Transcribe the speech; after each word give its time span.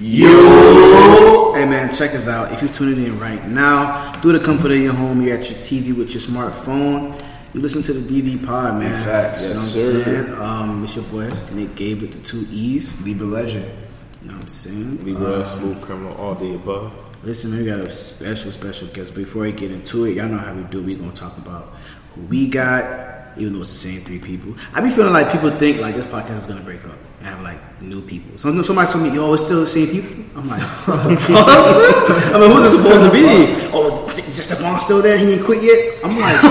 Yo! 0.00 1.52
Hey 1.54 1.64
man, 1.64 1.92
check 1.92 2.14
us 2.14 2.28
out. 2.28 2.52
If 2.52 2.62
you're 2.62 2.70
tuning 2.72 3.04
in 3.04 3.18
right 3.18 3.44
now, 3.48 4.12
through 4.20 4.38
the 4.38 4.44
comfort 4.44 4.70
of 4.70 4.78
your 4.78 4.92
home. 4.92 5.20
You're 5.22 5.36
at 5.36 5.50
your 5.50 5.58
TV 5.58 5.96
with 5.96 6.10
your 6.12 6.20
smartphone. 6.20 7.20
You 7.52 7.60
listen 7.60 7.82
to 7.82 7.92
the 7.92 8.00
DV 8.22 8.46
Pod, 8.46 8.78
man. 8.78 8.92
Facts. 9.04 9.42
You 9.48 9.54
know 9.54 9.62
Yes, 9.62 9.74
what 9.74 9.96
I'm 9.96 10.04
sir. 10.04 10.04
saying? 10.26 10.34
Um, 10.40 10.84
it's 10.84 10.94
your 10.94 11.04
boy 11.06 11.28
Nick 11.52 11.74
Gabe 11.74 12.02
with 12.02 12.12
the 12.12 12.18
two 12.20 12.46
E's. 12.52 13.00
Libra 13.04 13.26
legend. 13.26 13.64
You 14.22 14.28
know 14.28 14.34
what 14.34 14.42
I'm 14.42 14.48
saying? 14.48 15.04
Libra, 15.04 15.40
Um, 15.40 15.46
smooth 15.46 15.80
criminal, 15.82 16.16
all 16.16 16.34
the 16.36 16.54
above. 16.54 16.92
Listen, 17.24 17.50
man, 17.50 17.60
we 17.60 17.66
got 17.66 17.80
a 17.80 17.90
special, 17.90 18.52
special 18.52 18.86
guest. 18.88 19.16
Before 19.16 19.42
we 19.42 19.50
get 19.52 19.72
into 19.72 20.04
it, 20.04 20.14
y'all 20.14 20.28
know 20.28 20.38
how 20.38 20.54
we 20.54 20.62
do. 20.64 20.80
we 20.80 20.94
going 20.94 21.10
to 21.10 21.20
talk 21.20 21.36
about 21.38 21.74
who 22.14 22.20
we 22.22 22.46
got, 22.46 23.36
even 23.36 23.52
though 23.52 23.60
it's 23.60 23.72
the 23.72 23.76
same 23.88 24.00
three 24.02 24.20
people. 24.20 24.54
I 24.74 24.80
be 24.80 24.90
feeling 24.90 25.12
like 25.12 25.32
people 25.32 25.50
think 25.50 25.78
like 25.80 25.96
this 25.96 26.06
podcast 26.06 26.36
is 26.36 26.46
going 26.46 26.60
to 26.60 26.64
break 26.64 26.84
up 26.84 26.94
have 27.28 27.40
like 27.42 27.60
new 27.82 28.02
people. 28.02 28.38
So 28.38 28.62
somebody 28.62 28.90
told 28.90 29.04
me, 29.04 29.14
yo, 29.14 29.32
it's 29.34 29.44
still 29.44 29.60
the 29.60 29.66
same 29.66 29.88
people. 29.88 30.24
I'm 30.36 30.48
like? 30.48 30.62
I 30.88 32.38
mean, 32.38 32.50
who's 32.50 32.72
it 32.72 32.76
supposed 32.76 33.04
to 33.04 33.10
be? 33.12 33.24
Oh, 33.72 34.06
is 34.06 34.40
Stephon 34.40 34.78
still 34.80 35.02
there? 35.02 35.18
He 35.18 35.34
ain't 35.34 35.44
quit 35.44 35.62
yet? 35.62 36.00
I'm 36.04 36.18
like, 36.18 36.42
yo. 36.42 36.48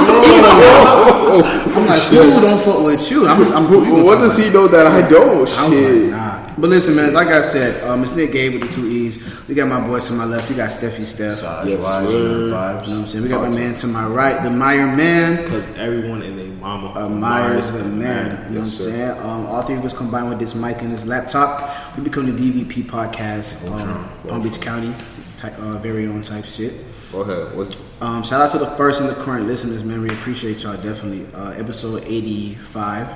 I'm 1.76 1.86
like, 1.88 2.04
who 2.04 2.42
don't 2.42 2.62
fuck 2.62 2.86
with 2.86 3.10
you? 3.12 3.28
I'm, 3.28 3.42
I'm, 3.54 3.70
we 3.70 3.78
gonna 3.78 3.94
Well, 3.94 4.06
what 4.06 4.20
does 4.20 4.38
he 4.38 4.50
know 4.50 4.68
that 4.68 4.88
I 4.88 5.08
don't? 5.08 5.48
I 5.50 5.70
Shit. 5.70 6.12
like, 6.12 6.12
nah. 6.12 6.27
But 6.60 6.72
listen, 6.72 6.96
man, 6.96 7.14
like 7.14 7.28
I 7.28 7.44
said, 7.44 7.84
um, 7.88 8.02
it's 8.02 8.16
Nick 8.16 8.32
Gabe 8.32 8.54
with 8.54 8.64
the 8.64 8.68
two 8.70 8.88
E's. 8.88 9.48
We 9.48 9.54
got 9.54 9.68
my 9.68 9.86
boys 9.86 10.08
to 10.08 10.14
my 10.14 10.26
left. 10.26 10.50
We 10.50 10.56
got 10.56 10.70
Steffi 10.72 11.04
Steph. 11.04 11.34
Saj, 11.34 11.68
Yes, 11.68 11.84
vibes, 11.84 12.08
sir. 12.12 12.18
You 12.18 12.48
know 12.48 12.52
what 12.56 12.90
I'm 12.90 13.06
saying? 13.06 13.24
We 13.24 13.30
got 13.30 13.42
my 13.48 13.56
man 13.56 13.76
to 13.76 13.88
my 13.88 14.08
right, 14.08 14.42
the 14.42 14.50
Meyer 14.50 14.88
man. 14.88 15.44
Because 15.44 15.70
everyone 15.78 16.24
in 16.24 16.36
their 16.36 16.48
mama 16.48 17.00
Admires 17.00 17.72
the 17.74 17.84
man. 17.84 18.26
You 18.48 18.56
know 18.56 18.60
what 18.62 18.66
I'm 18.66 18.72
sir. 18.72 18.90
saying? 18.90 19.12
Um, 19.20 19.46
all 19.46 19.62
three 19.62 19.76
of 19.76 19.86
us 19.86 19.96
combined 19.96 20.30
with 20.30 20.40
this 20.40 20.56
mic 20.56 20.82
and 20.82 20.92
this 20.92 21.06
laptop, 21.06 21.96
we 21.96 22.04
become 22.04 22.26
the 22.26 22.32
DVP 22.64 22.86
podcast, 22.86 23.70
um, 23.72 24.10
Palm 24.28 24.42
Beach 24.42 24.60
County, 24.60 24.96
type, 25.38 25.58
uh, 25.60 25.78
very 25.78 26.08
own 26.08 26.24
type 26.24 26.46
shit. 26.46 26.74
Go 27.12 27.22
ahead. 27.22 27.56
What's 27.56 27.78
Um, 28.02 28.24
shout 28.24 28.42
out 28.42 28.50
to 28.52 28.58
the 28.58 28.72
first 28.72 29.00
and 29.00 29.08
the 29.10 29.16
current 29.16 29.46
listeners, 29.46 29.84
man. 29.84 30.02
We 30.02 30.10
appreciate 30.10 30.64
y'all 30.64 30.76
definitely. 30.76 31.28
Uh, 31.36 31.52
episode 31.52 32.04
85. 32.04 33.08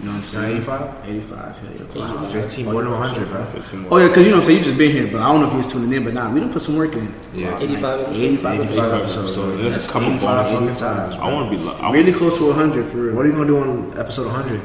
You 0.00 0.06
know 0.06 0.12
what 0.12 0.18
I'm 0.18 0.24
saying? 0.24 0.56
85? 0.56 1.08
85. 1.08 1.58
Hell 1.58 1.72
yeah. 1.72 1.84
close 1.92 2.10
to 2.10 2.16
15 2.42 2.64
more 2.66 2.82
than 2.82 2.90
100, 2.92 3.28
bro. 3.28 3.44
15 3.46 3.80
more? 3.80 3.88
Oh 3.94 3.98
yeah, 3.98 4.08
because 4.08 4.24
you 4.24 4.30
know 4.30 4.36
what 4.36 4.40
I'm 4.42 4.46
saying. 4.46 4.58
You 4.58 4.64
just 4.64 4.78
been 4.78 4.90
here, 4.90 5.06
but 5.10 5.22
I 5.22 5.32
don't 5.32 5.40
know 5.40 5.46
if 5.46 5.52
you 5.52 5.58
was 5.58 5.66
tuning 5.72 5.92
in, 5.92 6.04
but 6.04 6.14
nah, 6.14 6.30
we 6.32 6.40
done 6.40 6.52
put 6.52 6.62
some 6.62 6.76
work 6.76 6.94
in. 6.94 7.14
Yeah. 7.34 7.58
85 7.60 8.00
Like 8.00 8.08
85 8.16 8.60
85 8.60 8.60
episodes. 8.60 8.92
episodes. 9.02 9.34
So 9.34 9.56
there's 9.56 9.86
a 9.86 9.88
couple 9.88 10.08
85 10.12 10.20
bonuses. 10.20 10.52
fucking 10.58 10.76
times. 10.76 11.14
I 11.22 11.32
want 11.32 11.50
to 11.50 11.56
be. 11.56 11.62
lo- 11.62 11.76
I 11.76 11.92
Really 11.92 12.12
close 12.12 12.36
to 12.38 12.46
100 12.48 12.84
for 12.86 12.96
real. 12.98 13.14
What 13.14 13.24
are 13.24 13.28
you 13.28 13.34
gonna 13.34 13.46
do 13.46 13.58
on 13.60 13.96
episode 13.98 14.26
100? 14.26 14.60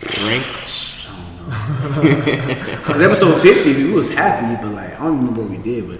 drink. 0.00 0.42
Because 1.48 3.02
episode 3.02 3.40
50, 3.42 3.84
we 3.84 3.92
was 3.92 4.12
happy, 4.14 4.60
but 4.62 4.72
like 4.74 4.94
I 5.00 5.04
don't 5.04 5.18
remember 5.18 5.42
what 5.42 5.50
we 5.50 5.56
did, 5.58 5.88
but 5.88 5.98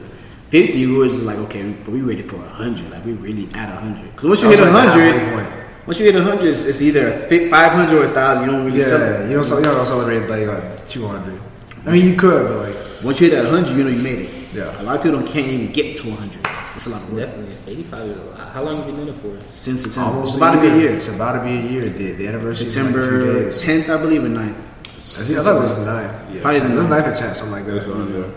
50 0.50 0.86
we 0.86 0.92
was 0.92 1.12
just 1.12 1.24
like 1.24 1.38
okay, 1.38 1.72
but 1.84 1.90
we 1.90 2.00
ready 2.00 2.22
for 2.22 2.36
100. 2.36 2.90
Like 2.90 3.04
we 3.04 3.12
really 3.12 3.48
at 3.54 3.68
100. 3.74 4.10
Because 4.12 4.24
once 4.26 4.42
you 4.42 4.48
hit 4.50 4.56
That 4.58 4.72
was 4.72 4.74
like 4.74 4.96
100, 4.96 5.46
point. 5.48 5.57
Once 5.88 5.98
you 6.00 6.04
hit 6.04 6.16
100, 6.16 6.44
it's, 6.46 6.66
it's 6.66 6.82
either 6.82 7.10
500 7.48 7.96
or 7.96 8.04
1,000. 8.08 8.44
You 8.44 8.50
don't 8.52 8.66
really 8.66 8.78
Yeah, 8.78 8.84
celebrate. 8.84 9.30
you 9.30 9.40
don't, 9.40 9.64
you 9.64 9.72
don't 9.72 9.86
celebrate 9.86 10.20
like, 10.28 10.46
like 10.46 10.86
200. 10.86 11.40
I 11.86 11.90
mean, 11.92 12.06
you 12.10 12.14
could, 12.14 12.46
but 12.46 12.68
like, 12.68 13.02
Once 13.02 13.18
you 13.22 13.30
hit 13.30 13.36
that 13.36 13.50
100, 13.50 13.74
you 13.74 13.84
know 13.84 13.90
you 13.90 14.02
made 14.02 14.18
it. 14.18 14.30
Yeah. 14.52 14.82
A 14.82 14.84
lot 14.84 14.96
of 14.96 15.02
people 15.02 15.18
don't, 15.20 15.26
can't 15.32 15.46
even 15.48 15.72
get 15.72 15.96
to 15.96 16.10
100. 16.10 16.46
It's 16.76 16.86
a 16.88 16.90
lot 16.90 17.00
of 17.00 17.10
work. 17.10 17.24
Definitely. 17.24 17.72
85 17.72 18.08
is 18.10 18.16
a 18.18 18.22
lot. 18.22 18.48
How 18.50 18.62
long 18.64 18.76
have 18.76 18.86
you 18.86 18.92
been 18.92 18.96
doing 19.06 19.08
it 19.08 19.40
for? 19.40 19.48
Since 19.48 19.82
September. 19.84 20.10
almost 20.10 20.34
It's 20.34 20.36
about 20.36 20.54
to 20.56 20.60
be 20.60 20.68
a 20.68 20.76
year. 20.76 20.90
It's 20.94 21.08
about 21.08 21.32
to 21.38 21.42
be 21.42 21.56
a 21.56 21.70
year. 21.72 21.88
The, 21.88 22.12
the 22.12 22.28
anniversary 22.28 22.66
is 22.66 22.76
in 22.76 22.84
like 22.84 23.52
September 23.54 23.88
10th, 23.88 23.98
I 23.98 24.02
believe, 24.02 24.24
or 24.24 24.28
9th. 24.28 24.44
I, 24.44 25.24
think, 25.24 25.38
I 25.38 25.42
thought 25.42 25.56
it 25.56 25.62
was 25.62 25.84
the 25.84 25.90
9th. 25.90 26.42
Probably 26.42 26.60
the 26.60 26.72
It 26.72 26.76
was 26.76 26.86
9th. 26.86 27.02
9th 27.02 27.08
or 27.08 27.24
10th, 27.24 27.34
something 27.34 27.52
like 27.52 27.64
that. 27.64 28.34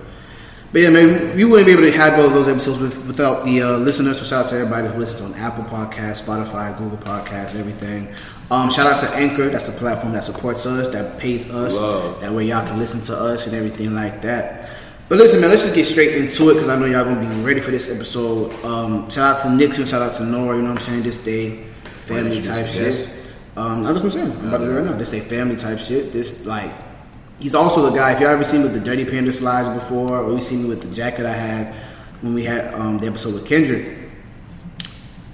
But 0.71 0.81
yeah, 0.81 0.89
man, 0.89 1.35
we 1.35 1.43
wouldn't 1.43 1.67
be 1.67 1.73
able 1.73 1.83
to 1.83 1.91
have 1.91 2.17
all 2.17 2.29
those 2.29 2.47
episodes 2.47 2.79
with, 2.79 3.05
without 3.05 3.43
the 3.43 3.61
uh, 3.61 3.77
listeners. 3.77 4.19
So 4.19 4.25
shout 4.25 4.45
out 4.45 4.49
to 4.51 4.55
everybody 4.55 4.87
who 4.87 4.99
listens 4.99 5.29
on 5.29 5.37
Apple 5.37 5.65
Podcasts, 5.65 6.25
Spotify, 6.25 6.77
Google 6.77 6.97
Podcasts, 6.97 7.59
everything. 7.59 8.07
Um, 8.49 8.71
shout 8.71 8.87
out 8.87 8.99
to 8.99 9.09
Anchor. 9.15 9.49
That's 9.49 9.67
the 9.67 9.77
platform 9.77 10.13
that 10.13 10.23
supports 10.23 10.65
us, 10.65 10.87
that 10.89 11.19
pays 11.19 11.53
us. 11.53 11.75
Love. 11.75 12.21
That 12.21 12.31
way 12.31 12.45
y'all 12.45 12.65
can 12.65 12.79
listen 12.79 13.01
to 13.13 13.21
us 13.21 13.47
and 13.47 13.55
everything 13.55 13.93
like 13.93 14.21
that. 14.21 14.69
But 15.09 15.17
listen, 15.17 15.41
man, 15.41 15.49
let's 15.49 15.63
just 15.63 15.75
get 15.75 15.85
straight 15.85 16.15
into 16.15 16.51
it 16.51 16.53
because 16.53 16.69
I 16.69 16.79
know 16.79 16.85
y'all 16.85 17.03
gonna 17.03 17.19
be 17.19 17.43
ready 17.43 17.59
for 17.59 17.71
this 17.71 17.93
episode. 17.93 18.53
Um, 18.63 19.09
shout 19.09 19.35
out 19.35 19.41
to 19.43 19.49
Nixon, 19.49 19.85
shout 19.85 20.01
out 20.01 20.13
to 20.13 20.25
Nora. 20.25 20.55
You 20.55 20.61
know 20.61 20.69
what 20.69 20.79
I'm 20.79 20.85
saying? 20.85 21.03
This 21.03 21.17
day, 21.17 21.65
family 22.05 22.41
type 22.41 22.69
shit. 22.69 23.09
Um, 23.57 23.83
that's 23.83 23.95
what 23.95 24.05
I'm 24.05 24.11
saying. 24.11 24.31
I'm 24.31 24.47
about 24.47 24.59
to 24.59 24.65
do 24.65 24.71
it 24.71 24.75
right 24.75 24.85
now. 24.85 24.97
This 24.97 25.09
day, 25.09 25.19
family 25.19 25.57
type 25.57 25.79
shit. 25.79 26.13
This 26.13 26.45
like 26.45 26.71
He's 27.39 27.55
also 27.55 27.89
the 27.89 27.95
guy. 27.95 28.13
If 28.13 28.19
you 28.19 28.27
ever 28.27 28.43
seen 28.43 28.61
me 28.61 28.69
with 28.69 28.75
the 28.75 28.79
Dirty 28.83 29.05
Panda 29.05 29.33
slides 29.33 29.67
before, 29.69 30.17
or 30.17 30.31
you 30.33 30.41
seen 30.41 30.63
me 30.63 30.69
with 30.69 30.81
the 30.81 30.93
jacket 30.93 31.25
I 31.25 31.33
had 31.33 31.73
when 32.21 32.33
we 32.33 32.43
had 32.43 32.73
um, 32.75 32.99
the 32.99 33.07
episode 33.07 33.33
with 33.33 33.47
Kendrick, 33.47 33.97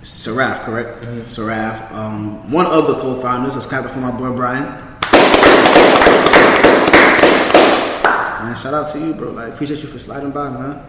Seraph, 0.04 0.62
correct? 0.64 1.30
Seraph, 1.30 1.92
um, 1.92 2.50
one 2.50 2.66
of 2.66 2.88
the 2.88 2.94
co-founders. 2.96 3.56
Let's 3.56 3.66
clap 3.66 3.84
it 3.84 3.90
for 3.90 4.00
my 4.00 4.12
boy 4.12 4.32
Brian. 4.34 4.64
Man, 8.48 8.56
shout 8.56 8.74
out 8.74 8.88
to 8.90 9.00
you, 9.00 9.14
bro. 9.14 9.32
Like, 9.32 9.54
appreciate 9.54 9.82
you 9.84 9.90
for 9.90 10.00
sliding 10.00 10.32
by, 10.32 10.50
man. 10.50 10.82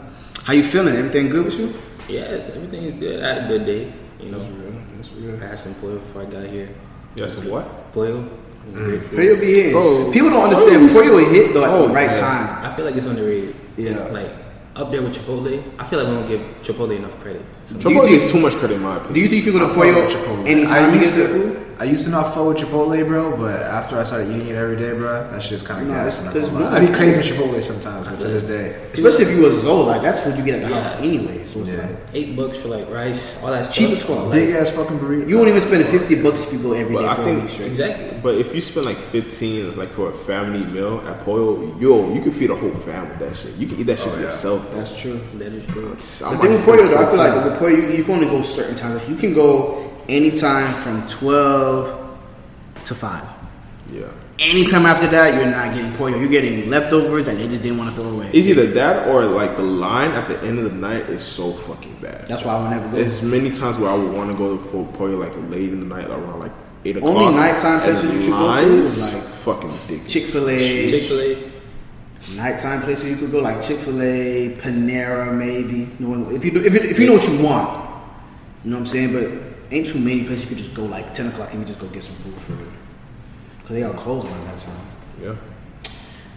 How 0.44 0.52
you 0.52 0.62
feeling? 0.62 0.94
Everything 0.94 1.28
good 1.28 1.44
with 1.44 1.58
you? 1.58 1.74
Yes, 2.08 2.48
everything 2.50 2.84
is 2.84 2.94
good. 2.94 3.24
I 3.24 3.34
had 3.34 3.44
a 3.44 3.48
good 3.48 3.66
day. 3.66 3.92
You 4.20 4.30
know, 4.30 4.38
That's 4.38 5.12
real. 5.12 5.34
I 5.42 5.46
had 5.48 5.58
some 5.58 5.74
pollo 5.74 5.98
before 5.98 6.22
I 6.22 6.26
got 6.26 6.46
here. 6.46 6.68
Yes, 7.16 7.36
and 7.38 7.50
what? 7.50 7.92
Pollo. 7.92 8.30
Was 8.68 8.86
great 8.86 9.02
food. 9.02 9.18
Will 9.18 9.40
be 9.40 9.46
here. 9.46 9.72
Bro. 9.72 10.12
People 10.12 10.30
don't 10.30 10.44
understand. 10.44 10.86
Before 10.88 11.04
you 11.04 11.12
will 11.12 11.28
hit 11.30 11.52
though 11.54 11.64
at 11.64 11.70
Oh, 11.70 11.88
the 11.88 11.94
right 11.94 12.08
man. 12.08 12.16
time. 12.20 12.64
I 12.64 12.74
feel 12.74 12.84
like 12.84 12.96
it's 12.96 13.06
underrated. 13.06 13.54
Yeah. 13.76 13.98
Like 14.08 14.32
up 14.76 14.90
there 14.90 15.02
with 15.02 15.14
Chipotle. 15.14 15.62
I 15.78 15.84
feel 15.84 15.98
like 16.02 16.08
we 16.08 16.14
don't 16.14 16.26
give 16.28 16.40
Chipotle 16.62 16.96
enough 16.96 17.18
credit. 17.20 17.42
Do 17.68 17.90
you 17.90 17.98
Chipotle 18.00 18.06
think- 18.08 18.20
gets 18.20 18.32
too 18.32 18.40
much 18.40 18.54
credit 18.54 18.74
in 18.76 18.82
my 18.82 18.96
opinion. 18.96 19.14
Do 19.14 19.20
you 19.20 19.28
think 19.28 19.44
you 19.44 19.52
can 19.52 19.60
I 19.60 19.64
go 19.64 19.68
to 19.68 19.74
fuck 19.74 19.84
Pollo 19.94 20.06
with 20.06 20.14
Chipotle. 20.16 20.46
anytime 20.48 20.84
I 20.84 20.86
you 20.86 20.92
get 20.94 21.02
used 21.02 21.14
to, 21.16 21.26
food? 21.26 21.54
I 21.80 21.84
used 21.84 22.04
to 22.06 22.10
not 22.10 22.34
fuck 22.34 22.48
with 22.48 22.56
Chipotle, 22.56 23.06
bro, 23.06 23.36
but 23.36 23.62
after 23.62 24.00
I 24.00 24.02
started 24.02 24.32
eating 24.34 24.48
it 24.48 24.56
every 24.56 24.74
day, 24.76 24.90
bro, 24.98 25.28
that 25.30 25.40
shit's 25.40 25.62
kind 25.62 25.82
of 25.82 25.86
No, 25.86 25.94
gas. 25.94 26.06
it's- 26.14 26.18
I'm 26.18 26.24
not 26.24 26.36
it's 26.36 26.48
gonna 26.50 26.64
lie. 26.64 26.74
really 26.74 26.86
I 26.88 26.90
be 26.90 26.96
craving 26.96 27.20
Chipotle 27.20 27.62
sometimes, 27.62 28.06
but 28.08 28.18
to 28.18 28.26
this 28.26 28.42
day. 28.42 28.74
Especially 28.94 29.26
if 29.26 29.30
you 29.30 29.46
a 29.46 29.52
Zoe, 29.52 29.84
like 29.86 30.02
that's 30.02 30.18
food 30.18 30.36
you 30.38 30.44
get 30.44 30.54
at 30.60 30.68
the 30.68 30.74
house 30.74 30.90
anyway. 31.00 31.42
So 31.44 31.60
it's 31.60 31.70
Yeah. 31.70 31.82
like 31.82 31.90
Eight 32.14 32.36
bucks 32.36 32.56
for 32.56 32.66
like 32.68 32.90
rice, 32.92 33.38
all 33.44 33.50
that 33.52 33.70
Cheap 33.70 33.94
stuff. 33.96 34.10
as 34.10 34.22
fuck. 34.24 34.32
Big 34.32 34.50
ass 34.56 34.70
fucking 34.70 34.98
burrito. 34.98 35.28
you 35.28 35.36
won't 35.36 35.48
even 35.50 35.60
spend 35.60 35.84
fifty 35.86 36.16
bucks 36.16 36.42
if 36.42 36.52
you 36.52 36.58
go 36.58 36.72
every 36.72 36.94
But 36.96 37.02
day 37.02 37.08
I 37.08 37.14
for 37.14 37.20
a 37.22 37.24
think- 37.26 37.42
week 37.42 37.50
straight. 37.50 37.66
Exactly. 37.68 38.04
But 38.24 38.34
if 38.34 38.52
you 38.56 38.60
spend 38.60 38.84
like 38.86 38.98
15, 38.98 39.76
like 39.76 39.94
for 39.94 40.08
a 40.08 40.12
family 40.12 40.64
meal 40.64 41.00
at 41.06 41.24
Pollo, 41.24 41.76
yo, 41.78 42.12
you 42.12 42.20
can 42.20 42.32
feed 42.32 42.50
a 42.50 42.56
whole 42.56 42.70
family 42.70 43.10
with 43.10 43.20
that 43.20 43.36
shit. 43.36 43.52
You 43.56 43.68
can 43.68 43.78
eat 43.78 43.86
that 43.86 44.00
shit 44.00 44.12
to 44.14 44.18
yeah. 44.18 44.24
yourself. 44.24 44.74
That's 44.74 45.00
true. 45.00 45.20
That 45.38 45.52
is 45.52 45.64
true. 45.66 45.86
I 45.86 45.94
The 45.94 46.38
thing 46.38 46.50
with 46.50 46.62
spend 46.62 46.64
Pollo, 46.64 46.76
though, 46.88 46.96
I 46.96 46.98
feel 46.98 47.06
15. 47.06 47.18
like 47.18 47.57
with 47.60 47.72
you, 47.72 47.96
you 47.96 48.04
can 48.04 48.14
only 48.14 48.26
go 48.26 48.42
certain 48.42 48.76
times. 48.76 49.08
You 49.08 49.16
can 49.16 49.34
go 49.34 49.92
anytime 50.08 50.74
from 50.82 51.06
twelve 51.06 52.18
to 52.84 52.94
five. 52.94 53.24
Yeah. 53.92 54.06
Anytime 54.40 54.86
after 54.86 55.08
that, 55.08 55.34
you're 55.34 55.50
not 55.50 55.74
getting 55.74 55.92
Pollo. 55.94 56.16
You're 56.16 56.28
getting 56.28 56.70
leftovers 56.70 57.26
that 57.26 57.36
they 57.38 57.48
just 57.48 57.60
didn't 57.62 57.78
want 57.78 57.90
to 57.90 58.00
throw 58.00 58.10
away. 58.10 58.30
It's 58.32 58.46
either 58.46 58.66
that 58.66 59.08
or 59.08 59.24
like 59.24 59.56
the 59.56 59.64
line 59.64 60.12
at 60.12 60.28
the 60.28 60.40
end 60.46 60.58
of 60.60 60.64
the 60.64 60.70
night 60.70 61.08
is 61.10 61.22
so 61.24 61.52
fucking 61.52 61.96
bad. 62.00 62.26
That's 62.28 62.44
why 62.44 62.54
I 62.54 62.62
would 62.62 62.70
never 62.70 62.88
go. 62.88 62.96
There's 62.96 63.20
many 63.20 63.50
times 63.50 63.78
where 63.78 63.90
I 63.90 63.94
would 63.94 64.12
want 64.12 64.30
to 64.30 64.36
go 64.36 64.56
to 64.56 64.64
Po- 64.70 64.84
Pollo 64.96 65.16
like 65.16 65.34
late 65.50 65.70
in 65.70 65.80
the 65.80 65.86
night, 65.86 66.08
like 66.08 66.18
around 66.18 66.38
like 66.38 66.52
eight 66.84 66.96
o'clock. 66.96 67.16
Only 67.16 67.34
nighttime 67.34 67.80
and 67.80 67.82
places 67.82 68.12
you 68.12 68.20
should 68.20 68.30
go 68.30 68.60
to 68.60 68.84
is, 68.84 69.02
like, 69.12 69.22
fucking 69.22 69.72
ridiculous. 69.72 70.12
Chick 70.12 70.24
Fil 70.24 70.48
A, 70.50 70.90
Chick 70.90 71.02
Fil 71.02 71.20
A. 71.20 71.47
nighttime 72.34 72.82
places 72.82 73.10
you 73.10 73.16
could 73.16 73.30
go 73.30 73.40
like 73.40 73.62
Chick 73.62 73.78
Fil 73.78 74.02
A, 74.02 74.56
Panera, 74.56 75.32
maybe. 75.32 75.88
If 76.34 76.44
you 76.44 76.50
do, 76.50 76.64
if, 76.64 76.74
it, 76.74 76.84
if 76.84 76.98
you 76.98 77.06
know 77.06 77.14
what 77.14 77.28
you 77.28 77.42
want, 77.42 77.90
you 78.64 78.70
know 78.70 78.76
what 78.76 78.80
I'm 78.80 78.86
saying. 78.86 79.12
But 79.12 79.30
ain't 79.70 79.86
too 79.86 80.00
many 80.00 80.24
places 80.24 80.44
you 80.44 80.48
could 80.48 80.58
just 80.58 80.74
go 80.74 80.84
like 80.84 81.12
ten 81.12 81.26
o'clock 81.28 81.52
and 81.52 81.60
you 81.60 81.66
just 81.66 81.78
go 81.78 81.86
get 81.88 82.04
some 82.04 82.14
food 82.16 82.34
for 82.34 82.52
it. 82.54 82.68
Cause 83.62 83.70
they 83.70 83.82
all 83.82 83.94
closed 83.94 84.26
around 84.26 84.46
that 84.46 84.58
time. 84.58 84.86
Yeah. 85.22 85.36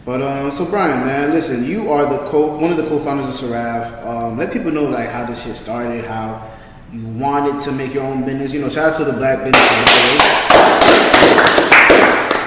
But 0.03 0.21
um, 0.21 0.51
so 0.51 0.65
Brian, 0.65 1.05
man, 1.05 1.29
listen, 1.31 1.63
you 1.63 1.91
are 1.91 2.09
the 2.09 2.17
co 2.29 2.57
one 2.57 2.71
of 2.71 2.77
the 2.77 2.87
co-founders 2.87 3.27
of 3.27 3.35
Seraph. 3.35 4.05
Um, 4.05 4.37
let 4.37 4.51
people 4.51 4.71
know 4.71 4.85
like 4.85 5.09
how 5.09 5.25
this 5.25 5.43
shit 5.43 5.55
started, 5.55 6.05
how 6.05 6.51
you 6.91 7.05
wanted 7.07 7.61
to 7.61 7.71
make 7.71 7.93
your 7.93 8.03
own 8.03 8.25
business. 8.25 8.51
You 8.51 8.61
know, 8.61 8.69
shout 8.69 8.93
out 8.93 8.97
to 8.97 9.05
the 9.05 9.13
Black 9.13 9.43
Business. 9.43 9.61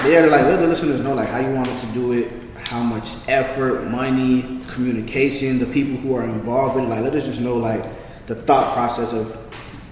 Yeah, 0.05 0.25
like 0.25 0.41
let 0.41 0.59
the 0.59 0.67
listeners 0.67 1.01
know 1.01 1.15
like 1.15 1.29
how 1.29 1.39
you 1.39 1.49
wanted 1.55 1.77
to 1.79 1.85
do 1.87 2.11
it, 2.11 2.29
how 2.67 2.81
much 2.81 3.27
effort, 3.27 3.87
money, 3.89 4.61
communication, 4.67 5.59
the 5.59 5.65
people 5.67 5.97
who 5.97 6.15
are 6.15 6.23
involved 6.23 6.77
in 6.77 6.85
it. 6.85 6.87
Like 6.87 7.01
let 7.01 7.13
us 7.13 7.25
just 7.25 7.41
know 7.41 7.57
like 7.57 7.83
the 8.27 8.35
thought 8.35 8.73
process 8.73 9.13
of 9.13 9.37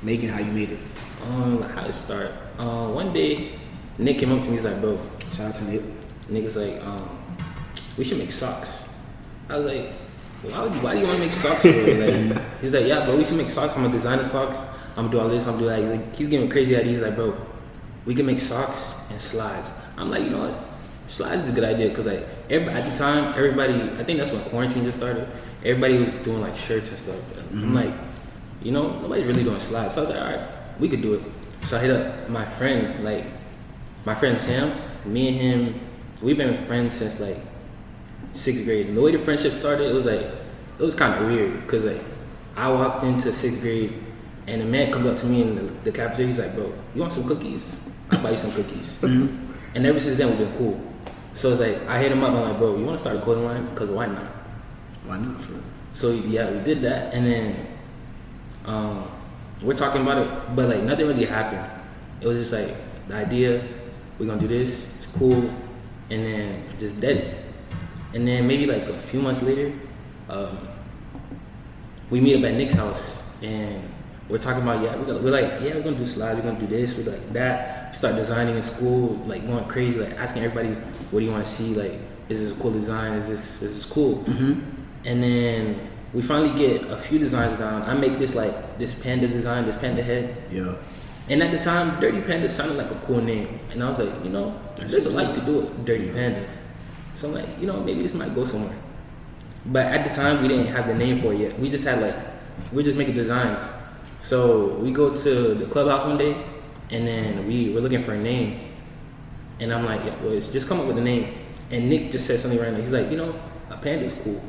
making 0.01 0.29
how 0.29 0.39
you 0.39 0.51
made 0.51 0.71
it. 0.71 0.79
Um, 1.23 1.61
how 1.61 1.85
it 1.85 1.93
start? 1.93 2.31
Uh, 2.57 2.89
one 2.89 3.13
day, 3.13 3.53
Nick 3.97 4.17
came 4.19 4.31
up 4.31 4.41
to 4.41 4.49
me. 4.49 4.55
He's 4.55 4.65
like, 4.65 4.81
"Bro, 4.81 4.99
Shout 5.31 5.47
out 5.47 5.55
to 5.55 5.63
Nick. 5.65 5.81
Nick 6.29 6.43
was 6.43 6.57
like, 6.57 6.83
um, 6.85 7.17
we 7.97 8.03
should 8.03 8.17
make 8.17 8.31
socks." 8.31 8.83
I 9.49 9.57
was 9.57 9.65
like, 9.65 9.91
"Why, 10.41 10.63
would 10.63 10.83
why 10.83 10.93
do 10.93 10.99
you 10.99 11.05
want 11.07 11.17
to 11.17 11.23
make 11.23 11.33
socks?" 11.33 11.61
For? 11.63 11.69
Like, 11.69 12.41
he's 12.61 12.73
like, 12.73 12.85
"Yeah, 12.87 13.05
bro, 13.05 13.15
we 13.17 13.23
should 13.23 13.37
make 13.37 13.49
socks. 13.49 13.75
I'm 13.75 13.83
gonna 13.83 13.93
design 13.93 14.17
the 14.17 14.25
socks. 14.25 14.59
I'm 14.97 15.05
gonna 15.05 15.11
do 15.11 15.19
all 15.19 15.29
this. 15.29 15.47
I'm 15.47 15.59
gonna 15.59 15.63
do 15.63 15.69
that." 15.69 15.79
He's 15.79 15.91
like, 15.91 16.15
he's 16.15 16.27
giving 16.27 16.49
crazy 16.49 16.75
ideas. 16.75 16.97
He's 16.97 17.07
like, 17.07 17.15
"Bro, 17.15 17.37
we 18.05 18.13
can 18.15 18.25
make 18.25 18.39
socks 18.39 18.93
and 19.09 19.19
slides." 19.19 19.71
I'm 19.97 20.09
like, 20.09 20.23
you 20.23 20.31
know 20.31 20.49
what? 20.49 20.72
Slides 21.07 21.43
is 21.43 21.49
a 21.49 21.53
good 21.53 21.63
idea 21.63 21.89
because 21.89 22.05
like 22.05 22.27
everybody, 22.49 22.81
at 22.81 22.89
the 22.89 22.95
time, 22.95 23.33
everybody, 23.35 23.73
I 23.99 24.03
think 24.03 24.19
that's 24.19 24.31
when 24.31 24.43
quarantine 24.45 24.83
just 24.83 24.97
started. 24.97 25.27
Everybody 25.63 25.97
was 25.97 26.13
doing 26.15 26.41
like 26.41 26.55
shirts 26.55 26.89
and 26.89 26.99
stuff. 26.99 27.37
And 27.37 27.39
I'm 27.39 27.55
mm-hmm. 27.55 27.73
like, 27.73 27.93
you 28.61 28.71
know, 28.71 28.99
nobody's 28.99 29.25
really 29.25 29.43
doing 29.43 29.59
slides. 29.59 29.93
So 29.93 30.01
I 30.01 30.05
was 30.05 30.15
like, 30.15 30.23
all 30.23 30.31
right, 30.31 30.79
we 30.79 30.89
could 30.89 31.01
do 31.01 31.15
it. 31.15 31.21
So 31.63 31.77
I 31.77 31.81
hit 31.81 31.91
up 31.91 32.29
my 32.29 32.45
friend, 32.45 33.03
like 33.03 33.25
my 34.05 34.15
friend 34.15 34.39
Sam. 34.39 34.77
Me 35.05 35.27
and 35.27 35.37
him, 35.37 35.79
we've 36.21 36.37
been 36.37 36.65
friends 36.65 36.95
since 36.95 37.19
like 37.19 37.37
sixth 38.33 38.63
grade. 38.65 38.87
And 38.87 38.97
the 38.97 39.01
way 39.01 39.11
the 39.11 39.19
friendship 39.19 39.53
started, 39.53 39.89
it 39.89 39.93
was 39.93 40.05
like 40.05 40.21
it 40.21 40.83
was 40.83 40.95
kind 40.95 41.13
of 41.13 41.29
weird 41.29 41.61
because 41.61 41.85
like 41.85 42.01
I 42.55 42.71
walked 42.71 43.03
into 43.03 43.31
sixth 43.31 43.61
grade 43.61 44.01
and 44.47 44.61
a 44.61 44.65
man 44.65 44.91
comes 44.91 45.05
up 45.07 45.17
to 45.17 45.25
me 45.25 45.41
in 45.41 45.55
the, 45.55 45.73
the 45.83 45.91
cafeteria. 45.91 46.27
He's 46.27 46.39
like, 46.39 46.55
"Bro, 46.55 46.73
you 46.93 47.01
want 47.01 47.13
some 47.13 47.27
cookies? 47.27 47.71
I'll 48.11 48.21
buy 48.21 48.31
you 48.31 48.37
some 48.37 48.51
cookies." 48.51 48.97
Mm-hmm. 49.01 49.53
And 49.75 49.85
ever 49.85 49.99
since 49.99 50.17
then, 50.17 50.29
we've 50.29 50.37
been 50.37 50.57
cool. 50.57 50.79
So 51.33 51.51
it's 51.51 51.59
like 51.59 51.85
I 51.87 51.99
hit 51.99 52.11
him 52.11 52.23
up. 52.23 52.33
I'm 52.33 52.41
like, 52.49 52.57
"Bro, 52.57 52.77
you 52.77 52.85
want 52.85 52.97
to 52.97 53.03
start 53.03 53.17
a 53.17 53.21
clothing 53.21 53.45
line? 53.45 53.69
Because 53.69 53.89
why 53.89 54.07
not?" 54.07 54.31
Why 55.05 55.17
not? 55.17 55.41
For? 55.41 55.55
So 55.93 56.11
yeah, 56.11 56.49
we 56.49 56.63
did 56.63 56.81
that, 56.81 57.13
and 57.13 57.25
then 57.25 57.67
um, 58.65 59.09
we're 59.63 59.73
talking 59.73 60.01
about 60.01 60.17
it, 60.17 60.55
but 60.55 60.69
like 60.69 60.83
nothing 60.83 61.07
really 61.07 61.25
happened. 61.25 61.65
It 62.21 62.27
was 62.27 62.39
just 62.39 62.53
like 62.53 62.75
the 63.07 63.15
idea, 63.15 63.67
we're 64.17 64.27
gonna 64.27 64.39
do 64.39 64.47
this, 64.47 64.87
it's 64.97 65.07
cool, 65.07 65.49
and 66.09 66.25
then 66.25 66.63
just 66.79 66.99
dead. 66.99 67.43
And 68.13 68.27
then 68.27 68.47
maybe 68.47 68.65
like 68.65 68.83
a 68.83 68.97
few 68.97 69.21
months 69.21 69.41
later, 69.41 69.73
um, 70.29 70.67
we 72.09 72.21
meet 72.21 72.37
up 72.37 72.43
at 72.49 72.55
Nick's 72.55 72.73
house, 72.73 73.21
and 73.41 73.89
we're 74.29 74.37
talking 74.37 74.63
about 74.63 74.83
yeah, 74.83 74.95
we're, 74.95 75.05
gonna, 75.05 75.19
we're 75.19 75.31
like 75.31 75.61
yeah, 75.61 75.75
we're 75.75 75.83
gonna 75.83 75.97
do 75.97 76.05
slides, 76.05 76.39
we're 76.39 76.45
gonna 76.49 76.59
do 76.59 76.67
this, 76.67 76.95
we're 76.97 77.11
like 77.11 77.33
that. 77.33 77.89
We 77.89 77.95
start 77.95 78.15
designing 78.15 78.55
in 78.55 78.61
school, 78.61 79.21
like 79.25 79.45
going 79.45 79.65
crazy, 79.65 79.99
like 79.99 80.17
asking 80.17 80.43
everybody, 80.43 80.79
what 81.13 81.19
do 81.19 81.25
you 81.25 81.31
want 81.31 81.45
to 81.45 81.49
see? 81.49 81.75
Like, 81.75 81.93
is 82.27 82.41
this 82.41 82.57
a 82.57 82.61
cool 82.61 82.71
design? 82.71 83.13
Is 83.13 83.27
this 83.27 83.61
is 83.61 83.75
this 83.75 83.85
cool? 83.85 84.17
Mm-hmm. 84.23 84.59
And 85.05 85.23
then 85.23 85.89
we 86.13 86.21
finally 86.21 86.57
get 86.57 86.89
a 86.89 86.97
few 86.97 87.19
designs 87.19 87.57
down. 87.59 87.83
I 87.83 87.93
make 87.93 88.17
this 88.17 88.35
like 88.35 88.77
this 88.77 88.93
panda 88.93 89.27
design, 89.27 89.65
this 89.65 89.75
panda 89.75 90.01
head. 90.03 90.35
Yeah. 90.51 90.75
And 91.29 91.41
at 91.41 91.51
the 91.51 91.59
time, 91.59 92.01
Dirty 92.01 92.19
Panda 92.19 92.49
sounded 92.49 92.75
like 92.75 92.91
a 92.91 92.99
cool 93.05 93.21
name. 93.21 93.59
And 93.71 93.81
I 93.81 93.87
was 93.87 93.99
like, 93.99 94.09
you 94.25 94.29
know, 94.29 94.59
there's 94.75 95.05
a 95.05 95.09
lot 95.09 95.29
you 95.29 95.33
could 95.35 95.45
do 95.45 95.59
with 95.59 95.85
Dirty 95.85 96.11
Panda. 96.11 96.45
So 97.13 97.29
I'm 97.29 97.35
like, 97.35 97.47
you 97.61 97.67
know, 97.67 97.79
maybe 97.79 98.01
this 98.01 98.13
might 98.13 98.35
go 98.35 98.43
somewhere. 98.43 98.75
But 99.65 99.85
at 99.85 100.03
the 100.03 100.13
time, 100.13 100.41
we 100.41 100.49
didn't 100.49 100.67
have 100.67 100.85
the 100.85 100.95
name 100.95 101.19
for 101.19 101.33
it 101.33 101.39
yet. 101.39 101.59
We 101.59 101.69
just 101.69 101.85
had 101.85 102.01
like, 102.01 102.15
we're 102.73 102.83
just 102.83 102.97
making 102.97 103.15
designs. 103.15 103.61
So 104.19 104.75
we 104.75 104.91
go 104.91 105.15
to 105.15 105.53
the 105.53 105.65
clubhouse 105.67 106.05
one 106.05 106.17
day, 106.17 106.43
and 106.89 107.07
then 107.07 107.47
we 107.47 107.71
were 107.73 107.79
looking 107.79 108.01
for 108.01 108.13
a 108.13 108.19
name. 108.19 108.72
And 109.59 109.71
I'm 109.71 109.85
like, 109.85 110.03
yeah, 110.03 110.15
well, 110.21 110.39
just 110.39 110.67
come 110.67 110.79
up 110.79 110.87
with 110.87 110.97
a 110.97 111.01
name. 111.01 111.35
And 111.71 111.89
Nick 111.89 112.11
just 112.11 112.27
said 112.27 112.39
something 112.39 112.59
random. 112.59 112.81
He's 112.81 112.91
like, 112.91 113.09
you 113.09 113.17
know, 113.17 113.39
a 113.69 113.77
panda 113.77 114.05
is 114.05 114.13
cool. 114.13 114.41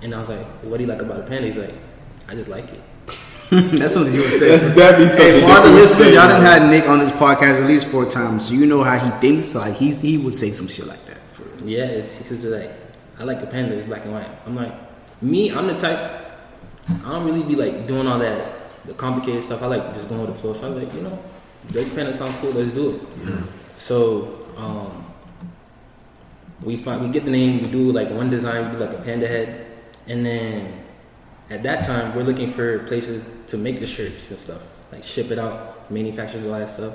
And 0.00 0.14
I 0.14 0.18
was 0.18 0.28
like, 0.28 0.46
what 0.62 0.78
do 0.78 0.84
you 0.84 0.88
like 0.88 1.02
about 1.02 1.20
a 1.20 1.22
panda? 1.22 1.46
He's 1.46 1.58
like, 1.58 1.74
I 2.28 2.34
just 2.34 2.48
like 2.48 2.70
it. 2.72 2.82
That's 3.50 3.94
something 3.94 4.14
you 4.14 4.22
would 4.22 4.32
say. 4.32 4.56
That's 4.56 4.74
definitely 4.74 5.08
something. 5.08 5.26
Hey, 5.26 5.40
for 5.40 5.46
all 5.46 5.62
that 5.62 5.68
the 5.68 5.74
listeners, 5.74 6.12
y'all 6.12 6.28
done 6.28 6.42
man. 6.42 6.62
had 6.62 6.70
Nick 6.70 6.88
on 6.88 6.98
this 6.98 7.12
podcast 7.12 7.60
at 7.60 7.68
least 7.68 7.86
four 7.86 8.06
times, 8.06 8.48
so 8.48 8.54
you 8.54 8.64
know 8.64 8.82
how 8.82 8.96
he 8.96 9.10
thinks. 9.20 9.54
Like 9.54 9.76
he 9.76 9.94
he 9.94 10.16
would 10.16 10.34
say 10.34 10.52
some 10.52 10.68
shit 10.68 10.86
like 10.86 11.04
that. 11.04 11.18
For 11.32 11.42
real. 11.42 11.68
Yeah, 11.68 11.84
it's, 11.84 12.18
it's 12.20 12.30
just 12.30 12.46
like 12.46 12.74
I 13.18 13.24
like 13.24 13.42
a 13.42 13.46
panda. 13.46 13.76
It's 13.76 13.86
black 13.86 14.06
and 14.06 14.14
white. 14.14 14.28
I'm 14.46 14.56
like 14.56 14.72
me. 15.20 15.52
I'm 15.52 15.66
the 15.66 15.74
type. 15.74 15.98
I 16.88 17.12
don't 17.12 17.26
really 17.26 17.42
be 17.42 17.54
like 17.54 17.86
doing 17.86 18.06
all 18.06 18.18
that 18.20 18.62
the 18.86 18.94
complicated 18.94 19.42
stuff. 19.42 19.62
I 19.62 19.66
like 19.66 19.94
just 19.94 20.08
going 20.08 20.22
with 20.22 20.32
the 20.32 20.38
flow. 20.38 20.54
So 20.54 20.66
I 20.66 20.70
was 20.70 20.84
like, 20.84 20.94
you 20.94 21.02
know, 21.02 21.18
dirty 21.70 21.90
panda 21.90 22.14
sounds 22.14 22.34
cool. 22.36 22.52
Let's 22.52 22.70
do 22.70 22.96
it. 22.96 23.42
So 23.82 24.38
um, 24.56 25.04
we 26.62 26.76
find 26.76 27.02
we 27.02 27.08
get 27.08 27.24
the 27.24 27.32
name. 27.32 27.62
We 27.62 27.68
do 27.68 27.90
like 27.90 28.10
one 28.10 28.30
design. 28.30 28.66
We 28.66 28.78
do 28.78 28.84
like 28.84 28.94
a 28.94 29.02
panda 29.02 29.26
head, 29.26 29.66
and 30.06 30.24
then 30.24 30.84
at 31.50 31.64
that 31.64 31.84
time 31.84 32.14
we're 32.14 32.22
looking 32.22 32.48
for 32.48 32.78
places 32.86 33.28
to 33.48 33.58
make 33.58 33.80
the 33.80 33.86
shirts 33.88 34.30
and 34.30 34.38
stuff, 34.38 34.62
like 34.92 35.02
ship 35.02 35.32
it 35.32 35.38
out, 35.40 35.90
manufacturers, 35.90 36.46
all 36.46 36.56
that 36.56 36.68
stuff. 36.68 36.94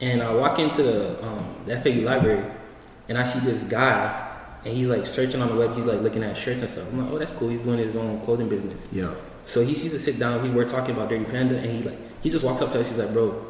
And 0.00 0.22
I 0.22 0.32
walk 0.32 0.58
into 0.58 0.82
the, 0.82 1.22
um, 1.22 1.56
the 1.66 1.76
FAU 1.76 2.00
library, 2.00 2.42
and 3.10 3.18
I 3.18 3.22
see 3.22 3.40
this 3.40 3.64
guy, 3.64 4.30
and 4.64 4.74
he's 4.74 4.86
like 4.86 5.04
searching 5.04 5.42
on 5.42 5.48
the 5.48 5.56
web. 5.56 5.74
He's 5.76 5.84
like 5.84 6.00
looking 6.00 6.24
at 6.24 6.38
shirts 6.38 6.62
and 6.62 6.70
stuff. 6.70 6.88
I'm 6.90 7.04
like, 7.04 7.12
oh, 7.12 7.18
that's 7.18 7.32
cool. 7.32 7.50
He's 7.50 7.60
doing 7.60 7.80
his 7.80 7.96
own 7.96 8.22
clothing 8.22 8.48
business. 8.48 8.88
Yeah. 8.90 9.12
So 9.44 9.62
he 9.62 9.74
sees 9.74 9.94
us 9.94 10.04
sit 10.04 10.18
down. 10.18 10.42
We 10.42 10.48
were 10.48 10.64
talking 10.64 10.94
about 10.94 11.10
Dirty 11.10 11.26
Panda, 11.26 11.58
and 11.58 11.70
he 11.70 11.82
like 11.82 12.22
he 12.22 12.30
just 12.30 12.46
walks 12.46 12.62
up 12.62 12.72
to 12.72 12.80
us. 12.80 12.88
He's 12.88 12.98
like, 12.98 13.12
"Bro, 13.12 13.44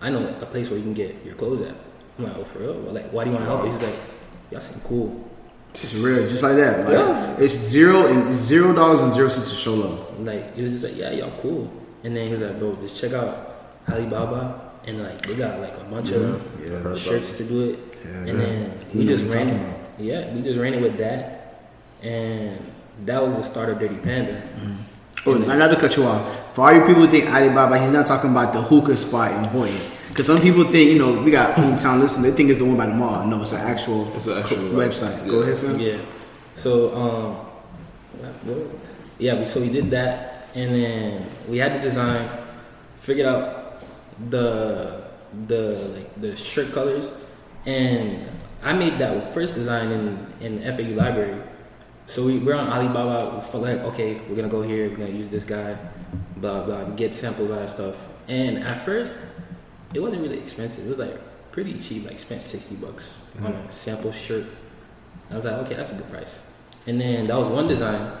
I 0.00 0.10
know 0.10 0.26
a 0.40 0.46
place 0.46 0.70
where 0.70 0.78
you 0.78 0.84
can 0.84 0.94
get 0.94 1.24
your 1.24 1.34
clothes 1.34 1.60
at." 1.60 1.76
I'm 2.20 2.32
like, 2.32 2.38
"Oh, 2.38 2.44
for 2.44 2.58
real? 2.60 2.74
Like, 2.92 3.10
why 3.12 3.24
do 3.24 3.30
you 3.30 3.36
want 3.36 3.46
to 3.46 3.50
help?" 3.50 3.64
us?" 3.66 3.72
He's 3.74 3.82
like, 3.82 3.96
"Y'all 4.50 4.60
seem 4.60 4.80
cool." 4.84 5.24
It's 5.74 5.94
real, 5.94 6.22
just 6.28 6.42
like 6.42 6.56
that. 6.56 6.80
Like 6.84 6.92
Yeah. 6.98 7.36
it's 7.38 7.54
zero 7.54 8.06
and 8.08 8.32
zero 8.32 8.72
dollars 8.74 9.00
and 9.02 9.12
zero 9.12 9.28
cents 9.28 9.50
to 9.50 9.56
show 9.56 9.74
love. 9.74 10.20
Like 10.20 10.54
he 10.54 10.62
was 10.62 10.72
just 10.72 10.84
like, 10.84 10.96
"Yeah, 10.96 11.10
y'all 11.12 11.32
cool." 11.40 11.70
And 12.04 12.16
then 12.16 12.28
he's 12.28 12.40
like, 12.42 12.58
"Bro, 12.58 12.76
just 12.80 13.00
check 13.00 13.12
out 13.12 13.80
Alibaba, 13.88 14.60
and 14.86 15.02
like 15.02 15.20
they 15.22 15.34
got 15.36 15.60
like 15.60 15.74
a 15.76 15.84
bunch 15.90 16.10
Yeah, 16.10 16.18
of 16.18 16.42
yeah. 16.64 16.94
shirts 16.94 17.36
to 17.38 17.44
do 17.44 17.70
it." 17.70 17.78
Yeah, 18.04 18.30
and 18.30 18.40
then 18.40 18.72
He 18.92 18.98
we 19.00 19.06
just 19.06 19.24
ran 19.32 19.48
it. 19.48 19.76
Yeah, 19.98 20.34
we 20.34 20.42
just 20.42 20.58
ran 20.58 20.74
it 20.74 20.80
with 20.82 20.96
that, 20.98 21.60
and 22.02 22.58
that 23.06 23.22
was 23.22 23.36
the 23.36 23.42
start 23.42 23.68
of 23.68 23.78
Dirty 23.78 23.96
Panda. 23.96 24.32
Mm-hmm. 24.32 25.28
Oh, 25.28 25.34
not 25.34 25.68
to 25.68 25.76
cut 25.76 25.96
you 25.96 26.04
off. 26.04 26.54
For 26.54 26.62
all 26.62 26.72
you 26.72 26.80
people 26.80 27.02
who 27.04 27.06
think 27.08 27.28
Alibaba, 27.28 27.78
he's 27.78 27.90
not 27.90 28.06
talking 28.06 28.30
about 28.30 28.54
the 28.54 28.62
hookah 28.62 28.96
spot 28.96 29.32
in 29.32 29.50
Boynton. 29.52 29.76
Because 30.10 30.26
some 30.26 30.40
people 30.40 30.64
think, 30.64 30.90
you 30.92 30.98
know, 30.98 31.22
we 31.22 31.30
got 31.30 31.54
hometown 31.56 32.00
listeners, 32.00 32.22
they 32.30 32.36
think 32.36 32.50
it's 32.50 32.58
the 32.58 32.64
one 32.64 32.76
by 32.76 32.86
the 32.86 32.94
mall. 32.94 33.24
No, 33.26 33.42
it's 33.42 33.52
an 33.52 33.60
actual, 33.60 34.12
It's 34.14 34.26
an 34.26 34.38
actual 34.38 34.58
website. 34.74 35.14
website, 35.14 35.30
Go 35.30 35.40
ahead, 35.42 35.58
fam. 35.58 35.78
Yeah. 35.80 35.98
So 36.54 36.94
um, 36.94 37.46
yeah, 39.18 39.38
we, 39.38 39.44
so 39.44 39.60
we 39.60 39.70
did 39.70 39.90
that, 39.90 40.48
and 40.54 40.74
then 40.74 41.26
we 41.48 41.58
had 41.58 41.72
to 41.72 41.80
design, 41.80 42.28
figured 42.96 43.26
out 43.26 43.82
the 44.30 45.02
the 45.46 45.92
like 45.94 46.20
the 46.20 46.36
shirt 46.36 46.72
colors, 46.72 47.12
and 47.66 48.28
I 48.62 48.72
made 48.72 48.98
that 48.98 49.32
first 49.32 49.54
design 49.54 49.90
in 49.90 50.26
in 50.40 50.60
the 50.64 50.72
FAU 50.72 50.94
library. 50.94 51.40
So 52.06 52.26
we, 52.26 52.38
we're 52.38 52.56
on 52.56 52.68
Alibaba. 52.68 53.36
We 53.36 53.40
felt 53.40 53.62
like 53.62 53.78
okay, 53.94 54.20
we're 54.28 54.36
gonna 54.36 54.48
go 54.48 54.62
here. 54.62 54.90
We're 54.90 54.96
gonna 54.96 55.10
use 55.16 55.28
this 55.28 55.44
guy, 55.44 55.78
blah 56.36 56.64
blah. 56.64 56.84
Get 56.96 57.14
samples, 57.14 57.50
all 57.50 57.56
that 57.56 57.70
stuff. 57.70 57.96
And 58.28 58.58
at 58.64 58.78
first, 58.78 59.16
it 59.94 60.00
wasn't 60.00 60.22
really 60.22 60.38
expensive. 60.38 60.86
It 60.86 60.88
was 60.88 60.98
like 60.98 61.52
pretty 61.52 61.78
cheap. 61.78 62.06
Like 62.06 62.18
spent 62.18 62.42
sixty 62.42 62.76
bucks 62.76 63.22
on 63.42 63.52
mm-hmm. 63.52 63.68
a 63.68 63.70
sample 63.70 64.12
shirt. 64.12 64.46
I 65.30 65.34
was 65.36 65.44
like, 65.44 65.54
okay, 65.64 65.74
that's 65.74 65.92
a 65.92 65.94
good 65.94 66.10
price. 66.10 66.40
And 66.86 67.00
then 67.00 67.26
that 67.26 67.36
was 67.36 67.48
one 67.48 67.68
design. 67.68 68.12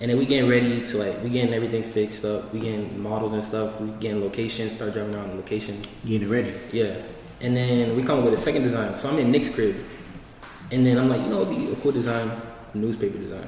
And 0.00 0.10
then 0.10 0.18
we 0.18 0.26
getting 0.26 0.48
ready 0.48 0.82
to 0.82 0.98
like 0.98 1.22
we 1.22 1.30
getting 1.30 1.54
everything 1.54 1.82
fixed 1.82 2.24
up. 2.24 2.52
We 2.52 2.60
getting 2.60 3.02
models 3.02 3.32
and 3.32 3.42
stuff. 3.42 3.80
We 3.80 3.90
getting 3.98 4.20
locations. 4.20 4.74
Start 4.74 4.92
driving 4.92 5.14
around 5.14 5.36
locations. 5.36 5.92
Getting 6.04 6.28
ready. 6.28 6.52
Yeah. 6.72 6.96
And 7.40 7.56
then 7.56 7.96
we 7.96 8.02
come 8.02 8.18
up 8.18 8.24
with 8.24 8.34
a 8.34 8.38
second 8.38 8.62
design. 8.62 8.96
So 8.96 9.08
I'm 9.08 9.18
in 9.18 9.30
Nick's 9.30 9.48
crib. 9.48 9.76
And 10.72 10.86
then 10.86 10.98
I'm 10.98 11.08
like, 11.08 11.20
you 11.20 11.28
know, 11.28 11.42
it'd 11.42 11.56
be 11.56 11.70
a 11.70 11.76
cool 11.76 11.92
design, 11.92 12.30
newspaper 12.74 13.18
design. 13.18 13.46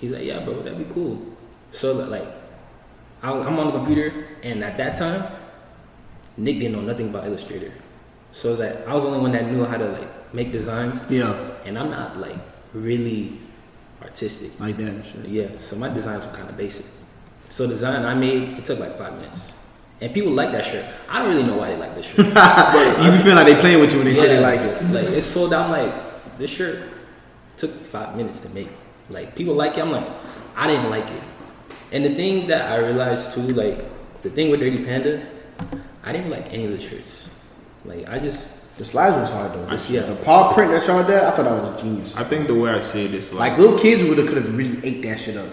He's 0.00 0.12
like, 0.12 0.24
yeah, 0.24 0.44
bro, 0.44 0.60
that'd 0.62 0.76
be 0.76 0.92
cool. 0.92 1.20
So 1.70 1.92
like, 1.94 2.26
I'm 3.22 3.58
on 3.58 3.66
the 3.68 3.72
computer, 3.72 4.26
and 4.42 4.64
at 4.64 4.76
that 4.78 4.96
time, 4.96 5.24
Nick 6.36 6.58
didn't 6.58 6.72
know 6.72 6.80
nothing 6.80 7.08
about 7.08 7.26
Illustrator. 7.26 7.72
So 8.32 8.50
it's 8.50 8.60
like 8.60 8.86
I 8.88 8.94
was 8.94 9.04
the 9.04 9.10
only 9.10 9.20
one 9.20 9.32
that 9.32 9.50
knew 9.50 9.64
how 9.64 9.76
to 9.76 9.86
like 9.88 10.34
make 10.34 10.52
designs, 10.52 11.02
Yeah, 11.10 11.34
and 11.64 11.78
I'm 11.78 11.90
not 11.90 12.16
like 12.18 12.36
really 12.72 13.38
artistic. 14.00 14.58
like 14.60 14.76
that 14.78 14.88
and 14.88 15.04
shit. 15.04 15.26
Yeah, 15.26 15.48
so 15.58 15.76
my 15.76 15.88
designs 15.88 16.24
were 16.24 16.32
kind 16.32 16.48
of 16.48 16.56
basic. 16.56 16.86
So 17.48 17.66
design 17.66 18.04
I 18.04 18.14
made, 18.14 18.58
it 18.58 18.64
took 18.64 18.78
like 18.78 18.94
five 18.94 19.14
minutes. 19.14 19.52
And 20.00 20.12
people 20.12 20.32
like 20.32 20.50
that 20.52 20.64
shirt. 20.64 20.84
I 21.08 21.20
don't 21.20 21.28
really 21.28 21.44
know 21.46 21.56
why 21.56 21.70
they 21.70 21.76
like 21.76 21.94
this 21.94 22.06
shirt. 22.06 22.16
You 23.04 23.12
be 23.12 23.18
feeling 23.18 23.36
like 23.36 23.46
they 23.46 23.60
playing 23.60 23.80
with 23.80 23.92
you 23.92 23.98
when 23.98 24.06
they 24.06 24.14
say 24.14 24.28
they 24.28 24.40
like 24.40 24.58
it. 24.60 24.82
Like 24.90 25.08
it's 25.08 25.26
sold 25.26 25.52
out. 25.52 25.66
I'm 25.66 25.70
like 25.70 26.38
this 26.38 26.50
shirt 26.50 26.88
took 27.56 27.70
five 27.70 28.16
minutes 28.16 28.38
to 28.40 28.48
make. 28.48 28.68
Like 29.10 29.36
people 29.36 29.54
like 29.54 29.76
it. 29.76 29.82
I'm 29.82 29.92
like 29.92 30.08
I 30.56 30.66
didn't 30.66 30.88
like 30.90 31.08
it. 31.08 31.22
And 31.92 32.04
the 32.04 32.14
thing 32.14 32.46
that 32.48 32.72
I 32.72 32.76
realized 32.78 33.32
too, 33.32 33.42
like 33.42 33.84
the 34.22 34.30
thing 34.30 34.50
with 34.50 34.60
Dirty 34.60 34.82
Panda, 34.82 35.24
I 36.04 36.12
didn't 36.12 36.30
like 36.30 36.52
any 36.52 36.64
of 36.66 36.72
the 36.72 36.80
shirts. 36.80 37.28
Like 37.84 38.08
I 38.08 38.18
just 38.18 38.48
The 38.76 38.84
slides 38.84 39.16
was 39.16 39.30
hard 39.30 39.52
though. 39.52 39.66
I 39.68 39.76
see 39.76 39.96
it. 39.96 40.06
The 40.06 40.14
paw 40.24 40.52
print 40.54 40.70
that 40.72 40.86
y'all 40.86 41.04
did, 41.04 41.22
I 41.22 41.30
thought 41.30 41.44
that 41.44 41.60
was 41.60 41.70
a 41.70 41.84
genius. 41.84 42.16
I 42.16 42.24
think 42.24 42.46
the 42.48 42.54
way 42.54 42.70
I 42.70 42.80
see 42.80 43.04
it 43.04 43.14
is 43.14 43.32
like, 43.32 43.50
Like 43.50 43.58
little 43.58 43.78
kids 43.78 44.02
would 44.04 44.18
have 44.18 44.26
could 44.28 44.38
have 44.38 44.56
really 44.56 44.78
ate 44.84 45.02
that 45.02 45.20
shit 45.20 45.36
up. 45.36 45.48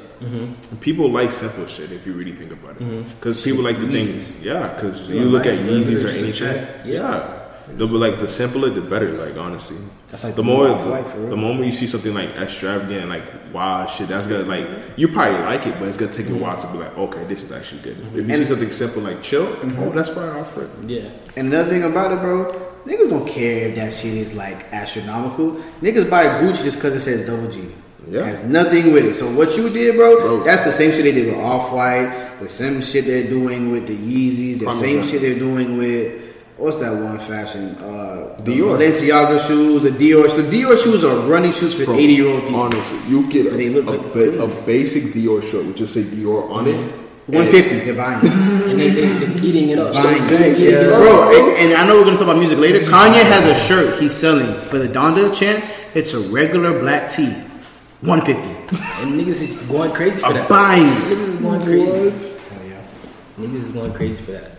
people 0.82 1.10
like 1.12 1.32
simple 1.32 1.68
shit 1.68 1.91
if 1.91 2.06
you 2.08 2.13
really 2.13 2.32
think 2.34 2.51
about 2.51 2.77
it. 2.77 2.84
Mm-hmm. 2.84 3.10
Because 3.10 3.44
people 3.44 3.63
like 3.63 3.77
to 3.77 3.84
Yeezys. 3.84 4.32
think, 4.34 4.46
yeah. 4.46 4.74
Because 4.74 5.10
Yeah, 5.10 5.15
you 5.22 5.25
look 5.29 5.46
like, 5.46 5.53
at 5.53 5.60
yeah, 5.65 5.72
Yeezys 5.72 5.98
or 5.98 6.01
just 6.08 6.22
a 6.22 6.24
anything, 6.24 6.34
check. 6.34 6.86
yeah. 6.86 7.36
They'll 7.77 7.88
be 7.88 7.93
like 7.93 8.19
the 8.19 8.27
simpler 8.27 8.69
the 8.69 8.81
better. 8.81 9.11
Like 9.13 9.38
honestly, 9.38 9.77
That's 10.09 10.23
like 10.23 10.35
the 10.35 10.41
the 10.41 10.47
more 10.47 10.67
Off-White, 10.67 11.05
for 11.07 11.17
the, 11.17 11.21
real. 11.21 11.29
the 11.31 11.38
moment 11.38 11.65
you 11.65 11.71
see 11.71 11.88
something 11.88 12.13
like 12.13 12.29
extravagant, 12.31 13.09
like 13.09 13.23
wild 13.53 13.89
shit, 13.89 14.07
that's 14.07 14.27
gonna 14.27 14.43
like 14.43 14.67
you 14.97 15.07
probably 15.07 15.39
like 15.39 15.65
it, 15.65 15.79
but 15.79 15.88
it's 15.88 15.97
gonna 15.97 16.11
take 16.11 16.27
you 16.27 16.35
a 16.35 16.39
while 16.39 16.57
to 16.57 16.67
be 16.67 16.77
like, 16.79 16.97
okay, 16.97 17.23
this 17.25 17.43
is 17.43 17.51
actually 17.51 17.81
good. 17.81 17.97
If 18.15 18.27
you 18.27 18.38
see 18.38 18.45
something 18.45 18.71
simple 18.71 19.01
like 19.01 19.21
chill, 19.23 19.47
oh, 19.47 19.55
mm-hmm. 19.57 19.95
that's 19.95 20.09
fine, 20.09 20.29
I'll 20.29 20.61
it. 20.61 20.69
yeah. 20.85 21.09
And 21.35 21.47
another 21.47 21.69
thing 21.69 21.83
about 21.83 22.11
it, 22.11 22.19
bro, 22.19 22.53
niggas 22.85 23.09
don't 23.09 23.27
care 23.27 23.69
if 23.69 23.75
that 23.75 23.93
shit 23.93 24.13
is 24.13 24.33
like 24.33 24.71
astronomical. 24.73 25.51
Niggas 25.81 26.09
buy 26.09 26.25
Gucci 26.41 26.63
just 26.63 26.77
because 26.77 26.93
it 26.93 26.99
says 27.01 27.25
double 27.27 27.49
G. 27.49 27.71
Yeah. 28.07 28.23
Has 28.23 28.43
nothing 28.43 28.91
with 28.91 29.05
it. 29.05 29.15
So 29.15 29.31
what 29.35 29.55
you 29.55 29.69
did, 29.69 29.95
bro, 29.95 30.17
Bro. 30.19 30.43
that's 30.43 30.65
the 30.65 30.71
same 30.71 30.91
shit 30.91 31.03
they 31.03 31.11
did 31.11 31.27
with 31.27 31.45
Off 31.45 31.71
White, 31.71 32.38
the 32.39 32.49
same 32.49 32.81
shit 32.81 33.05
they're 33.05 33.27
doing 33.27 33.71
with 33.71 33.88
the 33.88 33.95
Yeezys, 33.95 34.59
the 34.59 34.65
Hundred 34.65 34.79
same 34.79 34.99
percent. 35.01 35.05
shit 35.05 35.21
they're 35.21 35.38
doing 35.39 35.77
with 35.77 36.28
what's 36.59 36.77
that 36.77 36.91
one 36.93 37.19
fashion? 37.19 37.75
Uh, 37.77 38.35
the 38.43 38.51
Dior. 38.57 38.77
Balenciaga 38.77 39.39
shoes, 39.47 39.83
the 39.83 39.89
Dior. 39.91 40.29
So 40.29 40.41
the 40.41 40.49
Dior 40.61 40.77
shoes 40.81 41.03
are 41.03 41.15
running 41.27 41.51
shoes 41.51 41.73
for 41.73 41.93
eighty 41.95 42.13
year 42.13 42.27
old 42.29 42.43
people. 42.43 42.59
Honestly, 42.61 42.99
you 43.07 43.29
get 43.31 43.47
a, 43.47 43.49
they 43.51 43.69
look 43.69 43.87
a, 43.87 43.91
like 43.91 44.13
ba- 44.13 44.41
a- 44.41 44.45
a 44.45 44.65
basic 44.65 45.03
Dior 45.13 45.41
shirt 45.41 45.65
with 45.65 45.77
just 45.77 45.93
say 45.93 46.01
Dior 46.03 46.49
on 46.51 46.67
it. 46.67 46.79
One 47.27 47.45
fifty, 47.47 47.79
they're 47.81 47.93
buying. 47.95 48.25
it. 48.25 48.31
and 48.69 48.79
they, 48.79 48.89
they, 48.89 49.01
they're 49.05 49.45
eating 49.45 49.69
it 49.69 49.77
up. 49.79 49.93
Buying 49.93 50.23
it. 50.23 50.59
eating 50.59 50.73
it. 50.73 50.87
Bro, 50.87 51.29
and, 51.57 51.71
and 51.71 51.73
I 51.79 51.85
know 51.87 51.97
we're 51.97 52.03
gonna 52.05 52.17
talk 52.17 52.23
about 52.27 52.37
music 52.39 52.57
later. 52.57 52.79
Kanye 52.79 53.21
has 53.23 53.45
a 53.45 53.55
shirt 53.67 53.99
he's 54.01 54.15
selling 54.15 54.53
for 54.69 54.79
the 54.79 54.87
Donda 54.87 55.31
chant. 55.37 55.63
It's 55.93 56.13
a 56.13 56.19
regular 56.29 56.79
black 56.79 57.09
tee, 57.09 57.31
one 58.01 58.21
fifty. 58.21 58.49
And 58.49 59.19
niggas 59.19 59.41
is 59.43 59.55
going 59.67 59.91
crazy 59.93 60.17
for 60.17 60.33
that. 60.33 60.49
Buying 60.49 60.87
it. 60.87 60.89
Niggas 60.89 61.27
is 61.27 61.35
going 61.41 61.61
crazy. 61.61 62.39
Oh, 62.51 62.63
yeah. 62.65 62.81
Niggas 63.37 63.63
is 63.63 63.71
going 63.71 63.93
crazy 63.93 64.23
for 64.23 64.31
that. 64.31 64.51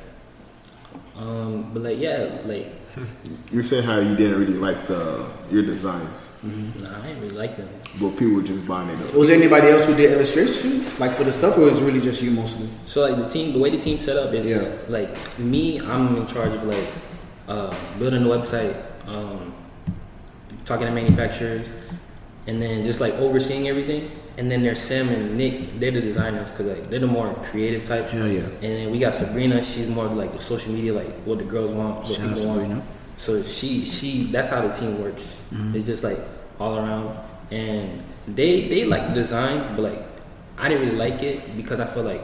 Um, 1.21 1.71
but 1.75 1.83
like 1.83 1.99
yeah, 1.99 2.39
like 2.47 2.67
You're 3.53 3.63
saying 3.63 3.85
how 3.85 3.99
you 4.01 4.17
didn't 4.17 4.41
really 4.41 4.55
like 4.55 4.87
the 4.89 5.29
your 5.51 5.63
designs, 5.63 6.35
nah, 6.43 7.03
I 7.03 7.09
ain't 7.11 7.21
really 7.21 7.37
like 7.37 7.57
them. 7.57 7.69
but 8.01 8.17
people 8.17 8.35
were 8.37 8.43
just 8.43 8.67
buying 8.67 8.89
it 8.89 9.01
up. 9.07 9.15
Was 9.15 9.29
there 9.29 9.37
anybody 9.37 9.69
else 9.69 9.85
who 9.87 9.95
did 9.95 10.11
illustrations 10.13 10.99
like 10.99 11.13
for 11.13 11.25
the 11.25 11.33
stuff, 11.33 11.57
or 11.59 11.63
was 11.69 11.81
it 11.81 11.85
really 11.85 12.01
just 12.01 12.23
you 12.23 12.31
mostly? 12.33 12.69
So 12.87 13.03
like 13.07 13.17
the 13.17 13.29
team, 13.29 13.53
the 13.53 13.59
way 13.61 13.69
the 13.71 13.79
team 13.79 13.99
set 14.01 14.17
up 14.17 14.33
is 14.33 14.49
Yeah. 14.51 14.67
like 14.89 15.15
me. 15.39 15.79
I'm 15.81 16.17
in 16.17 16.27
charge 16.27 16.53
of 16.53 16.65
like 16.65 16.89
uh, 17.49 17.75
building 17.99 18.25
the 18.25 18.29
website, 18.31 18.75
um, 19.07 19.53
talking 20.65 20.87
to 20.87 20.93
manufacturers, 20.93 21.71
and 22.49 22.61
then 22.63 22.83
just 22.83 23.01
like 23.01 23.13
overseeing 23.15 23.69
everything. 23.69 24.11
And 24.41 24.51
then 24.51 24.63
there's 24.63 24.81
Sam 24.81 25.11
and 25.11 25.37
Nick. 25.37 25.79
They're 25.79 25.91
the 25.91 26.01
designers 26.01 26.51
because 26.51 26.65
like 26.65 26.89
they're 26.89 26.99
the 26.99 27.07
more 27.07 27.35
creative 27.51 27.87
type. 27.87 28.09
Hell 28.09 28.27
yeah. 28.27 28.41
And 28.41 28.73
then 28.79 28.91
we 28.91 28.99
got 28.99 29.15
Sabrina. 29.15 29.63
She's 29.63 29.87
more 29.87 30.07
of, 30.07 30.15
like 30.15 30.33
the 30.33 30.39
social 30.39 30.73
media, 30.73 30.95
like 30.95 31.13
what 31.25 31.37
the 31.37 31.45
girls 31.45 31.73
want, 31.73 31.97
what 31.97 32.07
Shout 32.07 32.21
out 32.21 32.35
people 32.37 32.49
want. 32.49 32.61
Sabrina. 32.63 32.83
So 33.19 33.43
she 33.43 33.85
she 33.85 34.25
that's 34.33 34.49
how 34.49 34.67
the 34.67 34.73
team 34.73 35.03
works. 35.03 35.43
Mm-hmm. 35.53 35.77
It's 35.77 35.85
just 35.85 36.03
like 36.03 36.17
all 36.59 36.79
around, 36.79 37.19
and 37.51 38.03
they 38.27 38.67
they 38.69 38.87
like 38.87 39.09
the 39.09 39.15
designs, 39.15 39.67
but 39.77 39.81
like 39.81 40.03
I 40.57 40.71
didn't 40.71 40.87
really 40.87 40.97
like 40.97 41.23
it 41.23 41.55
because 41.55 41.79
I 41.79 41.85
feel 41.85 42.05
like 42.05 42.23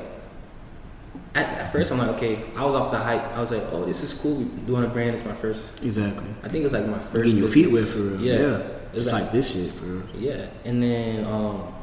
at, 1.35 1.47
at 1.61 1.71
first 1.71 1.93
I'm 1.93 1.99
like 1.99 2.17
okay, 2.17 2.43
I 2.57 2.65
was 2.65 2.75
off 2.75 2.93
the 2.93 2.99
hype. 2.99 3.27
I 3.37 3.41
was 3.41 3.51
like 3.51 3.65
oh 3.73 3.85
this 3.85 4.03
is 4.03 4.15
cool, 4.15 4.37
We're 4.37 4.67
doing 4.67 4.85
a 4.85 4.89
brand. 4.89 5.13
It's 5.15 5.25
my 5.27 5.35
first. 5.35 5.85
Exactly. 5.85 6.31
I 6.43 6.49
think 6.49 6.65
it's 6.65 6.73
like 6.73 6.87
my 6.87 6.99
first. 6.99 7.25
Getting 7.27 7.37
your 7.37 7.49
feet 7.51 7.71
wet 7.71 7.85
for 7.85 7.99
real. 7.99 8.21
Yeah, 8.23 8.41
Yeah. 8.41 8.63
It's 8.95 9.05
It's 9.05 9.13
like 9.13 9.31
this 9.33 9.53
shit 9.53 9.71
for 9.71 9.85
real. 9.85 10.07
yeah, 10.17 10.47
and 10.65 10.83
then 10.83 11.27
um, 11.27 11.75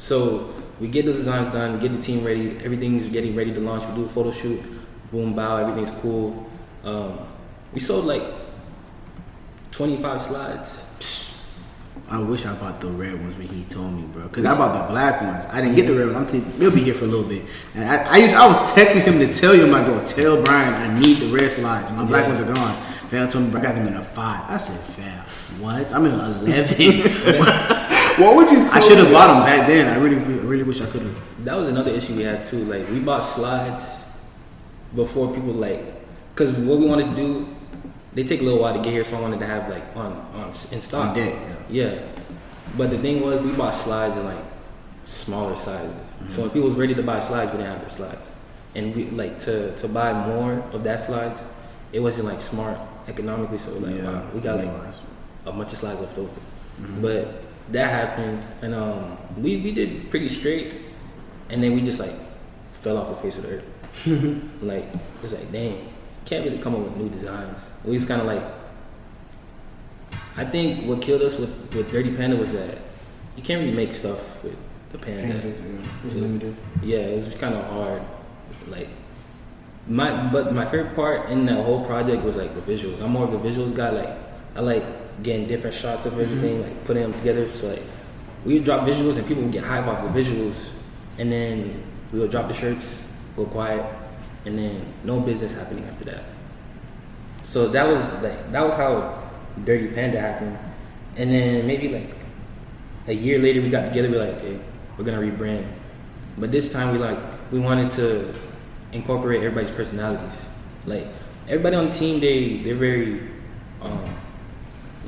so 0.00 0.50
we 0.80 0.88
get 0.88 1.04
the 1.04 1.12
designs 1.12 1.52
done, 1.52 1.78
get 1.78 1.92
the 1.92 2.00
team 2.00 2.24
ready. 2.24 2.56
Everything's 2.64 3.06
getting 3.08 3.36
ready 3.36 3.52
to 3.52 3.60
launch. 3.60 3.84
We 3.86 3.94
do 3.96 4.04
a 4.06 4.08
photo 4.08 4.30
shoot, 4.30 4.58
boom, 5.12 5.34
bow, 5.34 5.58
everything's 5.58 5.90
cool. 6.00 6.48
Um, 6.84 7.18
we 7.74 7.80
sold 7.80 8.06
like 8.06 8.22
twenty 9.70 9.98
five 9.98 10.22
slides. 10.22 10.86
I 12.08 12.18
wish 12.18 12.46
I 12.46 12.54
bought 12.54 12.80
the 12.80 12.88
red 12.88 13.20
ones 13.20 13.36
when 13.36 13.46
he 13.48 13.62
told 13.64 13.92
me, 13.92 14.02
bro. 14.06 14.26
Cause 14.28 14.44
I 14.46 14.56
bought 14.56 14.72
the 14.72 14.90
black 14.90 15.20
ones. 15.20 15.44
I 15.50 15.60
didn't 15.60 15.76
get 15.76 15.86
the 15.86 15.94
red 15.94 16.06
ones. 16.06 16.16
I'm 16.16 16.26
thinking 16.26 16.58
they'll 16.58 16.74
be 16.74 16.80
here 16.80 16.94
for 16.94 17.04
a 17.04 17.08
little 17.08 17.28
bit. 17.28 17.44
And 17.74 17.88
I, 17.88 18.14
I 18.14 18.16
used, 18.16 18.34
I 18.34 18.46
was 18.48 18.58
texting 18.72 19.02
him 19.02 19.18
to 19.20 19.32
tell 19.32 19.54
you, 19.54 19.72
I 19.72 19.84
go, 19.86 20.02
tell 20.04 20.42
Brian 20.42 20.74
I 20.74 20.98
need 20.98 21.18
the 21.18 21.26
red 21.26 21.52
slides. 21.52 21.92
My 21.92 22.04
black 22.04 22.22
Yeah. 22.22 22.28
ones 22.28 22.40
are 22.40 22.52
gone. 22.52 22.74
Fam 23.10 23.28
told 23.28 23.52
me 23.52 23.60
I 23.60 23.62
got 23.62 23.74
them 23.76 23.86
in 23.86 23.94
a 23.94 24.02
five. 24.02 24.48
I 24.48 24.56
said, 24.58 24.80
fam, 24.94 25.62
what? 25.62 25.94
I'm 25.94 26.06
in 26.06 26.12
an 26.12 26.20
eleven. 26.48 27.86
What 28.20 28.36
would 28.36 28.50
you? 28.50 28.58
Tell 28.58 28.74
I 28.74 28.80
should 28.80 28.98
have 28.98 29.12
bought 29.12 29.34
them 29.34 29.44
back 29.44 29.66
then. 29.66 29.88
I 29.88 29.96
really, 29.96 30.16
really 30.16 30.62
wish 30.62 30.80
I 30.80 30.86
could 30.86 31.02
have. 31.02 31.44
That 31.44 31.56
was 31.56 31.68
another 31.68 31.90
issue 31.90 32.16
we 32.16 32.22
had 32.22 32.44
too. 32.44 32.64
Like 32.64 32.88
we 32.90 33.00
bought 33.00 33.20
slides 33.20 33.94
before 34.94 35.32
people 35.34 35.52
like, 35.52 35.80
cause 36.34 36.52
what 36.52 36.78
we 36.78 36.86
wanted 36.86 37.10
to 37.10 37.16
do, 37.16 37.56
they 38.12 38.24
take 38.24 38.40
a 38.40 38.44
little 38.44 38.60
while 38.60 38.74
to 38.74 38.82
get 38.82 38.92
here, 38.92 39.04
so 39.04 39.16
I 39.16 39.20
wanted 39.20 39.40
to 39.40 39.46
have 39.46 39.68
like 39.68 39.84
on 39.96 40.12
on 40.34 40.48
in 40.48 40.80
stock. 40.80 41.08
On 41.08 41.14
deck, 41.14 41.38
Yeah. 41.68 41.98
But 42.76 42.90
the 42.90 42.98
thing 42.98 43.20
was, 43.22 43.42
we 43.42 43.52
bought 43.56 43.74
slides 43.74 44.16
in 44.16 44.24
like 44.24 44.44
smaller 45.04 45.56
sizes. 45.56 46.10
So 46.10 46.14
mm-hmm. 46.14 46.42
when 46.42 46.50
people 46.50 46.68
was 46.68 46.76
ready 46.76 46.94
to 46.94 47.02
buy 47.02 47.18
slides, 47.18 47.50
we 47.50 47.58
didn't 47.58 47.72
have 47.72 47.80
their 47.80 47.90
slides. 47.90 48.30
And 48.74 48.94
we 48.94 49.10
like 49.10 49.38
to 49.40 49.76
to 49.76 49.88
buy 49.88 50.12
more 50.12 50.60
of 50.72 50.84
that 50.84 51.00
slides, 51.00 51.44
it 51.92 52.00
wasn't 52.00 52.28
like 52.28 52.40
smart 52.40 52.78
economically. 53.08 53.58
So 53.58 53.72
like 53.72 53.96
Yeah, 53.96 54.04
wow, 54.04 54.30
we 54.34 54.40
got 54.40 54.58
like 54.58 54.94
a 55.46 55.52
bunch 55.52 55.72
of 55.72 55.78
slides 55.78 56.00
left 56.00 56.18
over. 56.18 56.28
Mm-hmm. 56.28 57.02
But 57.02 57.49
that 57.70 57.90
happened, 57.90 58.44
and 58.62 58.74
um, 58.74 59.16
we 59.36 59.56
we 59.58 59.72
did 59.72 60.10
pretty 60.10 60.28
straight, 60.28 60.74
and 61.48 61.62
then 61.62 61.74
we 61.74 61.82
just 61.82 62.00
like 62.00 62.14
fell 62.70 62.98
off 62.98 63.08
the 63.08 63.16
face 63.16 63.38
of 63.38 63.44
the 63.44 63.56
earth. 63.56 64.52
like 64.62 64.86
it's 65.22 65.32
like 65.32 65.50
dang, 65.52 65.88
can't 66.24 66.44
really 66.44 66.58
come 66.58 66.74
up 66.74 66.82
with 66.82 66.96
new 66.96 67.08
designs. 67.08 67.70
We 67.84 67.96
just 67.96 68.08
kind 68.08 68.20
of 68.20 68.26
like. 68.26 68.42
I 70.36 70.44
think 70.44 70.86
what 70.86 71.02
killed 71.02 71.22
us 71.22 71.38
with, 71.38 71.50
with 71.74 71.90
Dirty 71.90 72.16
Panda 72.16 72.36
was 72.36 72.52
that 72.52 72.78
you 73.36 73.42
can't 73.42 73.60
really 73.60 73.74
make 73.74 73.94
stuff 73.94 74.42
with 74.42 74.56
the 74.90 74.98
panda. 74.98 75.52
It's 76.04 76.14
limited. 76.14 76.56
Yeah, 76.82 76.98
it 76.98 77.16
was 77.16 77.34
kind 77.34 77.54
of 77.54 77.64
hard. 77.66 78.02
Like 78.68 78.88
my, 79.86 80.30
but 80.30 80.54
my 80.54 80.66
favorite 80.66 80.94
part 80.94 81.30
in 81.30 81.46
that 81.46 81.64
whole 81.64 81.84
project 81.84 82.22
was 82.22 82.36
like 82.36 82.54
the 82.54 82.60
visuals. 82.60 83.02
I'm 83.02 83.10
more 83.10 83.24
of 83.24 83.34
a 83.34 83.38
visuals 83.38 83.74
guy. 83.74 83.90
Like 83.90 84.16
I 84.56 84.60
like 84.60 84.84
getting 85.22 85.46
different 85.46 85.74
shots 85.74 86.06
of 86.06 86.18
everything, 86.18 86.62
like 86.62 86.84
putting 86.84 87.02
them 87.02 87.12
together. 87.14 87.48
So 87.50 87.68
like 87.68 87.82
we 88.44 88.54
would 88.54 88.64
drop 88.64 88.86
visuals 88.86 89.16
and 89.18 89.26
people 89.26 89.42
would 89.42 89.52
get 89.52 89.64
hype 89.64 89.86
off 89.86 90.02
the 90.02 90.20
visuals, 90.20 90.70
and 91.18 91.30
then 91.30 91.82
we 92.12 92.20
would 92.20 92.30
drop 92.30 92.48
the 92.48 92.54
shirts, 92.54 93.02
go 93.36 93.44
quiet, 93.44 93.84
and 94.44 94.58
then 94.58 94.92
no 95.04 95.20
business 95.20 95.54
happening 95.54 95.84
after 95.84 96.04
that. 96.06 96.24
So 97.44 97.68
that 97.68 97.86
was 97.86 98.02
like 98.22 98.52
that 98.52 98.64
was 98.64 98.74
how 98.74 99.30
Dirty 99.64 99.88
Panda 99.88 100.20
happened, 100.20 100.58
and 101.16 101.32
then 101.32 101.66
maybe 101.66 101.88
like 101.88 102.16
a 103.06 103.12
year 103.14 103.38
later 103.38 103.60
we 103.60 103.70
got 103.70 103.86
together. 103.86 104.10
We're 104.10 104.26
like 104.26 104.36
okay, 104.36 104.58
we're 104.96 105.04
gonna 105.04 105.20
rebrand, 105.20 105.66
but 106.38 106.50
this 106.52 106.72
time 106.72 106.92
we 106.92 106.98
like 106.98 107.18
we 107.50 107.58
wanted 107.58 107.90
to 107.92 108.32
incorporate 108.92 109.42
everybody's 109.42 109.70
personalities. 109.70 110.48
Like 110.86 111.06
everybody 111.48 111.76
on 111.76 111.86
the 111.86 111.92
team, 111.92 112.20
they 112.20 112.58
they're 112.58 112.74
very 112.74 113.28
um, 113.82 114.16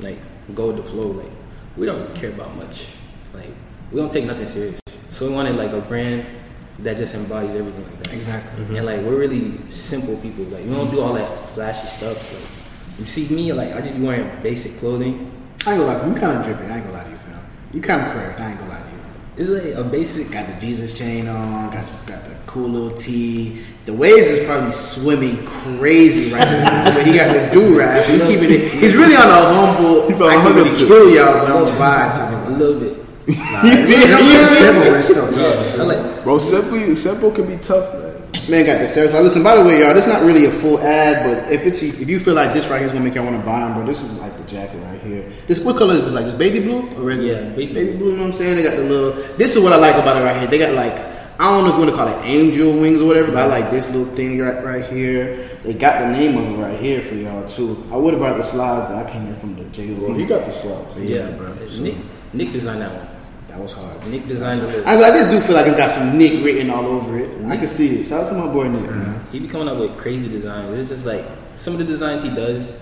like 0.03 0.17
go 0.53 0.67
with 0.67 0.77
the 0.77 0.83
flow. 0.83 1.07
Like 1.07 1.31
we 1.77 1.85
don't 1.85 2.01
really 2.01 2.19
care 2.19 2.29
about 2.29 2.55
much. 2.55 2.87
Like 3.33 3.49
we 3.91 3.99
don't 3.99 4.11
take 4.11 4.25
nothing 4.25 4.47
serious. 4.47 4.79
So 5.09 5.27
we 5.27 5.33
wanted 5.33 5.55
like 5.55 5.71
a 5.71 5.81
brand 5.81 6.25
that 6.79 6.97
just 6.97 7.13
embodies 7.15 7.55
everything 7.55 7.85
like 7.85 8.03
that. 8.03 8.13
Exactly. 8.13 8.77
And 8.77 8.85
like 8.85 9.01
we're 9.01 9.17
really 9.17 9.59
simple 9.69 10.15
people. 10.17 10.43
Like 10.45 10.65
we 10.65 10.71
don't 10.71 10.91
do 10.91 11.01
all 11.01 11.13
that 11.13 11.29
flashy 11.49 11.87
stuff. 11.87 12.33
Like 12.33 12.99
you 12.99 13.05
see 13.05 13.33
me, 13.33 13.53
like 13.53 13.73
I 13.73 13.79
just 13.79 13.95
be 13.95 14.01
wearing 14.01 14.41
basic 14.41 14.77
clothing. 14.79 15.31
I 15.65 15.73
ain't 15.73 15.79
gonna 15.79 15.93
lie 15.93 15.99
to 16.01 16.07
you. 16.09 16.15
Kind 16.15 16.37
of 16.39 16.45
drippy. 16.45 16.65
I 16.65 16.77
ain't 16.77 16.85
gonna 16.85 16.97
lie 16.97 17.03
to 17.05 17.11
you, 17.11 17.17
fam. 17.17 17.45
You 17.73 17.81
kind 17.81 18.01
of 18.01 18.11
correct. 18.11 18.39
I 18.39 18.49
ain't 18.49 18.59
gonna 18.59 18.71
lie 18.71 18.81
to 18.81 18.87
you. 18.89 18.92
It's 19.35 19.49
like 19.49 19.73
a 19.73 19.83
basic. 19.83 20.31
Got 20.31 20.47
the 20.47 20.59
Jesus 20.59 20.97
chain 20.97 21.27
on. 21.27 21.71
Got 21.71 21.85
got 22.05 22.23
the 22.25 22.35
cool 22.45 22.69
little 22.69 22.91
tee. 22.91 23.63
The 23.85 23.93
waves 23.93 24.27
is 24.27 24.45
probably 24.45 24.71
swimming 24.71 25.45
crazy 25.45 26.33
right 26.33 26.45
now. 26.45 26.83
but 26.83 27.05
he 27.05 27.13
got 27.13 27.33
the 27.33 27.51
do 27.51 27.77
rag. 27.77 28.03
So 28.03 28.13
he's 28.13 28.23
keeping 28.23 28.51
it. 28.51 28.71
He's 28.71 28.95
really 28.95 29.15
on 29.15 29.27
a 29.27 29.53
humble. 29.53 30.07
He's 30.07 30.21
on 30.21 30.29
I 30.29 30.35
a 30.35 30.37
can 30.37 30.45
humble 30.45 30.63
really 30.63 30.77
kill 30.77 31.09
y'all, 31.13 31.45
but 31.45 31.51
I'm 31.51 31.65
vibe 31.75 32.13
type 32.13 32.47
A 32.47 32.51
little 32.51 32.79
bit. 32.79 33.03
Simple, 33.25 34.93
it's 34.95 35.09
still 35.09 35.31
tough. 35.31 35.79
I 35.79 35.83
like. 35.83 36.23
Bro, 36.23 36.37
simple, 36.37 36.95
simple 36.95 37.31
can 37.31 37.47
be 37.47 37.57
tough, 37.57 37.93
man. 37.93 38.02
Man 38.49 38.65
got 38.65 38.79
the 38.79 38.87
serious. 38.87 39.13
Like, 39.13 39.23
listen, 39.23 39.41
by 39.41 39.55
the 39.55 39.63
way, 39.63 39.79
y'all, 39.79 39.93
this 39.93 40.05
not 40.05 40.21
really 40.21 40.45
a 40.45 40.51
full 40.51 40.79
ad, 40.79 41.23
but 41.23 41.51
if 41.51 41.65
it's 41.65 41.81
if 41.81 42.09
you 42.09 42.19
feel 42.19 42.33
like 42.33 42.53
this 42.53 42.67
right 42.67 42.79
here 42.79 42.87
is 42.87 42.91
gonna 42.91 43.05
make 43.05 43.15
y'all 43.15 43.23
want 43.23 43.39
to 43.39 43.45
buy 43.45 43.59
them, 43.59 43.73
bro, 43.73 43.85
this 43.85 44.03
is 44.03 44.19
like 44.19 44.35
the 44.37 44.43
jacket 44.43 44.77
right 44.79 44.99
here. 45.01 45.31
This 45.47 45.59
what 45.59 45.77
color 45.77 45.93
is 45.95 46.05
this? 46.05 46.13
Like 46.13 46.25
just 46.25 46.37
baby 46.37 46.59
blue 46.59 46.89
or 46.97 47.03
regular? 47.03 47.41
Yeah, 47.41 47.49
baby 47.49 47.73
baby 47.73 47.97
blue. 47.97 48.11
You 48.11 48.17
know 48.17 48.23
what 48.23 48.27
I'm 48.27 48.33
saying? 48.33 48.57
They 48.57 48.63
got 48.63 48.75
the 48.75 48.83
little. 48.83 49.13
This 49.37 49.55
is 49.55 49.63
what 49.63 49.71
I 49.71 49.77
like 49.77 49.95
about 49.95 50.21
it 50.21 50.25
right 50.25 50.37
here. 50.39 50.47
They 50.47 50.57
got 50.57 50.73
like 50.73 50.93
I 51.39 51.51
don't 51.51 51.63
know 51.63 51.69
if 51.69 51.75
you 51.75 51.79
want 51.79 51.91
to 51.91 51.95
call 51.97 52.07
it 52.07 52.25
angel 52.25 52.73
wings 52.79 53.01
or 53.01 53.07
whatever, 53.07 53.31
but 53.31 53.37
I 53.37 53.45
like 53.45 53.71
this 53.71 53.89
little 53.89 54.13
thing 54.15 54.39
right 54.39 54.63
right 54.63 54.85
here. 54.85 55.49
They 55.63 55.73
got 55.73 56.01
the 56.01 56.11
name 56.11 56.37
of 56.37 56.59
it 56.59 56.61
right 56.61 56.79
here 56.79 57.01
for 57.01 57.15
y'all 57.15 57.49
too. 57.49 57.81
I 57.91 57.95
would 57.95 58.13
have 58.13 58.21
brought 58.21 58.37
the 58.37 58.43
slides, 58.43 58.89
but 58.89 59.05
I 59.05 59.09
came 59.09 59.25
here 59.25 59.35
from 59.35 59.55
the 59.55 59.63
J. 59.65 59.93
Bro, 59.93 60.13
he 60.13 60.25
got 60.25 60.45
the 60.45 60.51
slides. 60.51 61.09
Yeah, 61.09 61.31
bro. 61.31 61.67
So, 61.67 61.83
Nick, 61.83 61.95
Nick 62.33 62.51
designed 62.51 62.81
that 62.81 62.91
one. 62.91 63.12
That 63.53 63.61
was 63.61 63.71
hard. 63.73 64.07
Nick 64.07 64.27
designed 64.27 64.59
the 64.61 64.67
look. 64.67 64.85
I, 64.87 64.95
I 64.95 65.11
just 65.17 65.29
do 65.29 65.39
feel 65.41 65.55
like 65.55 65.67
it's 65.67 65.77
got 65.77 65.91
some 65.91 66.17
Nick 66.17 66.43
written 66.43 66.69
all 66.71 66.85
over 66.85 67.17
it. 67.19 67.29
I 67.45 67.55
can 67.57 67.67
see 67.67 67.87
it. 68.01 68.07
Shout 68.07 68.23
out 68.23 68.29
to 68.29 68.33
my 68.35 68.51
boy 68.51 68.67
Nick, 68.67 68.89
man. 68.89 69.23
He 69.31 69.39
be 69.39 69.47
coming 69.47 69.67
up 69.67 69.77
with 69.77 69.95
crazy 69.97 70.27
designs. 70.29 70.79
It's 70.79 70.89
just 70.89 71.05
like 71.05 71.23
some 71.55 71.73
of 71.73 71.79
the 71.79 71.85
designs 71.85 72.23
he 72.23 72.29
does 72.29 72.79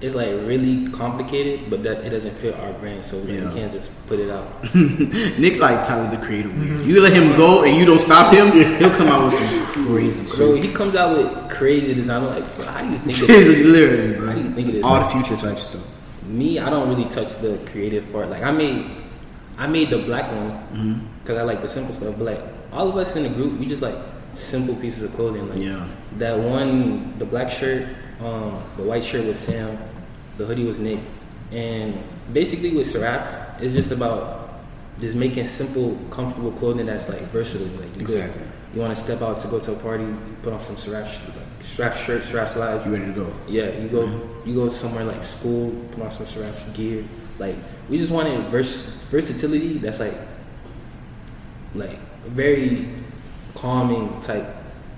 is 0.00 0.14
like 0.14 0.30
really 0.46 0.88
complicated, 0.88 1.68
but 1.70 1.82
that 1.82 1.98
it 2.04 2.10
doesn't 2.10 2.32
fit 2.32 2.54
our 2.58 2.72
brand, 2.74 3.04
so 3.04 3.18
Yeah. 3.18 3.46
we 3.48 3.54
can't 3.54 3.70
just 3.70 3.90
put 4.06 4.18
it 4.18 4.30
out. 4.30 4.48
Nick 4.74 5.58
like 5.60 5.84
Tyler 5.86 6.10
the 6.10 6.16
Creator. 6.24 6.48
weird. 6.48 6.80
You 6.80 7.02
let 7.02 7.12
him 7.12 7.36
go 7.36 7.64
and 7.64 7.76
you 7.76 7.84
don't 7.84 8.00
stop 8.00 8.32
him, 8.32 8.50
he'll 8.78 8.90
come 8.96 9.08
out 9.08 9.24
with 9.24 9.34
some 9.34 9.86
crazy 9.86 10.24
So 10.24 10.54
he 10.54 10.72
comes 10.72 10.96
out 10.96 11.16
with 11.16 11.50
crazy 11.50 11.92
design. 11.94 12.24
I'm 12.24 12.30
like, 12.42 12.56
bro, 12.56 12.64
how 12.64 12.80
do 12.80 12.88
you 12.90 12.98
think 12.98 13.20
of 13.20 13.26
this? 13.28 13.62
literally, 13.64 14.14
How 14.26 14.32
do 14.32 14.38
you 14.38 14.44
think 14.44 14.54
think 14.56 14.68
it 14.70 14.74
is. 14.76 14.84
All 14.84 14.98
the 15.02 15.08
future 15.10 15.36
type 15.36 15.58
stuff. 15.58 15.82
me, 16.26 16.58
I 16.58 16.70
don't 16.70 16.88
really 16.88 17.08
touch 17.10 17.36
the 17.36 17.58
creative 17.70 18.10
part. 18.10 18.30
Like 18.30 18.42
I 18.42 18.50
made, 18.52 18.99
I 19.60 19.66
made 19.66 19.90
the 19.90 19.98
black 19.98 20.32
one 20.32 20.50
Mm-hmm. 20.72 20.94
because 21.22 21.36
I 21.38 21.42
like 21.42 21.60
the 21.62 21.68
simple 21.68 21.92
stuff. 21.94 22.14
But 22.18 22.24
like 22.24 22.42
all 22.72 22.88
of 22.88 22.96
us 22.96 23.14
in 23.16 23.22
the 23.24 23.28
group, 23.28 23.58
we 23.60 23.66
just 23.66 23.82
like 23.82 23.96
simple 24.34 24.74
pieces 24.76 25.02
of 25.02 25.12
clothing. 25.14 25.48
Like 25.48 25.60
Yeah. 25.60 25.86
that 26.18 26.38
one, 26.38 27.18
the 27.18 27.26
black 27.26 27.50
shirt, 27.50 27.86
um, 28.20 28.62
the 28.76 28.82
white 28.82 29.04
shirt 29.04 29.26
was 29.26 29.38
Sam, 29.38 29.76
the 30.38 30.44
hoodie 30.46 30.64
was 30.64 30.78
Nick, 30.80 30.98
and 31.52 31.94
basically 32.32 32.70
with 32.74 32.86
Seraph, 32.86 33.60
it's 33.62 33.74
just 33.74 33.90
about 33.92 34.48
just 34.98 35.16
making 35.16 35.44
simple, 35.44 35.96
comfortable 36.10 36.52
clothing 36.52 36.86
that's 36.86 37.08
like 37.08 37.20
versatile. 37.22 37.66
Like 37.78 37.94
you 37.96 38.02
Exactly. 38.02 38.42
Go, 38.42 38.48
you 38.74 38.80
want 38.80 38.96
to 38.96 39.02
step 39.02 39.20
out 39.20 39.40
to 39.40 39.48
go 39.48 39.58
to 39.58 39.72
a 39.72 39.76
party, 39.76 40.04
you 40.04 40.16
put 40.42 40.52
on 40.52 40.60
some 40.60 40.76
Seraph, 40.76 41.10
like, 41.36 41.46
Seraph 41.62 41.96
shirt, 42.06 42.22
Seraph 42.22 42.50
slides. 42.50 42.86
You 42.86 42.92
ready 42.94 43.06
to 43.06 43.12
go? 43.12 43.32
Yeah, 43.48 43.76
you 43.78 43.88
go 43.88 44.08
you 44.46 44.54
go 44.54 44.68
somewhere 44.70 45.04
like 45.04 45.22
school, 45.24 45.70
put 45.90 46.02
on 46.04 46.10
some 46.10 46.24
Seraph 46.26 46.72
gear. 46.72 47.04
Like 47.38 47.56
we 47.90 47.98
just 47.98 48.12
wanted 48.12 48.40
vers- 48.50 48.90
versatility 49.10 49.78
that's 49.78 50.00
like 50.00 50.14
like 51.74 51.98
very 52.28 52.88
calming 53.54 54.20
type 54.20 54.46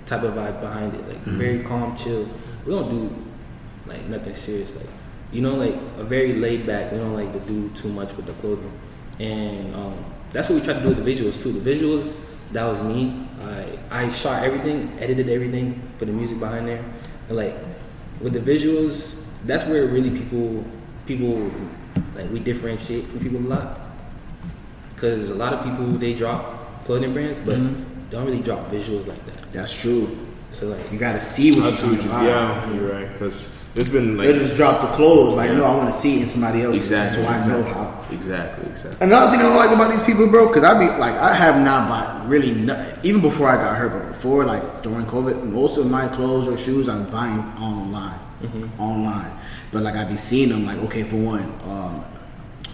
type 0.05 0.23
of 0.23 0.33
vibe 0.33 0.61
behind 0.61 0.93
it. 0.93 1.07
Like 1.07 1.21
very 1.23 1.63
calm, 1.63 1.95
chill. 1.95 2.27
We 2.65 2.71
don't 2.71 2.89
do 2.89 3.25
like 3.87 4.05
nothing 4.05 4.33
serious. 4.33 4.75
Like 4.75 4.87
you 5.31 5.41
know, 5.41 5.55
like 5.55 5.75
a 5.97 6.03
very 6.03 6.33
laid 6.35 6.67
back. 6.67 6.91
We 6.91 6.99
don't 6.99 7.13
like 7.13 7.33
to 7.33 7.39
do 7.39 7.69
too 7.69 7.89
much 7.89 8.15
with 8.15 8.25
the 8.25 8.33
clothing, 8.33 8.71
and 9.19 9.75
um, 9.75 10.05
that's 10.29 10.49
what 10.49 10.59
we 10.59 10.65
try 10.65 10.73
to 10.73 10.81
do 10.81 10.89
with 10.89 11.03
the 11.03 11.11
visuals 11.11 11.41
too. 11.41 11.51
The 11.59 11.71
visuals 11.71 12.15
that 12.51 12.65
was 12.65 12.79
me. 12.81 13.27
I 13.41 13.79
I 13.89 14.09
shot 14.09 14.43
everything, 14.43 14.95
edited 14.99 15.29
everything, 15.29 15.81
put 15.97 16.05
the 16.05 16.13
music 16.13 16.39
behind 16.39 16.67
there, 16.67 16.83
and 17.27 17.37
like 17.37 17.55
with 18.21 18.33
the 18.33 18.39
visuals, 18.39 19.15
that's 19.45 19.65
where 19.65 19.85
really 19.87 20.11
people 20.11 20.63
people 21.05 21.51
like 22.15 22.29
we 22.31 22.39
differentiate 22.39 23.07
from 23.07 23.19
people 23.19 23.39
a 23.39 23.49
lot. 23.49 23.79
Because 24.93 25.29
a 25.29 25.35
lot 25.35 25.53
of 25.53 25.63
people 25.63 25.85
they 25.97 26.13
drop 26.13 26.85
clothing 26.85 27.13
brands, 27.13 27.39
but 27.45 27.57
mm-hmm. 27.57 28.09
don't 28.09 28.25
really 28.25 28.41
drop 28.41 28.69
visuals 28.69 29.07
like 29.07 29.25
that. 29.25 29.51
That's 29.51 29.73
true. 29.79 30.17
So 30.51 30.67
like 30.67 30.91
You 30.91 30.99
gotta 30.99 31.21
see 31.21 31.51
what 31.51 31.63
you're 31.63 31.73
see 31.73 31.87
what 31.87 31.95
trying 31.95 32.07
to 32.07 32.09
buy. 32.09 32.27
yeah, 32.27 32.73
you're 32.73 32.91
right. 32.91 33.11
Because 33.11 33.49
it's 33.75 33.89
been 33.89 34.17
like 34.17 34.27
They 34.27 34.33
just 34.33 34.55
drop 34.55 34.81
the 34.81 34.95
clothes. 34.95 35.33
Like, 35.33 35.49
no, 35.51 35.63
I 35.63 35.75
want 35.75 35.93
to 35.93 35.99
see 35.99 36.17
it 36.17 36.21
in 36.21 36.27
somebody 36.27 36.61
else's, 36.61 36.83
exactly, 36.83 37.23
so 37.23 37.29
I 37.29 37.47
know 37.47 37.63
how. 37.63 38.05
exactly, 38.11 38.69
exactly. 38.69 38.97
Another 39.05 39.31
thing 39.31 39.39
I 39.39 39.43
don't 39.43 39.55
like 39.55 39.71
about 39.71 39.89
these 39.89 40.03
people, 40.03 40.27
bro, 40.27 40.47
because 40.47 40.63
I 40.63 40.77
be 40.77 40.85
like, 40.99 41.15
I 41.15 41.33
have 41.33 41.63
not 41.63 41.89
bought 41.89 42.27
really 42.27 42.51
nothing. 42.51 42.99
Even 43.03 43.21
before 43.21 43.49
I 43.49 43.55
got 43.55 43.75
hurt, 43.75 43.91
but 43.91 44.07
before, 44.09 44.45
like 44.45 44.83
during 44.83 45.05
COVID, 45.07 45.43
most 45.43 45.77
of 45.77 45.89
my 45.89 46.07
clothes 46.09 46.47
or 46.47 46.55
shoes 46.55 46.87
I'm 46.87 47.09
buying 47.09 47.39
online, 47.59 48.19
online. 48.79 49.31
But 49.71 49.83
like 49.83 49.95
I 49.95 50.05
be 50.05 50.17
seeing 50.17 50.49
them, 50.49 50.65
like 50.65 50.77
okay, 50.83 51.03
for 51.03 51.15
one, 51.17 51.43
um, 51.65 52.05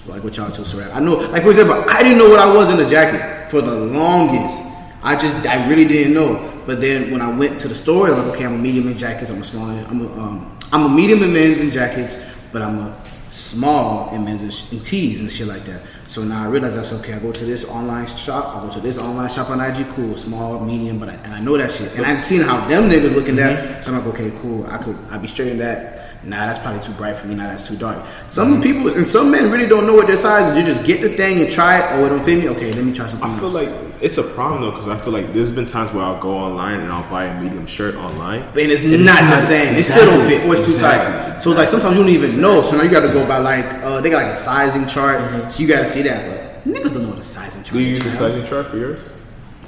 like 0.07 0.23
what 0.23 0.35
y'all 0.37 0.51
told 0.51 0.67
Sarah. 0.67 0.91
I 0.93 0.99
know, 0.99 1.15
like 1.15 1.43
for 1.43 1.49
example, 1.49 1.83
I 1.89 2.03
didn't 2.03 2.17
know 2.17 2.29
what 2.29 2.39
I 2.39 2.51
was 2.53 2.69
in 2.71 2.77
the 2.77 2.87
jacket 2.87 3.49
for 3.51 3.61
the 3.61 3.73
longest. 3.75 4.61
I 5.01 5.15
just, 5.17 5.35
I 5.47 5.67
really 5.69 5.85
didn't 5.85 6.13
know. 6.13 6.45
But 6.65 6.81
then 6.81 7.09
when 7.11 7.21
I 7.21 7.35
went 7.35 7.59
to 7.61 7.67
the 7.67 7.75
store, 7.75 8.09
like 8.09 8.25
okay, 8.35 8.45
I'm 8.45 8.55
a 8.55 8.57
medium 8.57 8.87
in 8.87 8.97
jackets, 8.97 9.31
I'm 9.31 9.39
a 9.41 9.43
small, 9.43 9.69
I'm 9.69 10.01
a, 10.01 10.13
um, 10.19 10.57
I'm 10.71 10.85
a 10.85 10.89
medium 10.89 11.23
in 11.23 11.33
men's 11.33 11.61
in 11.61 11.71
jackets, 11.71 12.17
but 12.51 12.61
I'm 12.61 12.79
a 12.79 13.03
small 13.31 14.13
in 14.13 14.25
men's 14.25 14.43
and, 14.43 14.53
sh- 14.53 14.71
and 14.71 14.85
tees 14.85 15.19
and 15.19 15.31
shit 15.31 15.47
like 15.47 15.63
that. 15.65 15.81
So 16.09 16.23
now 16.23 16.43
I 16.43 16.47
realize 16.47 16.73
that's 16.73 16.91
okay. 16.91 17.13
I 17.13 17.19
go 17.19 17.31
to 17.31 17.45
this 17.45 17.65
online 17.65 18.07
shop, 18.07 18.55
I 18.55 18.65
go 18.65 18.71
to 18.71 18.79
this 18.79 18.97
online 18.97 19.29
shop 19.29 19.51
on 19.51 19.61
IG, 19.61 19.87
cool, 19.89 20.17
small, 20.17 20.59
medium, 20.59 20.97
but 20.97 21.07
I, 21.07 21.13
and 21.13 21.35
I 21.35 21.39
know 21.39 21.55
that 21.55 21.71
shit. 21.71 21.93
And 21.95 22.03
I've 22.03 22.25
seen 22.25 22.41
how 22.41 22.67
them 22.67 22.89
niggas 22.89 23.13
looking 23.13 23.37
at, 23.37 23.59
mm-hmm. 23.59 23.81
so 23.83 23.93
I'm 23.93 23.99
like, 23.99 24.15
okay, 24.15 24.31
cool. 24.41 24.65
I 24.65 24.79
could, 24.79 24.97
I 25.11 25.19
be 25.19 25.27
straight 25.27 25.49
in 25.49 25.59
that. 25.59 26.25
Nah, 26.25 26.47
that's 26.47 26.57
probably 26.57 26.81
too 26.81 26.93
bright 26.93 27.15
for 27.15 27.27
me. 27.27 27.35
Nah, 27.35 27.43
that's 27.43 27.67
too 27.67 27.77
dark. 27.77 28.03
Some 28.25 28.53
mm-hmm. 28.53 28.63
people 28.63 28.87
and 28.95 29.05
some 29.05 29.29
men 29.29 29.51
really 29.51 29.67
don't 29.67 29.85
know 29.85 29.93
what 29.93 30.07
their 30.07 30.17
size 30.17 30.51
is. 30.51 30.57
You 30.57 30.65
just 30.65 30.83
get 30.83 31.01
the 31.01 31.09
thing 31.15 31.41
and 31.41 31.51
try 31.51 31.77
it. 31.77 31.85
Oh, 31.91 32.05
it 32.07 32.09
don't 32.09 32.25
fit 32.25 32.39
me. 32.39 32.49
Okay, 32.49 32.73
let 32.73 32.83
me 32.83 32.91
try 32.91 33.05
something. 33.05 33.29
I 33.29 33.35
feel 33.35 33.45
else. 33.45 33.53
like 33.53 33.88
it's 34.01 34.17
a 34.17 34.23
problem 34.23 34.61
though, 34.61 34.71
because 34.71 34.87
I 34.87 34.97
feel 34.97 35.11
like 35.13 35.33
there's 35.33 35.51
been 35.51 35.65
times 35.65 35.91
where 35.93 36.03
I'll 36.03 36.19
go 36.21 36.31
online 36.35 36.79
and 36.79 36.91
I'll 36.91 37.09
buy 37.09 37.25
a 37.25 37.41
medium 37.41 37.65
shirt 37.67 37.95
online. 37.95 38.41
But 38.53 38.63
it's 38.63 38.83
And 38.83 39.05
not 39.05 39.19
the 39.29 39.37
same. 39.37 39.75
It 39.75 39.83
still 39.83 40.05
don't 40.05 40.27
fit, 40.27 40.45
or 40.47 40.53
it's 40.55 40.65
too 40.65 40.71
exactly, 40.73 41.33
tight. 41.33 41.41
So 41.41 41.51
it's 41.51 41.57
like 41.59 41.69
sometimes 41.69 41.95
you 41.97 42.03
don't 42.03 42.11
even 42.11 42.39
know. 42.41 42.61
So 42.61 42.77
now 42.77 42.83
you 42.83 42.89
got 42.91 43.01
to 43.07 43.11
go 43.13 43.25
by 43.27 43.37
like 43.39 43.65
uh, 43.83 44.01
they 44.01 44.09
got 44.09 44.23
like 44.23 44.33
a 44.33 44.37
sizing 44.37 44.87
chart. 44.87 45.19
Mm-hmm. 45.19 45.49
So 45.49 45.61
you 45.61 45.67
got 45.67 45.81
to 45.81 45.87
see 45.87 46.01
that. 46.03 46.63
But 46.65 46.73
niggas 46.73 46.93
don't 46.93 47.03
know 47.03 47.09
what 47.09 47.19
a 47.19 47.23
sizing 47.23 47.63
chart 47.63 47.73
Do 47.73 47.79
you 47.81 47.87
use 47.89 47.99
the 47.99 48.05
man. 48.05 48.17
sizing 48.17 48.47
chart 48.47 48.67
for 48.67 48.77
yours? 48.77 49.01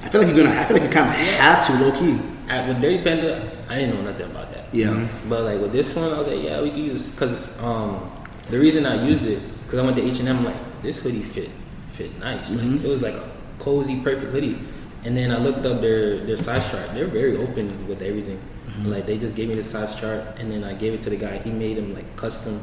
I 0.03 0.09
feel 0.09 0.21
like 0.21 0.33
you're 0.35 0.45
gonna. 0.45 0.59
I 0.59 0.65
feel 0.65 0.77
like 0.77 0.85
you 0.87 0.93
kind 0.93 1.09
of 1.09 1.15
have 1.15 1.65
to 1.67 1.73
low 1.83 1.91
key. 1.99 2.19
at, 2.49 2.67
with 2.67 2.81
Dirty 2.81 3.03
Panda, 3.03 3.51
I 3.69 3.75
didn't 3.79 3.95
know 3.95 4.11
nothing 4.11 4.25
about 4.31 4.51
that. 4.53 4.65
Yeah. 4.73 5.07
But 5.29 5.43
like 5.43 5.59
with 5.61 5.71
this 5.73 5.95
one, 5.95 6.11
I 6.11 6.17
was 6.17 6.27
like, 6.27 6.41
yeah, 6.41 6.61
we 6.61 6.71
can 6.71 6.83
use 6.83 7.11
because 7.11 7.47
um, 7.59 8.09
the 8.49 8.57
reason 8.59 8.85
I 8.85 9.05
used 9.05 9.23
it 9.25 9.41
because 9.63 9.79
I 9.79 9.83
went 9.83 9.95
to 9.97 10.03
H 10.03 10.19
and 10.19 10.29
M 10.29 10.43
like 10.43 10.81
this 10.81 10.99
hoodie 11.01 11.21
fit 11.21 11.49
fit 11.91 12.17
nice. 12.19 12.55
Like, 12.55 12.65
Mm-hmm. 12.65 12.85
it 12.85 12.89
was 12.89 13.01
like 13.01 13.15
a 13.15 13.29
cozy, 13.61 13.99
perfect 14.01 14.31
hoodie. 14.31 14.57
And 15.05 15.17
then 15.17 15.31
I 15.31 15.37
looked 15.37 15.65
up 15.65 15.81
their 15.81 16.19
their 16.25 16.37
size 16.37 16.65
chart. 16.69 16.93
They're 16.93 17.07
very 17.09 17.37
open 17.37 17.87
with 17.87 18.01
everything. 18.01 18.37
Mm-hmm. 18.37 18.91
Like 18.93 19.05
they 19.05 19.17
just 19.17 19.35
gave 19.35 19.49
me 19.49 19.55
the 19.55 19.63
size 19.63 19.95
chart, 19.99 20.21
and 20.39 20.51
then 20.51 20.63
I 20.63 20.73
gave 20.73 20.93
it 20.93 21.01
to 21.03 21.09
the 21.09 21.17
guy. 21.17 21.37
He 21.39 21.49
made 21.51 21.77
them 21.77 21.93
like 21.93 22.05
custom, 22.15 22.61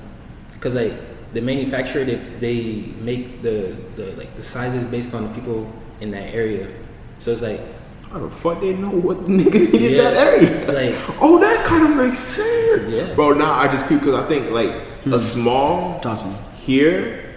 because 0.54 0.74
like 0.74 0.94
the 1.34 1.40
manufacturer 1.42 2.04
they 2.04 2.16
they 2.38 2.58
make 3.02 3.42
the 3.42 3.74
the 3.96 4.12
like 4.20 4.30
the 4.36 4.42
sizes 4.42 4.84
based 4.86 5.14
on 5.14 5.26
the 5.26 5.32
people 5.34 5.66
in 6.00 6.10
that 6.12 6.30
area. 6.34 6.70
So 7.18 7.32
it's 7.32 7.42
like 7.42 7.60
How 8.10 8.20
the 8.22 8.30
fuck 8.30 8.60
they 8.62 8.72
know 8.72 8.94
what 8.94 9.26
nigga 9.26 9.58
needed 9.74 9.92
Yeah, 9.98 10.10
that 10.14 10.16
area? 10.16 10.48
like- 10.72 10.96
oh, 11.20 11.38
that 11.42 11.66
kind 11.66 11.84
of 11.90 11.92
makes 11.98 12.20
sense. 12.22 12.88
Yeah. 12.88 13.12
Bro, 13.18 13.34
now 13.34 13.52
I 13.52 13.66
just 13.66 13.84
peep 13.90 13.98
because 14.00 14.14
I 14.14 14.24
think 14.30 14.50
like 14.54 14.72
a 15.10 15.18
small 15.18 15.98
Talk 16.00 16.20
to 16.22 16.26
me. 16.30 16.36
here 16.62 17.27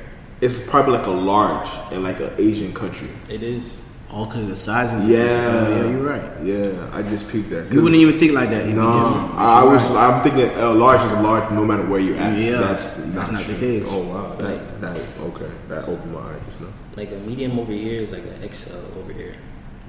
is 0.41 0.59
probably 0.67 0.97
like 0.97 1.05
a 1.07 1.11
large 1.11 1.69
in 1.93 2.03
like 2.03 2.19
an 2.19 2.33
Asian 2.37 2.73
country. 2.73 3.09
it 3.29 3.43
is. 3.43 3.77
All 4.11 4.25
because 4.25 4.43
of 4.43 4.49
the 4.49 4.55
sizing. 4.57 5.03
Yeah, 5.03 5.69
yeah, 5.69 5.87
you're 5.89 6.03
right. 6.03 6.43
Yeah, 6.43 6.89
I 6.91 7.01
just 7.01 7.29
peeped 7.29 7.49
that. 7.51 7.71
You 7.71 7.81
wouldn't 7.81 8.01
even 8.01 8.19
think 8.19 8.33
like 8.33 8.49
that. 8.49 8.63
It'd 8.63 8.75
No, 8.75 8.91
be. 8.91 9.37
I, 9.37 9.61
I 9.61 9.63
was. 9.63 9.81
I'm 9.91 10.21
thinking 10.21 10.49
uh, 10.59 10.73
large 10.73 11.01
is 11.05 11.11
a 11.13 11.21
large, 11.21 11.49
no 11.53 11.63
matter 11.63 11.85
where 11.87 12.01
you're 12.01 12.17
at. 12.17 12.37
Yeah, 12.37 12.59
that's 12.59 12.95
that's 13.15 13.31
not 13.31 13.45
the 13.47 13.55
case. 13.55 13.87
Oh 13.89 14.03
wow, 14.03 14.35
that 14.35 14.81
that 14.81 14.97
okay, 15.31 15.49
that 15.69 15.87
opened 15.87 16.13
my 16.13 16.19
eyes 16.19 16.41
just 16.45 16.59
now. 16.59 16.67
like 16.97 17.09
a 17.13 17.19
medium 17.19 17.57
over 17.57 17.71
here 17.71 18.01
is 18.01 18.11
like 18.11 18.23
an 18.25 18.51
XL 18.51 18.75
over 18.99 19.13
here. 19.13 19.33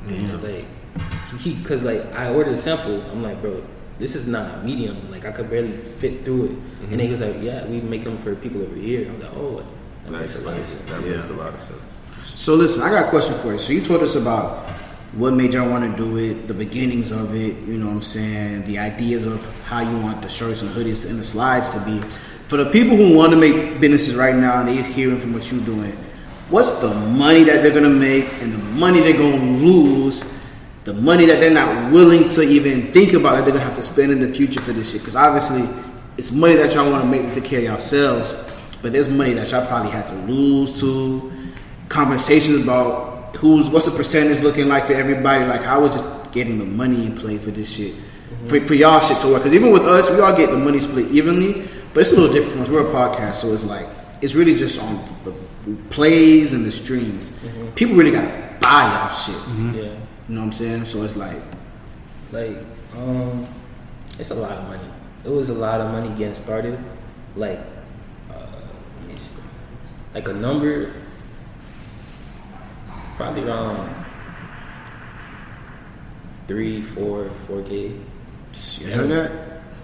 It's 0.07 0.45
like 0.45 0.67
because 1.43 1.83
like 1.83 2.05
I 2.15 2.33
ordered 2.33 2.53
a 2.53 2.57
sample. 2.57 3.03
I'm 3.11 3.25
like, 3.25 3.41
bro, 3.43 3.61
this 3.99 4.15
is 4.15 4.29
not 4.29 4.65
medium. 4.65 5.11
Like 5.11 5.25
I 5.25 5.33
could 5.33 5.51
barely 5.51 5.73
fit 5.77 6.25
through 6.25 6.45
it. 6.45 6.51
And 6.85 6.93
then 6.93 7.01
he 7.01 7.11
was 7.11 7.21
like, 7.21 7.43
yeah, 7.43 7.67
we 7.67 7.81
make 7.81 8.05
them 8.05 8.17
for 8.17 8.37
people 8.37 8.63
over 8.63 8.77
here. 8.77 9.09
I 9.09 9.11
was 9.13 9.21
like, 9.21 9.35
oh, 9.35 9.65
that 10.05 10.11
makes 10.13 10.35
Nice, 10.37 10.45
a 10.45 10.49
lot 10.49 10.59
of 10.59 10.67
sense. 10.67 10.81
That 10.91 11.05
Yeah. 11.07 11.17
makes 11.17 11.31
a 11.31 11.33
lot 11.35 11.49
of 11.55 11.61
sense. 11.61 11.79
So 12.35 12.55
listen, 12.55 12.83
I 12.83 12.91
got 12.91 13.05
a 13.07 13.09
question 13.09 13.35
for 13.35 13.53
you. 13.53 13.59
So 13.59 13.73
you 13.73 13.81
told 13.81 14.03
us 14.03 14.15
about 14.15 14.67
what 15.15 15.35
made 15.35 15.53
y'all 15.55 15.69
want 15.69 15.85
to 15.91 16.03
do 16.03 16.17
it, 16.17 16.49
the 16.49 16.55
beginnings 16.55 17.11
of 17.13 17.35
it, 17.35 17.55
you 17.69 17.77
know 17.77 17.87
what 17.87 17.93
I'm 17.97 18.03
saying, 18.03 18.65
the 18.65 18.79
ideas 18.79 19.27
of 19.27 19.47
how 19.67 19.81
you 19.81 19.97
want 19.99 20.23
the 20.23 20.29
shirts 20.29 20.63
and 20.63 20.71
hoodies 20.71 21.09
and 21.09 21.19
the 21.19 21.25
slides 21.25 21.69
to 21.71 21.81
be. 21.81 22.01
For 22.49 22.57
the 22.57 22.67
people 22.67 22.97
who 22.97 23.17
want 23.17 23.33
to 23.33 23.39
make 23.39 23.81
businesses 23.81 24.15
right 24.15 24.35
now 24.35 24.61
and 24.61 24.69
they're 24.69 24.83
hearing 24.83 25.19
from 25.19 25.35
what 25.35 25.51
you're 25.53 25.61
doing, 25.65 25.93
what's 26.49 26.79
the 26.81 26.95
money 26.95 27.45
that 27.45 27.63
they're 27.63 27.73
gonna 27.75 27.89
make 27.91 28.27
and 28.43 28.53
the 28.53 28.59
money 28.59 29.01
they're 29.01 29.13
gonna 29.17 29.57
lose, 29.59 30.25
the 30.85 30.95
money 30.95 31.27
that 31.27 31.41
they're 31.41 31.51
not 31.53 31.93
willing 31.93 32.27
to 32.29 32.43
even 32.43 32.93
think 32.93 33.13
about 33.13 33.37
that 33.37 33.45
they're 33.45 33.53
gonna 33.55 33.65
have 33.65 33.77
to 33.77 33.83
spend 33.83 34.13
in 34.13 34.21
the 34.21 34.29
future 34.33 34.61
for 34.61 34.73
this 34.73 34.91
shit? 34.93 35.01
Because 35.03 35.17
obviously, 35.17 35.69
it's 36.19 36.33
money 36.33 36.55
that 36.57 36.75
y'all 36.75 36.91
want 36.91 37.05
to 37.05 37.09
make 37.11 37.29
to 37.29 37.35
take 37.41 37.45
care 37.45 37.59
of 37.61 37.65
yourselves, 37.65 38.33
but 38.83 38.93
there's 38.93 39.09
money 39.09 39.33
that 39.35 39.51
y'all 39.51 39.67
probably 39.67 39.91
had 39.91 40.07
to 40.09 40.15
lose 40.15 40.79
to 40.81 41.33
conversations 41.89 42.63
about 42.63 43.37
who's 43.37 43.69
what's 43.69 43.87
the 43.87 43.93
percentage 43.93 44.41
looking 44.41 44.69
like 44.69 44.85
for 44.85 44.93
everybody. 44.93 45.45
Like 45.45 45.63
I 45.63 45.79
was 45.79 45.93
just 45.93 46.33
getting 46.33 46.59
the 46.59 46.67
money 46.67 47.07
in 47.07 47.15
play 47.15 47.39
for 47.39 47.51
this 47.51 47.75
shit, 47.75 47.93
mm-hmm. 47.93 48.47
for, 48.47 48.61
for 48.67 48.75
y'all 48.75 49.01
shit 49.01 49.19
to 49.21 49.29
work. 49.29 49.39
Because 49.39 49.55
even 49.55 49.73
with 49.73 49.83
us, 49.83 50.11
we 50.11 50.21
all 50.21 50.37
get 50.37 50.51
the 50.51 50.59
money 50.59 50.81
split 50.81 51.11
evenly, 51.11 51.67
but 51.95 52.01
it's 52.01 52.13
a 52.13 52.17
little 52.17 52.33
different 52.33 52.59
once 52.59 52.71
we're 52.71 52.87
a 52.87 52.91
podcast. 52.91 53.37
So 53.37 53.53
it's 53.53 53.65
like 53.65 53.87
it's 54.21 54.35
really 54.35 54.55
just 54.55 54.81
on 54.81 55.03
the 55.25 55.33
plays 55.91 56.53
and 56.53 56.65
the 56.65 56.71
streams. 56.71 57.31
Mm-hmm. 57.31 57.71
People 57.75 57.97
really 57.97 58.11
gotta 58.11 58.29
buy 58.61 58.83
y'all 58.85 59.09
shit. 59.09 59.35
Mm-hmm. 59.35 59.71
Yeah, 59.71 59.83
You 59.83 60.35
know 60.35 60.41
what 60.41 60.47
I'm 60.47 60.53
saying? 60.53 60.85
So 60.87 61.03
it's 61.03 61.17
like 61.17 61.41
like 62.33 62.57
um, 62.97 63.47
it's 64.19 64.31
a 64.31 64.35
lot 64.35 64.53
of 64.53 64.69
money. 64.69 64.89
It 65.25 65.31
was 65.31 65.51
a 65.51 65.55
lot 65.55 65.81
of 65.81 65.93
money 65.93 66.09
getting 66.19 66.35
started. 66.35 66.79
Like, 67.37 67.61
uh, 68.31 68.47
let 69.01 69.09
me 69.09 69.17
see. 69.17 69.37
Like 70.15 70.29
a 70.29 70.33
number, 70.33 70.93
probably 73.17 73.45
around 73.45 74.05
three, 76.47 76.83
four, 76.83 77.31
four 77.47 77.63
k. 77.63 77.95
you 78.81 78.87
heard 78.89 79.09
that? 79.11 79.31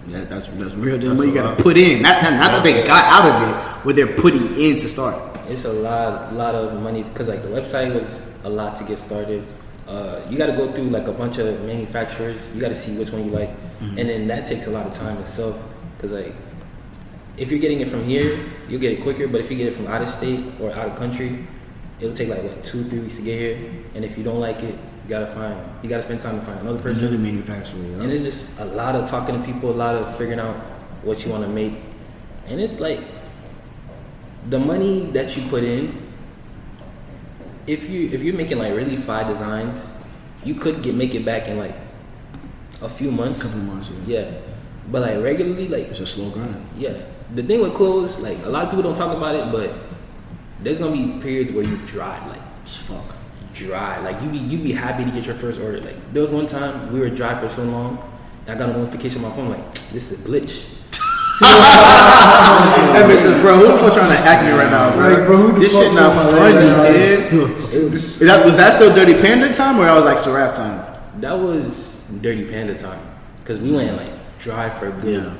Yeah, 0.07 0.23
that's 0.25 0.47
that's 0.47 0.75
real 0.75 0.97
That's 0.97 1.17
money 1.17 1.29
you 1.29 1.33
gotta 1.35 1.49
lot. 1.49 1.57
put 1.59 1.77
in. 1.77 2.01
Not, 2.01 2.23
not, 2.23 2.33
not 2.33 2.51
that 2.51 2.63
they 2.63 2.83
got 2.83 3.03
out 3.05 3.25
of 3.29 3.49
it, 3.49 3.85
what 3.85 3.95
they're 3.95 4.07
putting 4.15 4.55
in 4.59 4.77
to 4.77 4.87
start. 4.87 5.15
It's 5.49 5.65
a 5.65 5.73
lot, 5.73 6.31
a 6.31 6.35
lot 6.35 6.55
of 6.55 6.81
money 6.81 7.03
because 7.03 7.27
like 7.27 7.41
the 7.41 7.49
website 7.49 7.93
was 7.93 8.19
a 8.43 8.49
lot 8.49 8.75
to 8.77 8.83
get 8.83 8.97
started. 8.99 9.43
Uh, 9.87 10.21
you 10.29 10.37
got 10.37 10.45
to 10.45 10.53
go 10.53 10.71
through 10.71 10.89
like 10.89 11.07
a 11.07 11.11
bunch 11.11 11.39
of 11.39 11.61
manufacturers. 11.63 12.47
You 12.53 12.61
got 12.61 12.67
to 12.67 12.75
see 12.75 12.97
which 12.97 13.09
one 13.11 13.25
you 13.25 13.31
like, 13.31 13.49
and 13.81 13.97
then 13.97 14.27
that 14.27 14.45
takes 14.45 14.67
a 14.67 14.69
lot 14.69 14.85
of 14.85 14.93
time 14.93 15.17
itself. 15.17 15.59
Because 15.97 16.11
like 16.11 16.33
if 17.39 17.49
you're 17.51 17.59
getting 17.59 17.79
it 17.79 17.87
from 17.87 18.03
here, 18.03 18.37
you'll 18.67 18.81
get 18.81 18.91
it 18.91 19.01
quicker. 19.01 19.27
But 19.27 19.41
if 19.41 19.49
you 19.49 19.57
get 19.57 19.67
it 19.67 19.73
from 19.73 19.87
out 19.87 20.01
of 20.01 20.09
state 20.09 20.43
or 20.59 20.71
out 20.71 20.87
of 20.89 20.95
country, 20.95 21.47
it'll 21.99 22.13
take 22.15 22.29
like 22.29 22.43
what 22.43 22.63
two, 22.63 22.83
three 22.83 22.99
weeks 22.99 23.15
to 23.17 23.21
get 23.23 23.39
here. 23.39 23.71
And 23.95 24.03
if 24.05 24.17
you 24.17 24.23
don't 24.23 24.39
like 24.39 24.61
it, 24.61 24.75
you 24.75 25.09
gotta 25.09 25.27
find, 25.27 25.57
you 25.81 25.89
gotta 25.89 26.03
spend 26.03 26.21
time 26.21 26.39
to 26.39 26.45
find 26.45 26.59
another 26.59 26.79
person. 26.79 27.05
Another 27.07 27.17
manufacturer. 27.23 27.79
yeah. 27.81 28.03
And 28.03 28.11
it's 28.11 28.23
just 28.23 28.59
a 28.59 28.65
lot 28.65 28.95
of 28.95 29.09
talking 29.09 29.39
to 29.39 29.45
people, 29.45 29.71
a 29.71 29.79
lot 29.79 29.95
of 29.95 30.15
figuring 30.17 30.39
out 30.39 30.55
what 31.03 31.25
you 31.25 31.31
want 31.31 31.43
to 31.43 31.49
make. 31.49 31.73
And 32.47 32.59
it's 32.61 32.79
like 32.79 32.99
the 34.49 34.59
money 34.59 35.07
that 35.11 35.35
you 35.37 35.47
put 35.49 35.63
in. 35.63 36.07
If 37.67 37.87
you 37.89 38.09
if 38.09 38.23
you're 38.23 38.33
making 38.35 38.57
like 38.57 38.73
really 38.73 38.95
five 38.97 39.27
designs, 39.27 39.87
you 40.43 40.55
could 40.55 40.81
get 40.81 40.95
make 40.95 41.13
it 41.13 41.23
back 41.23 41.47
in 41.47 41.57
like 41.57 41.75
a 42.81 42.89
few 42.89 43.11
months. 43.11 43.41
A 43.41 43.43
couple 43.45 43.59
months. 43.61 43.91
Yeah. 44.07 44.21
Yeah, 44.21 44.31
but 44.91 45.01
like 45.03 45.21
regularly, 45.23 45.67
like 45.67 45.87
It's 45.89 45.99
a 45.99 46.07
slow 46.07 46.29
grind. 46.31 46.65
yeah. 46.77 46.97
The 47.35 47.43
thing 47.43 47.61
with 47.61 47.73
clothes, 47.75 48.19
like 48.19 48.37
a 48.45 48.49
lot 48.49 48.63
of 48.65 48.69
people 48.69 48.83
don't 48.83 48.95
talk 48.97 49.15
about 49.15 49.35
it, 49.35 49.51
but 49.51 49.71
there's 50.63 50.79
gonna 50.79 50.91
be 50.91 51.19
periods 51.21 51.51
where 51.51 51.63
you 51.63 51.77
dry, 51.85 52.17
like 52.27 52.41
It's 52.63 52.75
fuck. 52.75 53.15
dry. 53.53 53.99
Like 53.99 54.21
you 54.23 54.29
be 54.29 54.37
you 54.39 54.57
be 54.57 54.71
happy 54.71 55.05
to 55.05 55.11
get 55.11 55.25
your 55.25 55.35
first 55.35 55.59
order. 55.59 55.79
Like 55.79 55.95
there 56.13 56.21
was 56.21 56.31
one 56.31 56.47
time 56.47 56.91
we 56.91 56.99
were 56.99 57.09
dry 57.09 57.35
for 57.35 57.47
so 57.47 57.63
long, 57.63 57.97
and 58.47 58.55
I 58.55 58.59
got 58.59 58.69
a 58.73 58.77
notification 58.77 59.23
on 59.23 59.29
my 59.29 59.35
phone 59.35 59.49
like 59.51 59.73
this 59.91 60.11
is 60.11 60.19
a 60.19 60.23
glitch. 60.27 60.65
That 61.41 63.05
makes 63.07 63.21
sense, 63.21 63.41
bro. 63.41 63.55
Who 63.57 63.67
the 63.71 63.77
fuck 63.77 63.93
trying 63.93 64.09
to 64.09 64.15
hack 64.17 64.43
me 64.45 64.51
right 64.51 64.69
now, 64.71 64.91
bro? 64.93 65.07
Like, 65.09 65.25
bro, 65.25 65.37
who 65.37 65.51
the 65.53 65.59
this 65.61 65.73
fuck 65.73 65.83
shit 65.83 65.93
not 65.93 66.13
funny, 66.13 66.53
leg 66.53 67.29
kid. 67.29 67.51
Is 67.55 68.19
that, 68.19 68.45
was 68.45 68.57
that 68.57 68.73
still 68.75 68.93
Dirty 68.93 69.13
Panda 69.21 69.53
time 69.53 69.79
or 69.79 69.83
that 69.85 69.93
was 69.95 70.03
like 70.05 70.19
Seraph 70.19 70.55
time? 70.55 70.83
That 71.21 71.33
was 71.39 71.95
Dirty 72.21 72.45
Panda 72.45 72.75
time 72.77 72.99
because 73.41 73.59
we 73.61 73.71
went 73.71 73.95
like 73.95 74.11
dry 74.39 74.69
for 74.69 74.87
a 74.87 74.91
good 74.91 75.23
Yeah. 75.23 75.33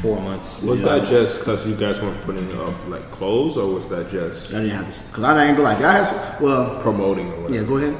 Four 0.00 0.20
months. 0.20 0.62
Was 0.62 0.80
that 0.82 1.06
just 1.06 1.40
because 1.40 1.66
you 1.68 1.74
guys 1.74 2.00
weren't 2.00 2.20
putting 2.22 2.50
up 2.58 2.74
like 2.88 3.10
clothes, 3.10 3.56
or 3.56 3.72
was 3.74 3.88
that 3.88 4.10
just 4.10 4.52
I 4.54 4.58
didn't 4.62 4.76
have 4.76 4.86
this 4.86 5.02
because 5.02 5.24
I 5.24 5.44
didn't 5.46 5.56
go 5.56 5.62
like 5.62 5.78
I 5.78 5.92
had. 5.92 6.04
Some, 6.04 6.42
well, 6.42 6.80
promoting 6.82 7.32
or 7.32 7.40
whatever? 7.42 7.54
yeah. 7.54 7.68
Go 7.68 7.76
ahead. 7.76 7.96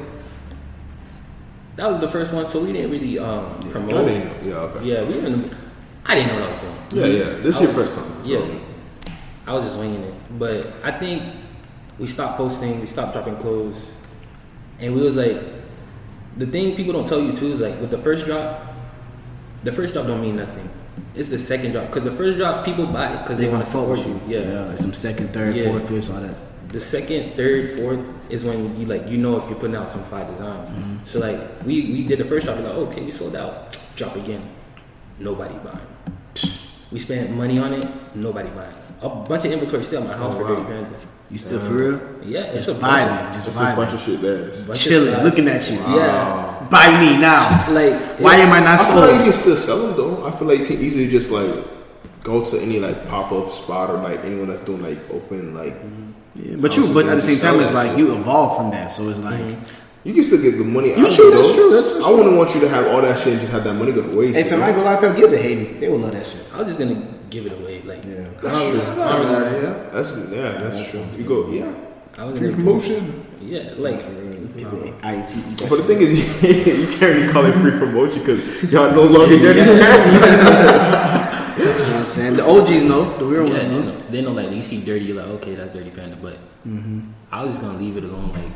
That 1.75 1.89
was 1.91 1.99
the 1.99 2.07
first 2.09 2.31
one, 2.33 2.47
so 2.47 2.63
we 2.63 2.71
didn't 2.71 2.91
really 2.91 3.19
um, 3.19 3.59
I 3.63 3.67
promote. 3.69 4.07
didn't. 4.07 4.45
Yeah. 4.47 4.53
Okay. 4.55 4.85
Yeah, 4.85 5.03
we 5.03 5.13
didn't. 5.13 5.53
I 6.05 6.15
didn't 6.15 6.33
know 6.35 6.39
what 6.41 6.49
I 6.49 6.53
was 6.53 6.61
doing. 6.91 7.03
Yeah. 7.13 7.23
Yeah. 7.25 7.37
This 7.39 7.55
is 7.55 7.61
your 7.63 7.71
first 7.71 7.95
time. 7.95 8.23
so- 8.25 8.29
Yeah, 8.31 8.59
I 9.45 9.53
was 9.53 9.65
just 9.65 9.77
winging 9.77 10.01
it. 10.01 10.13
But 10.39 10.73
I 10.83 10.91
think 10.91 11.21
we 11.99 12.07
stopped 12.07 12.37
posting, 12.37 12.79
we 12.79 12.85
stopped 12.85 13.13
dropping 13.13 13.37
clothes, 13.37 13.87
and 14.79 14.95
we 14.95 15.01
was 15.01 15.15
like, 15.15 15.41
the 16.37 16.45
thing 16.45 16.75
people 16.75 16.93
don't 16.93 17.07
tell 17.07 17.21
you 17.21 17.31
too 17.33 17.47
is 17.47 17.59
like 17.59 17.79
with 17.81 17.89
the 17.91 17.97
first 17.97 18.25
drop, 18.25 18.73
the 19.63 19.71
first 19.71 19.93
drop 19.93 20.05
don't 20.07 20.21
mean 20.21 20.35
nothing. 20.37 20.69
It's 21.15 21.29
the 21.29 21.39
second 21.39 21.71
drop 21.71 21.87
because 21.87 22.03
the 22.03 22.11
first 22.15 22.37
drop 22.37 22.65
people 22.65 22.85
buy 22.87 23.13
it 23.13 23.21
because 23.23 23.37
they, 23.39 23.47
want 23.47 23.65
to 23.65 23.71
fuck 23.71 23.81
support 23.87 23.99
with 23.99 24.27
you. 24.29 24.39
Yeah, 24.39 24.51
Yeah. 24.51 24.71
It's 24.71 24.81
some 24.81 24.93
second, 24.93 25.29
third, 25.31 25.55
Yeah. 25.55 25.71
fourth, 25.71 25.87
fifth, 25.87 26.11
all 26.13 26.19
that. 26.19 26.35
The 26.69 26.79
second, 26.81 27.33
third, 27.33 27.77
fourth 27.79 27.99
is 28.29 28.43
when 28.43 28.75
you 28.75 28.85
like 28.85 29.07
you 29.07 29.17
know 29.17 29.37
if 29.37 29.45
you're 29.49 29.57
putting 29.59 29.75
out 29.77 29.89
some 29.89 30.03
five 30.03 30.27
designs. 30.27 30.69
Mm-hmm. 30.69 31.05
So 31.05 31.19
like 31.19 31.39
we 31.63 31.91
we 31.93 32.03
did 32.03 32.19
the 32.19 32.25
first 32.25 32.45
drop, 32.45 32.57
we're 32.57 32.63
like 32.67 32.75
okay, 32.91 33.01
we 33.01 33.11
sold 33.11 33.35
out. 33.35 33.79
Drop 33.95 34.15
again, 34.17 34.41
nobody 35.19 35.55
buying. 35.63 35.87
We 36.91 36.99
spent 36.99 37.31
money 37.31 37.59
on 37.59 37.73
it, 37.73 37.87
nobody 38.15 38.49
buying. 38.49 38.75
A 39.01 39.09
bunch 39.09 39.45
of 39.45 39.51
inventory 39.51 39.83
still 39.83 40.01
at 40.03 40.07
my 40.07 40.17
house 40.17 40.33
Oh, 40.35 40.39
for 40.39 40.43
wow. 40.43 40.49
Dirty 40.55 40.63
Panda. 40.67 40.89
You 41.31 41.37
still 41.37 41.59
for 41.59 41.73
real? 41.73 41.99
Yeah, 42.23 42.41
it's 42.53 42.65
Just 42.65 42.69
a 42.69 42.73
bunch 42.81 43.09
vibing, 43.09 43.33
just 43.33 43.47
It's 43.47 43.57
a 43.57 43.75
bunch 43.75 43.93
of 43.93 44.01
shit 44.01 44.21
there. 44.21 44.47
It's- 44.47 44.69
of 44.69 44.75
chilling, 44.77 45.23
looking 45.23 45.47
at 45.47 45.69
you. 45.69 45.77
Yeah, 45.77 46.54
Buy 46.75 46.87
me 46.99 47.17
now. 47.17 47.41
like 47.71 47.95
Why 48.19 48.35
am 48.43 48.51
I 48.51 48.59
not 48.59 48.79
I 48.79 48.83
feel 48.83 49.01
like 49.01 49.17
you 49.25 49.31
can 49.31 49.33
still 49.33 49.55
sell 49.67 49.79
them 49.87 49.93
though. 49.95 50.25
I 50.27 50.31
feel 50.31 50.47
like 50.47 50.59
you 50.59 50.65
can 50.71 50.79
easily 50.81 51.07
just 51.07 51.31
like 51.31 51.53
go 52.23 52.43
to 52.43 52.55
any 52.59 52.79
like 52.79 53.07
pop 53.07 53.31
up 53.31 53.51
spot 53.51 53.89
or 53.91 53.97
like 54.09 54.19
anyone 54.25 54.47
that's 54.49 54.61
doing 54.69 54.81
like 54.81 54.99
open 55.11 55.53
like 55.55 55.75
Yeah, 56.35 56.57
but 56.59 56.75
you, 56.75 56.83
but 56.93 57.05
at 57.07 57.15
the 57.15 57.21
same 57.21 57.39
time, 57.39 57.59
it's 57.61 57.71
like 57.71 57.97
you 57.97 58.13
evolve 58.13 58.57
from 58.57 58.71
that. 58.71 58.91
So 58.91 59.07
it's 59.09 59.19
like, 59.23 59.39
you 60.03 60.13
can 60.13 60.21
still 60.23 60.41
get 60.41 60.57
the 60.57 60.65
money. 60.65 60.89
You 60.99 61.05
out 61.07 61.13
true, 61.15 61.31
of 61.31 61.33
it, 61.33 61.37
that's 61.37 61.49
though. 61.49 61.55
true, 61.55 61.69
that's- 61.71 61.91
that's 61.93 62.05
I 62.05 62.11
wouldn't 62.11 62.35
want 62.37 62.53
you 62.55 62.59
to 62.65 62.69
have 62.75 62.85
all 62.91 63.01
that 63.07 63.17
shit 63.19 63.31
and 63.33 63.39
just 63.39 63.53
have 63.53 63.63
that 63.63 63.73
money 63.75 63.91
go 63.93 64.01
to 64.03 64.11
waste. 64.17 64.37
if 64.37 64.47
you 64.51 64.57
I 64.57 64.59
know? 64.59 64.65
might 64.65 64.75
go 64.75 64.83
live, 64.83 65.01
I'll 65.03 65.15
give 65.15 65.31
it 65.31 65.35
to 65.37 65.41
Haiti. 65.41 65.65
They 65.79 65.87
will 65.87 65.99
love 66.05 66.11
that 66.11 66.27
shit. 66.27 66.43
I 66.53 66.57
was 66.59 66.67
just 66.67 66.79
gonna 66.79 66.99
give 67.29 67.45
it 67.47 67.53
away. 67.53 67.81
Like 67.83 68.03
Yeah. 68.03 68.27
That's 68.43 68.59
true. 68.69 68.81
I 69.01 69.15
don't 69.15 69.31
really- 69.31 69.61
Yeah. 69.63 69.73
That's 69.93 70.09
yeah, 70.29 70.51
that's 70.63 70.89
true. 70.91 71.05
You 71.17 71.23
go 71.23 71.37
yeah. 71.51 71.71
I 72.17 72.23
was 72.25 72.37
Free 72.37 72.49
gonna, 72.51 72.63
promotion. 72.63 73.01
yeah, 73.41 73.71
like 73.77 73.99
People, 74.55 74.79
IET. 74.79 75.69
But 75.69 75.75
the 75.77 75.83
thing 75.83 76.01
is, 76.01 76.11
you 76.43 76.87
can't 76.97 77.01
really 77.15 77.31
call 77.31 77.45
it 77.45 77.53
free 77.53 77.71
promotion 77.71 78.19
because 78.19 78.71
y'all 78.71 78.91
no 78.91 79.03
longer 79.15 79.37
get 79.37 79.57
it. 79.57 81.21
You 81.55 81.63
know 81.63 81.71
what 81.71 81.95
I'm 81.95 82.05
saying? 82.05 82.35
The 82.35 82.45
OGs 82.45 82.83
know. 82.83 83.17
The 83.17 83.23
real 83.25 83.47
yeah, 83.47 83.53
ones 83.53 83.63
they 83.63 83.69
know. 83.69 83.81
know, 83.81 83.97
they 84.09 84.21
know 84.21 84.31
like 84.33 84.51
you 84.51 84.61
see 84.61 84.83
dirty, 84.83 85.05
you're 85.05 85.15
like 85.15 85.27
okay, 85.39 85.55
that's 85.55 85.71
Dirty 85.71 85.89
Panda. 85.91 86.15
But 86.17 86.37
Mm-hmm. 86.67 87.11
I 87.31 87.43
was 87.43 87.51
just 87.53 87.61
gonna 87.65 87.77
leave 87.77 87.95
it 87.95 88.03
alone, 88.03 88.31
like 88.33 88.51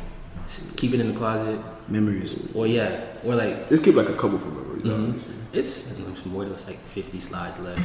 keep 0.76 0.92
it 0.92 1.00
in 1.00 1.12
the 1.12 1.18
closet, 1.18 1.58
Memories. 1.88 2.34
or 2.54 2.66
yeah, 2.66 3.04
or 3.24 3.36
like 3.36 3.68
Just 3.70 3.84
keep 3.84 3.94
like 3.94 4.08
a 4.10 4.14
couple 4.14 4.38
for 4.38 4.48
memories. 4.48 4.82
Mhm. 4.84 5.14
it's, 5.54 5.98
it's 5.98 6.26
more 6.26 6.44
than 6.44 6.52
like 6.66 6.78
50 6.84 7.20
slides 7.20 7.58
left. 7.60 7.80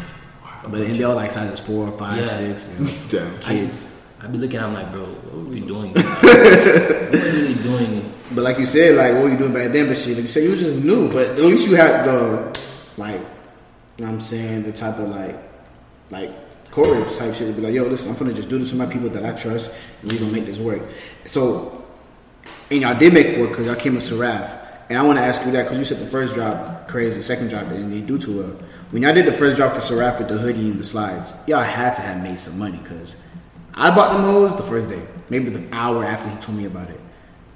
But 0.68 0.82
and 0.82 0.96
they 0.96 1.04
all 1.04 1.16
like 1.16 1.32
sizes 1.32 1.60
four, 1.62 1.92
five, 1.98 2.18
Yeah. 2.18 2.26
six. 2.28 2.70
You 2.78 2.86
know, 2.86 2.92
Damn. 3.10 3.40
kids. 3.40 3.88
I 4.26 4.28
be 4.28 4.40
looking, 4.40 4.60
I'm 4.60 4.74
like, 4.74 4.92
bro, 4.92 5.04
what 5.04 5.36
were 5.36 5.44
we 5.44 5.60
doing? 5.60 5.94
what 5.94 6.26
are 6.26 7.12
we 7.12 7.20
really 7.20 7.54
doing? 7.62 8.12
But 8.32 8.44
like 8.44 8.58
you 8.58 8.66
said, 8.66 8.96
like 8.96 9.14
what 9.14 9.26
were 9.26 9.30
you 9.30 9.38
doing 9.38 9.54
back 9.54 9.72
then? 9.72 9.88
But 9.88 9.98
shit, 9.98 10.16
like 10.16 10.24
you 10.24 10.30
said, 10.30 10.44
you 10.46 10.50
was 10.50 10.62
just 10.62 10.84
new. 10.84 11.12
But 11.12 11.28
at 11.28 11.38
least 11.38 11.68
you 11.68 11.76
had 11.76 12.08
the 12.08 12.60
like, 12.98 13.20
you 13.20 13.20
know 13.20 14.08
what 14.08 14.14
I'm 14.14 14.20
saying, 14.20 14.64
the 14.64 14.72
type 14.72 14.98
of 14.98 15.10
like, 15.10 15.36
like 16.10 16.72
courage 16.72 17.16
type 17.18 17.36
shit 17.36 17.50
to 17.50 17.54
be 17.54 17.62
like, 17.62 17.76
yo, 17.76 17.84
listen, 17.84 18.10
I'm 18.10 18.18
gonna 18.18 18.34
just 18.34 18.50
do 18.50 18.58
this 18.58 18.72
to 18.72 18.78
my 18.78 18.88
people 18.88 19.10
that 19.10 19.24
I 19.24 19.34
trust, 19.34 19.70
and 20.02 20.12
we 20.12 20.18
gonna 20.18 20.32
make 20.32 20.48
this 20.48 20.58
work. 20.58 20.82
So, 21.26 21.86
and 22.72 22.82
y'all 22.82 22.98
did 22.98 23.14
make 23.14 23.38
work 23.38 23.52
because 23.52 23.68
y'all 23.68 23.76
came 23.76 23.94
with 23.94 24.04
Seraph. 24.04 24.60
And 24.90 24.98
I 24.98 25.04
want 25.04 25.20
to 25.20 25.24
ask 25.24 25.46
you 25.46 25.52
that 25.52 25.64
because 25.66 25.78
you 25.78 25.86
said 25.86 26.00
the 26.00 26.10
first 26.10 26.34
drop 26.34 26.88
crazy, 26.88 27.22
second 27.22 27.50
drop 27.50 27.70
didn't 27.70 28.08
do 28.08 28.18
too 28.18 28.40
well. 28.40 28.60
When 28.90 29.04
y'all 29.04 29.14
did 29.14 29.28
the 29.28 29.34
first 29.34 29.56
drop 29.56 29.74
for 29.74 29.82
Seraph 29.82 30.18
with 30.18 30.30
the 30.30 30.38
hoodie 30.40 30.72
and 30.72 30.80
the 30.80 30.84
slides, 30.84 31.36
y'all 31.46 31.62
had 31.62 31.94
to 31.96 32.02
have 32.02 32.24
made 32.24 32.40
some 32.40 32.58
money 32.58 32.78
because 32.78 33.24
I 33.76 33.94
bought 33.94 34.14
them 34.14 34.24
hoes 34.24 34.56
the 34.56 34.64
first 34.64 34.90
day, 34.90 35.02
maybe 35.30 35.50
the 35.50 35.76
hour 35.76 36.06
after 36.06 36.30
he 36.30 36.36
told 36.38 36.58
me 36.58 36.66
about 36.66 36.90
it. 36.90 37.00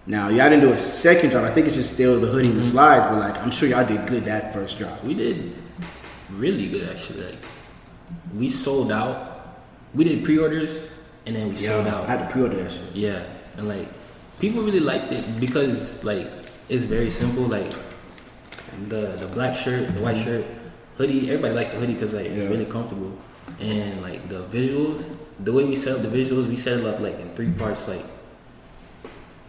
Now 0.06 0.30
y'all 0.30 0.50
didn't 0.50 0.62
do 0.62 0.74
a 0.74 0.78
second 0.78 1.30
drop. 1.30 1.44
I 1.44 1.52
think 1.52 1.68
it's 1.68 1.76
just 1.76 1.94
still 1.94 2.20
the 2.20 2.28
hoodie 2.28 2.48
and 2.50 2.58
the 2.58 2.62
mm-hmm. 2.62 2.72
slides, 2.72 3.06
but 3.06 3.20
like 3.20 3.38
I'm 3.42 3.52
sure 3.52 3.70
y'all 3.70 3.86
did 3.86 4.08
good 4.08 4.26
that 4.26 4.54
first 4.54 4.78
drop. 4.78 5.04
We 5.04 5.14
did 5.14 5.56
really 6.32 6.68
good 6.68 6.90
actually. 6.90 7.24
Like 7.24 7.38
we 8.34 8.50
sold 8.50 8.92
out. 8.92 9.28
We 9.94 10.04
did 10.04 10.24
pre-orders 10.24 10.90
and 11.26 11.36
then 11.36 11.50
we 11.50 11.56
sold 11.56 11.88
out. 11.88 12.08
I 12.08 12.18
had 12.18 12.28
to 12.28 12.34
pre-order 12.34 12.62
that 12.64 12.72
shit. 12.72 12.96
Yeah, 12.96 13.24
and 13.56 13.68
like 13.68 13.88
people 14.40 14.64
really 14.64 14.80
liked 14.80 15.12
it 15.12 15.40
because 15.40 16.04
like 16.04 16.28
it's 16.70 16.86
very 16.86 17.12
simple. 17.12 17.44
Like 17.44 17.72
the 18.88 19.16
the 19.20 19.28
black 19.34 19.56
shirt, 19.56 19.94
the 19.94 20.02
white 20.02 20.16
mm-hmm. 20.16 20.26
shirt, 20.26 20.46
hoodie. 20.98 21.30
Everybody 21.30 21.54
likes 21.54 21.72
the 21.72 21.78
hoodie 21.78 21.94
because 21.94 22.14
like 22.14 22.26
it's 22.26 22.44
Yeah. 22.44 22.50
really 22.50 22.66
comfortable. 22.66 23.16
And 23.60 24.02
like 24.02 24.28
the 24.30 24.44
visuals, 24.46 25.06
the 25.40 25.54
way 25.54 25.64
we 25.64 25.76
set 25.76 25.96
up 25.96 26.02
the 26.02 26.08
visuals, 26.10 26.48
we 26.48 26.56
set 26.56 26.80
it 26.80 26.86
up 26.86 27.00
like 27.00 27.20
in 27.20 27.34
three 27.36 27.52
parts. 27.52 27.88
Like, 27.88 28.04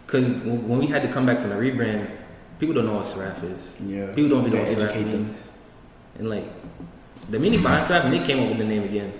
cause 0.07 0.31
when 0.31 0.67
when 0.67 0.79
we 0.79 0.87
had 0.87 1.01
to 1.03 1.09
come 1.11 1.25
back 1.25 1.39
from 1.39 1.49
the 1.49 1.55
rebrand, 1.55 2.09
people 2.59 2.73
don't 2.73 2.85
know 2.85 2.95
what 2.95 3.05
Seraph 3.05 3.43
is. 3.43 3.75
Yeah. 3.81 4.07
People 4.13 4.29
don't 4.29 4.41
even 4.41 4.53
know 4.53 4.59
what 4.59 4.69
Seraph 4.69 4.95
educate 4.95 5.11
them. 5.11 5.29
And 6.19 6.29
like 6.29 6.45
the 7.29 7.39
mini 7.39 7.57
behind 7.57 7.85
Seraph, 7.85 8.05
Nick 8.11 8.25
came 8.25 8.43
up 8.43 8.49
with 8.49 8.57
the 8.57 8.65
name 8.65 8.83
again. 8.83 9.13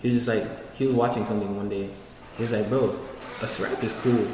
He 0.00 0.08
was 0.08 0.16
just 0.16 0.28
like 0.28 0.74
he 0.74 0.86
was 0.86 0.94
watching 0.94 1.24
something 1.24 1.56
one 1.56 1.68
day. 1.68 1.90
He 2.36 2.42
was 2.42 2.52
like, 2.52 2.68
"Bro, 2.68 2.94
a 3.42 3.46
Seraph 3.46 3.82
is 3.82 3.94
cool." 3.94 4.26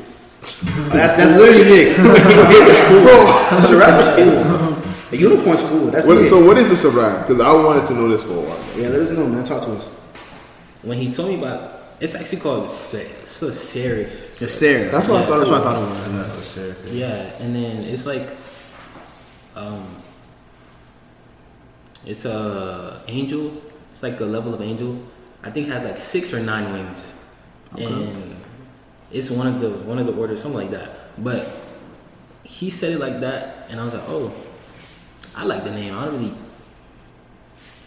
That's 0.92 1.16
that's 1.16 1.38
literally 1.38 1.64
Nick. 1.64 1.96
that's 1.96 2.84
cool. 2.88 3.58
A 3.58 3.62
Seraph 3.62 4.00
is 4.00 4.08
cool. 4.16 4.74
A 5.12 5.16
unicorn's 5.16 5.62
cool. 5.62 5.86
That's 5.86 6.06
What, 6.06 6.24
so 6.26 6.44
what 6.46 6.58
is 6.58 6.68
this 6.68 6.82
Seraph? 6.82 7.26
Because 7.26 7.40
I 7.40 7.52
wanted 7.52 7.86
to 7.86 7.94
know 7.94 8.08
this 8.08 8.22
for 8.24 8.32
a 8.34 8.40
while. 8.40 8.58
yeah, 8.78 8.88
let 8.88 9.00
us 9.00 9.10
know, 9.12 9.26
man. 9.26 9.44
Talk 9.44 9.62
to 9.64 9.72
us. 9.72 9.88
When 10.84 10.98
he 10.98 11.12
told 11.12 11.28
me 11.30 11.38
about, 11.38 11.80
it's 12.00 12.14
actually 12.14 12.40
called 12.40 12.70
se- 12.70 13.22
it's 13.22 13.40
a 13.42 13.46
serif. 13.50 14.38
The 14.38 14.48
Sarah. 14.48 14.90
That's 14.90 15.08
what 15.08 15.22
I 15.22 15.26
thought 15.26 15.38
That's 15.38 15.50
what 15.50 15.66
I 15.66 15.78
was. 15.78 16.54
thought 16.54 16.66
it 16.66 16.76
was. 16.76 16.86
yeah. 16.92 17.06
Yeah, 17.08 17.42
and 17.42 17.54
then 17.56 17.80
it's 17.82 18.04
like, 18.06 18.28
um, 19.56 20.02
it's 22.06 22.24
a 22.24 23.02
angel. 23.08 23.62
It's 23.92 24.02
like 24.02 24.20
a 24.20 24.24
level 24.24 24.52
of 24.54 24.60
angel. 24.60 24.98
I 25.42 25.50
think 25.50 25.68
it 25.68 25.70
has 25.70 25.84
like 25.84 25.98
six 25.98 26.34
or 26.34 26.40
nine 26.40 26.72
wings, 26.72 27.12
and 27.78 28.36
it's 29.10 29.30
one 29.30 29.46
of 29.46 29.60
the 29.60 29.70
one 29.70 29.98
of 29.98 30.06
the 30.06 30.12
orders, 30.14 30.42
something 30.42 30.58
like 30.60 30.70
that. 30.72 30.96
But 31.22 31.48
he 32.42 32.68
said 32.70 32.92
it 32.92 32.98
like 32.98 33.20
that, 33.20 33.66
and 33.70 33.80
I 33.80 33.84
was 33.84 33.94
like, 33.94 34.04
oh, 34.08 34.34
I 35.36 35.44
like 35.44 35.64
the 35.64 35.70
name. 35.70 35.96
I 35.96 36.04
don't 36.04 36.14
really 36.18 36.34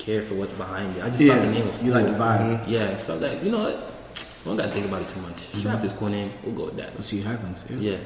care 0.07 0.21
for 0.21 0.35
what's 0.35 0.53
behind 0.53 0.95
it. 0.95 1.03
I 1.03 1.09
just 1.09 1.21
thought 1.21 1.41
the 1.41 1.51
name 1.51 1.67
was 1.67 1.75
cool. 1.75 1.85
you 1.87 1.91
like 1.91 2.05
the 2.05 2.11
vibe. 2.11 2.39
Mm-hmm. 2.39 2.71
Yeah, 2.71 2.95
so 2.95 3.13
I 3.13 3.15
was 3.17 3.23
like, 3.29 3.43
you 3.43 3.51
know 3.51 3.63
what? 3.63 3.75
We 3.75 4.49
don't 4.49 4.57
gotta 4.57 4.71
think 4.71 4.85
about 4.85 5.01
it 5.01 5.09
too 5.09 5.19
much. 5.19 5.39
Seraph 5.53 5.77
mm-hmm. 5.77 5.85
is 5.85 5.93
cool 5.93 6.07
name. 6.07 6.31
We'll 6.43 6.55
go 6.55 6.65
with 6.65 6.77
that. 6.77 6.93
Let's 6.95 7.07
see 7.07 7.19
what 7.19 7.27
happens. 7.27 7.63
Yeah. 7.69 7.91
Yeah. 7.91 7.97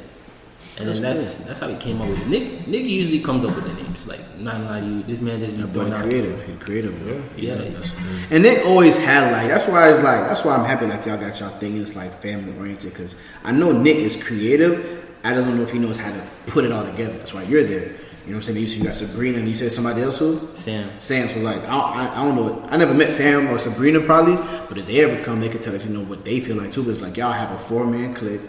And 0.78 0.88
then 0.88 1.02
that's 1.02 1.34
that's 1.46 1.60
how 1.60 1.68
he 1.68 1.76
came 1.76 2.02
up 2.02 2.08
with 2.08 2.22
it. 2.22 2.28
Nick 2.28 2.68
Nick 2.68 2.84
usually 2.84 3.20
comes 3.20 3.44
up 3.44 3.54
with 3.56 3.66
the 3.66 3.74
names. 3.84 4.08
Like 4.08 4.22
not 4.38 4.54
gonna 4.54 4.70
lie 4.70 4.80
to 4.80 4.86
you, 4.86 5.04
this 5.04 5.20
man 5.22 5.40
just 5.42 5.56
be 5.56 5.64
throwing 5.74 5.94
out. 5.94 6.04
creative, 6.04 6.46
he 6.46 6.54
creative. 6.56 6.96
Yeah. 7.38 7.56
That's- 7.56 7.92
And 8.32 8.44
Nick 8.44 8.66
always 8.66 8.98
had 8.98 9.32
like 9.32 9.48
that's 9.48 9.68
why 9.68 9.90
it's 9.90 10.02
like 10.02 10.22
that's 10.30 10.44
why 10.46 10.56
I'm 10.56 10.66
happy 10.66 10.86
like 10.88 11.06
y'all 11.06 11.18
got 11.18 11.40
y'all 11.40 11.50
thing 11.50 11.78
it's 11.78 11.96
like 11.96 12.12
family 12.22 12.58
oriented 12.58 12.94
because 12.94 13.16
I 13.44 13.52
know 13.52 13.72
Nick 13.72 13.98
is 13.98 14.16
creative. 14.22 14.76
I 15.24 15.34
just 15.34 15.46
don't 15.46 15.58
know 15.58 15.64
if 15.64 15.72
he 15.72 15.80
knows 15.80 15.98
how 15.98 16.12
to 16.12 16.22
put 16.48 16.66
it 16.66 16.72
all 16.72 16.86
together. 16.86 17.14
That's 17.14 17.34
why 17.34 17.44
you're 17.44 17.64
there. 17.64 17.92
You 18.26 18.34
know 18.34 18.38
what 18.38 18.48
I'm 18.48 18.56
saying? 18.56 18.68
You, 18.68 18.76
you 18.76 18.84
got 18.84 18.96
Sabrina 18.96 19.40
and 19.40 19.50
you 19.50 19.56
said 19.56 19.72
somebody 19.72 20.04
else 20.04 20.20
who? 20.20 20.40
Sam. 20.54 20.92
Sam. 21.00 21.28
So 21.28 21.40
like 21.40 21.64
I, 21.64 21.76
I, 21.76 22.22
I 22.22 22.24
don't 22.24 22.36
know. 22.36 22.64
I 22.70 22.78
never 22.78 22.94
met 22.94 23.12
Sam 23.12 23.48
or 23.48 23.58
Sabrina 23.58 24.00
probably, 24.00 24.36
but 24.70 24.78
if 24.78 24.86
they 24.86 25.04
ever 25.04 25.24
come, 25.24 25.40
they 25.42 25.50
could 25.50 25.64
tell 25.64 25.76
us 25.76 25.84
you 25.84 25.92
know 25.92 26.04
what 26.04 26.24
they 26.24 26.40
feel 26.40 26.56
like 26.56 26.72
too. 26.72 26.84
But 26.84 26.92
it's 26.92 27.02
like 27.02 27.18
y'all 27.18 27.32
have 27.32 27.52
a 27.52 27.58
four 27.58 27.86
man 27.86 28.14
clique 28.14 28.42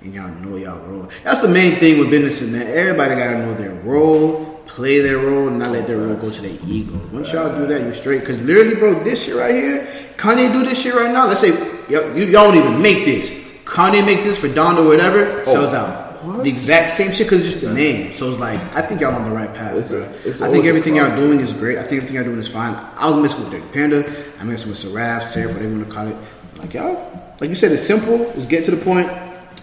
and 0.00 0.14
y'all 0.14 0.28
know 0.28 0.56
y'all 0.56 0.78
role. 0.78 1.10
That's 1.24 1.42
the 1.42 1.48
main 1.48 1.72
thing 1.72 1.98
with 1.98 2.10
business, 2.10 2.50
man. 2.50 2.66
Everybody 2.68 3.16
gotta 3.16 3.38
know 3.38 3.52
their 3.52 3.74
role, 3.74 4.62
play 4.64 5.00
their 5.00 5.18
role, 5.18 5.48
and 5.48 5.58
not 5.58 5.72
let 5.72 5.86
their 5.86 5.98
role 5.98 6.16
go 6.16 6.30
to 6.30 6.40
their 6.40 6.58
ego. 6.66 6.98
Once 7.12 7.32
y'all 7.32 7.54
do 7.54 7.66
that, 7.66 7.82
you 7.82 7.92
straight. 7.92 8.24
Cause 8.24 8.40
literally, 8.42 8.76
bro, 8.76 9.04
this 9.04 9.26
shit 9.26 9.34
right 9.34 9.54
here, 9.54 9.86
Kanye 10.16 10.50
do 10.50 10.64
this 10.64 10.80
shit 10.80 10.94
right 10.94 11.12
now. 11.12 11.26
Let's 11.26 11.42
say 11.42 11.50
y'all, 11.88 12.16
you, 12.16 12.24
y'all 12.24 12.50
don't 12.50 12.56
even 12.56 12.80
make 12.80 13.04
this. 13.04 13.30
Kanye 13.64 14.04
makes 14.06 14.22
this 14.22 14.38
for 14.38 14.48
Don 14.48 14.78
or 14.78 14.86
whatever, 14.86 15.44
sells 15.44 15.74
oh. 15.74 15.78
out. 15.78 16.07
The 16.42 16.48
exact 16.48 16.90
same 16.90 17.12
shit 17.12 17.26
because 17.26 17.42
it's 17.44 17.54
just 17.54 17.64
the 17.64 17.72
name. 17.74 18.12
So 18.12 18.28
it's 18.28 18.38
like 18.38 18.58
I 18.74 18.82
think 18.82 19.00
y'all 19.00 19.14
on 19.14 19.28
the 19.28 19.34
right 19.34 19.52
path. 19.54 19.76
It's 19.76 19.92
a- 19.92 20.10
it's 20.24 20.40
I 20.40 20.50
think 20.50 20.64
everything 20.66 20.96
y'all 20.96 21.14
doing 21.16 21.40
is 21.40 21.52
great. 21.52 21.78
I 21.78 21.82
think 21.82 21.94
everything 22.02 22.16
y'all 22.16 22.24
doing 22.24 22.38
is 22.38 22.48
fine. 22.48 22.74
I 22.96 23.06
was 23.06 23.16
messing 23.16 23.42
with 23.44 23.52
Dirty 23.52 23.72
Panda. 23.72 24.14
I 24.40 24.44
messed 24.44 24.66
with 24.66 24.76
Saraf, 24.76 25.22
Sarah, 25.24 25.48
whatever 25.52 25.68
you 25.72 25.76
want 25.78 25.88
to 25.88 25.94
call 25.94 26.08
it. 26.08 26.16
Like 26.58 26.74
y'all, 26.74 27.34
like 27.40 27.48
you 27.50 27.54
said, 27.56 27.72
it's 27.72 27.84
simple. 27.86 28.30
It's 28.32 28.46
get 28.46 28.64
to 28.66 28.70
the 28.72 28.76
point. 28.82 29.08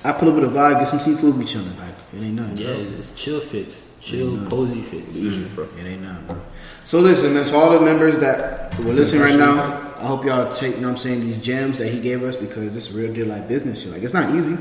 I 0.03 0.11
pull 0.13 0.29
up 0.29 0.35
with 0.35 0.43
a 0.45 0.47
vibe, 0.47 0.79
get 0.79 0.87
some 0.87 0.99
seafood, 0.99 1.37
we 1.37 1.45
chilling. 1.45 1.67
Like 1.77 1.95
it 2.13 2.23
ain't 2.23 2.35
nothing. 2.35 2.57
Yeah, 2.57 2.73
bro. 2.73 2.97
it's 2.97 3.13
chill 3.13 3.39
fits, 3.39 3.85
chill, 3.99 4.45
cozy 4.45 4.81
fits. 4.81 5.17
bro. 5.55 5.67
It 5.77 5.85
ain't 5.85 6.03
nothing, 6.03 6.25
bro. 6.27 6.41
So 6.85 6.99
listen, 6.99 7.33
man. 7.33 7.45
So 7.45 7.59
all 7.59 7.71
the 7.71 7.83
members 7.83 8.19
that 8.19 8.77
were 8.77 8.93
listening 8.93 9.23
right 9.23 9.35
now, 9.35 9.95
I 9.97 10.05
hope 10.05 10.23
y'all 10.23 10.53
take, 10.53 10.75
you 10.75 10.81
know 10.81 10.89
what 10.89 10.91
I'm 10.91 10.97
saying, 10.97 11.21
these 11.21 11.41
gems 11.41 11.79
that 11.79 11.87
he 11.87 11.99
gave 11.99 12.21
us 12.21 12.35
because 12.35 12.75
this 12.75 12.91
is 12.91 12.95
real 12.95 13.11
deal 13.11 13.25
like 13.25 13.47
business. 13.47 13.81
Shit. 13.81 13.91
Like 13.91 14.03
it's 14.03 14.13
not 14.13 14.35
easy, 14.35 14.55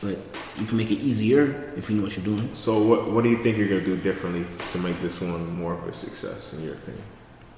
but 0.00 0.16
you 0.58 0.64
can 0.64 0.78
make 0.78 0.90
it 0.90 1.00
easier 1.00 1.74
if 1.76 1.90
you 1.90 1.96
know 1.96 2.04
what 2.04 2.16
you're 2.16 2.24
doing. 2.24 2.54
So 2.54 2.82
what 2.82 3.10
what 3.10 3.24
do 3.24 3.30
you 3.30 3.42
think 3.42 3.58
you're 3.58 3.68
gonna 3.68 3.84
do 3.84 3.98
differently 3.98 4.46
to 4.72 4.78
make 4.78 4.98
this 5.02 5.20
one 5.20 5.54
more 5.54 5.74
of 5.74 5.86
a 5.86 5.92
success 5.92 6.54
in 6.54 6.64
your 6.64 6.76
opinion? 6.76 7.04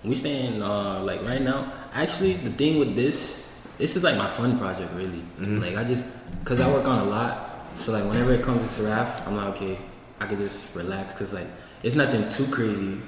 We 0.03 0.17
staying 0.17 0.63
uh, 0.63 1.01
like 1.05 1.23
right 1.23 1.41
now. 1.41 1.73
Actually, 1.95 2.33
the 2.33 2.51
thing 2.51 2.81
with 2.81 2.97
this, 2.97 3.47
this 3.79 3.95
is 3.95 4.03
like 4.03 4.17
my 4.17 4.27
fun 4.27 4.59
project, 4.59 4.93
really. 4.95 5.23
Like 5.39 5.77
I 5.77 5.85
just, 5.85 6.07
cause 6.45 6.59
I 6.59 6.69
work 6.69 6.89
on 6.89 7.07
a 7.07 7.09
lot, 7.09 7.55
so 7.77 7.93
like 7.93 8.03
whenever 8.03 8.33
it 8.33 8.43
comes 8.43 8.63
to 8.63 8.69
Seraph, 8.69 9.29
I'm 9.29 9.37
like, 9.37 9.55
okay, 9.55 9.79
I 10.19 10.27
could 10.27 10.39
just 10.39 10.75
relax, 10.75 11.15
cause 11.15 11.33
like 11.33 11.47
it's 11.85 11.95
nothing 11.95 12.29
too 12.31 12.51
crazy 12.51 12.99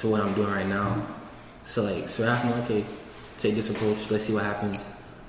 to 0.00 0.08
what 0.08 0.20
I'm 0.20 0.34
doing 0.34 0.50
right 0.50 0.66
now. 0.66 1.06
So 1.64 1.82
like 1.82 2.08
so 2.08 2.26
I'm 2.26 2.52
okay, 2.64 2.84
take 3.38 3.54
this 3.54 3.70
approach. 3.70 4.10
Let's 4.10 4.24
see 4.24 4.32
what 4.32 4.44
happens. 4.44 4.88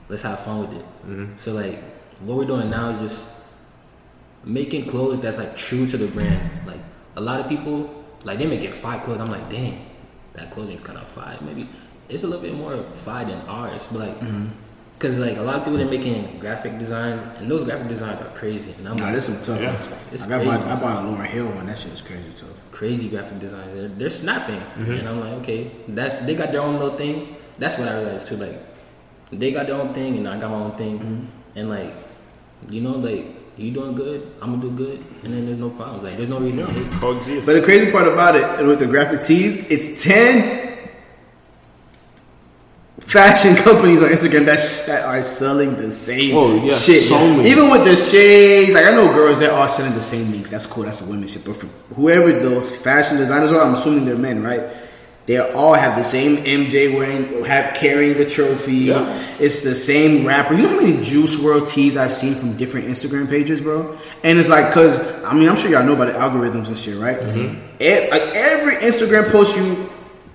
Let's 0.09 0.23
have 0.23 0.39
fun 0.39 0.61
with 0.61 0.73
it. 0.73 0.85
Mm-hmm. 1.05 1.35
So 1.35 1.53
like 1.53 1.81
what 2.21 2.37
we're 2.37 2.45
doing 2.45 2.69
now 2.69 2.89
is 2.89 3.01
just 3.01 3.29
making 4.43 4.87
clothes 4.87 5.19
that's 5.19 5.37
like 5.37 5.55
true 5.55 5.85
to 5.87 5.97
the 5.97 6.07
brand. 6.07 6.65
Like 6.65 6.79
a 7.15 7.21
lot 7.21 7.39
of 7.39 7.49
people, 7.49 8.03
like 8.23 8.39
they 8.39 8.45
make 8.45 8.63
it 8.63 8.73
five 8.73 9.03
clothes. 9.03 9.19
I'm 9.19 9.29
like, 9.29 9.49
dang, 9.49 9.85
that 10.33 10.51
clothing 10.51 10.73
is 10.73 10.81
kind 10.81 10.97
of 10.97 11.07
five. 11.07 11.41
Maybe 11.41 11.67
it's 12.09 12.23
a 12.23 12.27
little 12.27 12.41
bit 12.41 12.53
more 12.53 12.77
five 12.93 13.27
than 13.27 13.41
ours, 13.41 13.87
but 13.91 13.99
like, 13.99 14.19
mm-hmm. 14.19 14.47
Cause 15.01 15.17
like 15.17 15.37
a 15.37 15.41
lot 15.41 15.55
of 15.55 15.63
people 15.63 15.79
they're 15.79 15.87
making 15.87 16.37
graphic 16.37 16.77
designs, 16.77 17.23
and 17.39 17.49
those 17.49 17.63
graphic 17.63 17.87
designs 17.87 18.21
are 18.21 18.29
crazy. 18.35 18.71
And 18.77 18.87
I'm 18.87 18.95
Nah, 18.97 19.05
like, 19.05 19.13
there's 19.13 19.25
some 19.25 19.41
tough 19.41 19.59
Yeah. 19.59 19.73
ones. 19.73 19.89
It's 20.11 20.23
I 20.23 20.29
got 20.29 20.45
my, 20.45 20.57
crazy. 20.57 20.69
I 20.69 20.75
bought 20.79 20.97
a 21.03 21.07
Lauryn 21.07 21.25
Hill 21.25 21.47
one. 21.47 21.65
That 21.65 21.79
shit 21.79 21.91
is 21.93 22.01
crazy 22.01 22.29
tough. 22.35 22.49
crazy 22.71 23.09
graphic 23.09 23.39
designs. 23.39 23.73
They're, 23.73 23.87
they're 23.87 24.09
snapping, 24.11 24.61
and 24.77 25.09
I'm 25.09 25.19
like, 25.19 25.33
okay, 25.41 25.71
that's 25.87 26.17
they 26.17 26.35
got 26.35 26.51
their 26.51 26.61
own 26.61 26.77
little 26.77 26.95
thing. 26.97 27.35
That's 27.57 27.79
what 27.79 27.87
I 27.87 27.95
realized 27.99 28.27
too. 28.27 28.37
Like, 28.37 28.59
they 29.31 29.51
got 29.51 29.65
their 29.67 29.77
own 29.77 29.91
thing, 29.91 30.17
and 30.17 30.27
I 30.29 30.37
got 30.37 30.51
my 30.51 30.57
own 30.57 30.75
thing, 30.77 30.99
mm-hmm. 30.99 31.25
and 31.57 31.69
like, 31.69 31.93
you 32.69 32.81
know, 32.81 32.91
like 32.91 33.25
you 33.57 33.71
doing 33.71 33.95
good, 33.95 34.31
I'm 34.41 34.51
gonna 34.51 34.61
do 34.61 34.71
good, 34.71 35.03
and 35.23 35.33
then 35.33 35.45
there's 35.47 35.57
no 35.57 35.69
problems. 35.71 36.03
Like, 36.03 36.17
there's 36.17 36.29
no 36.29 36.39
reason 36.39 36.65
to 36.67 36.71
hate. 36.71 36.91
Coexist. 36.99 37.45
But 37.47 37.53
the 37.53 37.61
crazy 37.63 37.91
part 37.91 38.07
about 38.07 38.35
it 38.35 38.65
with 38.67 38.79
the 38.79 38.87
graphic 38.87 39.23
tees, 39.23 39.59
it's 39.69 40.03
ten 40.03 40.70
fashion 43.11 43.55
companies 43.55 44.01
on 44.01 44.09
Instagram 44.09 44.45
that 44.45 44.59
that 44.87 45.05
are 45.05 45.21
selling 45.23 45.75
the 45.75 45.91
same 45.91 46.35
Oh, 46.35 46.53
yeah, 46.63 46.75
shit. 46.77 47.03
so 47.03 47.17
many. 47.35 47.49
Even 47.49 47.69
with 47.69 47.83
the 47.85 47.95
shades, 47.95 48.73
like 48.73 48.85
I 48.85 48.91
know 48.91 49.07
girls 49.13 49.39
that 49.39 49.51
are 49.51 49.69
selling 49.69 49.93
the 49.93 50.01
same 50.01 50.31
links. 50.31 50.49
That's 50.51 50.65
cool. 50.65 50.83
That's 50.83 51.01
a 51.01 51.09
women's 51.09 51.33
shit. 51.33 51.43
But 51.45 51.57
for 51.57 51.67
whoever 51.95 52.31
those 52.31 52.75
fashion 52.75 53.17
designers 53.17 53.51
are, 53.51 53.61
I'm 53.61 53.73
assuming 53.73 54.05
they're 54.05 54.17
men, 54.17 54.41
right? 54.43 54.61
They 55.27 55.37
all 55.37 55.75
have 55.75 55.95
the 55.97 56.03
same 56.03 56.37
MJ 56.37 56.93
wearing, 56.97 57.45
have 57.45 57.75
carrying 57.75 58.17
the 58.17 58.25
trophy. 58.27 58.73
Yeah. 58.89 59.35
It's 59.39 59.61
the 59.61 59.75
same 59.75 60.25
rapper. 60.25 60.55
You 60.55 60.63
know 60.63 60.69
how 60.69 60.81
many 60.81 61.01
Juice 61.03 61.35
WRLD 61.35 61.69
tees 61.69 61.95
I've 61.95 62.13
seen 62.13 62.33
from 62.33 62.57
different 62.57 62.87
Instagram 62.87 63.29
pages, 63.29 63.61
bro? 63.61 63.97
And 64.23 64.39
it's 64.39 64.49
like, 64.49 64.73
cause 64.73 64.99
I 65.23 65.33
mean, 65.35 65.47
I'm 65.47 65.57
sure 65.57 65.69
y'all 65.69 65.85
know 65.85 65.93
about 65.93 66.05
the 66.07 66.13
algorithms 66.19 66.67
and 66.69 66.77
shit, 66.77 66.97
right? 66.97 67.19
Mm-hmm. 67.19 67.83
E- 67.83 68.09
like 68.09 68.23
every 68.35 68.75
Instagram 68.77 69.31
post 69.31 69.55
you 69.55 69.89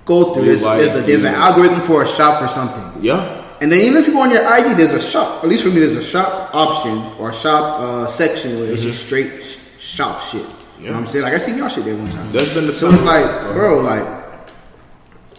go 0.07 0.33
through, 0.33 0.47
there's, 0.47 0.65
like, 0.65 0.81
there's, 0.81 0.97
a, 0.97 1.03
there's 1.03 1.23
an 1.25 1.35
algorithm 1.35 1.81
for 1.83 2.03
a 2.03 2.07
shop 2.09 2.41
for 2.41 2.49
something. 2.49 3.05
yeah. 3.05 3.43
And 3.61 3.73
then 3.73 3.81
even 3.81 3.97
if 3.97 4.07
you 4.07 4.13
go 4.13 4.21
on 4.21 4.31
your 4.31 4.47
ID, 4.47 4.75
there's 4.75 4.93
a 4.93 5.01
shop. 5.01 5.43
At 5.43 5.49
least 5.49 5.63
for 5.65 5.71
me, 5.71 5.81
there's 5.81 5.97
a 5.97 6.03
shop 6.05 6.55
option 6.55 6.99
or 7.19 7.31
a 7.31 7.35
shop 7.35 7.81
uh, 7.81 8.07
section 8.07 8.59
where 8.61 8.71
it's 8.71 8.83
just 8.83 9.07
straight 9.07 9.43
sh- 9.43 9.57
shop 9.79 10.21
shit. 10.21 10.43
You 10.79 10.89
know 10.89 10.93
what 10.93 10.99
I'm 10.99 11.07
saying? 11.07 11.25
Like 11.25 11.33
I 11.33 11.39
seen 11.39 11.57
y'all 11.57 11.71
shit 11.71 11.87
there 11.87 11.97
one 11.97 12.11
time. 12.11 12.31
That's 12.33 12.53
been 12.53 12.67
the 12.67 12.75
so 12.75 12.91
it's 12.93 13.03
like, 13.03 13.25
bro, 13.55 13.81
like, 13.81 14.05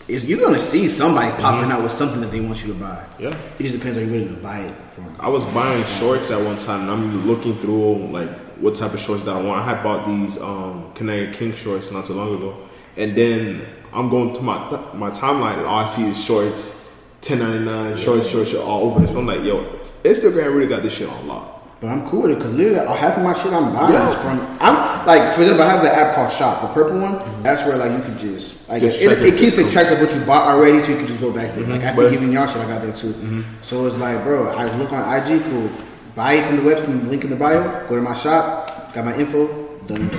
is 0.07 0.25
you're 0.25 0.39
gonna 0.39 0.59
see 0.59 0.87
somebody 0.89 1.29
popping 1.41 1.69
out 1.71 1.83
with 1.83 1.91
something 1.91 2.19
that 2.21 2.31
they 2.31 2.39
want 2.39 2.65
you 2.65 2.73
to 2.73 2.79
buy. 2.79 3.05
Yeah. 3.19 3.37
It 3.59 3.63
just 3.63 3.75
depends 3.75 3.99
on 3.99 4.05
you 4.05 4.11
willing 4.11 4.35
to 4.35 4.41
buy 4.41 4.61
it 4.61 4.75
from. 4.89 5.13
I 5.19 5.27
was 5.29 5.45
buying 5.45 5.85
shorts 5.85 6.31
at 6.31 6.43
one 6.43 6.57
time, 6.57 6.81
and 6.81 6.91
I'm 6.91 7.27
looking 7.27 7.55
through 7.57 8.07
like 8.07 8.29
what 8.57 8.73
type 8.73 8.93
of 8.93 8.99
shorts 8.99 9.23
that 9.25 9.35
I 9.35 9.41
want. 9.41 9.61
I 9.61 9.63
had 9.75 9.83
bought 9.83 10.07
these 10.07 10.39
um, 10.39 10.91
Canadian 10.95 11.33
King 11.33 11.53
shorts 11.53 11.91
not 11.91 12.05
too 12.05 12.13
long 12.13 12.33
ago, 12.35 12.57
and 12.95 13.15
then 13.15 13.61
I'm 13.93 14.09
going 14.09 14.33
to 14.35 14.41
my 14.41 14.57
my 14.93 15.09
timeline, 15.09 15.57
and 15.57 15.65
all 15.65 15.79
I 15.79 15.85
see 15.85 16.03
is 16.03 16.21
shorts, 16.23 16.87
ten 17.21 17.39
ninety 17.39 17.63
nine, 17.65 17.97
shorts, 17.97 18.27
shorts, 18.29 18.51
shorts, 18.51 18.65
all 18.67 18.83
over 18.83 18.99
this. 18.99 19.11
I'm 19.15 19.25
like, 19.25 19.43
yo, 19.43 19.63
Instagram 20.03 20.53
really 20.55 20.67
got 20.67 20.83
this 20.83 20.93
shit 20.93 21.09
on 21.09 21.27
lock. 21.27 21.53
But 21.79 21.89
I'm 21.89 22.07
cool 22.07 22.23
with 22.23 22.31
it 22.31 22.35
because 22.39 22.53
literally 22.55 22.79
half 22.97 23.17
of 23.17 23.23
my 23.23 23.35
shit 23.35 23.53
I'm 23.53 23.71
buying 23.71 23.93
Yeah. 23.93 24.09
is 24.09 24.15
from. 24.15 24.39
I'm 24.59 25.05
like, 25.05 25.35
for 25.35 25.41
example, 25.41 25.63
I 25.63 25.69
have 25.69 25.83
the 25.83 25.93
app 25.95 26.15
called 26.15 26.31
Shop, 26.31 26.61
the 26.63 26.67
purple 26.69 26.99
one. 26.99 27.13
Mm-hmm. 27.19 27.43
That's 27.43 27.63
where 27.65 27.77
like 27.77 27.91
you 27.91 28.01
can 28.01 28.17
just 28.17 28.67
like 28.67 28.81
Just 28.81 28.99
it, 28.99 29.11
it, 29.11 29.21
it. 29.33 29.37
keeps 29.37 29.57
the 29.57 29.69
tracks 29.69 29.91
of 29.91 30.01
what 30.01 30.13
you 30.13 30.19
bought 30.25 30.47
already, 30.47 30.81
so 30.81 30.91
you 30.91 30.97
can 30.97 31.05
just 31.07 31.21
go 31.21 31.31
back 31.31 31.53
there. 31.53 31.63
Mm-hmm. 31.63 31.71
Like 31.73 31.83
I 31.83 31.95
think 31.95 32.13
even 32.13 32.31
y'all 32.31 32.47
shit 32.47 32.61
I 32.63 32.67
got 32.67 32.81
there 32.81 32.93
too. 32.93 33.13
Mm-hmm. 33.13 33.41
So 33.61 33.85
it's 33.85 33.97
like, 33.97 34.23
bro, 34.23 34.47
I 34.57 34.65
look 34.77 34.91
on 34.91 35.03
IG, 35.31 35.43
cool. 35.51 35.69
Buy 36.15 36.33
it 36.33 36.47
from 36.47 36.57
the 36.57 36.63
web, 36.63 36.79
from 36.79 37.03
the 37.03 37.09
link 37.11 37.23
in 37.23 37.29
the 37.29 37.35
bio. 37.35 37.87
Go 37.87 37.95
to 37.95 38.01
my 38.01 38.15
shop, 38.15 38.91
got 38.95 39.05
my 39.05 39.15
info, 39.15 39.45
done 39.85 40.09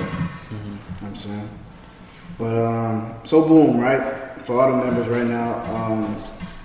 But 2.39 2.55
um, 2.57 3.13
so 3.23 3.47
boom, 3.47 3.79
right? 3.79 4.01
For 4.43 4.59
all 4.59 4.71
the 4.71 4.83
members 4.83 5.07
right 5.09 5.27
now, 5.27 5.59
um, 5.75 6.15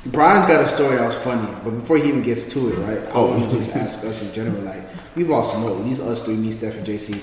Brian's 0.06 0.46
got 0.46 0.64
a 0.64 0.68
story 0.68 0.96
that 0.96 1.04
was 1.04 1.16
funny. 1.16 1.46
But 1.64 1.70
before 1.72 1.98
he 1.98 2.08
even 2.08 2.22
gets 2.22 2.44
to 2.54 2.68
it, 2.72 2.76
right? 2.78 2.98
I 3.08 3.10
Oh. 3.12 3.26
want 3.36 3.50
to 3.50 3.56
just 3.56 3.74
ask 3.76 4.04
us 4.04 4.22
in 4.22 4.32
general, 4.32 4.62
like 4.62 4.82
we've 5.16 5.30
all 5.30 5.42
smoked. 5.42 5.84
These 5.84 5.98
us 6.00 6.22
three, 6.24 6.36
me, 6.36 6.52
Steph, 6.52 6.76
and 6.76 6.86
JC. 6.86 7.20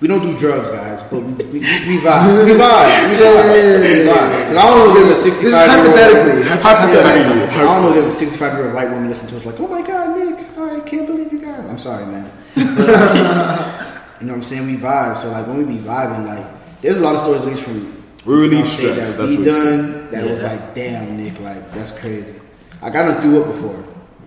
We 0.00 0.08
don't 0.08 0.22
do 0.22 0.34
drugs, 0.38 0.70
guys, 0.70 1.02
but 1.10 1.20
we, 1.20 1.32
we, 1.52 1.58
we 1.60 1.96
vibe. 2.00 2.46
We 2.46 2.52
vibe. 2.56 3.10
We 3.10 3.16
vibe. 3.20 3.80
We 3.84 4.08
vibe. 4.08 4.48
'Cause 4.48 4.56
I 4.56 4.62
don't 4.64 4.78
know 4.78 4.88
if 4.88 4.94
there's 4.96 5.18
a 5.18 5.22
65 5.22 5.42
This 5.42 5.52
is 5.52 5.52
year 5.52 5.76
old. 5.76 5.84
hypothetically. 5.84 6.42
Hypothetically. 6.62 7.42
I 7.42 7.62
don't 7.62 7.82
know 7.82 7.88
if 7.90 7.94
there's 7.96 8.06
a 8.06 8.12
65 8.12 8.52
year 8.54 8.64
old 8.64 8.74
white 8.74 8.88
woman 8.90 9.08
listening 9.10 9.28
to 9.28 9.36
us 9.36 9.44
like, 9.44 9.60
oh 9.60 9.68
my 9.68 9.82
god, 9.86 10.16
Nick, 10.18 10.38
I 10.56 10.80
can't 10.80 11.06
believe 11.06 11.30
you 11.30 11.40
got 11.44 11.60
it. 11.60 11.68
I'm 11.68 11.76
sorry, 11.78 12.06
man. 12.06 12.24
you 12.56 12.64
know 12.64 14.32
what 14.32 14.36
I'm 14.36 14.42
saying? 14.42 14.66
We 14.66 14.76
vibe. 14.76 15.18
So 15.18 15.30
like 15.32 15.46
when 15.46 15.58
we 15.58 15.64
be 15.76 15.80
vibing, 15.82 16.24
like 16.26 16.46
there's 16.82 16.96
a 16.96 17.00
lot 17.00 17.14
of 17.14 17.20
stories 17.20 17.42
at 17.42 17.48
least 17.48 17.62
from 17.64 18.02
We 18.24 18.34
relieve 18.34 18.52
you 18.52 18.58
know 18.58 18.60
what 18.60 18.66
I'm 18.66 18.66
saying, 18.66 18.94
stress, 18.94 19.16
that 19.16 19.18
that's 19.22 19.30
we 19.30 19.36
what 19.38 19.46
you 19.46 19.52
done 19.52 20.10
that 20.10 20.24
Yeah, 20.24 20.30
was 20.30 20.42
like, 20.42 20.74
damn, 20.74 21.16
Nick, 21.16 21.40
like 21.40 21.72
that's 21.72 21.92
crazy. 21.92 22.38
Like 22.82 22.94
I 22.96 23.02
done 23.02 23.20
threw 23.22 23.40
up 23.42 23.46
before 23.48 23.76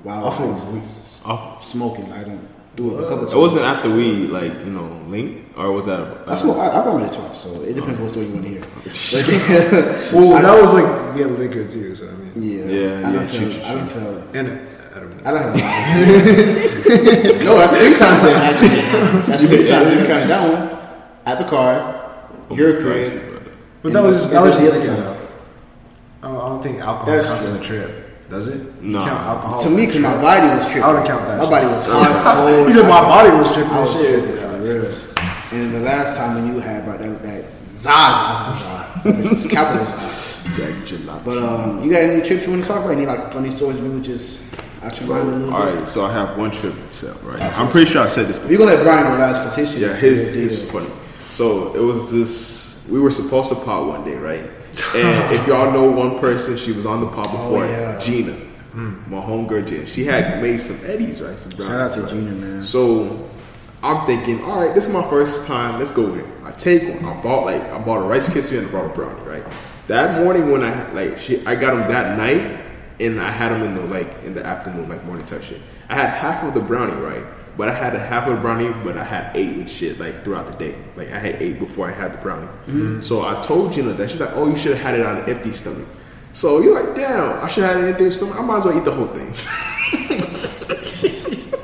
while 0.04 0.26
I 0.26 0.28
was 0.30 1.20
Oh, 1.26 1.58
smoking. 1.62 2.12
I 2.12 2.24
done 2.24 2.48
threw 2.76 2.96
up 2.98 3.06
a 3.06 3.08
couple 3.08 3.18
times. 3.20 3.34
it 3.34 3.38
wasn't 3.38 3.64
after 3.64 3.90
we 3.90 4.28
like 4.28 4.52
you 4.66 4.72
know 4.72 5.00
linked, 5.08 5.58
or 5.58 5.72
was 5.72 5.86
that? 5.86 6.00
uh, 6.02 6.24
I 6.28 6.36
smoke. 6.36 6.58
I, 6.58 6.70
I 6.80 6.84
vomited 6.84 7.14
twice, 7.14 7.40
so 7.44 7.62
it 7.64 7.74
depends 7.74 8.00
what 8.00 8.10
story 8.10 8.26
you 8.28 8.34
want 8.34 8.46
to 8.46 8.50
hear. 8.50 8.62
But, 9.14 10.14
Well, 10.14 10.42
that 10.42 10.62
was 10.62 10.74
like 10.74 11.16
we 11.16 11.22
had 11.22 11.32
liquor 11.32 11.64
too, 11.68 11.96
so 11.96 12.08
I 12.10 12.12
mean, 12.12 12.32
yeah, 12.36 12.66
Yeah, 12.66 13.08
I 13.08 13.12
yeah, 13.12 13.12
don't 13.14 13.28
feel. 13.28 13.52
shoot, 13.52 13.64
I 13.64 13.74
don't 13.74 13.88
feel. 13.88 14.18
and 14.34 14.48
I 14.94 15.00
don't 15.00 15.10
know. 15.10 15.22
I 15.26 15.32
don't 15.32 15.42
have 15.42 15.54
a 15.54 15.58
lot. 15.58 17.44
no, 17.46 17.58
that's 17.58 17.74
three 17.74 17.96
times 17.98 18.24
then, 18.24 18.38
actually. 18.44 18.82
That's 19.32 19.44
three 19.46 19.66
times. 19.66 19.90
You 19.92 20.06
count 20.06 20.28
that 20.28 20.42
one. 20.52 20.80
At 21.26 21.38
the 21.40 21.46
car, 21.46 21.93
your 22.58 22.82
Crazy, 22.82 23.18
crib. 23.20 23.30
brother. 23.32 23.52
But 23.84 23.94
that 23.94 24.04
was 24.04 24.16
just 24.18 24.32
that 24.32 24.38
And 24.44 24.50
was 24.50 24.60
the 24.62 24.68
other 24.70 24.80
liquor. 24.80 24.96
time. 24.96 25.04
though. 25.04 25.18
I 26.24 26.50
don't, 26.50 26.64
think 26.64 26.80
alcohol 26.80 27.06
That's 27.16 27.28
counts 27.28 27.44
as 27.46 27.54
a 27.54 27.62
trip, 27.62 28.30
does 28.30 28.48
it? 28.48 28.62
You 28.82 28.92
No. 28.92 29.00
count 29.00 29.20
alcohol. 29.22 29.60
To 29.62 29.70
me, 29.70 29.86
because 29.86 30.00
my 30.02 30.16
body 30.22 30.48
was 30.56 30.66
tripping. 30.68 30.84
I 30.84 30.88
wouldn't 30.88 31.06
count 31.08 31.26
that 31.28 31.38
My 31.38 31.44
shit. 31.44 31.52
body 31.52 31.66
was 31.68 31.86
hot, 31.86 32.36
cold. 32.38 32.68
You 32.68 32.74
said 32.74 32.90
my 32.90 33.02
body 33.02 33.30
was 33.32 33.54
tripping 33.54 33.72
I 33.74 33.80
was 33.82 33.92
shit. 33.92 34.24
tripping 34.24 34.36
for 34.38 34.58
real. 34.64 34.92
And 35.52 35.76
the 35.76 35.80
last 35.82 36.18
time 36.18 36.36
when 36.36 36.54
you 36.56 36.60
had 36.62 36.86
brought 36.86 37.00
that, 37.00 37.22
that 37.24 37.46
Zaza, 37.68 38.58
Zaza, 38.58 39.02
that 39.04 39.16
bitch 39.16 39.34
was 39.34 39.46
capital 39.46 39.86
Zaza. 39.86 40.50
Jack 40.56 40.74
Gelati. 40.88 41.24
But 41.26 41.38
um, 41.44 41.84
you 41.84 41.92
got 41.92 42.04
any 42.04 42.24
trips 42.24 42.46
you 42.46 42.52
want 42.54 42.64
to 42.64 42.68
talk 42.70 42.80
about? 42.86 42.92
Any 42.96 43.06
like 43.06 43.32
funny 43.34 43.52
stories 43.52 43.80
we 43.82 43.90
would 43.90 44.04
just 44.04 44.42
out 44.82 44.98
your 45.00 45.10
mind 45.10 45.22
a 45.30 45.32
little 45.38 45.54
All 45.54 45.66
bit? 45.66 45.76
right, 45.76 45.88
so 45.88 46.06
I 46.06 46.12
have 46.14 46.38
one 46.38 46.52
trip 46.52 46.74
to 46.90 47.06
tell, 47.08 47.16
right? 47.30 47.60
I'm 47.60 47.70
pretty 47.70 47.90
sure 47.92 48.02
I 48.02 48.08
said 48.08 48.28
this 48.28 48.38
before. 48.38 48.50
We're 48.52 48.58
gonna 48.60 48.72
let 48.76 48.84
Brian 48.84 49.04
go 49.12 49.18
last 49.20 49.50
petition. 49.50 49.82
Yeah, 49.82 49.94
his 49.96 50.36
is 50.36 50.72
funny. 50.72 50.88
So 51.34 51.74
it 51.74 51.80
was 51.80 52.12
this. 52.12 52.86
We 52.88 53.00
were 53.00 53.10
supposed 53.10 53.50
to 53.50 53.56
pot 53.56 53.88
one 53.88 54.06
day, 54.06 54.18
right? 54.18 54.46
And 54.96 55.34
if 55.36 55.48
y'all 55.48 55.72
know 55.72 55.90
one 55.90 56.20
person, 56.20 56.58
she 56.58 56.72
was 56.72 56.86
on 56.86 57.02
the 57.02 57.08
pot 57.08 57.26
oh, 57.30 57.32
before, 57.32 57.66
Oh, 57.66 57.68
yeah. 57.68 58.00
Gina, 58.00 58.34
hmm. 58.34 59.10
my 59.10 59.18
homegirl 59.18 59.68
Gina. 59.68 59.88
She 59.88 60.06
had 60.06 60.44
made 60.44 60.62
some 60.62 60.80
eddies, 60.86 61.22
right? 61.22 61.38
Some 61.40 61.52
Shout 61.54 61.72
out 61.72 61.92
to 61.94 62.02
brownies, 62.02 62.24
Gina, 62.24 62.32
man. 62.32 62.62
So 62.62 63.30
I'm 63.82 64.06
thinking, 64.06 64.44
all 64.44 64.60
right, 64.60 64.76
this 64.76 64.86
is 64.86 64.94
my 64.94 65.02
first 65.10 65.48
time. 65.48 65.80
Let's 65.80 65.90
go 65.90 66.14
here. 66.14 66.28
I 66.44 66.52
take 66.52 66.84
one. 67.02 67.04
I 67.04 67.22
bought 67.24 67.46
like 67.46 67.64
I 67.64 67.80
bought 67.80 68.06
a 68.06 68.08
rice 68.08 68.30
krispie 68.30 68.60
and 68.60 68.68
I 68.68 68.72
bought 68.72 68.86
a 68.86 68.94
brownie, 68.94 69.22
right? 69.28 69.44
That 69.88 70.24
morning 70.24 70.52
when 70.52 70.64
I 70.64 70.92
like 70.92 71.18
she, 71.18 71.44
I 71.48 71.56
got 71.56 71.74
them 71.74 71.90
that 71.90 72.16
night, 72.16 72.64
and 73.00 73.20
I 73.20 73.32
had 73.32 73.52
them 73.52 73.64
in 73.64 73.74
the 73.74 73.82
like 73.82 74.24
in 74.24 74.36
the 74.36 74.46
afternoon, 74.46 74.88
like 74.88 75.04
morning 75.04 75.26
type 75.26 75.42
shit. 75.42 75.62
I 75.90 75.96
had 75.96 76.12
half 76.12 76.44
of 76.44 76.54
the 76.54 76.62
brownie, 76.62 76.94
right? 77.02 77.24
But 77.56 77.70
I 77.70 77.74
had 77.74 77.96
a 77.96 78.00
half 78.00 78.28
of 78.28 78.36
the 78.36 78.42
brownie, 78.42 78.74
but 78.84 78.98
I 78.98 79.04
had 79.04 79.36
eight 79.36 79.58
and 79.58 79.70
shit 79.70 80.00
like 80.00 80.24
throughout 80.24 80.48
the 80.48 80.54
day. 80.54 80.76
Like 80.96 81.12
I 81.12 81.20
had 81.20 81.42
eight 81.42 81.60
before 81.60 81.88
I 81.88 81.92
had 81.92 82.14
the 82.14 82.18
brownie. 82.18 82.48
Mm-hmm. 82.48 83.02
So 83.02 83.26
I 83.26 83.40
told 83.42 83.74
Gina 83.74 83.94
that 83.94 84.10
she's 84.10 84.20
like, 84.20 84.32
"Oh, 84.34 84.50
you 84.50 84.58
should 84.58 84.76
have 84.76 84.82
had 84.82 85.00
it 85.00 85.06
on 85.06 85.18
an 85.18 85.30
empty 85.30 85.52
stomach." 85.52 85.88
So 86.34 86.62
you're 86.62 86.74
like, 86.84 86.96
"Damn, 86.96 87.44
I 87.44 87.48
should 87.48 87.64
have 87.64 87.76
had 87.76 87.84
it 87.84 87.88
on 87.88 87.90
an 87.90 88.02
empty 88.02 88.12
stomach. 88.12 88.40
I 88.40 88.42
might 88.42 88.60
as 88.60 88.66
well 88.66 88.78
eat 88.78 88.86
the 88.86 88.92
whole 88.92 89.08
thing." 89.08 89.34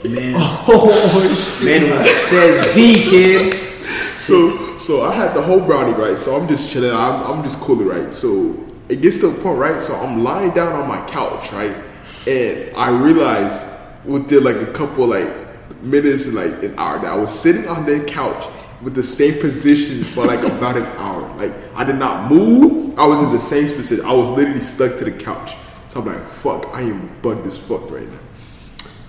Man, 0.03 0.33
oh, 0.67 1.61
man 1.63 1.89
was 1.91 2.09
says 2.09 2.73
Z 2.73 2.93
kid. 3.09 3.53
So 3.53 4.77
so 4.77 5.03
I 5.03 5.13
had 5.13 5.33
the 5.33 5.41
whole 5.41 5.59
brownie 5.59 5.93
right. 5.93 6.17
So 6.17 6.35
I'm 6.35 6.47
just 6.47 6.71
chilling. 6.71 6.91
I'm, 6.91 7.21
I'm 7.23 7.43
just 7.43 7.59
cooling 7.59 7.87
right. 7.87 8.13
So 8.13 8.55
it 8.87 9.01
gets 9.01 9.19
to 9.19 9.27
the 9.27 9.41
point 9.41 9.59
right. 9.59 9.83
So 9.83 9.93
I'm 9.95 10.23
lying 10.23 10.51
down 10.51 10.73
on 10.73 10.87
my 10.87 11.05
couch 11.07 11.51
right, 11.51 11.75
and 12.27 12.75
I 12.75 12.89
realized 12.89 13.69
within 14.05 14.43
like 14.43 14.55
a 14.55 14.71
couple 14.71 15.05
like 15.05 15.29
minutes 15.81 16.27
like 16.27 16.63
an 16.63 16.75
hour 16.77 16.99
that 16.99 17.11
I 17.11 17.15
was 17.15 17.37
sitting 17.37 17.67
on 17.67 17.85
that 17.85 18.07
couch 18.07 18.51
with 18.81 18.95
the 18.95 19.03
same 19.03 19.39
position 19.39 20.03
for 20.03 20.25
like 20.25 20.39
about 20.39 20.77
an 20.77 20.85
hour. 20.97 21.21
Like 21.37 21.53
I 21.75 21.83
did 21.83 21.97
not 21.97 22.31
move. 22.31 22.97
I 22.97 23.05
was 23.05 23.19
in 23.19 23.33
the 23.33 23.39
same 23.39 23.75
position. 23.75 24.05
I 24.05 24.13
was 24.13 24.29
literally 24.29 24.61
stuck 24.61 24.97
to 24.99 25.05
the 25.05 25.11
couch. 25.11 25.55
So 25.89 26.01
I'm 26.01 26.05
like, 26.05 26.23
fuck, 26.23 26.67
I 26.73 26.81
am 26.81 27.09
bugged 27.21 27.47
as 27.47 27.57
fuck 27.57 27.89
right 27.89 28.07
now. 28.07 28.19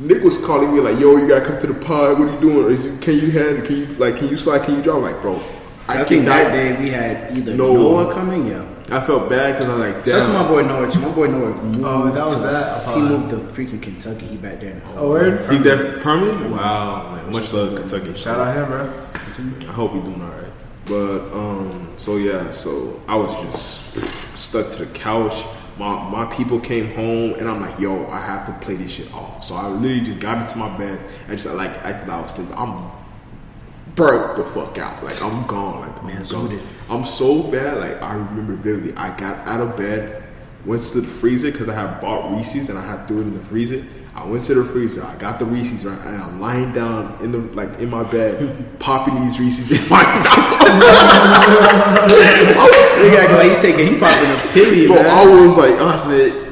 Nick 0.00 0.24
was 0.24 0.38
calling 0.38 0.74
me 0.74 0.80
like, 0.80 0.98
"Yo, 0.98 1.16
you 1.18 1.28
gotta 1.28 1.44
come 1.44 1.60
to 1.60 1.66
the 1.66 1.74
pod. 1.74 2.18
What 2.18 2.28
are 2.28 2.32
you 2.32 2.40
doing? 2.40 2.72
Is 2.72 2.84
can 3.02 3.14
you 3.14 3.30
handle? 3.32 3.66
Can 3.66 3.76
you 3.76 3.86
like? 3.96 4.16
Can 4.16 4.28
you 4.28 4.36
slide? 4.38 4.62
Can 4.64 4.76
you 4.76 4.82
drive?" 4.82 4.96
I'm 4.96 5.02
like, 5.02 5.20
bro, 5.20 5.42
I, 5.90 6.02
I, 6.02 6.04
think 6.04 6.24
that 6.26 6.52
day 6.52 6.76
we 6.82 6.90
had 6.90 7.36
either 7.36 7.54
No. 7.54 7.74
Noah 7.74 8.12
coming, 8.12 8.46
yeah. 8.46 8.66
I 8.90 9.00
felt 9.00 9.30
bad 9.30 9.54
because 9.54 9.68
I 9.68 9.78
was 9.78 9.94
like, 9.94 10.04
That's 10.04 10.26
my 10.28 10.46
boy 10.46 10.62
Noah 10.62 10.90
too. 10.90 11.00
My 11.00 11.14
boy 11.14 11.26
Noah 11.28 11.62
moved. 11.62 11.84
Oh, 11.84 12.10
that 12.10 12.24
was 12.24 12.34
to- 12.34 12.40
that? 12.40 12.94
He 12.96 13.00
moved 13.00 13.30
to 13.30 13.36
freaking 13.36 13.80
Kentucky. 13.80 14.26
He 14.26 14.36
back 14.36 14.60
there. 14.60 14.74
now. 14.74 14.92
Oh, 14.96 15.10
word? 15.10 15.48
He 15.52 15.58
there 15.58 15.98
permanently? 16.00 16.50
Wow, 16.50 17.14
man. 17.14 17.32
Much 17.32 17.52
love, 17.52 17.76
Kentucky. 17.76 18.14
Shout 18.14 18.40
out 18.40 18.56
him, 18.56 18.66
bro. 18.66 19.68
I 19.68 19.72
hope 19.72 19.94
you're 19.94 20.02
doing 20.02 20.20
all 20.20 20.28
right. 20.28 20.52
But 20.86 21.32
um, 21.32 21.92
so 21.96 22.16
yeah, 22.16 22.50
so 22.50 23.00
I 23.06 23.14
was 23.14 23.32
just 23.42 24.36
stuck 24.36 24.70
to 24.70 24.84
the 24.84 24.92
couch. 24.98 25.44
My 25.78 26.10
my 26.10 26.26
people 26.34 26.58
came 26.58 26.88
home, 26.94 27.34
and 27.34 27.48
I'm 27.48 27.60
like, 27.60 27.78
yo, 27.78 28.06
I 28.08 28.18
have 28.18 28.44
to 28.46 28.52
play 28.64 28.74
this 28.74 28.90
shit 28.90 29.12
off. 29.14 29.44
So 29.44 29.54
I 29.54 29.68
literally 29.68 30.00
just 30.00 30.18
got 30.18 30.42
into 30.42 30.58
my 30.58 30.76
bed 30.76 30.98
and 31.28 31.38
just 31.38 31.54
like 31.54 31.70
acted 31.84 32.10
I 32.10 32.20
was 32.20 32.32
sleeping. 32.32 32.54
I'm 32.56 32.90
burnt 33.94 34.36
the 34.36 34.44
fuck 34.44 34.78
out. 34.78 35.02
Like 35.02 35.20
I'm 35.22 35.46
gone. 35.46 35.80
Like 35.80 35.98
I'm 35.98 36.06
Man, 36.06 36.22
gone. 36.30 36.60
I'm 36.88 37.04
so 37.04 37.42
bad. 37.42 37.78
Like 37.78 38.00
I 38.02 38.14
remember 38.14 38.54
vividly. 38.54 38.94
I 38.96 39.16
got 39.16 39.36
out 39.46 39.60
of 39.60 39.76
bed, 39.76 40.22
went 40.64 40.82
to 40.82 41.00
the 41.00 41.06
freezer 41.06 41.50
because 41.50 41.68
I 41.68 41.74
had 41.74 42.00
bought 42.00 42.34
Reese's 42.36 42.68
and 42.68 42.78
I 42.78 42.86
had 42.86 43.06
threw 43.06 43.18
it 43.18 43.22
in 43.22 43.34
the 43.34 43.44
freezer. 43.44 43.84
I 44.14 44.24
went 44.26 44.42
to 44.44 44.54
the 44.54 44.64
freezer. 44.64 45.04
I 45.04 45.14
got 45.16 45.38
the 45.38 45.44
Reese's 45.46 45.84
right, 45.84 45.98
and 46.00 46.20
I'm 46.20 46.40
lying 46.40 46.72
down 46.72 47.16
in 47.22 47.32
the 47.32 47.38
like 47.38 47.78
in 47.78 47.88
my 47.90 48.02
bed, 48.04 48.66
popping 48.78 49.14
these 49.22 49.38
Reese's 49.38 49.70
in 49.70 49.88
my 49.88 50.02
mouth. 50.02 50.26
He 53.00 53.08
got 53.10 53.30
like 53.30 53.50
he's 53.50 53.62
taking 53.62 53.94
he 53.94 53.98
popping 53.98 54.30
a 54.30 54.52
pilly, 54.52 54.86
Bro, 54.86 54.96
man. 54.96 55.06
I 55.06 55.26
was 55.26 55.56
like, 55.56 55.72
I 55.72 55.96
said. 55.96 56.49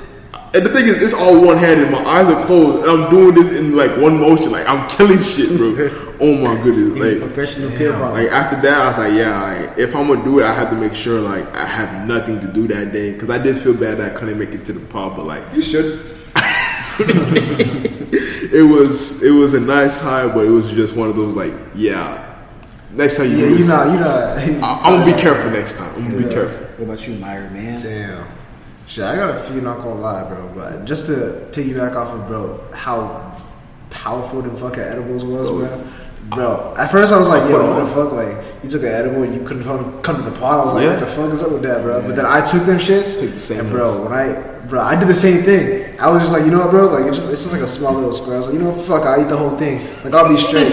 And 0.54 0.64
the 0.64 0.70
thing 0.70 0.86
is, 0.86 1.02
it's 1.02 1.12
all 1.12 1.44
one 1.44 1.58
handed. 1.58 1.90
My 1.90 2.02
eyes 2.02 2.26
are 2.26 2.46
closed, 2.46 2.82
and 2.86 2.90
I'm 2.90 3.10
doing 3.10 3.34
this 3.34 3.50
in 3.50 3.76
like 3.76 3.94
one 3.98 4.18
motion. 4.18 4.50
Like 4.50 4.66
I'm 4.68 4.88
killing 4.96 5.22
shit, 5.22 5.56
bro. 5.58 5.76
oh 6.20 6.34
my 6.36 6.54
goodness! 6.62 6.94
He's 6.94 7.02
a 7.02 7.10
Like, 7.14 7.20
professional 7.20 7.70
pill 7.76 7.92
popper. 7.92 8.14
Like 8.22 8.30
after 8.30 8.56
that, 8.62 8.80
I 8.80 8.86
was 8.88 8.98
like, 8.98 9.12
yeah, 9.12 9.42
like, 9.68 9.78
if 9.78 9.94
I'm 9.94 10.08
gonna 10.08 10.24
do 10.24 10.38
it, 10.40 10.44
I 10.44 10.54
have 10.54 10.70
to 10.70 10.76
make 10.76 10.94
sure 10.94 11.20
like 11.20 11.46
I 11.54 11.66
have 11.66 12.06
nothing 12.08 12.40
to 12.40 12.46
do 12.50 12.66
that 12.68 12.92
day 12.92 13.12
because 13.12 13.28
I 13.30 13.36
did 13.38 13.58
feel 13.58 13.74
bad 13.74 13.98
that 13.98 14.12
I 14.12 14.18
couldn't 14.18 14.38
make 14.38 14.50
it 14.50 14.64
to 14.66 14.72
the 14.72 14.80
pub, 14.86 15.16
but 15.16 15.26
like 15.26 15.42
you 15.54 15.60
should. 15.60 16.00
it 17.00 18.66
was 18.68 19.22
it 19.22 19.30
was 19.30 19.54
a 19.54 19.60
nice 19.60 19.98
high, 20.00 20.26
but 20.26 20.46
it 20.46 20.50
was 20.50 20.70
just 20.70 20.96
one 20.96 21.08
of 21.08 21.16
those 21.16 21.34
like, 21.36 21.52
yeah. 21.74 22.24
Next 22.92 23.18
time 23.18 23.30
you, 23.30 23.36
Yeah, 23.36 23.46
you 23.48 23.56
this, 23.58 23.68
know, 23.68 23.92
you 23.92 24.00
know. 24.00 24.66
I, 24.66 24.80
I'm 24.82 24.98
gonna 25.00 25.14
be 25.14 25.20
careful 25.20 25.50
next 25.50 25.76
time. 25.76 25.94
I'm 25.96 26.10
gonna 26.10 26.26
be 26.26 26.32
careful. 26.32 26.66
What 26.78 26.84
about 26.84 27.06
you, 27.06 27.14
Myra, 27.16 27.50
man? 27.50 27.80
Damn. 27.82 28.37
Shit, 28.88 29.04
I 29.04 29.16
got 29.16 29.36
a 29.36 29.38
few, 29.38 29.60
not 29.60 29.82
gonna 29.82 30.00
lie, 30.00 30.24
bro. 30.24 30.48
But 30.54 30.84
just 30.86 31.06
to 31.08 31.46
piggyback 31.52 31.94
off 31.94 32.08
of, 32.14 32.26
bro, 32.26 32.58
how 32.72 33.38
powerful 33.90 34.40
them 34.40 34.56
fucking 34.56 34.82
edibles 34.82 35.24
was, 35.24 35.48
bro. 35.50 35.84
Bro, 36.34 36.74
at 36.76 36.90
first 36.90 37.12
I 37.12 37.18
was 37.18 37.28
like, 37.28 37.48
yo, 37.48 37.74
what 37.74 37.80
the 37.84 37.86
fuck? 37.94 38.12
Like, 38.12 38.44
you 38.62 38.68
took 38.68 38.82
an 38.82 38.88
edible 38.88 39.22
and 39.22 39.34
you 39.34 39.42
couldn't 39.46 39.64
come, 39.64 40.00
come 40.02 40.16
to 40.16 40.22
the 40.22 40.36
pot. 40.38 40.60
I 40.60 40.64
was 40.64 40.74
like, 40.74 40.84
Yeah. 40.84 40.90
what 40.90 41.00
the 41.00 41.06
fuck 41.06 41.32
is 41.32 41.42
up 41.42 41.52
with 41.52 41.62
that, 41.62 41.82
bro? 41.82 42.02
But 42.02 42.16
then 42.16 42.26
I 42.26 42.44
took 42.44 42.64
them 42.64 42.78
shits, 42.78 43.20
Took 43.20 43.30
the 43.32 43.38
same 43.40 43.60
and 43.60 43.70
bro, 43.70 44.04
when 44.04 44.12
I, 44.12 44.42
bro, 44.66 44.80
I 44.82 44.94
did 44.98 45.08
the 45.08 45.14
same 45.14 45.42
thing. 45.42 45.98
I 45.98 46.10
was 46.10 46.20
just 46.22 46.32
like, 46.32 46.44
you 46.44 46.50
know 46.50 46.60
what, 46.60 46.70
bro? 46.70 46.86
Like, 46.88 47.04
it's 47.06 47.16
just, 47.18 47.30
it's 47.30 47.42
just 47.42 47.52
like 47.52 47.62
a 47.62 47.68
small 47.68 47.94
little 47.94 48.12
square. 48.12 48.34
I 48.36 48.38
was 48.38 48.46
like, 48.46 48.54
you 48.56 48.60
know 48.62 48.70
what, 48.70 48.86
fuck, 48.86 49.02
I'll 49.04 49.20
eat 49.22 49.28
the 49.28 49.36
whole 49.38 49.56
thing. 49.56 49.80
Like, 50.04 50.12
I'll 50.14 50.28
be 50.28 50.36
straight. 50.36 50.72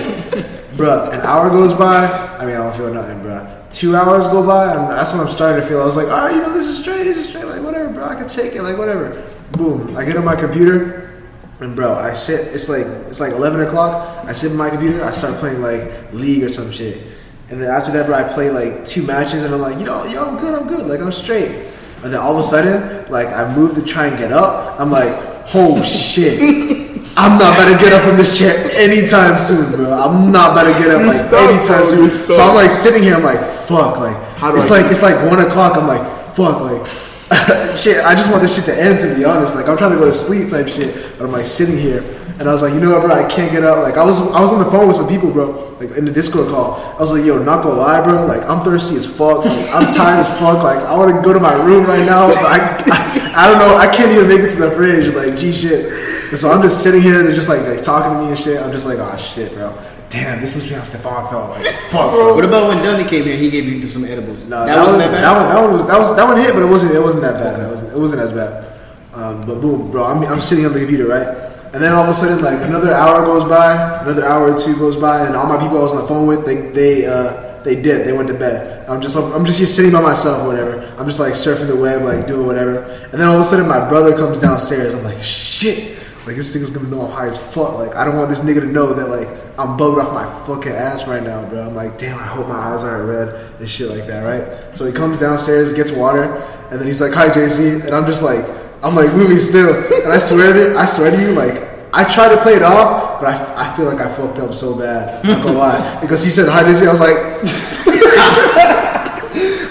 bro, 0.78 1.10
an 1.12 1.22
hour 1.22 1.50
goes 1.50 1.74
by. 1.74 2.06
I 2.40 2.46
mean, 2.46 2.56
I 2.56 2.64
don't 2.64 2.76
feel 2.76 2.94
nothing, 2.94 3.22
bro. 3.22 3.48
Two 3.72 3.96
hours 3.96 4.28
go 4.28 4.46
by, 4.46 4.74
and 4.74 4.92
that's 4.92 5.14
when 5.14 5.22
I'm 5.22 5.30
starting 5.30 5.62
to 5.62 5.68
feel. 5.68 5.82
I 5.82 5.86
was 5.86 5.96
like, 5.96 6.08
all 6.08 6.26
right, 6.26 6.36
you 6.36 6.42
know, 6.42 6.54
this 6.54 6.68
is 6.68 6.78
straight, 6.78 7.04
this 7.04 7.18
is 7.18 7.28
straight. 7.30 7.46
Like, 7.46 7.62
whatever, 7.62 7.75
bro, 7.94 8.06
I 8.06 8.16
can 8.16 8.28
take 8.28 8.54
it. 8.54 8.64
Like, 8.64 8.78
whatever. 8.78 9.24
Boom. 9.52 9.96
I 9.96 10.06
get 10.06 10.18
on 10.18 10.26
my 10.26 10.36
computer, 10.36 11.24
and 11.60 11.76
bro, 11.76 11.94
I 11.94 12.14
sit. 12.14 12.54
It's 12.54 12.68
like 12.70 12.86
it's 13.10 13.20
like 13.20 13.34
11 13.34 13.62
o'clock. 13.62 14.26
I 14.26 14.34
sit 14.34 14.52
in 14.52 14.58
my 14.58 14.70
computer. 14.70 15.04
I 15.04 15.12
start 15.12 15.36
playing 15.36 15.62
like 15.62 16.14
League 16.14 16.44
or 16.44 16.50
some 16.50 16.72
shit. 16.72 17.06
And 17.50 17.62
then 17.62 17.70
after 17.70 17.92
that, 17.92 18.08
bro, 18.08 18.16
I 18.16 18.24
play 18.24 18.50
like 18.50 18.86
two 18.86 19.06
matches, 19.06 19.44
and 19.44 19.54
I'm 19.54 19.62
like, 19.62 19.78
you 19.78 19.86
know, 19.86 20.04
yo, 20.06 20.26
I'm 20.26 20.38
good, 20.38 20.54
I'm 20.54 20.68
good. 20.68 20.88
Like, 20.88 21.00
I'm 21.00 21.12
straight. 21.12 21.68
And 22.04 22.14
then 22.14 22.20
all 22.20 22.34
of 22.34 22.40
a 22.40 22.44
sudden, 22.44 23.12
like, 23.12 23.28
I 23.28 23.54
move 23.56 23.76
to 23.76 23.82
try 23.82 24.08
and 24.08 24.18
get 24.18 24.32
up. 24.32 24.80
I'm 24.80 24.92
like, 24.92 25.14
oh 25.54 25.82
shit. 25.84 26.86
I'm 27.18 27.40
not 27.40 27.56
about 27.56 27.72
to 27.72 27.84
get 27.84 27.94
up 27.94 28.02
from 28.02 28.18
this 28.18 28.38
chair 28.38 28.70
anytime 28.74 29.40
soon, 29.40 29.72
bro. 29.72 29.94
I'm 29.94 30.32
not 30.32 30.52
about 30.52 30.66
to 30.66 30.78
get 30.84 30.92
up 30.92 31.08
like 31.08 31.16
stuck, 31.16 31.50
anytime 31.50 31.84
bro, 31.84 32.10
soon. 32.10 32.10
So. 32.12 32.42
I'm 32.42 32.56
like 32.56 32.72
sitting 32.72 33.04
here. 33.04 33.16
I'm 33.16 33.24
like, 33.24 33.40
fuck. 33.40 34.00
Like 34.00 34.18
it's 34.56 34.70
I 34.70 34.82
like 34.82 34.92
it's 34.92 35.02
like 35.02 35.30
one 35.30 35.40
o'clock. 35.40 35.78
I'm 35.78 35.88
like, 35.88 36.06
fuck. 36.36 36.60
Like 36.60 36.86
shit. 37.78 38.06
I 38.06 38.14
just 38.14 38.30
want 38.30 38.44
this 38.44 38.56
shit 38.56 38.66
to 38.66 38.76
end. 38.80 39.00
To 39.00 39.16
be 39.16 39.26
honest, 39.26 39.56
like 39.56 39.68
I'm 39.68 39.78
trying 39.78 39.94
to 39.94 39.98
go 39.98 40.06
to 40.06 40.14
sleep 40.14 40.50
type 40.50 40.68
shit. 40.68 41.18
But 41.18 41.26
I'm 41.26 41.32
like 41.32 41.48
sitting 41.48 41.78
here, 41.78 42.04
and 42.38 42.44
I 42.48 42.52
was 42.52 42.62
like, 42.62 42.74
you 42.74 42.80
know 42.80 42.92
what, 42.92 43.02
bro? 43.02 43.16
I 43.16 43.28
can't 43.28 43.52
get 43.52 43.64
up. 43.64 43.82
Like 43.82 43.98
I 43.98 44.04
was 44.04 44.22
I 44.32 44.42
was 44.42 44.54
on 44.54 44.60
the 44.60 44.70
phone 44.70 44.88
with 44.88 44.98
some 44.98 45.08
people, 45.08 45.32
bro. 45.32 45.74
Like 45.80 45.98
in 45.98 46.06
the 46.06 46.12
Discord 46.12 46.48
call. 46.50 46.76
I 46.96 47.00
was 47.00 47.12
like, 47.12 47.26
yo, 47.26 47.42
not 47.42 47.64
gonna 47.64 47.80
lie, 47.80 48.04
bro. 48.04 48.26
Like 48.26 48.48
I'm 48.48 48.64
thirsty 48.64 48.96
as 48.98 49.08
fuck. 49.08 49.44
Like, 49.44 49.70
I'm 49.74 49.92
tired 49.94 50.20
as 50.20 50.30
fuck. 50.40 50.62
Like 50.62 50.80
I 50.80 50.96
want 50.96 51.16
to 51.16 51.22
go 51.22 51.34
to 51.34 51.40
my 51.40 51.54
room 51.66 51.86
right 51.86 52.06
now. 52.06 52.28
But 52.28 52.46
I, 52.46 52.58
I 52.92 53.32
I 53.36 53.48
don't 53.48 53.60
know. 53.60 53.76
I 53.76 53.88
can't 53.88 54.12
even 54.12 54.28
make 54.28 54.42
it 54.42 54.52
to 54.52 54.62
the 54.62 54.72
fridge. 54.72 55.14
Like 55.14 55.38
G 55.38 55.52
shit. 55.52 56.30
And 56.30 56.38
so 56.40 56.52
I'm 56.52 56.62
just 56.62 56.84
sitting 56.84 57.02
here. 57.02 57.24
They're 57.24 57.34
just 57.34 57.50
like, 57.50 57.62
like 57.62 57.82
talking 57.82 58.18
to 58.18 58.24
me 58.24 58.30
and 58.30 58.40
shit. 58.40 58.62
I'm 58.62 58.72
just 58.72 58.86
like, 58.86 59.00
oh 59.00 59.18
shit, 59.18 59.54
bro. 59.54 59.76
Damn, 60.16 60.40
this 60.40 60.56
must 60.56 60.70
be 60.70 60.76
how 60.76 60.84
Stefan 60.84 61.28
felt. 61.28 61.50
Like 61.50 61.66
fuck, 61.92 62.14
bro. 62.14 62.34
What 62.34 62.46
about 62.46 62.70
when 62.70 62.78
Dunny 62.78 63.04
came 63.04 63.26
here? 63.26 63.36
He 63.36 63.50
gave 63.50 63.66
you 63.66 63.90
some 63.90 64.06
edibles. 64.06 64.46
No, 64.46 64.66
that, 64.66 64.80
wasn't 64.80 65.02
one, 65.02 65.12
that 65.12 65.12
bad. 65.12 65.24
That 65.24 65.36
one, 65.38 65.50
that 65.50 65.62
one 65.62 65.74
was 65.74 65.88
that 65.88 66.00
was 66.00 66.16
that 66.16 66.24
one 66.26 66.38
hit, 66.38 66.54
but 66.54 66.64
it 66.64 66.70
wasn't 66.70 66.96
it 66.96 67.02
wasn't 67.02 67.24
that 67.24 67.34
bad. 67.34 67.60
It 67.60 67.70
wasn't 67.70 67.92
it 67.92 68.00
wasn't 68.00 68.22
as 68.22 68.32
bad. 68.32 68.80
Um, 69.14 69.46
but 69.46 69.60
boom, 69.60 69.92
bro, 69.92 70.06
I'm 70.06 70.24
I'm 70.24 70.40
sitting 70.40 70.66
on 70.66 70.72
the 70.72 70.80
computer, 70.80 71.08
right? 71.08 71.28
And 71.74 71.84
then 71.84 71.92
all 71.92 72.04
of 72.04 72.10
a 72.10 72.14
sudden, 72.14 72.42
like 72.42 72.62
another 72.62 72.94
hour 72.94 73.26
goes 73.26 73.44
by, 73.44 73.76
another 74.04 74.26
hour 74.26 74.54
or 74.54 74.58
two 74.58 74.78
goes 74.78 74.96
by, 74.96 75.26
and 75.26 75.36
all 75.36 75.48
my 75.48 75.60
people 75.60 75.80
I 75.80 75.82
was 75.82 75.92
on 75.92 76.02
the 76.02 76.08
phone 76.08 76.28
with, 76.28 76.46
they 76.46 76.72
they 76.72 77.06
uh, 77.06 77.62
they 77.64 77.76
did, 77.76 78.08
they 78.08 78.14
went 78.14 78.30
to 78.30 78.34
bed. 78.34 78.88
I'm 78.88 79.02
just 79.02 79.18
I'm 79.18 79.44
just 79.44 79.58
here 79.58 79.68
sitting 79.68 79.92
by 79.92 80.02
myself, 80.02 80.44
or 80.44 80.48
whatever. 80.48 80.80
I'm 80.98 81.06
just 81.06 81.20
like 81.20 81.34
surfing 81.34 81.68
the 81.68 81.76
web, 81.76 82.04
like 82.04 82.26
doing 82.26 82.48
whatever. 82.48 82.84
And 83.12 83.20
then 83.20 83.28
all 83.28 83.36
of 83.36 83.42
a 83.42 83.44
sudden, 83.44 83.68
my 83.68 83.86
brother 83.90 84.16
comes 84.16 84.40
downstairs. 84.40 84.94
I'm 84.94 85.04
like, 85.04 85.22
shit. 85.22 85.95
Like 86.26 86.38
this 86.38 86.56
nigga's 86.56 86.72
gonna 86.72 86.90
know 86.90 87.02
I'm 87.06 87.12
high 87.12 87.28
as 87.28 87.38
fuck. 87.38 87.76
Like 87.76 87.96
I 87.96 88.04
don't 88.04 88.18
want 88.18 88.30
this 88.30 88.40
nigga 88.40 88.62
to 88.62 88.66
know 88.66 88.94
that 88.94 89.10
like 89.10 89.28
I'm 89.60 89.78
bugged 89.78 90.00
off 90.00 90.12
my 90.12 90.26
fucking 90.48 90.72
ass 90.72 91.08
right 91.08 91.22
now, 91.22 91.48
bro. 91.48 91.68
I'm 91.68 91.76
like, 91.76 92.00
damn, 92.00 92.18
I 92.18 92.24
hope 92.24 92.48
my 92.48 92.56
eyes 92.56 92.84
aren't 92.84 93.08
red 93.08 93.30
and 93.60 93.70
shit 93.70 93.90
like 93.90 94.08
that, 94.08 94.22
right? 94.22 94.76
So 94.76 94.86
he 94.86 94.92
comes 94.92 95.20
downstairs, 95.20 95.72
gets 95.74 95.92
water, 95.92 96.24
and 96.72 96.80
then 96.80 96.88
he's 96.88 97.00
like, 97.00 97.14
hi 97.14 97.30
JC, 97.30 97.86
and 97.86 97.96
I'm 97.96 98.08
just 98.08 98.24
like, 98.24 98.44
I'm 98.84 98.96
like 98.96 99.14
moving 99.14 99.38
still, 99.38 99.76
and 100.04 100.12
I 100.12 100.18
swear 100.18 100.52
to, 100.52 100.78
I 100.78 100.88
swear 100.88 101.12
to 101.12 101.22
you, 101.22 101.34
like 101.34 101.62
I 101.94 102.04
tried 102.04 102.36
to 102.36 102.42
play 102.42 102.56
it 102.56 102.64
off, 102.64 103.22
but 103.22 103.30
I, 103.30 103.70
I 103.70 103.78
feel 103.78 103.86
like 103.86 104.00
I 104.00 104.12
fucked 104.12 104.40
up 104.40 104.54
so 104.54 104.78
bad. 104.78 105.24
Not 105.24 105.44
gonna 105.44 105.58
lie, 105.58 106.02
because 106.02 106.24
he 106.24 106.32
said 106.32 106.50
hi 106.50 106.64
Dizzy. 106.64 106.88
I 106.88 106.92
was 106.92 107.00
like, 107.00 107.18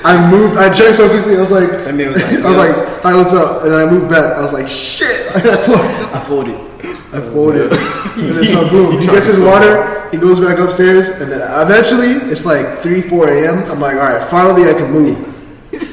I 0.05 0.31
moved. 0.31 0.59
I 0.59 0.75
drank 0.75 0.95
so 0.95 1.09
quickly. 1.09 1.37
I 1.37 1.41
was 1.41 1.51
like, 1.51 1.71
man 1.95 2.13
was 2.13 2.23
like, 2.23 2.45
I 2.45 2.49
was 2.49 2.59
like, 2.59 3.03
hi, 3.03 3.15
what's 3.15 3.33
up? 3.33 3.63
And 3.63 3.73
then 3.73 3.89
I 3.89 3.91
moved 3.91 4.11
back. 4.11 4.37
I 4.37 4.41
was 4.41 4.53
like, 4.53 4.69
shit. 4.69 5.27
I 5.35 6.21
folded. 6.21 6.61
I 7.15 7.21
folded. 7.21 7.73
and 8.19 8.35
then 8.35 8.45
so 8.45 8.69
boom, 8.69 9.01
he 9.01 9.07
gets 9.07 9.27
his 9.27 9.41
water, 9.41 10.11
he 10.11 10.19
goes 10.19 10.41
back 10.41 10.59
upstairs, 10.59 11.09
and 11.09 11.31
then 11.31 11.41
eventually 11.63 12.13
it's 12.31 12.45
like 12.45 12.79
3, 12.79 13.03
4 13.03 13.29
a.m. 13.29 13.71
I'm 13.71 13.81
like, 13.81 13.95
all 13.95 14.03
right, 14.03 14.23
finally 14.23 14.69
I 14.69 14.75
can 14.75 14.91
move. 14.91 15.17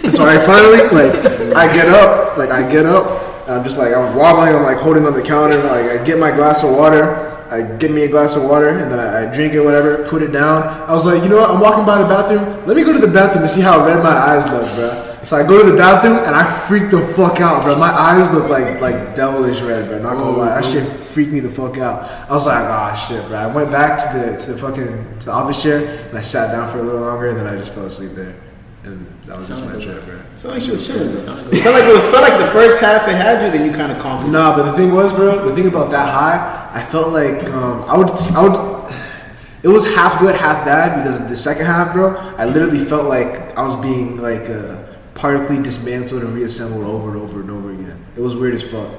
And 0.03 0.13
so 0.13 0.25
I 0.25 0.37
finally, 0.37 0.81
like, 0.89 1.13
I 1.55 1.71
get 1.73 1.89
up, 1.89 2.37
like, 2.37 2.49
I 2.49 2.69
get 2.71 2.85
up, 2.85 3.47
and 3.47 3.55
I'm 3.55 3.63
just 3.63 3.77
like, 3.77 3.93
I'm 3.93 4.15
wobbling, 4.15 4.55
I'm 4.55 4.63
like 4.63 4.77
holding 4.77 5.05
on 5.05 5.13
the 5.13 5.21
counter, 5.21 5.57
like, 5.63 6.01
I 6.01 6.03
get 6.03 6.19
my 6.19 6.31
glass 6.31 6.63
of 6.63 6.75
water, 6.75 7.30
I 7.51 7.63
get 7.63 7.91
me 7.91 8.03
a 8.03 8.07
glass 8.07 8.37
of 8.37 8.43
water, 8.43 8.69
and 8.69 8.89
then 8.89 8.99
I, 8.99 9.23
I 9.23 9.33
drink 9.33 9.53
it, 9.53 9.59
whatever, 9.59 10.07
put 10.07 10.23
it 10.23 10.31
down. 10.31 10.63
I 10.63 10.93
was 10.93 11.05
like, 11.05 11.21
you 11.21 11.27
know 11.27 11.41
what, 11.41 11.49
I'm 11.49 11.59
walking 11.59 11.85
by 11.85 12.01
the 12.01 12.07
bathroom, 12.07 12.65
let 12.65 12.77
me 12.77 12.83
go 12.83 12.93
to 12.93 12.99
the 12.99 13.11
bathroom 13.11 13.43
to 13.43 13.47
see 13.47 13.59
how 13.59 13.85
red 13.85 14.01
my 14.01 14.09
eyes 14.09 14.45
look, 14.49 14.63
bro. 14.75 15.11
So 15.23 15.37
I 15.37 15.43
go 15.45 15.63
to 15.63 15.69
the 15.69 15.77
bathroom 15.77 16.17
and 16.17 16.35
I 16.35 16.43
freak 16.67 16.89
the 16.89 16.99
fuck 16.99 17.41
out, 17.41 17.63
bro. 17.63 17.75
My 17.75 17.91
eyes 17.91 18.33
look 18.33 18.49
like 18.49 18.81
like 18.81 19.15
devilish 19.15 19.61
red, 19.61 19.87
bro. 19.87 20.01
Not 20.01 20.13
gonna 20.13 20.35
oh, 20.35 20.39
lie, 20.39 20.59
that 20.59 20.65
shit 20.65 20.87
freaked 20.91 21.31
me 21.31 21.39
the 21.39 21.49
fuck 21.49 21.77
out. 21.77 22.09
I 22.27 22.33
was 22.33 22.47
like, 22.47 22.63
oh 22.65 23.05
shit, 23.07 23.27
bro. 23.27 23.37
I 23.37 23.47
went 23.47 23.69
back 23.69 23.99
to 23.99 24.17
the 24.17 24.37
to 24.37 24.53
the 24.53 24.57
fucking 24.57 25.19
to 25.19 25.25
the 25.25 25.31
office 25.31 25.61
chair 25.61 26.07
and 26.09 26.17
I 26.17 26.21
sat 26.21 26.51
down 26.51 26.67
for 26.69 26.79
a 26.79 26.81
little 26.81 27.01
longer 27.01 27.27
and 27.27 27.37
then 27.37 27.45
I 27.45 27.55
just 27.55 27.73
fell 27.73 27.85
asleep 27.85 28.11
there. 28.11 28.33
And 28.83 29.05
that 29.31 29.37
was 29.37 29.47
just 29.47 29.63
my 29.63 29.79
trip, 29.79 30.03
bro. 30.03 30.19
Sound 30.35 30.55
like 30.55 30.65
you 30.67 30.73
was 30.73 30.85
chilling. 30.85 31.17
Sound 31.19 31.39
though. 31.39 31.43
like 31.45 31.53
It 31.53 31.61
felt 31.63 31.75
like 31.79 31.83
it 31.89 31.93
was 31.93 32.07
felt 32.09 32.21
like 32.29 32.37
the 32.37 32.51
first 32.51 32.81
half 32.81 33.07
it 33.07 33.15
had 33.15 33.41
you, 33.45 33.49
then 33.57 33.65
you 33.65 33.71
kind 33.71 33.91
of 33.93 33.99
calmed. 33.99 34.23
down. 34.23 34.31
Nah, 34.33 34.55
but 34.57 34.69
the 34.71 34.77
thing 34.77 34.93
was, 34.93 35.13
bro. 35.13 35.47
The 35.47 35.55
thing 35.55 35.67
about 35.67 35.89
that 35.91 36.09
high, 36.09 36.69
I 36.73 36.83
felt 36.83 37.13
like 37.13 37.45
um, 37.49 37.83
I 37.83 37.95
would, 37.97 38.09
I 38.09 38.41
would. 38.47 38.93
It 39.63 39.69
was 39.69 39.85
half 39.95 40.19
good, 40.19 40.35
half 40.35 40.65
bad 40.65 40.97
because 41.03 41.19
the 41.29 41.35
second 41.37 41.65
half, 41.67 41.93
bro, 41.93 42.17
I 42.37 42.43
literally 42.45 42.83
felt 42.83 43.05
like 43.07 43.55
I 43.57 43.61
was 43.63 43.75
being 43.77 44.17
like 44.17 44.49
uh, 44.49 44.83
partically 45.13 45.61
dismantled 45.63 46.23
and 46.23 46.33
reassembled 46.33 46.83
over 46.83 47.11
and 47.11 47.17
over 47.21 47.39
and 47.41 47.51
over 47.51 47.71
again. 47.71 48.05
It 48.17 48.21
was 48.21 48.35
weird 48.35 48.53
as 48.55 48.63
fuck. 48.69 48.89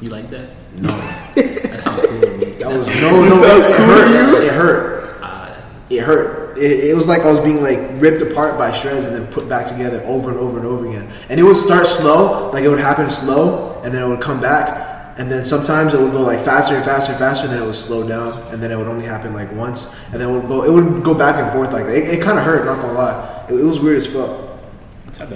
You 0.00 0.10
like 0.10 0.28
that? 0.30 0.50
No, 0.76 0.88
That 1.34 1.80
sounds 1.80 2.02
cool 2.06 2.20
to 2.20 2.36
me. 2.38 2.44
that 2.60 2.70
was 2.70 2.84
That's- 2.86 3.02
no, 3.02 3.24
no. 3.24 3.42
It, 3.42 3.70
it 3.70 3.80
hurt. 3.80 4.44
It 4.44 4.52
hurt. 4.52 5.22
uh, 5.22 5.62
It 5.88 6.00
hurt. 6.02 6.43
It, 6.56 6.90
it 6.90 6.96
was 6.96 7.06
like 7.06 7.22
I 7.22 7.30
was 7.30 7.40
being 7.40 7.62
like 7.62 7.78
ripped 8.00 8.22
apart 8.22 8.58
by 8.58 8.72
shreds 8.72 9.06
and 9.06 9.14
then 9.14 9.26
put 9.28 9.48
back 9.48 9.66
together 9.66 10.02
over 10.04 10.30
and 10.30 10.38
over 10.38 10.58
and 10.58 10.66
over 10.66 10.86
again. 10.86 11.10
And 11.28 11.38
it 11.40 11.42
would 11.42 11.56
start 11.56 11.86
slow, 11.86 12.50
like 12.52 12.64
it 12.64 12.68
would 12.68 12.80
happen 12.80 13.10
slow, 13.10 13.80
and 13.82 13.94
then 13.94 14.02
it 14.02 14.08
would 14.08 14.20
come 14.20 14.40
back. 14.40 14.92
And 15.16 15.30
then 15.30 15.44
sometimes 15.44 15.94
it 15.94 16.00
would 16.00 16.10
go 16.12 16.22
like 16.22 16.40
faster 16.40 16.74
and 16.74 16.84
faster 16.84 17.12
and 17.12 17.18
faster, 17.20 17.46
and 17.46 17.54
then 17.54 17.62
it 17.62 17.66
would 17.66 17.74
slow 17.74 18.06
down, 18.06 18.42
and 18.52 18.62
then 18.62 18.72
it 18.72 18.76
would 18.76 18.88
only 18.88 19.04
happen 19.06 19.32
like 19.32 19.52
once, 19.52 19.94
and 20.12 20.20
then 20.20 20.28
it 20.28 20.32
would 20.32 20.48
go. 20.48 20.64
It 20.64 20.72
would 20.72 21.04
go 21.04 21.14
back 21.14 21.36
and 21.36 21.52
forth 21.52 21.72
like 21.72 21.86
that. 21.86 21.96
It, 21.96 22.18
it 22.18 22.22
kind 22.22 22.38
of 22.38 22.44
hurt, 22.44 22.64
not 22.64 22.80
gonna 22.80 22.94
lie. 22.94 23.46
It, 23.48 23.54
it 23.54 23.64
was 23.64 23.78
weird 23.80 23.98
as 23.98 24.06
fuck. 24.06 24.44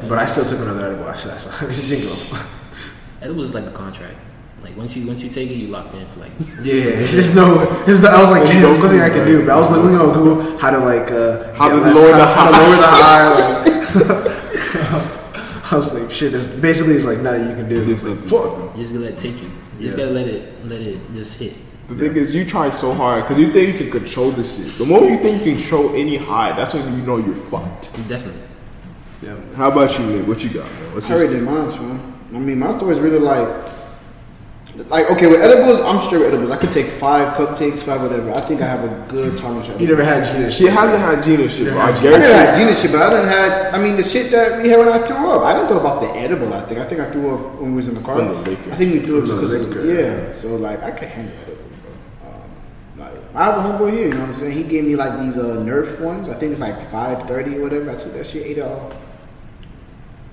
But 0.08 0.18
I 0.18 0.26
still 0.26 0.44
took 0.44 0.60
another 0.60 0.86
edible 0.86 1.08
after 1.08 1.28
that. 1.28 1.40
So 1.40 1.50
it 1.66 1.88
didn't 1.88 2.08
go. 2.08 2.42
Edible 3.22 3.42
is 3.42 3.54
like 3.54 3.66
a 3.66 3.70
contract. 3.70 4.16
Like 4.62 4.76
once 4.76 4.96
you 4.96 5.06
once 5.06 5.22
you 5.22 5.30
take 5.30 5.50
it, 5.50 5.54
you 5.54 5.68
locked 5.68 5.94
in 5.94 6.06
for 6.06 6.20
like. 6.20 6.32
Yeah, 6.62 6.84
there's 7.12 7.34
no, 7.34 7.64
there's 7.84 8.00
no. 8.00 8.08
I 8.10 8.20
was 8.20 8.30
like, 8.30 8.44
damn, 8.46 8.62
there's 8.62 8.80
nothing 8.80 9.00
I 9.00 9.08
can 9.08 9.26
do. 9.26 9.40
But 9.46 9.50
I 9.52 9.56
was 9.56 9.70
looking 9.70 9.96
on 9.96 10.12
Google 10.12 10.58
how 10.58 10.70
to 10.70 10.78
like 10.78 11.10
uh, 11.10 11.54
How 11.54 11.68
to 11.68 11.76
less- 11.76 11.94
lower 11.94 12.12
the 12.16 12.24
how, 12.26 12.34
how 12.34 12.50
to 12.50 12.52
lower 12.58 12.76
the 12.76 12.86
high. 12.98 13.28
Like, 14.34 15.72
I 15.72 15.76
was 15.76 15.94
like, 15.94 16.10
shit. 16.10 16.32
This 16.32 16.46
basically 16.60 16.94
is 16.94 17.04
like 17.06 17.18
nothing 17.18 17.48
you 17.50 17.54
can 17.54 17.68
do. 17.68 17.84
There's 17.84 18.02
nothing. 18.02 18.22
Fuck. 18.28 18.74
You 18.76 18.82
just 18.82 18.92
gotta 18.94 19.04
let 19.04 19.12
it 19.14 19.18
take 19.18 19.40
you. 19.42 19.50
You 19.78 19.84
just 19.84 19.96
gotta 19.96 20.10
let 20.10 20.26
it 20.26 20.66
let 20.66 20.80
it 20.80 20.98
just 21.14 21.38
hit. 21.38 21.54
The 21.88 21.94
thing 21.94 22.16
is, 22.16 22.34
you 22.34 22.44
try 22.44 22.68
so 22.70 22.92
hard 22.92 23.22
because 23.24 23.38
you 23.38 23.50
think 23.52 23.72
you 23.72 23.78
can 23.78 23.90
control 24.00 24.30
this 24.30 24.56
shit. 24.56 24.66
The 24.78 24.84
moment 24.84 25.12
you 25.12 25.18
think 25.18 25.38
you 25.46 25.52
can 25.52 25.60
control 25.62 25.94
any 25.94 26.16
high, 26.16 26.52
that's 26.52 26.74
when 26.74 26.84
you 26.98 27.04
know 27.06 27.16
you're 27.16 27.34
fucked. 27.34 27.92
Definitely. 28.08 28.42
Yeah. 29.22 29.36
How 29.56 29.70
about 29.70 29.98
you, 29.98 30.04
Nick? 30.06 30.26
What 30.28 30.40
you 30.40 30.50
got, 30.50 30.70
man? 30.70 30.94
What's 30.94 31.08
I 31.10 31.14
already 31.14 31.34
did 31.34 31.42
mine, 31.44 31.68
man. 31.68 32.14
I 32.34 32.38
mean, 32.38 32.58
my 32.58 32.76
story 32.76 32.92
is 32.92 33.00
really 33.00 33.18
like, 33.18 33.48
like 34.86 35.10
okay, 35.10 35.26
with 35.26 35.40
edibles, 35.40 35.80
I'm 35.80 35.98
straight 35.98 36.18
with 36.20 36.28
edibles. 36.28 36.50
I 36.50 36.56
could 36.56 36.70
take 36.70 36.86
five 36.86 37.34
cupcakes, 37.34 37.80
five 37.80 38.00
whatever. 38.00 38.30
I 38.32 38.40
think 38.40 38.60
I 38.62 38.66
have 38.66 38.84
a 38.84 39.10
good 39.10 39.36
tolerance. 39.36 39.68
You 39.80 39.86
never 39.88 40.04
had 40.04 40.24
Gina 40.24 40.50
She 40.50 40.66
hasn't 40.66 41.00
had 41.00 41.24
Gina 41.24 41.48
shit, 41.48 41.68
bro. 41.72 41.78
I 41.78 41.88
I 41.88 41.90
never 41.90 42.02
guarantee. 42.02 42.28
had 42.32 42.58
Gina 42.58 42.76
shit, 42.76 42.92
but 42.92 43.02
I 43.02 43.10
didn't 43.10 43.28
had. 43.28 43.74
I 43.74 43.82
mean, 43.82 43.96
the 43.96 44.04
shit 44.04 44.30
that 44.30 44.62
we 44.62 44.68
had 44.68 44.78
when 44.78 44.88
I 44.88 44.98
threw 44.98 45.16
up. 45.16 45.42
I 45.42 45.54
didn't 45.54 45.68
throw 45.68 45.78
up 45.78 45.84
off 45.84 46.00
the 46.00 46.08
edible. 46.18 46.52
I 46.54 46.64
think. 46.66 46.80
I 46.80 46.84
think 46.84 47.00
I 47.00 47.10
threw 47.10 47.34
up 47.34 47.60
when 47.60 47.70
we 47.70 47.76
was 47.76 47.88
in 47.88 47.94
the 47.94 48.02
car. 48.02 48.20
The. 48.20 48.50
I 48.52 48.76
think 48.76 48.92
we 48.92 49.00
threw 49.00 49.18
up 49.18 49.24
because 49.24 49.84
yeah. 49.84 50.32
So 50.32 50.54
like, 50.56 50.82
I 50.82 50.90
could 50.92 51.08
handle 51.08 51.34
edibles, 51.42 51.76
bro. 51.78 52.30
Um, 52.30 52.50
like, 52.98 53.34
I 53.34 53.44
have 53.44 53.58
a 53.58 53.62
homeboy 53.68 53.92
here. 53.92 54.06
You 54.06 54.12
know 54.14 54.20
what 54.20 54.28
I'm 54.28 54.34
saying? 54.34 54.56
He 54.56 54.62
gave 54.62 54.84
me 54.84 54.96
like 54.96 55.18
these 55.20 55.38
uh, 55.38 55.56
Nerf 55.56 56.00
ones. 56.00 56.28
I 56.28 56.34
think 56.34 56.52
it's 56.52 56.60
like 56.60 56.80
five 56.80 57.22
thirty 57.24 57.56
or 57.56 57.62
whatever. 57.62 57.90
I 57.90 57.96
took 57.96 58.12
that 58.12 58.26
shit, 58.26 58.46
ate 58.46 58.58
it 58.58 58.62
all 58.62 58.92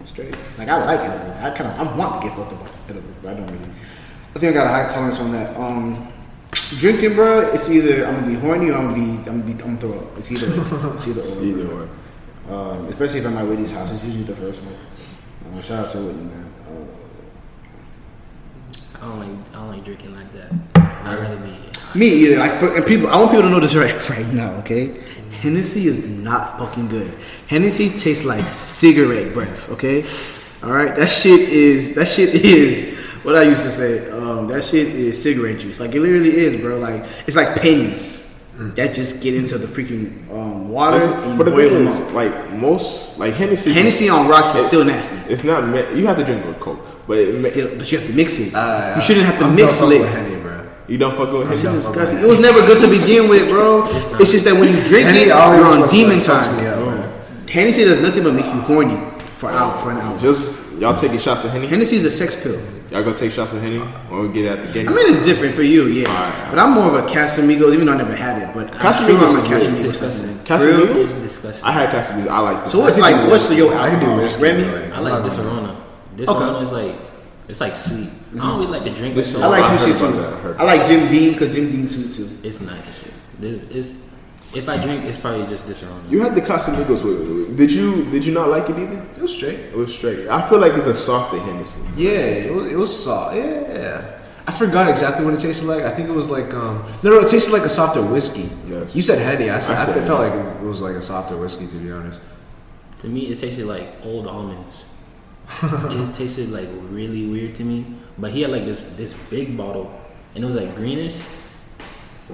straight. 0.03 0.35
Like 0.57 0.67
I 0.67 0.85
like 0.85 0.99
edibles. 0.99 1.39
I 1.39 1.49
kind 1.51 1.71
of 1.71 1.79
I 1.79 1.97
want 1.97 2.21
to 2.21 2.27
get 2.27 2.37
fucked 2.37 2.53
up 2.53 2.61
off 2.61 2.89
edibles, 2.89 3.15
but 3.21 3.31
I 3.31 3.33
don't 3.33 3.47
really. 3.47 3.71
I 4.35 4.39
think 4.39 4.51
I 4.51 4.53
got 4.53 4.67
a 4.67 4.69
high 4.69 4.93
tolerance 4.93 5.21
on 5.21 5.31
that. 5.31 5.55
Um, 5.55 6.11
drinking, 6.77 7.15
bro. 7.15 7.39
It's 7.53 7.69
either 7.69 8.05
I'm 8.05 8.15
gonna 8.15 8.27
be 8.27 8.33
horny 8.33 8.69
or 8.69 8.75
I'm 8.75 8.89
gonna 8.89 8.95
be 8.95 9.29
I'm 9.29 9.41
gonna 9.41 9.43
be 9.43 9.51
I'm 9.53 9.57
gonna 9.57 9.77
throw 9.77 9.99
up. 9.99 10.17
It's 10.17 10.29
either 10.29 10.47
it's 10.93 11.07
either 11.07 11.21
or. 11.21 11.41
Either 11.41 11.65
bro. 11.65 11.77
way. 11.77 11.89
Um, 12.49 12.87
especially 12.87 13.19
if 13.21 13.27
I'm 13.27 13.37
at 13.37 13.47
Whitney's 13.47 13.71
house, 13.71 13.91
it's 13.93 14.03
usually 14.03 14.25
the 14.25 14.35
first 14.35 14.61
one. 14.63 14.75
Uh, 15.53 15.61
shout 15.61 15.85
out 15.85 15.89
to 15.91 15.99
Whitney, 15.99 16.23
man. 16.23 16.53
Uh, 16.67 16.85
I 18.97 19.07
don't 19.07 19.19
like 19.19 19.29
I 19.51 19.55
don't 19.55 19.69
like 19.69 19.85
drinking 19.85 20.15
like 20.15 20.33
that. 20.33 20.51
I'd 20.75 21.17
rather 21.17 21.37
be. 21.37 21.97
me 21.97 22.07
either. 22.07 22.37
Like, 22.39 22.59
for, 22.59 22.75
and 22.75 22.85
people, 22.85 23.07
I 23.07 23.15
want 23.15 23.31
people 23.31 23.43
to 23.43 23.49
know 23.49 23.61
this 23.61 23.73
right 23.73 24.09
right 24.09 24.27
now. 24.33 24.51
Okay, 24.55 25.01
Hennessy 25.39 25.87
is 25.87 26.09
not 26.17 26.59
fucking 26.59 26.89
good. 26.89 27.13
Hennessy 27.47 27.89
tastes 27.89 28.25
like 28.25 28.49
cigarette 28.49 29.33
breath. 29.33 29.69
Okay, 29.69 30.03
all 30.61 30.73
right. 30.73 30.93
That 30.93 31.09
shit 31.09 31.39
is 31.39 31.95
that 31.95 32.09
shit 32.09 32.35
is 32.35 33.04
what 33.25 33.35
I 33.35 33.43
used 33.43 33.63
to 33.63 33.69
say. 33.69 34.09
Um, 34.11 34.47
that 34.47 34.63
shit 34.63 34.87
is 34.87 35.21
cigarette 35.21 35.59
juice. 35.59 35.79
Like 35.79 35.93
it 35.95 35.99
literally 35.99 36.35
is, 36.37 36.55
bro. 36.55 36.77
Like 36.77 37.03
it's 37.27 37.35
like 37.35 37.59
pennies 37.59 38.23
that 38.75 38.93
just 38.93 39.21
get 39.21 39.35
into 39.35 39.57
the 39.57 39.67
freaking 39.67 40.31
um, 40.31 40.69
water 40.69 41.03
and 41.03 41.31
you 41.33 41.37
But 41.37 41.43
the 41.43 41.51
boil 41.51 41.69
thing 41.69 41.83
them 41.85 41.87
is, 41.93 41.99
up. 42.01 42.13
like 42.13 42.51
most, 42.53 43.19
like 43.19 43.33
Hennessy. 43.33 43.73
Hennessy 43.73 44.07
on 44.07 44.29
rocks 44.29 44.55
is 44.55 44.65
still 44.65 44.85
nasty. 44.85 45.17
It's 45.31 45.43
not. 45.43 45.67
Me- 45.67 45.99
you 45.99 46.07
have 46.07 46.15
to 46.17 46.23
drink 46.23 46.45
with 46.45 46.59
Coke, 46.61 46.79
but 47.05 47.17
it, 47.17 47.33
ma- 47.33 47.39
Still, 47.41 47.75
but 47.77 47.91
you 47.91 47.97
have 47.97 48.07
to 48.07 48.13
mix 48.15 48.39
it. 48.39 48.55
Uh, 48.55 48.93
you 48.95 49.01
shouldn't 49.01 49.25
have 49.25 49.37
to 49.39 49.45
I'm 49.45 49.55
mix 49.55 49.79
done 49.79 49.91
it. 49.91 49.99
fucking 49.99 50.01
with 50.05 50.15
Henny, 50.31 50.41
bro. 50.41 50.67
you 50.87 50.97
don't 50.97 51.17
fuck 51.17 51.33
with 51.33 51.49
This 51.49 51.63
Hennessy. 51.63 51.79
is 51.79 51.85
disgusting. 51.87 52.19
It 52.19 52.27
was 52.27 52.39
never 52.39 52.59
good 52.65 52.79
to 52.79 52.87
begin 52.87 53.27
with, 53.27 53.49
bro. 53.49 53.83
It's 54.21 54.31
just 54.31 54.45
that 54.45 54.53
when 54.53 54.69
you 54.73 54.79
drink 54.87 55.07
Henny 55.07 55.23
it, 55.23 55.27
you're 55.27 55.65
on 55.65 55.89
demon 55.89 56.19
fucks 56.19 56.45
time. 56.45 57.03
up. 57.03 57.49
Hennessy 57.49 57.83
does 57.83 57.99
nothing 58.01 58.23
but 58.23 58.33
make 58.33 58.45
you 58.45 58.61
horny 58.61 58.95
for 59.37 59.49
an 59.49 59.55
hour. 59.57 59.77
For 59.79 59.91
an 59.91 59.97
hour. 59.97 60.17
Just 60.17 60.54
y'all 60.79 60.95
taking 60.95 61.19
shots 61.19 61.43
of 61.43 61.51
Henny. 61.51 61.67
Hennessy 61.67 61.95
is 61.97 62.05
a 62.05 62.11
sex 62.11 62.41
pill. 62.41 62.59
Y'all 62.91 63.03
go 63.03 63.13
take 63.13 63.31
shots 63.31 63.53
of 63.53 63.61
Henny 63.61 63.79
when 63.79 64.27
we 64.27 64.33
get 64.33 64.45
at 64.45 64.65
the 64.67 64.73
game. 64.73 64.87
I 64.87 64.93
mean, 64.93 65.13
it's 65.13 65.25
different 65.25 65.55
for 65.55 65.63
you, 65.63 65.87
yeah. 65.87 66.07
Alright. 66.09 66.49
But 66.51 66.59
I'm 66.59 66.71
more 66.73 66.87
of 66.87 66.93
a 66.95 67.07
Casamigos, 67.07 67.73
even 67.73 67.87
though 67.87 67.93
I 67.93 67.97
never 67.97 68.15
had 68.15 68.41
it. 68.41 68.53
But 68.53 68.73
I'm 68.75 68.93
sure 68.93 69.15
Casamigos 69.15 69.29
I'm 69.29 69.35
a 69.35 69.39
is 69.39 69.47
good. 69.47 69.61
Casamigos. 69.61 69.83
Disgusting. 69.83 70.35
Casamigos? 70.39 70.87
For 70.87 70.93
real? 70.93 71.03
It's 71.03 71.13
disgusting. 71.13 71.67
I 71.67 71.71
had 71.71 71.89
Casamigos. 71.89 72.27
I 72.29 72.39
like. 72.39 72.67
So 72.67 72.79
what's 72.79 72.99
like? 72.99 73.29
What's 73.29 73.51
your 73.51 73.73
I 73.75 73.89
can 73.89 73.99
do 73.99 74.05
alcohol? 74.21 74.41
Remy? 74.41 74.91
I 74.93 74.99
like 74.99 75.13
I'm 75.13 75.23
this 75.23 75.39
Arona. 75.39 75.83
This 76.15 76.29
Okay. 76.29 76.43
Arona 76.43 76.59
is 76.59 76.71
like 76.71 76.95
it's 77.47 77.61
like 77.61 77.75
sweet. 77.75 78.09
I 78.09 78.37
don't 78.37 78.39
mm-hmm. 78.39 78.59
really 78.59 78.71
like 78.71 78.83
to 78.85 78.91
drink 78.91 79.15
This 79.15 79.33
it. 79.33 79.37
is- 79.37 79.41
I 79.43 79.47
like 79.47 79.63
I 79.63 79.77
heard 79.77 79.95
sushi 79.95 79.99
too. 79.99 80.57
I. 80.57 80.63
I 80.63 80.65
like 80.65 80.87
Jim 80.87 81.09
Beam 81.09 81.33
because 81.33 81.53
Jim 81.53 81.69
Beam's 81.71 81.95
sweet 81.95 82.13
too. 82.13 82.37
It's 82.43 82.61
nice. 82.61 83.11
This 83.39 83.63
is 83.63 83.97
if 84.55 84.69
I 84.69 84.77
drink, 84.77 85.03
it's 85.03 85.17
probably 85.17 85.45
just 85.47 85.67
this 85.67 85.83
Arona. 85.83 86.09
You 86.09 86.21
had 86.21 86.35
the 86.35 86.41
Casamigos 86.41 87.03
with 87.03 87.49
it. 87.49 87.55
Did 87.55 87.71
you? 87.71 88.05
Did 88.11 88.25
you 88.25 88.33
not 88.33 88.49
like 88.49 88.69
it 88.69 88.77
either? 88.77 89.01
It 89.15 89.21
was 89.21 89.35
straight. 89.35 89.59
It 89.59 89.75
was 89.75 89.93
straight. 89.93 90.27
I 90.27 90.47
feel 90.47 90.59
like 90.59 90.73
it's 90.73 90.87
a 90.87 90.95
softer 90.95 91.39
Hennessy. 91.39 91.81
Yeah, 91.95 92.09
it 92.09 92.53
was, 92.53 92.71
it 92.71 92.75
was 92.75 93.03
soft. 93.03 93.35
Yeah. 93.35 94.15
I 94.47 94.51
forgot 94.51 94.89
exactly 94.89 95.25
what 95.25 95.33
it 95.33 95.39
tasted 95.39 95.65
like. 95.65 95.83
I 95.83 95.91
think 95.91 96.07
it 96.07 96.11
was 96.11 96.29
like 96.29 96.53
um 96.53 96.85
no 97.01 97.09
no 97.09 97.19
it 97.21 97.29
tasted 97.29 97.51
like 97.51 97.63
a 97.63 97.69
softer 97.69 98.03
whiskey. 98.03 98.49
Yes. 98.67 98.95
You 98.95 99.01
said 99.01 99.19
Henny. 99.19 99.49
I 99.49 99.59
said 99.59 99.77
I 99.77 99.83
I, 99.83 99.85
said 99.85 100.07
felt 100.07 100.19
like 100.19 100.33
it 100.33 100.61
was 100.61 100.81
like 100.81 100.95
a 100.95 101.01
softer 101.01 101.35
whiskey 101.35 101.67
to 101.67 101.77
be 101.77 101.91
honest. 101.91 102.21
To 102.99 103.07
me, 103.07 103.27
it 103.27 103.39
tasted 103.39 103.65
like 103.65 103.87
old 104.03 104.27
almonds. 104.27 104.85
it 105.63 106.13
tasted 106.13 106.49
like 106.49 106.69
really 106.89 107.27
weird 107.27 107.55
to 107.55 107.63
me. 107.63 107.85
But 108.17 108.31
he 108.31 108.41
had 108.43 108.51
like 108.51 108.65
this 108.65 108.81
this 108.95 109.13
big 109.13 109.57
bottle, 109.57 109.91
and 110.35 110.43
it 110.43 110.45
was 110.45 110.55
like 110.55 110.75
greenish. 110.75 111.19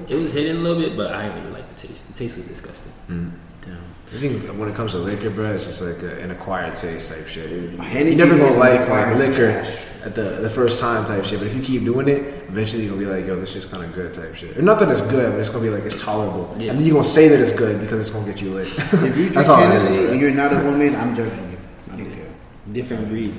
It 0.08 0.16
was 0.16 0.32
hidden 0.32 0.58
a 0.58 0.60
little 0.60 0.82
bit, 0.82 0.96
but 0.96 1.12
I 1.14 1.24
didn't 1.28 1.39
really 1.44 1.54
like 1.54 1.70
the 1.76 1.88
taste. 1.88 2.08
The 2.08 2.14
taste 2.14 2.38
was 2.38 2.48
disgusting. 2.48 2.92
Mm. 3.10 3.32
Damn. 3.62 3.78
I 4.14 4.20
think 4.20 4.44
when 4.60 4.68
it 4.70 4.76
comes 4.76 4.92
to 4.94 4.98
liquor, 4.98 5.30
bro, 5.30 5.54
it's 5.54 5.66
just 5.66 5.82
like 5.82 6.02
a, 6.04 6.22
an 6.22 6.32
acquired 6.32 6.76
taste 6.76 7.12
type 7.14 7.28
shit. 7.28 7.50
Hennessy 7.80 8.18
you 8.22 8.26
never 8.26 8.38
gonna 8.38 8.58
like 8.58 8.88
like 8.89 9.16
liquor 9.18 9.52
trash. 9.52 9.86
at 10.04 10.16
the 10.16 10.39
the 10.42 10.50
first 10.50 10.80
time 10.80 11.06
type 11.06 11.24
shit, 11.26 11.39
but 11.39 11.48
if 11.48 11.56
you 11.56 11.62
keep 11.62 11.84
doing 11.86 12.08
it, 12.08 12.20
eventually 12.50 12.84
you're 12.84 12.94
gonna 12.96 13.06
be 13.06 13.12
like, 13.14 13.26
yo, 13.28 13.39
this 13.39 13.52
shit's 13.52 13.66
kind 13.66 13.84
of 13.84 13.94
good 13.94 14.14
type 14.14 14.34
shit. 14.36 14.58
Or 14.58 14.62
not 14.64 14.80
that 14.80 14.89
it's 14.89 15.02
good, 15.02 15.32
but 15.32 15.39
it's 15.39 15.50
gonna 15.50 15.64
be 15.64 15.70
like 15.70 15.84
it's 15.84 16.02
tolerable, 16.02 16.54
Yeah. 16.60 16.72
and 16.72 16.80
then 16.80 16.86
you're 16.88 16.96
gonna 16.96 17.08
say 17.08 17.28
that 17.28 17.39
it's 17.39 17.54
good 17.54 17.80
because 17.80 18.00
it's 18.00 18.10
gonna 18.10 18.26
get 18.26 18.42
you 18.42 18.50
lit. 18.54 18.68
If 18.68 18.92
you 18.94 19.10
drink 19.14 19.34
That's 19.34 19.48
all 19.50 19.58
Hennessy 19.58 20.08
and 20.08 20.20
you're 20.20 20.32
not 20.32 20.52
a 20.52 20.58
woman, 20.64 20.96
I'm 20.96 21.14
judging 21.16 21.52
you. 21.52 21.58
I 21.92 21.96
don't 21.98 22.12
care. 22.14 22.28
Different 22.74 23.08
breed. 23.10 23.34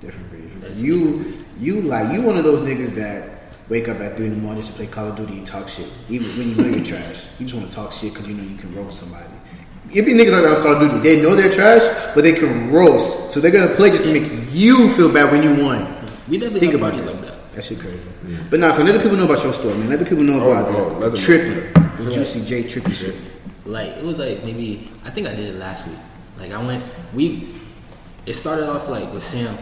Different 0.00 0.28
breed. 0.30 0.50
That's 0.60 0.80
You 0.82 1.42
you 1.58 1.80
like 1.80 2.12
you 2.12 2.20
one 2.22 2.36
of 2.36 2.44
those 2.44 2.62
niggas 2.62 2.90
that 2.96 3.33
wake 3.68 3.88
up 3.88 3.98
at 4.00 4.16
three 4.16 4.26
in 4.26 4.34
the 4.36 4.40
morning 4.40 4.60
just 4.60 4.72
to 4.72 4.76
play 4.78 4.86
Call 4.86 5.08
of 5.08 5.16
Duty 5.16 5.38
and 5.38 5.46
talk 5.46 5.68
shit. 5.68 5.90
Even 6.08 6.26
when 6.38 6.48
you 6.50 6.54
know 6.56 6.76
you're 6.76 6.84
trash, 6.84 7.26
you 7.38 7.46
just 7.46 7.54
want 7.58 7.70
to 7.70 7.74
talk 7.74 7.92
shit 7.92 8.12
because 8.12 8.28
you 8.28 8.34
know 8.34 8.42
you 8.42 8.56
can 8.56 8.74
roast 8.74 9.00
somebody. 9.00 9.24
It 9.92 10.04
be 10.06 10.12
niggas 10.12 10.32
like 10.32 10.42
that 10.42 10.56
on 10.56 10.62
Call 10.62 10.72
of 10.74 10.80
Duty. 10.80 10.98
They 11.16 11.22
know 11.22 11.34
they're 11.34 11.52
trash, 11.52 11.82
but 12.14 12.24
they 12.24 12.32
can 12.32 12.70
roast, 12.72 13.32
so 13.32 13.40
they're 13.40 13.50
gonna 13.52 13.74
play 13.74 13.90
just 13.90 14.04
to 14.04 14.12
make 14.12 14.30
you 14.50 14.88
feel 14.90 15.12
bad 15.12 15.30
when 15.32 15.42
you 15.42 15.64
won. 15.64 15.86
We 16.28 16.38
definitely 16.38 16.60
Think 16.60 16.74
about 16.74 16.92
parties 16.92 17.04
that. 17.06 17.12
like 17.12 17.20
that. 17.22 17.52
That 17.52 17.64
shit 17.64 17.78
crazy. 17.78 18.00
But 18.50 18.58
nah, 18.60 18.72
for 18.74 18.82
let 18.82 18.92
the 18.92 19.00
people 19.00 19.16
know 19.16 19.26
about 19.26 19.44
your 19.44 19.52
story, 19.52 19.76
man. 19.78 19.90
Let 19.90 19.98
the 20.00 20.04
people 20.06 20.24
know 20.24 20.42
Oh, 20.42 20.50
about 20.50 20.74
oh, 20.74 20.90
the, 20.90 20.98
let 21.00 21.10
the 21.12 21.16
trippy, 21.18 21.96
the 22.04 22.10
juicy 22.10 22.44
J 22.44 22.64
trippy 22.64 22.92
shit. 22.92 23.14
Like 23.64 23.90
it 23.90 24.04
was 24.04 24.18
like 24.18 24.44
maybe 24.44 24.90
I 25.04 25.10
think 25.10 25.26
I 25.28 25.34
did 25.34 25.46
it 25.54 25.58
last 25.58 25.86
week. 25.86 25.96
Like 26.38 26.52
I 26.52 26.62
went 26.64 26.82
we 27.14 27.48
it 28.26 28.34
started 28.34 28.68
off 28.68 28.88
like 28.88 29.12
with 29.12 29.22
Sam, 29.22 29.56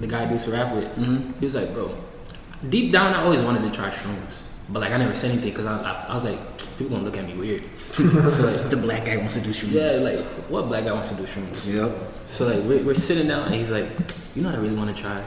the 0.00 0.06
guy 0.06 0.24
I 0.24 0.26
do 0.28 0.38
to 0.38 0.50
rap 0.50 0.74
with. 0.74 0.90
Mm-hmm. 0.96 1.38
He 1.38 1.44
was 1.44 1.54
like, 1.54 1.72
bro, 1.74 1.94
deep 2.68 2.92
down 2.92 3.14
I 3.14 3.22
always 3.22 3.40
wanted 3.40 3.62
to 3.62 3.70
try 3.70 3.90
shrooms. 3.90 4.42
But 4.70 4.80
like 4.80 4.92
I 4.92 4.98
never 4.98 5.14
said 5.14 5.30
anything 5.30 5.50
because 5.50 5.64
I, 5.66 5.80
I, 5.80 6.06
I 6.10 6.14
was 6.14 6.24
like, 6.24 6.58
people 6.76 6.90
gonna 6.90 7.04
look 7.04 7.16
at 7.16 7.26
me 7.26 7.34
weird. 7.34 7.64
so 7.92 8.02
like, 8.04 8.68
The 8.70 8.76
black 8.76 9.06
guy 9.06 9.16
wants 9.16 9.34
to 9.36 9.40
do 9.42 9.50
shrooms. 9.50 9.72
yeah, 9.72 10.08
like 10.10 10.18
what 10.50 10.68
black 10.68 10.84
guy 10.84 10.92
wants 10.92 11.08
to 11.08 11.14
do 11.14 11.22
shrooms? 11.22 11.72
Yep. 11.72 11.96
So 12.26 12.46
like 12.48 12.62
we're, 12.64 12.84
we're 12.84 12.94
sitting 12.94 13.26
down 13.28 13.46
and 13.46 13.54
he's 13.54 13.70
like, 13.70 13.88
you 14.34 14.42
know 14.42 14.50
what 14.50 14.58
I 14.58 14.62
really 14.62 14.76
want 14.76 14.94
to 14.94 15.02
try? 15.02 15.24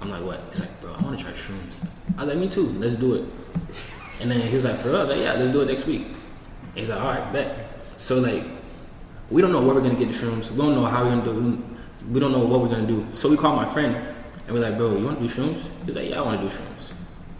I'm 0.00 0.10
like, 0.10 0.24
what? 0.24 0.40
He's 0.48 0.60
like, 0.60 0.80
bro, 0.80 0.92
I 0.92 1.00
want 1.02 1.16
to 1.16 1.24
try 1.24 1.32
shrooms. 1.34 1.86
I 2.18 2.24
was 2.24 2.34
like, 2.34 2.38
me 2.42 2.48
too. 2.48 2.66
Let's 2.78 2.96
do 2.96 3.14
it. 3.14 3.24
And 4.20 4.30
then 4.30 4.40
he 4.40 4.54
was 4.54 4.64
like, 4.64 4.76
for 4.76 4.88
real? 4.88 4.96
I 4.96 5.00
was 5.00 5.08
like, 5.10 5.20
yeah, 5.20 5.34
let's 5.34 5.50
do 5.50 5.60
it 5.60 5.66
next 5.68 5.86
week. 5.86 6.02
And 6.02 6.16
he's 6.74 6.88
like, 6.88 7.00
all 7.00 7.08
right, 7.08 7.32
bet. 7.32 7.68
So 7.96 8.18
like, 8.18 8.42
we 9.30 9.40
don't 9.40 9.52
know 9.52 9.62
where 9.62 9.74
we're 9.74 9.82
gonna 9.82 9.94
get 9.94 10.10
the 10.10 10.14
shrooms. 10.18 10.50
We 10.50 10.58
don't 10.58 10.74
know 10.74 10.84
how 10.84 11.04
we're 11.04 11.10
gonna 11.10 11.24
do. 11.24 11.52
it. 11.52 12.06
We 12.08 12.18
don't 12.20 12.32
know 12.32 12.40
what 12.40 12.60
we're 12.60 12.68
gonna 12.68 12.86
do. 12.88 13.06
So 13.12 13.28
we 13.30 13.36
call 13.36 13.54
my 13.54 13.64
friend 13.66 14.13
and 14.46 14.54
we're 14.54 14.60
like, 14.60 14.76
bro, 14.76 14.96
you 14.96 15.04
want 15.04 15.20
to 15.20 15.26
do 15.26 15.32
shrooms? 15.32 15.62
He's 15.86 15.96
like, 15.96 16.10
yeah, 16.10 16.20
I 16.20 16.22
want 16.22 16.40
to 16.40 16.48
do 16.48 16.54
shrooms. 16.54 16.92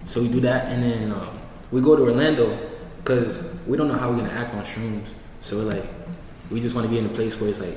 So 0.05 0.21
we 0.21 0.29
do 0.29 0.41
that, 0.41 0.67
and 0.67 0.83
then 0.83 1.11
um, 1.13 1.39
we 1.71 1.81
go 1.81 1.97
to 1.97 2.03
Orlando 2.03 2.71
because 2.97 3.45
we 3.67 3.77
don't 3.77 3.89
know 3.89 3.95
how 3.95 4.11
we're 4.11 4.17
gonna 4.17 4.31
act 4.31 4.55
on 4.55 4.65
shrooms. 4.65 5.07
So 5.41 5.59
we're 5.59 5.75
like, 5.75 5.85
we 6.51 6.61
just 6.61 6.75
want 6.75 6.87
to 6.87 6.91
be 6.91 6.99
in 6.99 7.07
a 7.07 7.11
place 7.11 7.39
where 7.41 7.51
it's 7.51 7.61
like 7.61 7.77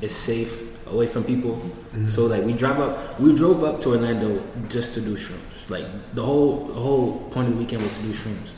it's 0.00 0.14
safe 0.14 0.86
away 0.88 1.06
from 1.06 1.24
people. 1.24 1.60
So 2.06 2.26
like 2.26 2.44
we 2.44 2.52
drive 2.52 2.80
up, 2.80 3.20
we 3.20 3.34
drove 3.34 3.64
up 3.64 3.80
to 3.82 3.90
Orlando 3.90 4.42
just 4.68 4.94
to 4.94 5.00
do 5.00 5.16
shrooms. 5.16 5.68
Like 5.68 5.86
the 6.14 6.22
whole 6.22 6.66
the 6.66 6.80
whole 6.80 7.28
point 7.30 7.48
of 7.48 7.54
the 7.54 7.58
weekend 7.58 7.82
was 7.82 7.96
to 7.98 8.02
do 8.02 8.12
shrooms. 8.12 8.50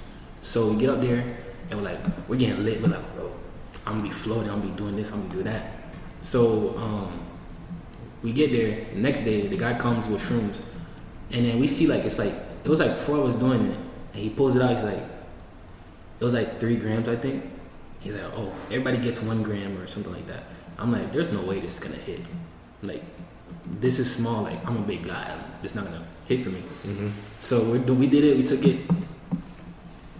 So 0.43 0.69
we 0.71 0.77
get 0.77 0.91
up 0.91 1.01
there 1.01 1.25
and 1.71 1.81
we're 1.81 1.85
like, 1.85 2.01
we're 2.29 2.37
getting 2.37 2.65
lit. 2.65 2.81
We're 2.83 2.89
like, 2.89 3.15
bro, 3.15 3.31
I'm 3.87 3.95
gonna 3.95 4.05
be 4.05 4.11
floating. 4.11 4.51
I'm 4.51 4.61
gonna 4.61 4.73
be 4.73 4.77
doing 4.77 4.97
this. 4.97 5.13
I'm 5.13 5.23
gonna 5.23 5.35
do 5.35 5.43
that. 5.45 5.73
So 6.21 6.77
um, 6.79 7.21
we 8.25 8.33
get 8.33 8.51
there. 8.51 8.87
The 8.93 8.99
next 8.99 9.21
day, 9.21 9.47
the 9.47 9.57
guy 9.57 9.75
comes 9.75 10.09
with 10.09 10.23
shrooms, 10.23 10.63
and 11.31 11.45
then 11.45 11.61
we 11.61 11.69
see 11.69 11.87
like 11.87 12.05
it's 12.05 12.19
like 12.19 12.33
it 12.65 12.69
was 12.69 12.81
like 12.81 12.97
four 12.97 13.19
of 13.19 13.27
us 13.27 13.35
doing 13.35 13.67
it, 13.67 13.79
and 14.15 14.23
he 14.23 14.31
pulls 14.31 14.57
it 14.57 14.63
out. 14.63 14.71
He's 14.71 14.83
like, 14.83 15.05
it 16.19 16.25
was 16.25 16.33
like 16.33 16.59
three 16.59 16.77
grams, 16.77 17.07
I 17.07 17.17
think. 17.17 17.45
He's 18.01 18.15
like, 18.15 18.33
oh, 18.35 18.53
everybody 18.67 18.99
gets 18.99 19.23
one 19.23 19.43
gram 19.43 19.79
or 19.79 19.87
something 19.87 20.13
like 20.13 20.27
that. 20.27 20.45
I'm 20.79 20.91
like, 20.91 21.13
there's 21.13 21.31
no 21.31 21.43
way 21.43 21.61
this 21.61 21.75
is 21.75 21.81
gonna 21.81 22.03
hit. 22.03 22.21
Like, 22.83 23.03
this 23.79 23.99
is 23.99 24.13
small. 24.13 24.43
Like, 24.43 24.67
I'm 24.67 24.79
a 24.79 24.87
big 24.87 25.05
guy. 25.05 25.39
It's 25.63 25.75
not 25.75 25.85
gonna 25.85 26.07
hit 26.27 26.41
for 26.41 26.51
me. 26.51 26.61
Mm-hmm. 26.61 27.09
So 27.41 27.63
we 27.63 27.79
we 27.79 28.07
did 28.07 28.25
it. 28.25 28.39
We 28.39 28.43
took 28.43 28.65
it, 28.65 28.81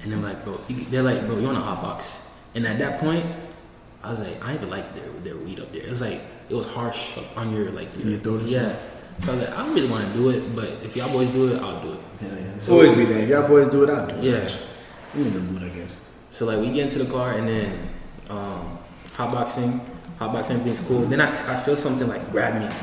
and 0.03 0.13
they're 0.13 0.19
like, 0.21 0.45
bro, 0.45 0.61
they're 0.69 1.03
like, 1.03 1.25
bro, 1.27 1.39
you 1.39 1.47
want 1.47 1.57
a 1.57 1.63
hot 1.63 1.81
box? 1.81 2.21
And 2.55 2.67
at 2.67 2.79
that 2.79 3.01
point, 3.01 3.25
I 4.05 4.11
was 4.11 4.21
like, 4.21 4.43
I 4.45 4.55
even 4.55 4.71
like 4.71 4.95
their 4.95 5.09
their 5.25 5.37
weed 5.37 5.61
up 5.61 5.73
there. 5.73 5.83
It 5.83 5.91
was 5.91 6.01
like 6.03 6.21
it 6.49 6.55
was 6.55 6.67
harsh 6.67 7.17
on 7.37 7.55
your 7.55 7.71
like 7.71 7.95
In 7.97 8.11
your 8.11 8.21
throat 8.21 8.43
yeah. 8.43 8.77
So 9.21 9.33
I 9.33 9.37
was 9.37 9.45
like, 9.47 9.57
I 9.57 9.65
don't 9.65 9.75
really 9.75 9.89
want 9.89 10.07
to 10.07 10.13
do 10.13 10.31
it, 10.31 10.55
but 10.55 10.69
if 10.83 10.97
y'all 10.97 11.11
boys 11.11 11.31
do 11.31 11.55
it, 11.55 11.63
I'll 11.63 11.81
do 11.81 11.93
it. 11.93 12.01
Hell 12.21 12.39
yeah. 12.39 12.59
So- 12.59 12.73
always 12.75 12.93
be 12.93 13.05
that. 13.07 13.21
If 13.23 13.29
y'all 13.29 13.49
boys 13.49 13.69
do 13.69 13.85
it, 13.85 13.91
I'll 13.91 14.07
do 14.07 14.15
it. 14.17 14.23
Yeah. 14.23 14.57
I'm 15.15 15.21
in 15.21 15.33
the 15.33 15.41
mood, 15.41 15.63
I 15.63 15.69
guess. 15.77 16.01
So 16.31 16.47
like 16.47 16.59
we 16.59 16.73
get 16.73 16.85
into 16.85 16.99
the 16.99 17.11
car 17.11 17.33
and 17.33 17.49
then 17.49 17.89
um, 18.29 18.79
hotboxing, 19.15 19.81
hotboxing 20.19 20.51
everything's 20.59 20.81
cool. 20.81 21.07
Then 21.07 21.21
I, 21.21 21.25
I 21.25 21.57
feel 21.61 21.77
something 21.77 22.09
like 22.09 22.29
grab 22.33 22.61
me. 22.61 22.77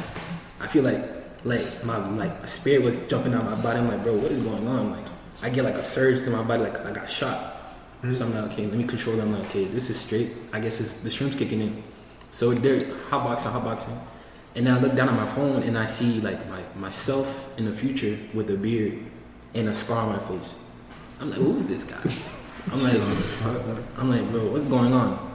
I 0.59 0.67
feel 0.67 0.83
like 0.83 1.07
like 1.43 1.83
my 1.83 1.97
like 2.15 2.39
my 2.39 2.45
spirit 2.45 2.85
was 2.85 3.05
jumping 3.07 3.33
out 3.33 3.43
my 3.43 3.61
body. 3.61 3.79
I'm 3.79 3.87
like, 3.89 4.03
bro, 4.03 4.15
what 4.15 4.31
is 4.31 4.39
going 4.39 4.67
on? 4.67 4.91
Like 4.91 5.07
I 5.41 5.49
get 5.49 5.65
like 5.65 5.77
a 5.77 5.83
surge 5.83 6.21
through 6.21 6.33
my 6.33 6.43
body, 6.43 6.63
like 6.63 6.77
I 6.85 6.91
got 6.91 7.09
shot. 7.09 7.50
Hmm. 8.01 8.11
So 8.11 8.25
I'm 8.25 8.33
like, 8.33 8.51
okay, 8.51 8.65
let 8.65 8.77
me 8.77 8.83
control 8.83 9.15
them. 9.15 9.31
Like, 9.31 9.45
okay, 9.49 9.65
this 9.65 9.89
is 9.89 9.99
straight. 9.99 10.31
I 10.51 10.59
guess 10.59 10.79
it's 10.79 10.93
the 10.93 11.09
shroom's 11.09 11.35
kicking 11.35 11.61
in. 11.61 11.83
So 12.31 12.53
they're 12.53 12.79
hotboxing, 13.09 13.51
hotboxing. 13.51 13.97
And 14.55 14.67
then 14.67 14.73
I 14.73 14.79
look 14.79 14.95
down 14.95 15.07
at 15.07 15.15
my 15.15 15.25
phone 15.25 15.63
and 15.63 15.77
I 15.77 15.85
see 15.85 16.19
like 16.21 16.47
my 16.49 16.61
myself 16.75 17.57
in 17.57 17.65
the 17.65 17.71
future 17.71 18.17
with 18.33 18.49
a 18.49 18.57
beard 18.57 18.99
and 19.53 19.69
a 19.69 19.73
scar 19.73 20.05
on 20.05 20.09
my 20.09 20.19
face. 20.19 20.57
I'm 21.19 21.29
like, 21.29 21.39
who 21.39 21.57
is 21.57 21.67
this 21.67 21.83
guy? 21.83 22.01
I'm 22.71 22.81
like, 22.81 22.95
I'm 23.97 24.09
like, 24.09 24.29
bro, 24.31 24.51
what's 24.51 24.65
going 24.65 24.93
on? 24.93 25.31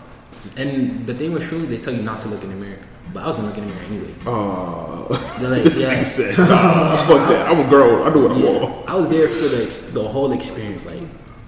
And 0.57 1.07
the 1.07 1.15
thing 1.15 1.33
with 1.33 1.43
shrooms, 1.45 1.69
they 1.69 1.79
tell 1.79 1.95
you 1.95 2.03
not 2.03 2.21
to 2.21 2.29
look 2.29 2.43
in 2.43 2.51
the 2.51 2.57
mirror, 2.57 2.79
but 3.13 3.23
I 3.23 3.27
was 3.27 3.37
gonna 3.37 3.49
look 3.49 3.59
in 3.59 3.69
the 3.69 3.75
mirror 3.75 3.87
anyway. 3.87 4.15
Oh, 4.27 5.37
They're 5.41 5.51
like, 5.51 5.75
yeah, 5.77 6.03
said, 6.03 6.37
nah, 6.37 6.95
fuck 6.97 7.29
that. 7.29 7.49
I'm 7.49 7.61
a 7.61 7.71
girl. 7.71 8.05
I 8.05 8.13
do 8.13 8.23
what 8.23 8.33
I 8.33 8.37
yeah. 8.37 8.59
want. 8.59 8.89
I 8.89 8.95
was 8.95 9.09
there 9.09 9.29
for 9.29 9.49
the 9.49 9.91
the 9.93 10.09
whole 10.09 10.33
experience, 10.33 10.85
like 10.85 11.03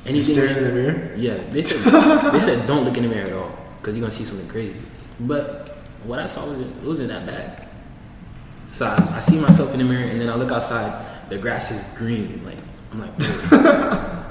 You 0.08 0.14
anything. 0.16 0.34
staring 0.34 0.56
in 0.56 0.64
the 0.64 0.72
mirror? 0.82 1.14
Yeah, 1.16 1.36
they 1.52 1.62
said 1.62 1.78
they 2.32 2.40
said 2.40 2.66
don't 2.66 2.84
look 2.84 2.96
in 2.96 3.02
the 3.04 3.08
mirror 3.08 3.26
at 3.28 3.32
all 3.32 3.50
because 3.80 3.96
you're 3.96 4.02
gonna 4.02 4.10
see 4.10 4.24
something 4.24 4.48
crazy. 4.48 4.80
But 5.20 5.76
what 6.04 6.18
I 6.18 6.26
saw 6.26 6.46
wasn't 6.46 6.76
it 6.82 6.86
wasn't 6.86 7.08
that 7.08 7.26
bad. 7.26 7.68
So 8.68 8.86
I, 8.86 9.16
I 9.16 9.20
see 9.20 9.38
myself 9.38 9.72
in 9.72 9.78
the 9.78 9.84
mirror 9.84 10.04
and 10.04 10.20
then 10.20 10.28
I 10.28 10.34
look 10.36 10.50
outside. 10.52 11.06
The 11.30 11.38
grass 11.38 11.70
is 11.70 11.84
green. 11.96 12.42
Like 12.44 12.56
I'm 12.92 13.00
like, 13.00 13.10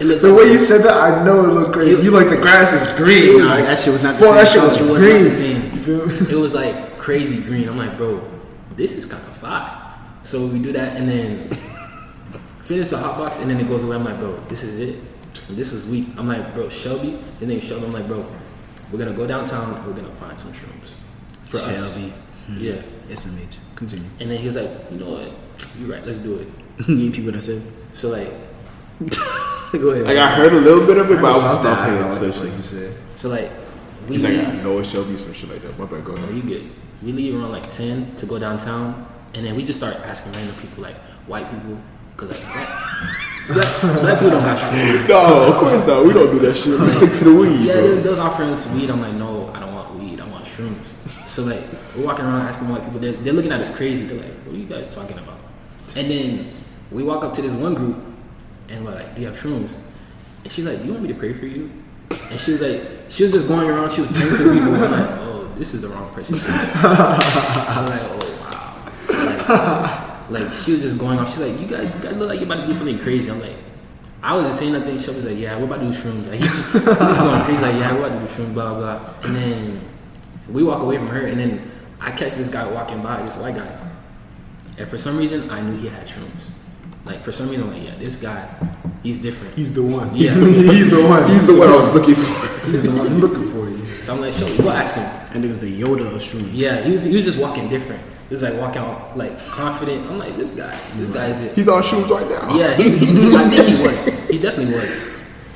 it 0.02 0.06
looks 0.06 0.22
The 0.24 0.30
like 0.30 0.38
way 0.46 0.52
you 0.52 0.58
said 0.60 0.82
that, 0.82 0.98
I 0.98 1.24
know 1.24 1.44
it 1.46 1.50
looked 1.54 1.74
crazy. 1.74 2.02
You 2.04 2.10
like 2.12 2.30
the 2.30 2.38
grass 2.38 2.74
is 2.74 2.88
green. 2.98 3.36
was- 3.36 3.44
Nah, 3.46 3.56
that 3.58 3.80
shit 3.80 3.94
was 3.94 4.02
not 4.04 4.16
the 4.18 4.26
Boy, 4.26 4.34
that 4.34 4.48
shit 4.48 4.62
was. 4.64 4.78
It 4.78 4.90
was 4.90 5.00
green. 5.00 5.14
not 5.18 5.24
the 5.24 5.32
same. 5.32 5.62
You 5.76 5.84
feel 5.84 6.06
me? 6.08 6.32
it 6.32 6.36
was 6.36 6.54
like 6.56 6.98
crazy 6.98 7.42
green. 7.42 7.70
I'm 7.70 7.78
like, 7.78 7.98
bro, 7.98 8.20
this 8.76 8.94
is 8.94 9.06
kind 9.06 9.24
of 9.28 9.36
fire. 9.38 9.94
So 10.24 10.46
we 10.48 10.60
do 10.60 10.72
that 10.74 10.98
and 10.98 11.08
then 11.08 11.50
finish 12.64 12.88
the 12.88 12.98
hot 12.98 13.18
box 13.18 13.40
and 13.40 13.50
then 13.50 13.60
it 13.60 13.68
goes 13.68 13.84
away. 13.84 13.96
I'm 13.96 14.04
like, 14.04 14.20
bro, 14.20 14.40
this 14.50 14.64
is 14.64 14.80
it. 14.80 15.00
This 15.50 15.72
is 15.74 15.86
weak. 15.86 16.08
I'm 16.18 16.28
like, 16.28 16.54
bro, 16.54 16.70
Shelby. 16.70 17.18
The 17.40 17.46
name 17.46 17.60
Shelby. 17.62 17.86
I'm 17.86 17.94
like, 17.94 18.08
bro, 18.08 18.26
we're 18.92 19.00
gonna 19.00 19.14
go 19.14 19.26
downtown. 19.28 19.86
We're 19.86 19.94
gonna 19.94 20.12
find 20.12 20.40
some 20.40 20.52
shrooms 20.52 20.94
for 21.46 21.58
us. 21.58 21.94
Shelby. 21.94 22.14
Hmm. 22.48 22.58
Yeah. 22.60 22.82
SMH. 23.14 23.58
Continue. 23.76 24.10
And 24.20 24.32
then 24.32 24.38
he 24.40 24.46
was 24.46 24.56
like, 24.56 24.70
you 24.92 24.98
know 24.98 25.12
what? 25.12 25.32
You're 25.80 25.90
right. 25.90 26.06
Let's 26.06 26.20
do 26.20 26.38
it. 26.40 26.48
you 26.88 27.06
ain't 27.06 27.16
people 27.16 27.32
that 27.32 27.42
said. 27.42 27.62
So 27.94 28.10
like, 28.10 28.30
Go 29.72 29.90
ahead. 29.92 30.06
Like 30.06 30.18
I 30.18 30.36
heard 30.36 30.54
a 30.54 30.60
little 30.60 30.86
bit 30.86 30.98
of 30.98 31.10
it, 31.12 31.22
but 31.22 31.26
I 31.32 31.34
was 31.34 31.64
not 31.64 31.86
paying 31.86 32.04
attention. 32.04 32.48
like 32.50 32.58
you 32.58 32.64
said. 32.64 33.00
so 33.16 33.30
like, 33.30 33.52
we 34.08 34.14
He's 34.16 34.24
like, 34.24 34.34
leave- 34.34 34.48
I 34.48 34.62
know 34.64 34.80
it 34.80 34.86
shall 34.86 35.04
be 35.04 35.18
some 35.18 35.34
shit 35.34 35.50
like 35.50 35.62
that. 35.62 35.78
My 35.78 35.86
bad. 35.86 36.04
Go 36.06 36.14
ahead. 36.14 36.34
you 36.34 36.42
good. 36.42 36.72
We 37.04 37.12
leave 37.12 37.36
around 37.36 37.52
like 37.52 37.72
10 37.72 38.16
to 38.16 38.26
go 38.26 38.40
downtown, 38.40 39.06
and 39.36 39.46
then 39.46 39.56
we 39.56 39.64
just 39.64 39.78
start 39.80 39.96
asking 39.98 40.32
random 40.34 40.56
people, 40.56 40.82
like 40.84 40.96
white 41.28 41.50
people, 41.52 41.78
because 42.16 42.30
like 42.32 42.42
black, 43.48 44.20
people 44.20 44.32
don't 44.32 44.44
got 44.44 44.58
shrooms. 44.58 45.08
No, 45.10 45.44
of 45.54 45.56
course 45.58 45.86
not. 45.88 46.06
We 46.06 46.14
don't 46.14 46.32
do 46.32 46.40
that 46.40 46.58
shit. 46.58 46.80
We 46.80 46.90
stick 46.90 47.10
to 47.20 47.24
the 47.26 47.34
weed, 47.34 47.62
Yeah, 47.66 47.74
bro. 47.76 48.02
those 48.02 48.20
offering 48.20 48.50
us 48.52 48.72
weed. 48.74 48.90
I'm 48.90 49.02
like, 49.02 49.14
no, 49.14 49.50
I 49.54 49.60
don't 49.60 49.74
want 49.74 49.96
weed. 49.96 50.20
I 50.20 50.28
want 50.28 50.46
shrooms. 50.46 50.94
So 51.28 51.44
like, 51.44 51.62
we're 51.96 52.06
walking 52.06 52.26
around 52.26 52.46
asking 52.48 52.70
white 52.70 52.84
people. 52.84 53.00
They're, 53.00 53.14
they're 53.14 53.34
looking 53.34 53.52
at 53.52 53.60
us 53.62 53.70
crazy. 53.76 54.06
They're 54.06 54.18
like, 54.22 54.34
what 54.46 54.56
are 54.56 54.60
you 54.60 54.66
guys 54.66 54.90
talking 54.94 55.18
about? 55.18 55.40
And 55.96 56.10
then 56.12 56.54
we 56.92 57.04
walk 57.04 57.24
up 57.24 57.34
to 57.36 57.42
this 57.42 57.54
one 57.54 57.74
group, 57.76 57.98
and 58.70 58.86
we're 58.86 58.94
like, 58.96 59.16
do 59.16 59.22
you 59.22 59.28
have 59.28 59.38
shrooms? 59.38 59.78
And 60.44 60.52
she's 60.52 60.66
like, 60.66 60.80
do 60.80 60.86
you 60.86 60.92
want 60.92 61.04
me 61.04 61.10
to 61.10 61.16
pray 61.16 61.34
for 61.34 61.46
you? 61.46 61.72
And 62.10 62.40
she 62.40 62.52
was 62.54 62.62
like, 62.62 62.82
she 63.10 63.24
was 63.24 63.34
just 63.34 63.48
going 63.48 63.70
around. 63.70 63.92
She 63.92 64.02
was 64.02 64.12
praying 64.12 64.32
for 64.36 64.54
people. 64.54 64.76
I'm 64.76 64.92
like, 64.92 65.10
oh, 65.20 65.52
this 65.58 65.74
is 65.74 65.82
the 65.82 65.90
wrong 65.90 66.14
person. 66.14 66.36
to 66.36 66.42
say 66.42 66.52
this. 66.52 66.76
I'm 66.84 67.86
like, 67.88 68.02
oh 68.04 68.18
wow. 68.42 69.94
Like, 70.00 70.07
like, 70.30 70.54
she 70.54 70.74
was 70.74 70.82
just 70.82 70.98
going 70.98 71.20
off. 71.20 71.30
She's 71.30 71.40
like, 71.40 71.60
you 71.60 71.68
guys, 71.68 71.94
you 71.94 72.02
guys 72.02 72.16
look 72.16 72.30
like 72.30 72.40
you're 72.40 72.48
about 72.48 72.62
to 72.62 72.68
do 72.68 72.74
something 72.74 73.00
crazy. 73.00 73.32
I'm 73.32 73.40
like, 73.40 73.56
I 74.22 74.36
wasn't 74.36 74.54
saying 74.54 74.74
nothing. 74.74 74.98
She 74.98 75.12
was 75.12 75.26
like, 75.26 75.38
yeah, 75.38 75.58
we're 75.58 75.66
about 75.66 75.80
to 75.80 75.86
do 75.86 75.90
shrooms. 75.90 76.28
Like, 76.28 76.42
he's 76.42 76.52
just, 76.52 76.74
he's 76.74 76.84
just 76.84 77.20
going 77.20 77.42
crazy. 77.44 77.62
Like, 77.62 77.76
yeah, 77.76 77.94
we're 77.94 78.08
about 78.08 78.20
to 78.20 78.26
do 78.26 78.44
shrooms, 78.44 78.54
blah, 78.54 78.74
blah, 78.74 79.00
blah. 79.00 79.14
And 79.24 79.36
then 79.36 79.82
we 80.50 80.64
walk 80.64 80.82
away 80.82 80.98
from 80.98 81.08
her, 81.08 81.28
and 81.28 81.40
then 81.40 81.72
I 82.02 82.12
catch 82.12 82.36
this 82.36 82.50
guy 82.50 82.70
walking 82.72 83.02
by, 83.02 83.22
this 83.22 83.38
white 83.38 83.56
guy. 83.56 83.80
And 84.78 84.88
for 84.88 84.98
some 84.98 85.18
reason, 85.18 85.50
I 85.50 85.62
knew 85.62 85.78
he 85.78 85.88
had 85.88 86.08
shrooms. 86.08 86.50
Like, 87.06 87.22
for 87.22 87.32
some 87.32 87.50
reason, 87.50 87.68
I'm 87.68 87.74
like, 87.74 87.84
yeah, 87.84 87.96
this 87.96 88.18
guy, 88.18 88.48
he's 89.04 89.18
different. 89.18 89.56
He's 89.56 89.74
the 89.74 89.84
one. 89.84 90.14
Yeah. 90.14 90.34
He's 90.36 90.90
the 90.90 91.04
one. 91.08 91.30
He's 91.30 91.48
the 91.48 91.58
one 91.58 91.70
I 91.70 91.78
was 91.78 91.94
looking 91.94 92.16
for. 92.16 92.70
He's 92.70 92.82
the 92.82 92.90
one. 92.90 93.08
I'm 93.08 93.20
looking 93.22 93.44
for 93.46 93.70
you. 93.70 93.86
So 94.02 94.14
I'm 94.14 94.22
like, 94.22 94.34
show 94.34 94.46
me. 94.46 94.58
Go 94.58 94.70
ask 94.72 94.96
him. 94.96 95.06
And 95.34 95.46
it 95.46 95.48
was 95.48 95.60
the 95.60 95.82
Yoda 95.82 96.06
of 96.08 96.22
shrooms. 96.22 96.50
Yeah, 96.52 96.82
he 96.82 96.92
was, 96.92 97.06
he 97.06 97.16
was 97.16 97.24
just 97.24 97.40
walking 97.40 97.70
different. 97.70 98.04
He 98.28 98.34
was 98.34 98.44
like 98.44 98.56
walking 98.56 98.82
out 98.82 99.18
like 99.18 99.38
confident. 99.48 100.06
I'm 100.10 100.18
like, 100.20 100.36
this 100.36 100.52
guy, 100.52 100.78
this 100.96 101.10
guy 101.10 101.28
is 101.28 101.42
it. 101.42 101.56
He's 101.56 101.70
on 101.70 101.82
shoes 101.82 102.10
right 102.10 102.28
now. 102.30 102.56
Yeah, 102.56 102.76
he, 102.76 102.90
he, 102.98 103.06
he- 103.06 103.36
I 103.36 103.50
think 103.50 103.66
he 103.68 103.82
was. 103.82 104.30
He 104.30 104.38
definitely 104.40 104.76
was. 104.76 105.08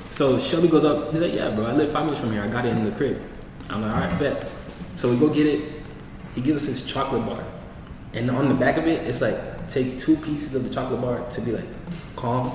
So 0.09 0.39
Shelby 0.39 0.67
goes 0.69 0.86
up. 0.86 1.11
He's 1.11 1.22
like, 1.22 1.34
"Yeah, 1.34 1.49
bro, 1.49 1.65
I 1.65 1.74
live 1.74 1.91
five 1.91 2.03
minutes 2.05 2.22
from 2.22 2.32
here. 2.32 2.41
I 2.41 2.47
got 2.47 2.65
it 2.65 2.69
in 2.69 2.84
the 2.84 2.91
crib." 2.91 3.22
I'm 3.69 3.82
like, 3.82 3.91
"All 3.91 3.99
right, 3.99 4.19
bet." 4.19 4.49
So 4.95 5.09
we 5.09 5.17
go 5.17 5.30
get 5.30 5.47
it. 5.47 5.82
He 6.36 6.41
gives 6.41 6.63
us 6.63 6.80
his 6.80 6.91
chocolate 6.91 7.26
bar, 7.26 7.43
and 8.13 8.30
on 8.32 8.47
the 8.47 8.53
back 8.53 8.78
of 8.78 8.88
it, 8.88 9.05
it's 9.07 9.22
like 9.22 9.67
take 9.67 9.97
two 9.99 10.15
pieces 10.17 10.55
of 10.55 10.63
the 10.63 10.69
chocolate 10.69 11.01
bar 11.01 11.28
to 11.30 11.41
be 11.41 11.51
like 11.51 11.65
calm, 12.15 12.51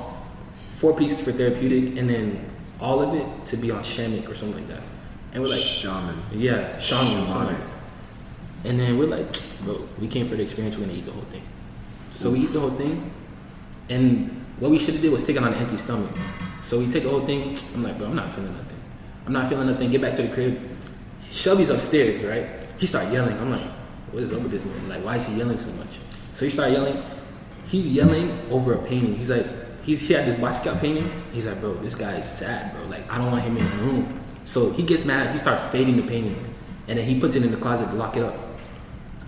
four 0.71 0.97
pieces 0.97 1.21
for 1.23 1.33
therapeutic, 1.33 1.99
and 1.99 2.09
then 2.09 2.49
all 2.81 3.01
of 3.01 3.15
it 3.15 3.47
to 3.47 3.57
be 3.57 3.71
on 3.71 3.81
Shamik 3.83 4.29
or 4.31 4.35
something 4.35 4.61
like 4.67 4.69
that. 4.69 4.83
And 5.33 5.43
we're 5.43 5.51
like, 5.51 5.61
shaman. 5.61 6.17
yeah, 6.33 6.79
shaman, 6.79 7.27
Shamanic. 7.27 7.61
And 8.65 8.79
then 8.81 8.99
we're 8.99 9.09
like, 9.09 9.35
bro, 9.63 9.87
we 9.99 10.09
came 10.09 10.27
for 10.27 10.37
the 10.37 10.43
experience. 10.43 10.77
We're 10.77 10.87
gonna 10.87 10.99
eat 10.99 11.07
the 11.07 11.13
whole 11.13 11.25
thing. 11.25 11.43
So 12.11 12.31
we 12.31 12.41
eat 12.41 12.53
the 12.53 12.61
whole 12.61 12.71
thing, 12.71 13.11
and 13.89 14.31
what 14.59 14.71
we 14.71 14.79
should 14.79 14.95
have 14.95 15.03
did 15.03 15.13
was 15.13 15.23
take 15.23 15.37
it 15.37 15.43
on 15.43 15.53
an 15.53 15.59
empty 15.59 15.77
stomach. 15.77 16.11
So 16.63 16.79
we 16.79 16.89
take 16.89 17.05
the 17.05 17.11
whole 17.11 17.27
thing. 17.27 17.57
I'm 17.75 17.83
like, 17.83 17.99
bro, 17.99 18.09
I'm 18.09 18.17
not 18.17 18.31
feeling 18.31 18.53
nothing. 18.57 18.81
I'm 19.27 19.33
not 19.33 19.49
feeling 19.49 19.67
nothing. 19.67 19.91
Get 19.91 20.01
back 20.01 20.15
to 20.15 20.23
the 20.23 20.33
crib. 20.33 20.61
Shelby's 21.31 21.71
upstairs, 21.71 22.23
right? 22.23 22.67
He 22.79 22.87
started 22.87 23.13
yelling. 23.13 23.37
I'm 23.39 23.51
like, 23.51 23.69
what 24.11 24.23
is 24.23 24.33
up 24.33 24.41
with 24.41 24.53
this 24.53 24.65
man? 24.65 24.89
Like, 24.89 25.05
why 25.05 25.17
is 25.17 25.27
he 25.27 25.37
yelling 25.37 25.59
so 25.59 25.71
much? 25.73 25.99
So 26.33 26.45
he 26.45 26.51
started 26.51 26.73
yelling. 26.73 27.03
He's 27.69 27.93
yelling 27.93 28.39
over 28.51 28.75
a 28.75 28.79
painting. 28.87 29.15
He's 29.15 29.31
like, 29.31 29.47
he's 29.83 30.07
he 30.07 30.15
had 30.15 30.27
this 30.27 30.39
Basquiat 30.39 30.81
painting. 30.81 31.11
He's 31.33 31.47
like, 31.47 31.61
bro, 31.61 31.75
this 31.75 31.95
guy 31.95 32.17
is 32.19 32.29
sad, 32.29 32.73
bro. 32.73 32.85
Like, 32.87 33.11
I 33.11 33.19
don't 33.19 33.31
want 33.31 33.43
him 33.43 33.57
in 33.57 33.65
the 33.65 33.77
room. 33.79 34.21
So 34.45 34.71
he 34.71 34.83
gets 34.83 35.05
mad. 35.05 35.33
He 35.33 35.39
starts 35.39 35.67
fading 35.73 35.97
the 35.97 36.03
painting, 36.03 36.37
and 36.87 36.99
then 36.99 37.07
he 37.07 37.19
puts 37.19 37.35
it 37.35 37.45
in 37.45 37.51
the 37.51 37.57
closet 37.57 37.89
to 37.89 37.95
lock 37.95 38.17
it 38.17 38.23
up. 38.23 38.35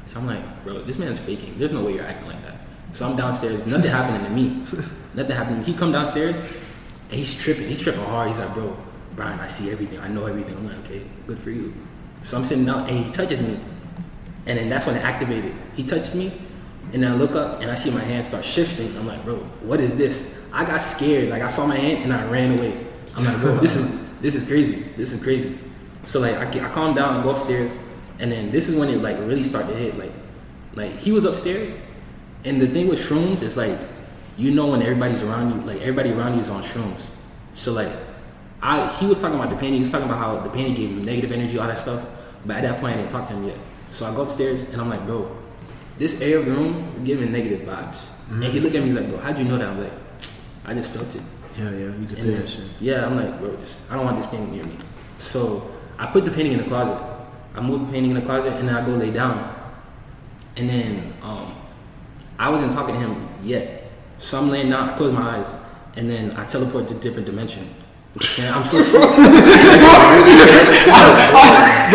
So 0.09 0.19
I'm 0.19 0.27
like, 0.27 0.65
bro, 0.65 0.81
this 0.85 0.99
man's 0.99 1.21
faking. 1.21 1.59
There's 1.59 1.71
no 1.71 1.85
way 1.85 1.93
you're 1.93 2.07
acting 2.07 2.29
like 2.29 2.43
that. 2.47 2.57
So 2.93 3.07
I'm 3.07 3.15
downstairs. 3.15 3.67
Nothing 3.67 3.91
happening 3.91 4.25
to 4.25 4.31
me. 4.31 4.65
Nothing 5.15 5.37
happening. 5.37 5.63
He 5.63 5.75
come 5.75 5.93
downstairs, 5.93 6.41
and 6.41 7.13
he's 7.13 7.37
tripping. 7.37 7.69
He's 7.69 7.83
tripping 7.83 8.03
hard. 8.05 8.29
He's 8.29 8.41
like, 8.41 8.55
bro, 8.55 8.75
Brian, 9.15 9.39
I 9.39 9.49
see 9.49 9.71
everything. 9.71 10.01
I 10.01 10.09
know 10.09 10.25
everything. 10.25 10.57
I'm 10.57 10.67
like, 10.67 10.79
okay, 10.79 11.03
good 11.27 11.39
for 11.39 11.51
you. 11.51 11.75
So 12.23 12.39
I'm 12.39 12.45
sitting 12.45 12.65
down, 12.65 12.89
and 12.89 13.05
he 13.05 13.11
touches 13.11 13.43
me, 13.43 13.61
and 14.47 14.59
then 14.59 14.71
that's 14.71 14.87
when 14.87 14.97
it 14.97 15.05
activated. 15.05 15.53
He 15.77 15.85
touched 15.85 16.15
me, 16.15 16.33
and 16.95 17.03
then 17.03 17.13
I 17.13 17.15
look 17.15 17.35
up, 17.35 17.61
and 17.61 17.71
I 17.71 17.75
see 17.75 17.91
my 17.91 18.01
hand 18.01 18.25
start 18.25 18.47
shifting. 18.47 18.97
I'm 18.97 19.07
like, 19.07 19.23
bro, 19.27 19.37
what 19.61 19.79
is 19.79 19.95
this? 19.95 20.43
I 20.55 20.65
got 20.65 20.81
scared. 20.81 21.29
Like 21.29 21.43
I 21.43 21.49
saw 21.49 21.67
my 21.67 21.77
hand, 21.77 22.05
and 22.05 22.15
I 22.15 22.27
ran 22.31 22.59
away. 22.59 22.73
I'm 23.15 23.27
like, 23.27 23.39
bro, 23.41 23.57
this 23.57 23.77
is 23.77 24.09
this 24.21 24.35
is 24.35 24.49
crazy. 24.49 24.77
This 24.97 25.13
is 25.13 25.23
crazy. 25.23 25.59
So 26.05 26.19
like 26.19 26.35
I, 26.37 26.67
I 26.67 26.73
calm 26.73 26.95
down 26.95 27.17
and 27.17 27.23
go 27.23 27.29
upstairs, 27.29 27.77
and 28.19 28.31
then 28.33 28.51
this 28.51 28.69
is 28.69 28.77
when 28.77 28.89
it 28.89 29.03
like 29.03 29.19
really 29.19 29.45
started 29.45 29.69
to 29.69 29.77
hit. 29.77 29.99
Like 29.99 30.13
like 30.75 30.99
he 30.99 31.13
was 31.13 31.25
upstairs, 31.25 31.75
and 32.45 32.61
the 32.61 32.67
thing 32.67 32.89
with 32.89 32.99
shrooms 32.99 33.43
is 33.43 33.57
like 33.57 33.79
you 34.37 34.51
know 34.51 34.69
when 34.69 34.83
everybody's 34.83 35.23
around 35.23 35.55
you, 35.55 35.67
like 35.67 35.81
everybody 35.81 36.13
around 36.13 36.35
you 36.35 36.41
is 36.41 36.51
on 36.51 36.63
shrooms. 36.63 37.07
So 37.55 37.73
like 37.73 37.93
I 38.63 38.89
he 38.99 39.07
was 39.07 39.19
talking 39.19 39.39
about 39.39 39.51
the 39.51 39.57
painting. 39.57 39.75
He 39.75 39.81
was 39.81 39.91
talking 39.91 40.07
about 40.07 40.19
how 40.19 40.41
the 40.41 40.51
painting 40.51 40.75
gave 40.75 40.91
him 40.91 41.03
negative 41.03 41.33
energy, 41.33 41.59
all 41.59 41.67
that 41.67 41.79
stuff. 41.79 42.05
But 42.45 42.59
at 42.59 42.63
that 42.63 42.81
point, 42.81 42.95
I 42.95 42.97
didn't 42.99 43.11
talk 43.11 43.27
to 43.29 43.35
him 43.35 43.45
yet. 43.45 43.57
So 43.91 44.07
I 44.07 44.15
go 44.15 44.23
upstairs 44.23 44.71
and 44.71 44.81
I'm 44.81 44.89
like, 44.89 45.05
bro, 45.07 45.35
this 45.99 46.21
air 46.21 46.39
of 46.39 46.47
the 46.47 46.53
room 46.53 46.95
is 46.97 47.03
giving 47.03 47.33
negative 47.33 47.67
vibes. 47.67 48.09
And 48.31 48.45
he 48.45 48.51
mm-hmm. 48.51 48.65
looked 48.65 48.75
at 48.77 48.83
me, 48.83 48.89
he's 48.89 48.97
like, 48.97 49.09
bro, 49.09 49.19
how'd 49.19 49.39
you 49.39 49.45
know 49.45 49.59
that? 49.59 49.69
I'm 49.69 49.83
like, 49.83 49.93
I 50.67 50.75
just 50.75 50.93
felt 50.93 51.15
it. 51.15 51.23
Yeah, 51.59 51.71
yeah, 51.71 51.79
you 51.79 52.07
can 52.07 52.17
feel 52.17 52.37
that 52.37 52.49
shit. 52.49 52.65
Yeah, 52.81 53.07
I'm 53.07 53.17
like, 53.17 53.41
bro, 53.41 53.57
just, 53.57 53.91
I 53.91 53.97
don't 53.97 54.05
want 54.05 54.17
this 54.19 54.27
painting 54.27 54.53
near 54.53 54.65
me. 54.65 54.77
So 55.17 55.71
I 55.99 56.07
put 56.07 56.25
the 56.25 56.31
painting 56.31 56.53
in 56.53 56.59
the 56.59 56.65
closet. 56.65 57.03
I 57.59 57.61
moved 57.61 57.89
the 57.89 57.93
painting 57.93 58.13
in 58.13 58.17
the 58.17 58.25
closet, 58.25 58.53
and 58.53 58.69
then 58.69 58.77
I 58.77 58.87
go 58.87 58.93
lay 58.93 59.11
down. 59.11 59.53
And 60.57 60.69
then 60.69 61.13
um, 61.23 61.57
I 62.39 62.51
wasn't 62.51 62.73
talking 62.73 62.95
to 62.95 63.01
him 63.01 63.29
yet. 63.43 63.91
So 64.19 64.39
I'm 64.39 64.49
laying 64.49 64.71
down, 64.71 64.91
I 64.91 64.97
close 64.97 65.13
my 65.13 65.39
eyes, 65.39 65.57
and 65.97 66.09
then 66.09 66.37
I 66.37 66.45
teleport 66.45 66.87
to 66.89 66.97
a 66.97 67.01
different 67.01 67.27
dimension. 67.27 67.69
And 68.39 68.49
I'm 68.55 68.65
so 68.65 68.81
sick. 68.81 69.01
Bro, 69.01 69.19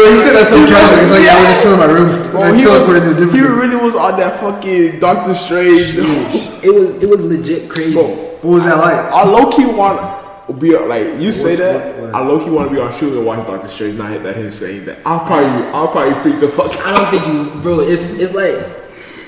you 0.03 0.17
said 0.19 0.33
that's 0.35 0.49
so 0.49 0.65
casual. 0.67 0.99
He's 0.99 1.11
like, 1.11 1.27
I 1.27 1.39
was 1.39 1.47
just 1.47 1.59
still 1.59 1.73
in 1.75 1.79
my 1.79 1.85
room. 1.85 2.31
Bro, 2.31 2.41
I 2.43 2.55
he, 2.57 2.63
teleported 2.63 2.99
to 2.99 3.05
a 3.05 3.13
was, 3.13 3.17
different 3.19 3.33
he 3.33 3.41
really 3.41 3.77
was 3.77 3.95
on 3.95 4.19
that 4.19 4.39
fucking 4.41 4.99
Doctor 4.99 5.33
Strange. 5.33 5.95
it 5.95 6.73
was 6.73 7.01
it 7.01 7.09
was 7.09 7.21
legit 7.21 7.69
crazy. 7.69 7.93
Bro, 7.93 8.07
What 8.41 8.53
was 8.55 8.65
that 8.65 8.79
like? 8.79 8.95
I 8.95 9.23
low 9.23 9.49
key 9.49 9.65
want 9.65 9.99
to 9.99 10.22
be 10.59 10.77
like 10.77 11.19
you 11.19 11.31
say 11.31 11.55
that. 11.55 11.95
what- 11.99 12.11
what? 12.11 12.15
I 12.15 12.25
low 12.25 12.43
key 12.43 12.49
want 12.49 12.69
to 12.69 12.75
be 12.75 12.81
on 12.81 12.91
shoot 12.97 13.15
and 13.17 13.25
watch 13.25 13.45
Doctor 13.47 13.67
Strange. 13.67 13.97
Not 13.97 14.11
hit 14.11 14.23
that 14.23 14.35
him 14.35 14.51
saying 14.51 14.85
that. 14.85 14.97
I'll 15.05 15.25
probably 15.25 15.47
I'll 15.71 15.87
probably 15.87 16.15
freak 16.21 16.39
the 16.41 16.49
fuck 16.49 16.71
out. 16.75 16.85
I 16.85 16.97
don't 16.97 17.11
think 17.11 17.27
you, 17.55 17.61
bro. 17.61 17.79
It's 17.79 18.19
it's 18.19 18.33
like 18.33 18.55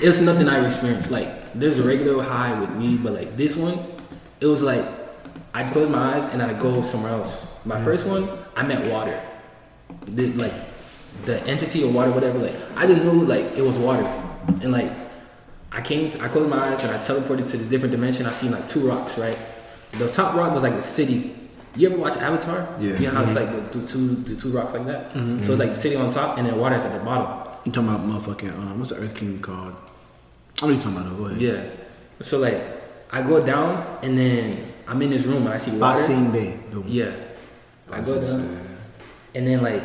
it's 0.02 0.20
nothing 0.20 0.48
I've 0.48 0.64
experienced. 0.64 1.10
Like 1.10 1.28
there's 1.54 1.78
a 1.78 1.82
regular 1.82 2.22
high 2.22 2.58
with 2.60 2.70
weed, 2.76 3.02
but 3.02 3.14
like 3.14 3.36
this 3.36 3.56
one, 3.56 3.78
it 4.40 4.46
was 4.46 4.62
like 4.62 4.84
I'd 5.54 5.72
close 5.72 5.88
my 5.88 6.16
eyes 6.16 6.28
and 6.28 6.42
I'd 6.42 6.60
go 6.60 6.82
somewhere 6.82 7.12
else. 7.12 7.46
My 7.64 7.78
first 7.82 8.06
one, 8.06 8.28
I 8.54 8.62
met 8.62 8.86
water. 8.92 9.18
The, 10.06 10.32
like 10.34 10.52
the 11.24 11.42
entity 11.44 11.82
of 11.82 11.94
water, 11.94 12.10
whatever. 12.12 12.38
Like 12.38 12.54
I 12.76 12.86
just 12.86 13.02
knew 13.02 13.24
like 13.24 13.44
it 13.56 13.62
was 13.62 13.78
water, 13.78 14.04
and 14.62 14.70
like 14.70 14.92
I 15.72 15.80
came, 15.80 16.10
I 16.20 16.28
closed 16.28 16.48
my 16.50 16.58
eyes 16.70 16.84
and 16.84 16.92
I 16.92 16.98
teleported 16.98 17.50
to 17.50 17.56
this 17.56 17.66
different 17.68 17.92
dimension. 17.92 18.26
I 18.26 18.32
seen 18.32 18.50
like 18.52 18.68
two 18.68 18.86
rocks, 18.88 19.18
right? 19.18 19.38
The 19.98 20.08
top 20.10 20.34
rock 20.34 20.52
was 20.52 20.62
like 20.62 20.74
the 20.74 20.82
city. 20.82 21.34
You 21.74 21.90
ever 21.90 21.98
watch 21.98 22.16
Avatar? 22.16 22.68
Yeah. 22.80 22.98
You 22.98 23.08
know 23.08 23.14
how 23.14 23.22
it's 23.22 23.34
like 23.34 23.50
the, 23.50 23.78
the 23.78 23.86
two 23.86 24.14
the 24.16 24.36
two 24.40 24.50
rocks 24.50 24.72
like 24.74 24.86
that. 24.86 25.12
So 25.12 25.18
it's 25.20 25.48
like 25.50 25.70
the 25.70 25.74
city 25.74 25.96
on 25.96 26.10
top 26.10 26.38
and 26.38 26.46
then 26.46 26.58
water's 26.58 26.84
at 26.84 26.92
the 26.98 27.04
bottom. 27.04 27.52
You 27.64 27.72
talking 27.72 27.88
about 27.88 28.04
motherfucking 28.06 28.52
um, 28.54 28.78
what's 28.78 28.90
the 28.90 28.96
Earth 28.96 29.14
King 29.14 29.40
called? 29.40 29.74
I 30.62 30.66
know 30.66 30.72
you 30.72 30.78
talking 30.80 30.96
about. 30.96 31.10
Though. 31.10 31.16
Go 31.16 31.24
ahead. 31.26 31.40
Yeah. 31.40 31.64
So 32.22 32.38
like 32.38 32.62
I 33.10 33.22
go 33.22 33.44
down 33.44 33.98
and 34.02 34.16
then 34.18 34.72
I'm 34.88 35.00
in 35.02 35.10
this 35.10 35.24
room 35.24 35.44
and 35.44 35.50
I 35.52 35.56
see 35.58 35.72
water. 35.72 35.96
Ba 35.98 36.02
Sing 36.02 36.32
Se. 36.32 36.56
The- 36.70 36.82
Yeah. 36.86 37.12
I 37.92 38.00
go 38.00 38.20
down 38.20 38.66
and 39.34 39.46
then 39.46 39.62
like 39.62 39.82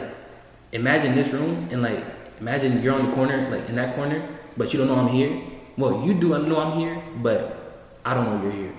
imagine 0.72 1.14
this 1.16 1.34
room 1.34 1.68
and 1.72 1.82
like 1.82 2.04
imagine 2.40 2.82
you're 2.82 2.94
on 2.96 3.10
the 3.10 3.16
corner, 3.16 3.50
like 3.50 3.68
in 3.70 3.76
that 3.76 3.96
corner, 3.96 4.28
but 4.58 4.72
you 4.74 4.80
don't 4.80 4.88
know 4.88 4.96
I'm 4.96 5.08
here. 5.10 5.42
Well, 5.78 6.06
you 6.06 6.14
do 6.14 6.34
I 6.36 6.40
know 6.40 6.60
I'm 6.60 6.78
here, 6.80 7.02
but 7.22 7.58
I 8.06 8.14
don't 8.14 8.26
know 8.26 8.42
you're 8.44 8.52
here. 8.52 8.74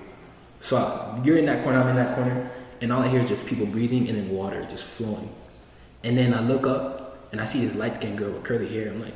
So 0.63 0.77
I- 0.77 1.19
you're 1.25 1.35
in 1.35 1.45
that 1.47 1.61
corner, 1.61 1.81
I'm 1.81 1.89
in 1.89 1.97
that 1.97 2.15
corner, 2.15 2.49
and 2.79 2.93
all 2.93 3.01
I 3.01 3.09
hear 3.09 3.19
is 3.19 3.27
just 3.27 3.45
people 3.45 3.65
breathing 3.65 4.07
and 4.07 4.17
then 4.17 4.29
water 4.29 4.65
just 4.69 4.85
flowing. 4.85 5.27
And 6.05 6.17
then 6.17 6.33
I 6.33 6.39
look 6.39 6.65
up 6.65 7.27
and 7.33 7.41
I 7.41 7.45
see 7.45 7.59
this 7.59 7.75
light 7.75 7.95
skinned 7.95 8.17
girl 8.17 8.31
with 8.31 8.43
curly 8.43 8.69
hair. 8.69 8.89
I'm 8.89 9.01
like, 9.01 9.15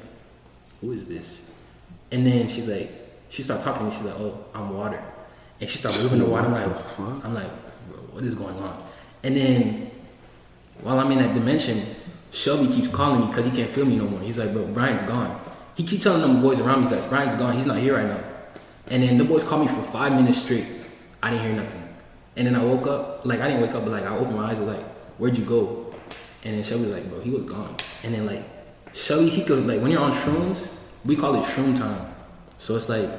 who 0.82 0.92
is 0.92 1.06
this? 1.06 1.44
And 2.12 2.28
then 2.28 2.50
she's 2.50 2.68
like, 2.68 2.92
she 3.30 3.44
started 3.44 3.64
talking 3.64 3.80
to 3.80 3.86
me. 3.86 3.92
She's 3.92 4.04
like, 4.04 4.20
oh, 4.20 4.38
I'm 4.54 4.76
water. 4.76 5.02
And 5.62 5.70
she 5.70 5.78
started 5.78 6.02
moving 6.04 6.20
the 6.20 6.26
water. 6.26 6.48
I'm 6.48 6.54
like, 6.54 7.00
I'm 7.26 7.34
like, 7.34 7.50
what 8.12 8.26
is 8.26 8.36
going 8.36 8.58
on? 8.58 8.84
And 9.24 9.38
then 9.38 9.92
while 10.84 11.00
I'm 11.00 11.10
in 11.14 11.20
that 11.20 11.34
dimension, 11.34 11.82
Shelby 12.32 12.68
keeps 12.68 12.90
calling 12.90 13.22
me 13.22 13.28
because 13.28 13.46
he 13.46 13.52
can't 13.54 13.70
feel 13.70 13.86
me 13.86 13.96
no 13.96 14.04
more. 14.04 14.20
He's 14.20 14.38
like, 14.38 14.52
bro, 14.52 14.66
Brian's 14.66 15.04
gone. 15.04 15.40
He 15.76 15.84
keeps 15.84 16.04
telling 16.04 16.22
them 16.22 16.42
boys 16.42 16.60
around 16.60 16.80
me, 16.80 16.84
he's 16.84 16.92
like, 16.92 17.08
Brian's 17.10 17.36
gone. 17.36 17.54
He's 17.54 17.66
not 17.66 17.78
here 17.78 17.96
right 17.96 18.06
now. 18.08 18.22
And 18.92 19.02
then 19.04 19.18
the 19.18 19.24
boys 19.24 19.46
call 19.46 19.60
me 19.60 19.68
for 19.68 19.82
five 19.82 20.12
minutes 20.12 20.40
straight. 20.44 20.66
I 21.24 21.30
didn't 21.32 21.46
hear 21.46 21.56
nothing. 21.64 21.84
And 22.36 22.48
then 22.48 22.56
I 22.56 22.64
woke 22.64 22.86
up, 22.88 23.26
like 23.26 23.40
I 23.40 23.48
didn't 23.48 23.62
wake 23.62 23.74
up, 23.76 23.84
but 23.84 23.92
like 23.92 24.04
I 24.06 24.16
opened 24.16 24.36
my 24.36 24.50
eyes, 24.52 24.60
and 24.60 24.68
like, 24.68 24.84
where'd 25.18 25.36
you 25.38 25.46
go? 25.46 25.94
And 26.44 26.56
then 26.56 26.64
Shelby 26.64 26.84
was 26.84 26.94
like, 26.94 27.10
bro, 27.10 27.20
he 27.22 27.32
was 27.32 27.44
gone. 27.44 27.76
And 28.04 28.14
then 28.14 28.26
like 28.26 28.44
Shelby, 28.94 29.30
he 29.30 29.44
could 29.44 29.66
like 29.66 29.82
when 29.82 29.92
you're 29.92 30.02
on 30.02 30.12
shrooms, 30.12 30.72
we 31.04 31.16
call 31.16 31.36
it 31.36 31.44
shroom 31.44 31.76
time. 31.78 32.14
So 32.58 32.76
it's 32.76 32.90
like 32.90 33.10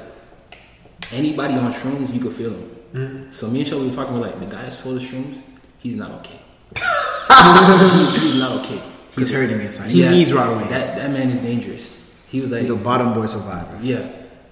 anybody 1.11 1.55
on 1.55 1.71
shrooms, 1.71 2.13
you 2.13 2.19
could 2.19 2.33
feel 2.33 2.51
him. 2.51 2.75
Mm-hmm. 2.93 3.31
So 3.31 3.47
me 3.49 3.59
and 3.59 3.67
Shelby 3.67 3.87
were 3.87 3.93
talking 3.93 4.17
about 4.17 4.31
like 4.31 4.39
the 4.39 4.45
guy 4.55 4.63
that 4.63 4.73
sold 4.73 4.95
the 4.95 4.99
shrooms, 5.01 5.41
he's 5.77 5.95
not 5.95 6.11
okay. 6.15 6.39
He- 6.75 8.19
he's 8.19 8.35
not 8.39 8.65
okay. 8.65 8.81
He's 9.15 9.31
hurting 9.31 9.59
inside. 9.59 9.89
He 9.91 10.07
needs 10.07 10.31
right 10.33 10.47
away. 10.51 10.67
That 10.69 10.95
that 10.97 11.11
man 11.11 11.29
is 11.29 11.39
dangerous. 11.39 12.15
He 12.29 12.39
was 12.41 12.51
like, 12.51 12.61
He's 12.61 12.69
a 12.69 12.75
bottom 12.75 13.13
boy 13.13 13.25
survivor. 13.25 13.79
yeah. 13.81 14.11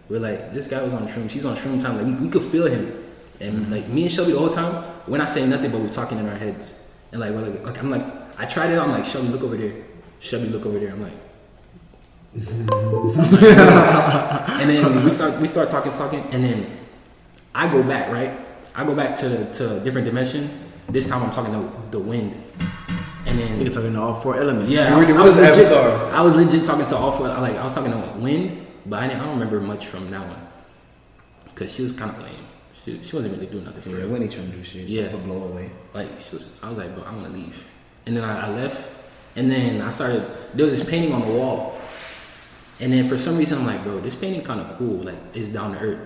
We're 0.10 0.20
like, 0.22 0.54
this 0.54 0.68
guy 0.68 0.82
was 0.82 0.94
on 0.94 1.06
shrooms. 1.06 1.32
He's 1.32 1.44
on 1.46 1.56
shroom 1.56 1.82
time. 1.82 1.98
Like 1.98 2.06
we, 2.06 2.28
we 2.28 2.30
could 2.30 2.44
feel 2.44 2.66
him. 2.66 3.04
And 3.40 3.70
like 3.72 3.88
me 3.88 4.04
and 4.04 4.12
Shelby 4.12 4.32
the 4.32 4.40
whole 4.40 4.50
time, 4.50 4.84
we're 5.08 5.18
not 5.18 5.30
saying 5.30 5.50
nothing, 5.50 5.72
but 5.72 5.82
we're 5.82 5.90
talking 5.90 6.18
in 6.18 6.28
our 6.28 6.36
heads. 6.36 6.74
And 7.12 7.22
like 7.22 7.32
we're 7.32 7.42
like, 7.42 7.66
like 7.66 7.80
I'm 7.80 7.90
like, 7.90 8.06
I 8.40 8.46
tried 8.46 8.72
it. 8.72 8.80
I'm 8.80 8.92
like, 8.92 9.06
Shelby, 9.06 9.30
look 9.30 9.44
over 9.44 9.58
there. 9.58 9.74
Shelby, 10.20 10.48
look 10.50 10.66
over 10.66 10.80
there. 10.80 10.92
I'm 10.92 11.02
like. 11.04 11.14
and 12.38 12.70
then 14.70 15.04
we 15.04 15.10
start 15.10 15.40
we 15.42 15.48
start 15.48 15.70
talking, 15.70 15.92
talking, 15.92 16.20
and 16.32 16.44
then 16.44 16.66
I 17.56 17.68
go 17.72 17.82
back, 17.82 18.12
right? 18.12 18.32
I 18.76 18.84
go 18.86 18.94
back 18.94 19.16
to 19.18 19.52
to 19.54 19.78
a 19.78 19.80
different 19.80 20.06
dimension. 20.06 20.60
This 20.90 21.08
time 21.08 21.24
I'm 21.24 21.32
talking 21.32 21.54
to 21.54 21.72
the 21.92 22.00
wind. 22.00 22.44
And 23.26 23.40
then 23.40 23.60
You're 23.60 23.74
talking 23.74 23.94
to 23.94 24.00
all 24.00 24.14
four 24.14 24.38
elements. 24.40 24.72
yeah, 24.72 24.94
I 24.94 24.98
was, 24.98 25.08
really 25.08 25.20
I 25.20 25.24
was 25.26 25.36
was 25.36 25.58
legit. 25.58 25.72
Avatar. 25.72 26.14
I 26.14 26.22
was 26.22 26.36
legit 26.36 26.64
talking 26.64 26.86
to 26.86 26.96
all 26.96 27.12
four. 27.12 27.28
Like 27.28 27.56
I 27.56 27.64
was 27.64 27.74
talking 27.74 27.92
to 27.92 27.98
Wind, 28.20 28.66
but 28.86 29.00
I, 29.04 29.08
didn't, 29.08 29.22
I 29.22 29.26
don't 29.26 29.34
remember 29.34 29.60
much 29.60 29.86
from 29.88 30.10
that 30.12 30.26
one 30.26 30.48
because 31.46 31.76
she 31.76 31.84
was 31.84 31.92
kind 31.92 32.12
of 32.12 32.22
lame. 32.22 32.47
She, 32.88 33.04
she 33.04 33.16
wasn't 33.18 33.34
really 33.36 33.48
doing 33.48 33.66
nothing 33.66 33.82
for 33.82 33.90
Yeah, 33.90 33.98
real. 33.98 34.08
when 34.10 34.22
he 34.22 34.30
trying 34.30 34.50
to 34.50 34.56
do 34.58 34.64
shit. 34.64 34.88
Yeah. 34.88 35.14
Or 35.14 35.18
blow 35.18 35.44
away. 35.44 35.72
Like 35.94 36.08
she 36.20 36.36
was, 36.36 36.48
I 36.64 36.70
was 36.70 36.78
like, 36.78 36.96
bro, 36.96 37.04
I 37.04 37.12
want 37.12 37.26
to 37.26 37.32
leave. 37.34 37.68
And 38.06 38.16
then 38.16 38.24
I, 38.24 38.48
I 38.48 38.50
left, 38.50 38.90
and 39.36 39.52
then 39.52 39.82
I 39.82 39.90
started. 39.90 40.26
There 40.54 40.64
was 40.66 40.80
this 40.80 40.90
painting 40.90 41.12
on 41.14 41.20
the 41.22 41.34
wall, 41.34 41.78
and 42.80 42.94
then 42.94 43.08
for 43.10 43.18
some 43.18 43.38
reason 43.38 43.58
I'm 43.58 43.66
like, 43.68 43.84
bro, 43.84 44.00
this 44.00 44.16
painting 44.16 44.42
kind 44.42 44.62
of 44.62 44.78
cool. 44.78 45.02
Like 45.02 45.18
it's 45.34 45.50
down 45.50 45.74
to 45.74 45.80
earth. 45.80 46.00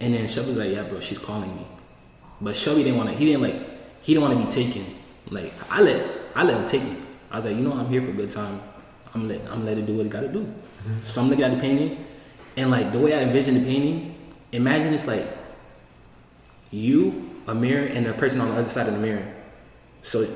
And 0.00 0.14
then 0.14 0.26
Shelby 0.26 0.48
was 0.48 0.58
like, 0.58 0.72
yeah, 0.72 0.82
bro, 0.84 1.00
she's 1.00 1.18
calling 1.18 1.54
me. 1.54 1.66
But 2.40 2.56
Shelby 2.56 2.82
didn't 2.84 2.96
want 2.98 3.10
to. 3.10 3.16
He 3.16 3.26
didn't 3.26 3.42
like. 3.42 3.56
He 4.00 4.14
didn't 4.14 4.26
want 4.28 4.38
to 4.40 4.44
be 4.46 4.50
taken. 4.64 4.86
Like 5.28 5.52
I 5.70 5.82
let 5.82 6.10
I 6.34 6.44
let 6.44 6.56
him 6.56 6.66
take 6.66 6.82
me. 6.82 6.96
I 7.30 7.36
was 7.36 7.44
like, 7.44 7.56
you 7.56 7.62
know, 7.62 7.72
I'm 7.74 7.88
here 7.90 8.00
for 8.00 8.10
a 8.10 8.14
good 8.14 8.30
time. 8.30 8.62
I'm 9.14 9.28
let 9.28 9.40
I'm 9.50 9.64
let 9.66 9.76
it 9.76 9.84
do 9.84 9.94
what 9.96 10.06
it 10.06 10.08
got 10.10 10.20
to 10.22 10.28
do. 10.28 10.40
Mm-hmm. 10.40 11.02
So 11.02 11.20
I'm 11.20 11.28
looking 11.28 11.44
at 11.44 11.52
the 11.52 11.60
painting, 11.60 12.04
and 12.56 12.70
like 12.70 12.90
the 12.92 12.98
way 12.98 13.12
I 13.14 13.20
envisioned 13.22 13.58
the 13.58 13.64
painting, 13.64 14.14
imagine 14.52 14.94
it's 14.94 15.06
like 15.06 15.26
you 16.74 17.30
a 17.46 17.54
mirror 17.54 17.86
and 17.86 18.06
a 18.06 18.12
person 18.14 18.40
on 18.40 18.48
the 18.48 18.54
other 18.54 18.68
side 18.68 18.86
of 18.88 18.94
the 18.94 19.00
mirror. 19.00 19.26
So 20.02 20.26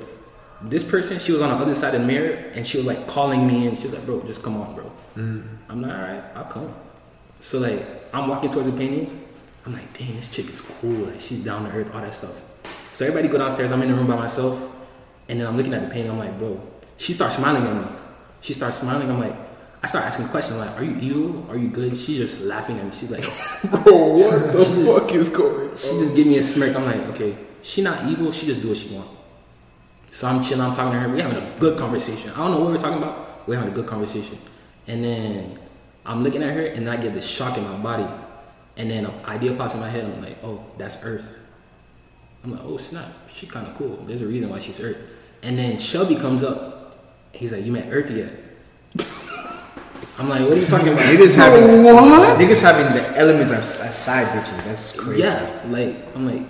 this 0.63 0.85
person, 0.85 1.19
she 1.19 1.33
was 1.33 1.41
on 1.41 1.51
the 1.51 1.57
other 1.57 1.75
side 1.75 1.95
of 1.95 2.01
the 2.01 2.07
mirror 2.07 2.35
and 2.55 2.67
she 2.67 2.77
was 2.77 2.87
like 2.87 3.07
calling 3.07 3.47
me 3.47 3.67
and 3.67 3.79
she 3.79 3.85
was 3.85 3.95
like, 3.95 4.07
bro, 4.07 4.23
just 4.23 4.43
come 4.43 4.57
on, 4.57 4.75
bro. 4.75 4.85
Mm-hmm. 5.17 5.71
I'm 5.71 5.83
like, 5.83 5.93
all 5.93 5.99
right, 5.99 6.25
I'll 6.35 6.45
come. 6.45 6.75
So 7.41 7.59
like, 7.59 7.85
I'm 8.13 8.29
walking 8.29 8.51
towards 8.51 8.71
the 8.71 8.77
painting. 8.77 9.25
I'm 9.67 9.73
like, 9.73 9.99
dang, 9.99 10.17
this 10.17 10.29
chick 10.29 10.49
is 10.49 10.61
cool. 10.61 11.07
Like, 11.07 11.21
she's 11.21 11.45
down 11.45 11.65
to 11.65 11.71
earth, 11.77 11.95
all 11.95 12.01
that 12.01 12.15
stuff. 12.15 12.43
So 12.93 13.05
everybody 13.05 13.29
go 13.29 13.39
downstairs. 13.39 13.71
I'm 13.71 13.83
in 13.83 13.91
the 13.91 13.95
room 13.95 14.07
by 14.07 14.17
myself, 14.17 14.67
and 15.29 15.39
then 15.39 15.47
I'm 15.47 15.57
looking 15.57 15.75
at 15.75 15.83
the 15.83 15.89
painting. 15.89 16.11
I'm 16.11 16.19
like, 16.19 16.39
bro. 16.39 16.61
She 16.97 17.13
starts 17.13 17.37
smiling 17.37 17.65
at 17.65 17.75
me. 17.75 17.97
She 18.41 18.55
starts 18.55 18.79
smiling. 18.79 19.11
I'm 19.11 19.21
like, 19.21 19.37
I 19.83 19.87
start 19.87 20.05
asking 20.07 20.29
questions 20.29 20.59
like, 20.59 20.77
are 20.77 20.85
you 20.85 20.97
evil? 20.97 21.47
Are 21.49 21.57
you 21.57 21.69
good? 21.69 21.97
She's 21.97 22.19
just 22.19 22.41
laughing 22.41 22.79
at 22.79 22.85
me. 22.85 22.91
She's 22.93 23.11
like, 23.11 23.23
Bro, 23.23 23.83
oh, 23.87 24.11
what 24.13 24.47
the 24.53 24.53
just- 24.53 24.99
fuck 24.99 25.15
is 25.15 25.29
going 25.29 25.69
she 25.77 25.91
just 25.91 26.17
give 26.17 26.27
me 26.27 26.39
a 26.39 26.43
smirk. 26.43 26.75
I'm 26.75 26.85
like, 26.85 27.01
okay, 27.11 27.37
she 27.63 27.83
not 27.83 28.07
evil. 28.09 28.33
She 28.33 28.47
just 28.47 28.61
do 28.61 28.69
what 28.69 28.77
she 28.77 28.89
want. 28.89 29.09
So 30.11 30.27
I'm 30.27 30.43
chilling. 30.43 30.63
I'm 30.63 30.73
talking 30.73 30.93
to 30.93 30.99
her. 30.99 31.09
We 31.09 31.21
having 31.21 31.37
a 31.37 31.59
good 31.59 31.79
conversation. 31.79 32.31
I 32.33 32.39
don't 32.39 32.51
know 32.53 32.61
what 32.61 32.71
we're 32.73 32.79
talking 32.79 32.99
about. 32.99 33.47
We're 33.47 33.57
having 33.57 33.71
a 33.71 33.75
good 33.75 33.87
conversation. 33.87 34.39
And 34.89 35.05
then 35.05 35.59
I'm 36.05 36.25
looking 36.25 36.43
at 36.43 36.53
her, 36.55 36.67
and 36.67 36.87
then 36.87 36.99
I 36.99 37.01
get 37.01 37.15
this 37.15 37.27
shock 37.27 37.57
in 37.57 37.65
my 37.65 37.77
body. 37.77 38.13
And 38.77 38.91
then 38.91 39.07
an 39.07 39.25
idea 39.25 39.53
pops 39.55 39.75
in 39.75 39.81
my 39.81 39.89
head. 39.89 40.05
I'm 40.05 40.23
like, 40.23 40.39
oh, 40.43 40.65
that's 40.79 41.05
Earth. 41.05 41.39
I'm 42.45 42.53
like, 42.53 42.61
oh 42.65 42.77
snap, 42.77 43.09
she 43.29 43.47
kind 43.47 43.67
of 43.67 43.75
cool. 43.75 43.97
There's 44.07 44.23
a 44.23 44.27
reason 44.27 44.49
why 44.49 44.59
she's 44.59 44.81
Earth. 44.81 44.97
And 45.43 45.59
then 45.59 45.79
Shelby 45.79 46.17
comes 46.17 46.43
up. 46.43 46.97
He's 47.33 47.53
like, 47.53 47.65
you 47.65 47.73
met 47.73 47.89
Earth 47.91 48.11
yet? 48.11 48.33
I'm 50.19 50.29
like, 50.29 50.41
what 50.43 50.53
are 50.53 50.61
you 50.61 50.67
talking 50.67 50.89
about? 50.89 51.05
Niggas 51.05 51.37
having 51.37 51.85
what? 51.85 52.41
Niggas 52.41 52.63
having 52.63 52.93
the 52.97 53.17
element 53.17 53.53
of 53.53 53.65
side 53.65 54.27
bitches. 54.27 54.65
That's 54.65 54.99
crazy. 55.01 55.23
Yeah, 55.23 55.63
like 55.69 56.15
I'm 56.17 56.27
like, 56.27 56.43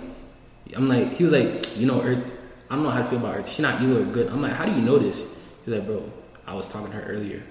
I'm 0.75 0.89
like, 0.89 1.13
he 1.13 1.23
was 1.23 1.31
like, 1.31 1.77
you 1.77 1.85
know, 1.85 2.01
Earth. 2.01 2.35
I 2.69 2.75
don't 2.75 2.83
know 2.83 2.89
how 2.89 2.99
to 2.99 3.03
feel 3.03 3.19
about 3.19 3.37
Earth. 3.37 3.49
She 3.49 3.61
not 3.61 3.81
evil 3.81 3.99
or 3.99 4.05
good. 4.05 4.27
I'm 4.27 4.41
like, 4.41 4.53
how 4.53 4.65
do 4.65 4.71
you 4.71 4.81
know 4.81 4.97
this? 4.97 5.25
He's 5.65 5.73
like, 5.73 5.85
bro, 5.85 6.11
I 6.47 6.53
was 6.53 6.67
talking 6.67 6.91
to 6.91 6.97
her 6.97 7.03
earlier. 7.11 7.43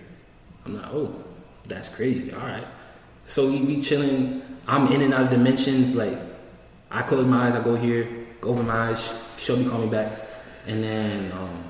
I'm 0.65 0.77
like, 0.77 0.87
oh, 0.93 1.15
that's 1.65 1.89
crazy. 1.89 2.33
All 2.33 2.41
right. 2.41 2.67
So 3.27 3.49
we 3.49 3.65
be 3.65 3.81
chilling. 3.81 4.43
I'm 4.67 4.91
in 4.93 5.03
and 5.03 5.15
out 5.15 5.25
of 5.25 5.31
dimensions. 5.31 5.95
Like, 5.95 6.19
I 6.91 7.03
close 7.03 7.27
my 7.27 7.47
eyes. 7.47 7.55
I 7.55 7.63
go 7.63 7.77
here. 7.77 8.27
Go 8.41 8.51
open 8.51 8.67
my 8.67 8.91
eyes. 8.91 9.13
Shelby 9.37 9.69
call 9.69 9.81
me 9.81 9.89
back, 9.89 10.11
and 10.67 10.83
then 10.83 11.33
um, 11.33 11.65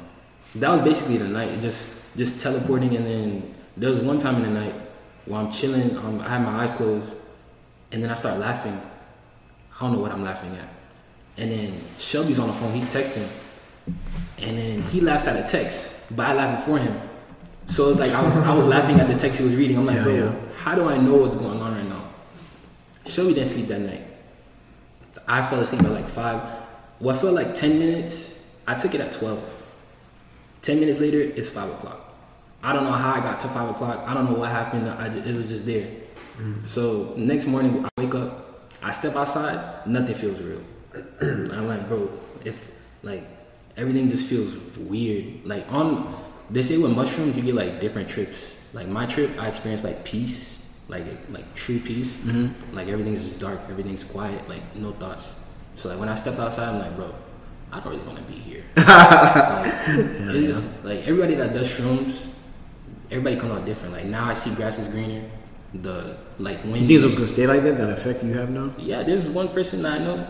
that 0.56 0.70
was 0.70 0.80
basically 0.80 1.18
the 1.18 1.28
night. 1.28 1.60
Just 1.60 2.00
just 2.16 2.40
teleporting, 2.40 2.96
and 2.96 3.04
then 3.04 3.54
there 3.78 3.90
was 3.90 4.00
one 4.00 4.18
time 4.18 4.36
in 4.36 4.42
the 4.42 4.60
night 4.60 4.74
where 5.26 5.40
I'm 5.40 5.50
chilling. 5.50 5.96
Um, 5.96 6.20
I 6.20 6.28
had 6.28 6.42
my 6.42 6.62
eyes 6.62 6.72
closed, 6.72 7.12
and 7.92 8.02
then 8.02 8.10
I 8.10 8.14
start 8.14 8.38
laughing. 8.38 8.80
I 9.76 9.80
don't 9.82 9.92
know 9.92 10.00
what 10.00 10.12
I'm 10.12 10.22
laughing 10.24 10.54
at. 10.56 10.68
And 11.36 11.50
then 11.52 11.80
Shelby's 11.98 12.38
on 12.38 12.48
the 12.48 12.54
phone, 12.54 12.72
he's 12.74 12.86
texting. 12.92 13.28
And 14.38 14.58
then 14.58 14.82
he 14.82 15.00
laughs 15.00 15.26
at 15.28 15.36
a 15.36 15.50
text, 15.50 16.14
but 16.16 16.26
I 16.26 16.34
laughed 16.34 16.66
before 16.66 16.78
him. 16.78 17.00
So 17.66 17.90
it's 17.90 18.00
like 18.00 18.12
I 18.12 18.22
was 18.22 18.36
I 18.36 18.54
was 18.54 18.64
laughing 18.76 18.98
at 18.98 19.08
the 19.08 19.16
text 19.16 19.38
he 19.38 19.44
was 19.44 19.54
reading. 19.54 19.78
I'm 19.78 19.86
like, 19.86 19.96
Yeah, 19.96 20.02
bro, 20.02 20.14
yeah. 20.14 20.34
how 20.56 20.74
do 20.74 20.88
I 20.88 20.96
know 20.98 21.14
what's 21.14 21.34
going 21.36 21.60
on 21.60 21.74
right 21.74 21.88
now? 21.88 22.08
Shelby 23.06 23.34
didn't 23.34 23.48
sleep 23.48 23.66
that 23.68 23.80
night. 23.80 24.02
I 25.26 25.42
fell 25.42 25.60
asleep 25.60 25.82
at 25.82 25.92
like 25.92 26.08
five. 26.08 26.40
What 26.98 27.16
felt 27.16 27.34
like 27.34 27.54
ten 27.54 27.78
minutes, 27.78 28.44
I 28.66 28.74
took 28.74 28.94
it 28.94 29.00
at 29.00 29.12
twelve. 29.12 29.42
Ten 30.62 30.80
minutes 30.80 30.98
later, 30.98 31.20
it's 31.20 31.50
five 31.50 31.70
o'clock. 31.70 32.07
I 32.62 32.72
don't 32.72 32.84
know 32.84 32.92
how 32.92 33.12
I 33.14 33.20
got 33.20 33.38
to 33.40 33.48
five 33.48 33.70
o'clock. 33.70 34.04
I 34.06 34.14
don't 34.14 34.24
know 34.24 34.38
what 34.38 34.50
happened. 34.50 34.88
I 34.88 35.06
it 35.06 35.34
was 35.34 35.48
just 35.48 35.64
there. 35.66 35.88
So 36.62 37.14
next 37.16 37.46
morning, 37.46 37.84
I 37.84 38.00
wake 38.00 38.14
up, 38.14 38.72
I 38.82 38.92
step 38.92 39.16
outside, 39.16 39.86
nothing 39.86 40.14
feels 40.14 40.40
real. 40.40 40.62
I'm 41.20 41.66
like, 41.66 41.88
bro, 41.88 42.10
if 42.44 42.70
like 43.02 43.24
everything 43.76 44.08
just 44.08 44.28
feels 44.28 44.78
weird. 44.78 45.44
Like 45.44 45.70
on, 45.72 46.14
they 46.50 46.62
say 46.62 46.76
with 46.78 46.94
mushrooms 46.94 47.36
you 47.36 47.42
get 47.42 47.54
like 47.54 47.80
different 47.80 48.08
trips. 48.08 48.52
Like 48.72 48.86
my 48.86 49.06
trip, 49.06 49.30
I 49.40 49.48
experienced 49.48 49.84
like 49.84 50.04
peace, 50.04 50.62
like 50.88 51.04
like 51.30 51.54
true 51.54 51.80
peace. 51.80 52.16
Mm-hmm. 52.16 52.76
Like 52.76 52.88
everything's 52.88 53.24
just 53.24 53.38
dark, 53.38 53.60
everything's 53.68 54.04
quiet, 54.04 54.48
like 54.48 54.76
no 54.76 54.92
thoughts. 54.92 55.34
So 55.74 55.88
like 55.88 55.98
when 55.98 56.08
I 56.08 56.14
stepped 56.14 56.38
outside, 56.38 56.68
I'm 56.68 56.78
like, 56.78 56.94
bro, 56.96 57.14
I 57.72 57.80
don't 57.80 57.94
really 57.94 58.06
want 58.06 58.18
to 58.18 58.24
be 58.24 58.38
here. 58.38 58.64
like, 58.76 59.88
it's 59.88 60.46
just 60.46 60.84
like 60.84 61.00
everybody 61.06 61.34
that 61.36 61.52
does 61.52 61.68
shrooms, 61.68 62.26
everybody 63.10 63.36
comes 63.36 63.52
out 63.52 63.64
different. 63.64 63.94
Like 63.94 64.04
now 64.06 64.26
I 64.26 64.34
see 64.34 64.54
grass 64.54 64.78
is 64.78 64.88
greener. 64.88 65.22
The 65.74 66.16
like 66.38 66.60
when 66.60 66.76
You 66.76 66.88
think 66.88 67.00
it 67.02 67.04
was 67.04 67.14
gonna 67.14 67.26
stay 67.26 67.46
like 67.46 67.62
that? 67.62 67.76
That 67.76 67.90
effect 67.90 68.22
you 68.24 68.32
have 68.34 68.50
now? 68.50 68.72
yeah, 68.78 69.02
there's 69.02 69.28
one 69.28 69.48
person 69.48 69.82
that 69.82 70.00
I 70.00 70.04
know. 70.04 70.26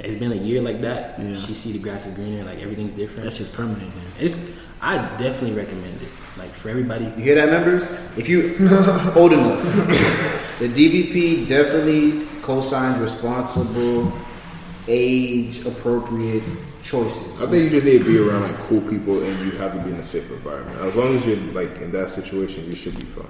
It's 0.00 0.16
been 0.16 0.32
a 0.32 0.36
year 0.36 0.62
like 0.62 0.80
that. 0.80 1.20
Yeah. 1.20 1.34
She 1.34 1.52
see 1.54 1.72
the 1.72 1.78
grass 1.78 2.06
is 2.06 2.14
greener, 2.14 2.42
like 2.42 2.58
everything's 2.58 2.94
different. 2.94 3.24
That 3.24 3.36
just 3.36 3.52
permanent. 3.52 3.94
Man. 3.94 4.06
It's 4.18 4.34
I 4.80 4.96
definitely 5.18 5.52
recommend 5.52 5.94
it. 6.00 6.08
Like 6.38 6.50
for 6.50 6.70
everybody. 6.70 7.04
You 7.04 7.22
hear 7.22 7.34
that, 7.34 7.50
members? 7.50 7.92
If 8.16 8.28
you 8.28 8.56
old 9.14 9.32
enough, 9.32 9.62
the 10.58 10.68
DVP 10.68 11.46
definitely 11.46 12.26
co-signs 12.42 12.98
responsible, 12.98 14.10
age 14.90 15.64
appropriate 15.64 16.42
choices. 16.82 17.40
I 17.40 17.46
think 17.46 17.64
you 17.64 17.70
just 17.70 17.86
need 17.86 17.98
to 17.98 18.04
be 18.04 18.18
around 18.18 18.42
like 18.42 18.56
cool 18.68 18.80
people 18.82 19.22
and 19.22 19.38
you 19.46 19.56
have 19.58 19.72
to 19.72 19.78
be 19.80 19.90
in 19.90 19.96
a 19.96 20.04
safe 20.04 20.30
environment. 20.30 20.78
As 20.80 20.94
long 20.96 21.16
as 21.16 21.26
you're 21.26 21.36
like 21.52 21.76
in 21.80 21.92
that 21.92 22.10
situation, 22.10 22.64
you 22.66 22.74
should 22.74 22.96
be 22.96 23.04
fine. 23.04 23.26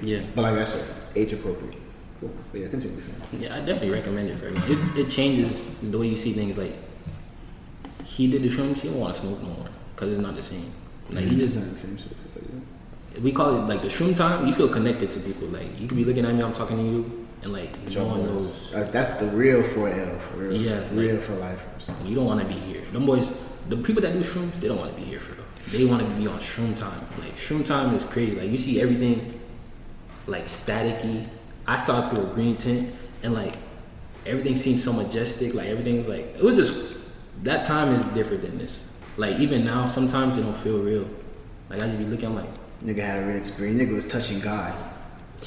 Yeah. 0.00 0.22
But 0.34 0.42
like 0.42 0.54
I 0.54 0.64
said, 0.64 0.86
age 1.14 1.32
appropriate. 1.34 1.76
Cool. 2.20 2.32
But 2.50 2.60
yeah, 2.62 2.68
continue. 2.68 3.00
fam. 3.00 3.40
Yeah, 3.40 3.54
I 3.54 3.58
definitely 3.60 3.90
recommend 3.90 4.30
it 4.30 4.38
for 4.38 4.46
everyone. 4.46 4.70
It's, 4.72 4.96
it 4.96 5.10
changes 5.10 5.68
the 5.82 5.98
way 5.98 6.08
you 6.08 6.16
see 6.16 6.32
things. 6.32 6.56
Like 6.56 6.74
he 8.04 8.26
did 8.30 8.42
the 8.42 8.48
shrooms, 8.48 8.80
he 8.80 8.88
don't 8.88 8.98
want 8.98 9.14
to 9.14 9.20
smoke 9.20 9.40
no 9.42 9.48
more 9.48 9.68
because 9.94 10.14
it's 10.14 10.22
not 10.22 10.34
the 10.34 10.42
same. 10.42 10.72
Like 11.10 11.24
he 11.24 11.36
just 11.36 11.56
It's 11.56 11.64
not 11.64 11.70
the 11.70 11.76
same 11.76 11.98
shit, 11.98 13.22
we 13.22 13.32
call 13.32 13.56
it 13.56 13.68
like 13.68 13.82
the 13.82 13.88
shroom 13.88 14.14
time. 14.14 14.46
You 14.46 14.52
feel 14.52 14.68
connected 14.68 15.10
to 15.12 15.20
people. 15.20 15.48
Like 15.48 15.78
you 15.78 15.86
could 15.86 15.96
be 15.96 16.04
looking 16.04 16.24
at 16.24 16.34
me, 16.34 16.42
I'm 16.42 16.52
talking 16.52 16.76
to 16.76 16.82
you, 16.82 17.27
and 17.42 17.52
like 17.52 17.76
no 17.94 18.06
one 18.06 18.26
knows. 18.26 18.74
Like, 18.74 18.90
that's 18.92 19.14
the 19.14 19.26
real 19.26 19.62
4L 19.62 20.18
for 20.20 20.36
real. 20.38 20.52
Yeah, 20.56 20.84
real 20.92 21.14
like- 21.14 21.22
for 21.22 21.34
lifers. 21.34 21.90
You 22.04 22.14
don't 22.16 22.26
want 22.26 22.40
to 22.40 22.46
be 22.46 22.54
here. 22.60 22.82
Them 22.82 23.06
boys, 23.06 23.32
the 23.68 23.76
people 23.76 24.02
that 24.02 24.12
do 24.12 24.20
shrooms, 24.20 24.54
they 24.54 24.68
don't 24.68 24.78
want 24.78 24.94
to 24.94 25.00
be 25.00 25.06
here 25.06 25.18
for 25.18 25.34
real. 25.34 25.44
They 25.70 25.84
want 25.84 26.02
to 26.02 26.08
be 26.14 26.26
on 26.26 26.38
shroom 26.40 26.76
time. 26.76 27.06
Like 27.18 27.36
shroom 27.36 27.64
time 27.66 27.94
is 27.94 28.04
crazy. 28.04 28.40
Like 28.40 28.50
you 28.50 28.56
see 28.56 28.80
everything 28.80 29.40
like 30.26 30.44
staticky. 30.46 31.28
I 31.66 31.76
saw 31.76 32.06
it 32.06 32.10
through 32.14 32.30
a 32.30 32.34
green 32.34 32.56
tint, 32.56 32.94
and 33.22 33.34
like 33.34 33.54
everything 34.24 34.56
seemed 34.56 34.80
so 34.80 34.92
majestic. 34.92 35.54
Like 35.54 35.66
everything's 35.68 36.08
like 36.08 36.34
it 36.36 36.42
was 36.42 36.54
just 36.54 36.96
that 37.42 37.62
time 37.64 37.94
is 37.94 38.04
different 38.14 38.42
than 38.42 38.56
this. 38.58 38.86
Like 39.18 39.38
even 39.38 39.64
now, 39.64 39.84
sometimes 39.84 40.36
it 40.38 40.42
don't 40.42 40.56
feel 40.56 40.78
real. 40.78 41.08
Like 41.68 41.80
I 41.82 41.86
just 41.86 41.98
be 41.98 42.04
looking, 42.04 42.28
I'm 42.30 42.36
like, 42.36 42.48
Nigga 42.82 43.00
had 43.00 43.22
a 43.22 43.26
real 43.26 43.36
experience. 43.36 43.80
Nigga 43.82 43.94
was 43.94 44.08
touching 44.08 44.40
God. 44.40 44.72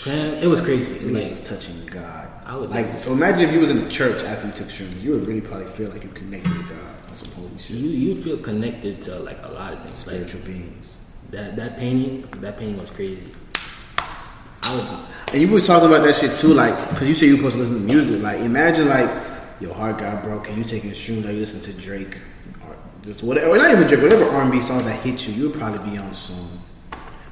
Man, 0.05 0.43
it 0.43 0.47
was 0.47 0.61
crazy. 0.61 0.91
Nigga 0.93 1.13
Like 1.13 1.29
was 1.29 1.47
touching 1.47 1.85
God. 1.87 2.29
I 2.45 2.55
would 2.55 2.69
like. 2.69 2.87
like 2.87 2.99
So 2.99 3.13
imagine 3.13 3.41
if 3.41 3.53
you 3.53 3.59
was 3.59 3.69
in 3.69 3.83
the 3.83 3.89
church 3.89 4.23
after 4.23 4.47
you 4.47 4.53
took 4.53 4.67
shrooms, 4.67 5.01
you 5.01 5.11
would 5.11 5.27
really 5.27 5.41
probably 5.41 5.67
feel 5.67 5.89
like 5.89 6.03
you 6.03 6.09
connected 6.09 6.51
to 6.51 6.63
God. 6.63 6.95
That's 7.07 7.27
some 7.27 7.33
holy 7.43 7.57
shit. 7.59 7.77
you, 7.77 7.89
you'd 7.89 8.19
feel 8.23 8.37
connected 8.37 9.01
to 9.03 9.19
like 9.19 9.41
a 9.43 9.49
lot 9.49 9.73
of 9.73 9.83
things. 9.83 10.05
Like 10.07 10.15
Spiritual 10.17 10.41
beings. 10.41 10.97
that 11.29 11.55
that 11.55 11.77
painting, 11.77 12.21
that 12.41 12.57
painting 12.57 12.79
was 12.79 12.89
crazy. 12.89 13.29
I 14.63 14.75
would. 14.75 15.33
And 15.33 15.41
you 15.41 15.47
was 15.47 15.65
talking 15.65 15.87
about 15.87 16.03
that 16.03 16.15
shit 16.15 16.35
too, 16.35 16.53
like, 16.53 16.73
cause 16.89 17.07
you 17.07 17.13
said 17.13 17.27
you 17.27 17.31
were 17.33 17.37
supposed 17.37 17.55
to 17.55 17.61
listen 17.61 17.75
to 17.75 17.81
music. 17.81 18.21
Like, 18.21 18.39
imagine 18.39 18.87
like 18.89 19.09
your 19.61 19.73
heart 19.73 19.97
got 19.99 20.23
broken, 20.23 20.57
you 20.57 20.63
taking 20.63 20.91
shrooms, 20.91 21.23
like 21.25 21.33
you 21.35 21.39
listen 21.39 21.73
to 21.73 21.81
Drake, 21.81 22.17
or 22.67 22.75
just 23.03 23.23
whatever, 23.23 23.47
or 23.47 23.57
not 23.57 23.71
even 23.71 23.87
Drake, 23.87 24.01
whatever 24.01 24.25
R 24.25 24.41
and 24.41 24.51
B 24.51 24.59
song 24.59 24.83
that 24.85 24.99
hit 25.03 25.27
you, 25.27 25.33
you 25.33 25.49
would 25.49 25.57
probably 25.59 25.89
be 25.91 25.97
on 25.97 26.13
song. 26.13 26.60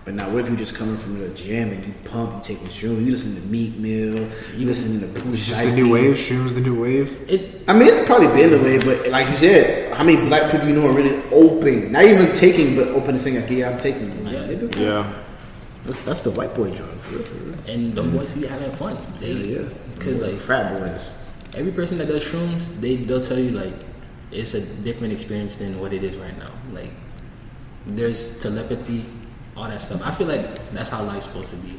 But 0.06 0.16
now, 0.16 0.30
what 0.30 0.41
if 0.43 0.50
you 0.50 0.56
just 0.56 0.76
coming 0.76 0.97
from 0.97 1.20
the 1.20 1.28
gym 1.30 1.72
and 1.72 1.86
you 1.86 1.93
pump, 2.06 2.34
you 2.47 2.56
taking 2.56 2.68
shrooms, 2.70 3.06
you 3.06 3.12
listen 3.12 3.36
to 3.36 3.41
Meek 3.47 3.76
Mill, 3.78 4.28
you 4.58 4.66
listening 4.66 5.02
to 5.02 5.20
Pooh 5.22 5.32
It's 5.34 5.45
just 5.45 5.62
Shiesty. 5.64 5.76
the 5.76 5.82
new 5.84 5.91
wave. 5.93 6.16
Shrooms, 6.16 6.56
the 6.56 6.62
new 6.62 6.82
wave. 6.82 7.30
It 7.30 7.62
I 7.68 7.74
mean, 7.74 7.88
it's 7.89 8.08
probably 8.08 8.28
been 8.28 8.50
the 8.52 8.58
way, 8.64 8.78
but 8.80 9.10
like 9.10 9.28
you 9.30 9.36
said, 9.36 9.93
how 9.93 10.04
many 10.04 10.18
black 10.28 10.52
people 10.52 10.68
you 10.68 10.76
know 10.76 10.88
are 10.88 10.93
really 10.93 11.22
open? 11.32 11.91
Not 11.91 12.06
even 12.06 12.34
taking, 12.34 12.76
but 12.76 12.88
open 12.88 13.14
to 13.14 13.20
saying 13.20 13.36
like, 13.41 13.50
"Yeah, 13.52 13.70
I'm 13.70 13.80
taking." 13.80 14.24
Like, 14.24 14.34
Yeah. 14.34 14.39
niggas- 14.47 14.76
Yeah. 14.80 15.14
that's, 15.86 16.04
that's 16.06 16.22
the 16.22 16.32
white 16.32 16.56
boy 16.56 16.70
joint 16.72 17.02
for 17.02 17.16
real, 17.16 17.24
for 17.24 17.34
real. 17.36 17.56
and 17.68 17.93
them 17.93 18.12
boys 18.18 18.34
be 18.34 18.47
having 18.47 18.72
fun. 18.72 18.97
They, 19.20 19.34
Yeah, 19.34 19.60
yeah. 19.60 19.66
Cause 20.00 20.20
like 20.22 20.39
Frat 20.39 20.80
boys. 20.80 21.14
every 21.56 21.72
person 21.74 21.97
that 22.00 22.08
does 22.08 22.24
shrooms, 22.24 22.66
they 22.80 22.95
they'll 22.95 23.22
tell 23.22 23.38
you 23.38 23.52
like 23.52 23.74
it's 24.32 24.54
a 24.56 24.62
different 24.62 25.12
experience 25.14 25.56
than 25.58 25.80
what 25.80 25.91
it 25.93 26.04
is 26.04 26.16
right 26.16 26.38
now. 26.39 26.52
Like 26.74 26.91
there's 27.86 28.39
telepathy, 28.39 29.06
all 29.60 29.68
that 29.70 29.82
stuff. 29.82 30.01
I 30.05 30.12
feel 30.12 30.28
like 30.28 30.72
that's 30.72 30.89
how 30.89 31.03
life's 31.03 31.26
supposed 31.26 31.49
to 31.51 31.55
be. 31.57 31.70
Yeah, 31.70 31.76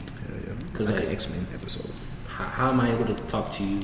yeah. 0.47 0.53
'Cause, 0.75 0.87
like 0.89 0.97
like- 0.97 1.07
an 1.07 1.13
X 1.13 1.31
Men 1.31 1.47
episode. 1.55 1.91
How, 2.29 2.45
how 2.45 2.71
am 2.71 2.81
I 2.81 2.93
able 2.93 3.05
to 3.07 3.15
talk 3.25 3.51
to 3.53 3.65
you, 3.65 3.81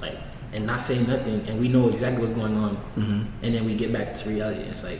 like, 0.00 0.18
and 0.52 0.66
not 0.66 0.80
say 0.80 0.98
nothing, 1.06 1.44
and 1.48 1.58
we 1.60 1.68
know 1.68 1.88
exactly 1.88 2.22
what's 2.24 2.36
going 2.38 2.56
on, 2.56 2.76
Mm-hmm. 2.96 3.22
and 3.42 3.54
then 3.54 3.64
we 3.64 3.74
get 3.74 3.92
back 3.92 4.14
to 4.14 4.28
reality. 4.28 4.60
It's 4.62 4.84
like 4.84 4.98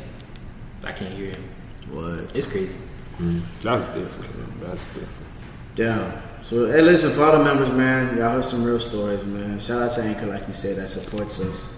I 0.84 0.92
can't 0.92 1.12
hear 1.14 1.26
him. 1.30 1.44
What? 1.90 2.34
It's 2.34 2.47
crazy. 2.47 2.74
That's 3.62 3.86
different. 3.99 4.38
man. 4.38 4.53
That's 4.61 4.84
different. 4.86 5.09
Damn. 5.74 6.12
So, 6.42 6.66
hey, 6.66 6.80
listen, 6.82 7.11
for 7.11 7.24
all 7.24 7.38
the 7.38 7.44
members, 7.44 7.70
man, 7.70 8.16
y'all 8.16 8.30
heard 8.32 8.44
some 8.44 8.62
real 8.64 8.78
stories, 8.80 9.24
man. 9.26 9.59
Shout 9.59 9.82
out 9.82 9.90
to 9.92 10.03
Anchor, 10.03 10.26
like 10.26 10.47
you 10.47 10.55
said, 10.55 10.76
that 10.76 10.88
supports 10.88 11.40
us. 11.40 11.76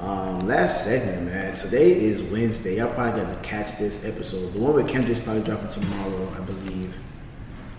Um, 0.00 0.48
last 0.48 0.84
segment, 0.86 1.26
man. 1.26 1.54
Today 1.54 1.92
is 1.92 2.22
Wednesday. 2.22 2.78
Y'all 2.78 2.92
probably 2.94 3.20
gonna 3.20 3.38
catch 3.42 3.76
this 3.76 4.02
episode. 4.06 4.50
The 4.54 4.58
one 4.58 4.72
with 4.72 4.88
Kendrick's 4.88 5.20
probably 5.20 5.42
dropping 5.42 5.68
tomorrow, 5.68 6.32
I 6.34 6.40
believe. 6.40 6.96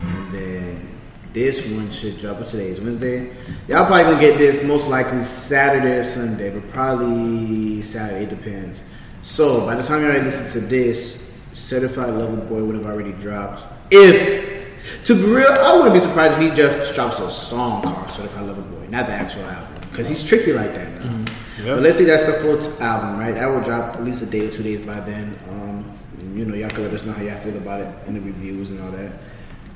And 0.02 0.32
then 0.32 0.88
this 1.34 1.72
one 1.72 1.90
should 1.90 2.20
drop. 2.20 2.38
But 2.38 2.48
today 2.48 2.68
is 2.68 2.80
Wednesday. 2.80 3.34
Y'all 3.68 3.88
probably 3.88 4.04
gonna 4.04 4.20
get 4.22 4.38
this 4.38 4.64
most 4.64 4.88
likely 4.88 5.24
Saturday 5.24 5.98
or 5.98 6.04
Sunday, 6.04 6.52
but 6.54 6.70
probably 6.70 7.82
Saturday. 7.82 8.26
It 8.26 8.30
depends. 8.30 8.84
So 9.24 9.66
by 9.66 9.74
the 9.74 9.82
time 9.82 10.04
y'all 10.04 10.14
listen 10.22 10.62
to 10.62 10.68
this, 10.68 11.36
Certified 11.54 12.14
Lover 12.14 12.38
Boy 12.38 12.64
would 12.64 12.76
have 12.76 12.86
already 12.86 13.14
dropped. 13.14 13.64
If 13.90 15.06
to 15.06 15.16
be 15.16 15.24
real, 15.24 15.48
I 15.48 15.76
wouldn't 15.76 15.96
be 15.96 16.00
surprised 16.00 16.40
if 16.40 16.52
he 16.52 16.56
just 16.56 16.94
drops 16.94 17.20
a 17.20 17.32
song 17.32 17.82
called 17.82 18.12
Certified 18.12 18.46
Lover 18.46 18.62
Boy, 18.62 18.86
not 18.90 19.08
the 19.08 19.14
actual 19.14 19.46
album, 19.46 19.82
because 19.90 20.08
he's 20.08 20.24
tricky 20.24 20.54
like 20.54 20.76
that 20.76 21.04
now. 21.04 21.21
Yeah. 21.64 21.76
But 21.76 21.84
let's 21.84 21.98
say 21.98 22.06
that's 22.06 22.26
the 22.26 22.34
t- 22.58 22.84
album, 22.84 23.20
right? 23.20 23.34
That 23.36 23.48
will 23.48 23.62
drop 23.62 23.96
at 23.96 24.04
least 24.04 24.24
a 24.24 24.26
day 24.26 24.48
or 24.48 24.52
two 24.52 24.64
days 24.64 24.86
by 24.86 25.00
then. 25.02 25.38
Um, 25.50 25.92
you 26.36 26.46
know, 26.46 26.56
y'all 26.56 26.70
can 26.70 26.84
let 26.84 26.94
us 26.94 27.04
know 27.04 27.14
how 27.14 27.22
y'all 27.22 27.38
feel 27.38 27.58
about 27.58 27.82
it 27.82 28.08
in 28.08 28.14
the 28.14 28.22
reviews 28.22 28.72
and 28.72 28.82
all 28.82 28.92
that. 28.92 29.12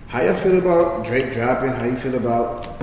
How 0.08 0.22
y'all 0.22 0.36
feel 0.36 0.58
about 0.58 1.06
Drake 1.06 1.32
dropping? 1.32 1.70
How 1.70 1.86
you 1.86 1.96
feel 1.96 2.16
about 2.16 2.82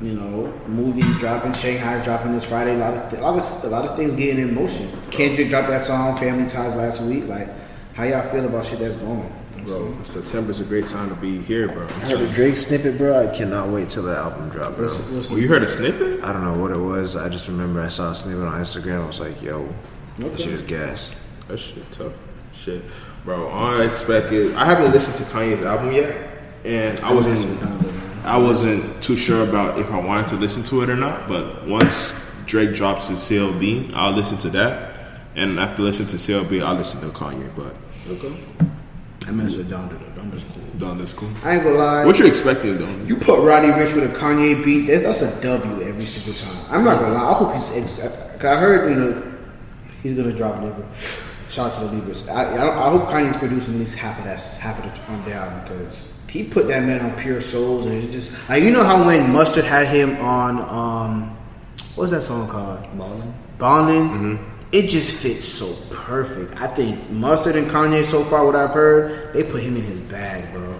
you 0.00 0.14
know 0.14 0.52
movies 0.66 1.16
dropping? 1.18 1.52
Shang-Chi 1.52 2.02
dropping 2.04 2.32
this 2.32 2.44
Friday. 2.44 2.74
A 2.74 2.78
lot 2.78 2.94
of 2.94 3.10
th- 3.10 3.20
a 3.20 3.24
lot 3.24 3.38
of 3.38 3.64
a 3.64 3.68
lot 3.68 3.84
of 3.84 3.96
things 3.96 4.14
getting 4.14 4.38
in 4.48 4.54
motion. 4.54 4.88
Kendrick 5.10 5.48
dropped 5.48 5.68
that 5.68 5.82
song 5.82 6.16
Family 6.18 6.48
Ties 6.48 6.74
last 6.74 7.02
week. 7.02 7.26
Like, 7.28 7.48
how 7.94 8.04
y'all 8.04 8.22
feel 8.30 8.44
about 8.44 8.66
shit 8.66 8.78
that's 8.78 8.96
going? 8.96 9.32
Bro, 9.70 9.94
September's 10.02 10.58
a 10.60 10.64
great 10.64 10.86
time 10.86 11.08
to 11.10 11.14
be 11.16 11.38
here, 11.42 11.68
bro. 11.68 11.84
I 11.86 11.90
heard 12.08 12.20
a 12.20 12.28
Drake 12.32 12.56
snippet, 12.56 12.98
bro. 12.98 13.28
I 13.28 13.34
cannot 13.34 13.68
wait 13.68 13.88
till 13.88 14.02
the 14.02 14.16
album 14.16 14.48
drop, 14.48 14.74
bro. 14.74 14.84
What's- 14.86 14.98
what's- 15.10 15.30
Well, 15.30 15.38
oh, 15.38 15.42
you 15.42 15.48
heard 15.48 15.62
a 15.62 15.68
snippet? 15.68 16.24
I 16.24 16.32
don't 16.32 16.42
know 16.42 16.54
what 16.54 16.72
it 16.72 16.78
was. 16.78 17.14
I 17.16 17.28
just 17.28 17.46
remember 17.46 17.80
I 17.80 17.86
saw 17.88 18.10
a 18.10 18.14
snippet 18.14 18.42
on 18.42 18.60
Instagram. 18.60 19.04
I 19.04 19.06
was 19.06 19.20
like, 19.20 19.40
yo, 19.42 19.68
this 20.16 20.26
Okay. 20.26 20.42
shit 20.44 20.52
is 20.52 20.62
gas. 20.62 21.12
That 21.48 21.58
shit 21.58 21.90
tough. 21.92 22.12
Shit, 22.52 22.82
bro. 23.24 23.48
I 23.48 23.84
expected. 23.84 24.54
I 24.56 24.64
haven't 24.64 24.92
listened 24.92 25.14
to 25.16 25.22
Kanye's 25.24 25.64
album 25.64 25.92
yet, 25.92 26.16
and 26.64 26.98
I 27.00 27.12
wasn't. 27.12 27.46
I 28.24 28.36
wasn't 28.36 29.00
too 29.00 29.16
sure 29.16 29.42
about 29.44 29.78
if 29.78 29.90
I 29.90 29.98
wanted 29.98 30.26
to 30.28 30.36
listen 30.36 30.62
to 30.64 30.82
it 30.82 30.90
or 30.90 30.96
not. 30.96 31.26
But 31.28 31.66
once 31.66 32.12
Drake 32.46 32.74
drops 32.74 33.08
his 33.08 33.18
CLB, 33.18 33.90
I'll 33.94 34.12
listen 34.12 34.36
to 34.38 34.50
that, 34.50 34.92
and 35.36 35.58
after 35.58 35.82
listening 35.82 36.08
to 36.08 36.16
CLB, 36.18 36.60
I'll 36.60 36.74
listen 36.74 37.00
to 37.00 37.06
Kanye. 37.08 37.48
But 37.56 37.74
Okay. 38.10 38.34
I 39.30 39.32
mess 39.32 39.54
with 39.54 39.70
Donda 39.70 39.90
though. 39.90 40.22
Donda's 40.22 40.42
cool. 40.42 40.62
done. 40.76 40.98
That's 40.98 41.12
cool. 41.12 41.30
I 41.44 41.54
ain't 41.54 41.62
gonna 41.62 41.76
lie. 41.76 42.04
What 42.04 42.18
you 42.18 42.26
expecting 42.26 42.78
though? 42.78 43.04
You 43.04 43.16
put 43.16 43.38
Roddy 43.46 43.68
Ricch 43.68 43.94
with 43.94 44.10
a 44.10 44.18
Kanye 44.18 44.64
beat, 44.64 44.86
that's, 44.86 45.20
that's 45.20 45.22
a 45.22 45.40
W 45.40 45.82
every 45.82 46.00
single 46.04 46.34
time. 46.34 46.74
I'm 46.74 46.84
not 46.84 46.98
gonna 46.98 47.14
lie. 47.14 47.30
I 47.30 47.34
hope 47.34 47.54
he's. 47.54 47.70
Ex- 47.70 48.44
I 48.44 48.56
heard 48.56 48.90
you 48.90 48.96
know 48.96 49.32
he's 50.02 50.14
gonna 50.14 50.32
drop 50.32 50.60
Libra. 50.60 50.84
Shout 51.48 51.70
out 51.70 51.78
to 51.78 51.86
the 51.86 51.92
Libras. 51.94 52.28
I, 52.28 52.56
I, 52.56 52.88
I 52.88 52.90
hope 52.90 53.08
Kanye's 53.08 53.36
producing 53.36 53.74
at 53.74 53.80
least 53.80 53.96
half 53.96 54.18
of 54.18 54.24
that, 54.24 54.40
half 54.60 54.84
of 54.84 54.92
the 54.92 55.12
on 55.12 55.24
the 55.24 55.32
album 55.32 55.62
because 55.62 56.12
he 56.28 56.42
put 56.42 56.66
that 56.66 56.82
man 56.82 57.00
on 57.00 57.16
Pure 57.20 57.40
Souls 57.42 57.86
and 57.86 58.02
it 58.02 58.10
just 58.10 58.48
like 58.48 58.64
you 58.64 58.72
know 58.72 58.82
how 58.82 59.06
when 59.06 59.32
Mustard 59.32 59.64
had 59.64 59.86
him 59.86 60.16
on 60.16 60.58
um 60.68 61.36
what's 61.94 62.10
that 62.10 62.22
song 62.22 62.48
called 62.48 62.82
Ballin'. 62.98 63.32
Bonding. 63.58 64.49
It 64.72 64.88
just 64.88 65.20
fits 65.20 65.48
so 65.48 65.74
perfect. 65.92 66.54
I 66.60 66.68
think 66.68 67.10
Mustard 67.10 67.56
and 67.56 67.68
Kanye 67.68 68.04
so 68.04 68.22
far, 68.22 68.46
what 68.46 68.54
I've 68.54 68.70
heard, 68.70 69.32
they 69.32 69.42
put 69.42 69.62
him 69.62 69.76
in 69.76 69.82
his 69.82 70.00
bag, 70.00 70.52
bro. 70.52 70.78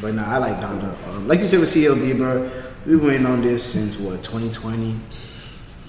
But 0.00 0.14
nah, 0.14 0.26
I 0.26 0.38
like 0.38 0.56
Donda. 0.56 0.96
Um, 1.08 1.28
like 1.28 1.40
you 1.40 1.46
said 1.46 1.60
with 1.60 1.68
CLB, 1.68 2.16
bro, 2.16 2.50
we've 2.86 3.00
been 3.00 3.26
on 3.26 3.42
this 3.42 3.62
since 3.62 3.98
what 3.98 4.22
2020. 4.22 4.94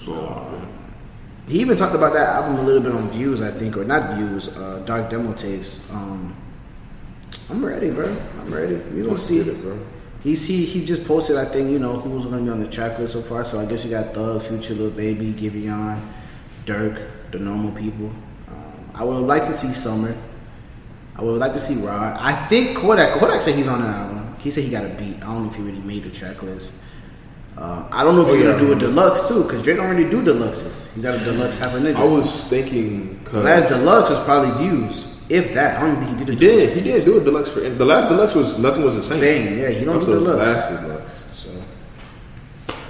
So, 0.04 0.62
He 1.48 1.60
even 1.60 1.76
talked 1.76 1.94
about 1.94 2.12
that 2.12 2.28
album 2.28 2.58
a 2.58 2.62
little 2.62 2.82
bit 2.82 2.92
on 2.92 3.08
Views, 3.10 3.40
I 3.40 3.50
think, 3.50 3.78
or 3.78 3.84
not 3.84 4.14
Views, 4.14 4.54
uh, 4.54 4.82
Dark 4.84 5.08
Demo 5.08 5.32
tapes. 5.32 5.90
Um, 5.90 6.36
I'm 7.48 7.64
ready, 7.64 7.90
bro. 7.90 8.14
I'm 8.40 8.52
ready. 8.52 8.74
We 8.76 9.02
gonna 9.02 9.16
see 9.16 9.38
it, 9.38 9.62
bro. 9.62 9.78
He 10.22 10.34
he 10.34 10.84
just 10.84 11.04
posted, 11.04 11.36
I 11.36 11.46
think, 11.46 11.70
you 11.70 11.78
know, 11.78 11.94
who's 11.98 12.26
gonna 12.26 12.42
be 12.42 12.50
on 12.50 12.60
the 12.60 12.68
track 12.68 12.98
list 12.98 13.14
so 13.14 13.22
far. 13.22 13.46
So 13.46 13.58
I 13.58 13.64
guess 13.64 13.84
you 13.84 13.90
got 13.90 14.12
Thug, 14.12 14.42
Future, 14.42 14.74
Lil 14.74 14.90
Baby, 14.90 15.32
Giveon, 15.32 15.98
Durk, 16.66 17.08
the 17.32 17.38
normal 17.38 17.72
people. 17.72 18.10
Um, 18.48 18.90
I 18.94 19.04
would 19.04 19.24
like 19.26 19.44
to 19.44 19.52
see 19.52 19.72
Summer. 19.72 20.14
I 21.16 21.22
would 21.22 21.38
like 21.38 21.52
to 21.54 21.60
see 21.60 21.74
Rod. 21.76 22.16
I 22.20 22.32
think 22.46 22.76
Kodak 22.76 23.18
Kodak 23.18 23.40
said 23.42 23.54
he's 23.56 23.68
on 23.68 23.82
the 23.82 23.88
album. 23.88 24.36
He 24.38 24.50
said 24.50 24.62
he 24.64 24.70
got 24.70 24.84
a 24.84 24.88
beat. 24.90 25.16
I 25.16 25.26
don't 25.32 25.44
know 25.44 25.50
if 25.50 25.56
he 25.56 25.62
really 25.62 25.80
made 25.80 26.04
the 26.04 26.10
track 26.10 26.42
list. 26.42 26.72
Uh, 27.56 27.84
I 27.90 28.04
don't 28.04 28.14
know 28.14 28.22
if 28.22 28.28
Oh, 28.28 28.34
he's 28.34 28.44
yeah. 28.44 28.52
gonna 28.52 28.58
do 28.66 28.72
a 28.72 28.76
deluxe 28.78 29.26
too, 29.26 29.42
because 29.42 29.62
Drake 29.62 29.78
don't 29.78 29.90
really 29.90 30.08
do 30.08 30.22
deluxes. 30.22 30.92
He's 30.94 31.02
got 31.02 31.20
a 31.20 31.24
deluxe 31.24 31.58
half 31.58 31.74
a 31.74 31.78
nigga. 31.78 31.96
I 31.96 32.04
was 32.04 32.44
thinking. 32.44 33.18
the 33.24 33.30
Cause 33.30 33.44
last 33.44 33.68
deluxe 33.68 34.10
was 34.10 34.20
probably 34.20 34.64
views, 34.64 35.18
if 35.28 35.52
that. 35.54 35.82
I 35.82 35.86
don't 35.88 35.96
think 36.04 36.20
he 36.20 36.24
did. 36.24 36.38
he 36.38 36.46
A 36.46 36.50
did. 36.66 36.76
He 36.76 36.80
did 36.92 37.04
do 37.04 37.20
a 37.20 37.24
deluxe 37.24 37.50
for. 37.52 37.60
The 37.60 37.84
last 37.84 38.08
deluxe 38.10 38.36
was 38.36 38.56
nothing 38.58 38.84
was 38.84 38.94
the 38.94 39.02
same. 39.02 39.18
Same, 39.48 39.58
yeah. 39.58 39.68
He 39.70 39.84
don't 39.84 39.98
do 39.98 40.06
deluxe. 40.06 40.70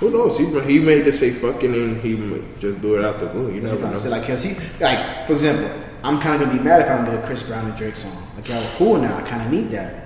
Last 0.01 0.11
deluxe. 0.11 0.37
So 0.39 0.47
Who 0.47 0.47
knows? 0.51 0.67
He 0.67 0.75
he 0.75 0.79
may 0.79 1.03
just 1.03 1.19
say 1.19 1.31
fucking 1.31 1.75
and 1.75 1.97
he 2.01 2.15
may 2.17 2.43
just 2.59 2.81
do 2.81 2.97
it 2.99 3.05
out 3.05 3.21
the 3.21 3.27
blue. 3.27 3.53
You 3.53 3.61
never 3.61 3.85
I'm 3.85 3.93
know. 3.93 3.97
saying. 3.97 4.13
Like, 4.13 4.27
cause 4.27 4.43
he, 4.43 4.55
like, 4.81 5.27
for 5.27 5.33
example, 5.35 5.71
I'm 6.05 6.21
kind 6.21 6.41
of 6.41 6.49
gonna 6.49 6.59
be 6.59 6.65
mad 6.65 6.83
if 6.83 6.89
I 6.91 6.97
don't 6.97 7.05
get 7.05 7.15
a 7.15 7.27
Chris 7.27 7.43
Brown 7.43 7.67
and 7.67 7.77
Drake 7.77 7.97
song. 7.97 8.17
Like, 8.37 8.49
y'all 8.49 8.63
cool 8.77 8.99
now. 8.99 9.17
I 9.17 9.23
kind 9.23 9.43
of 9.43 9.53
need 9.53 9.71
that. 9.73 10.05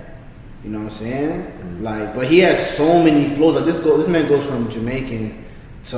You 0.63 0.69
know 0.71 0.79
what 0.79 0.85
I'm 0.85 0.91
saying? 0.91 1.41
Mm. 1.43 1.81
Like, 1.81 2.15
but 2.15 2.27
he 2.27 2.39
has 2.39 2.77
so 2.77 3.03
many 3.03 3.35
flows. 3.35 3.55
Like 3.55 3.65
this 3.65 3.79
go, 3.79 3.97
this 3.97 4.07
man 4.07 4.27
goes 4.27 4.45
from 4.45 4.69
Jamaican 4.69 5.42
to 5.85 5.95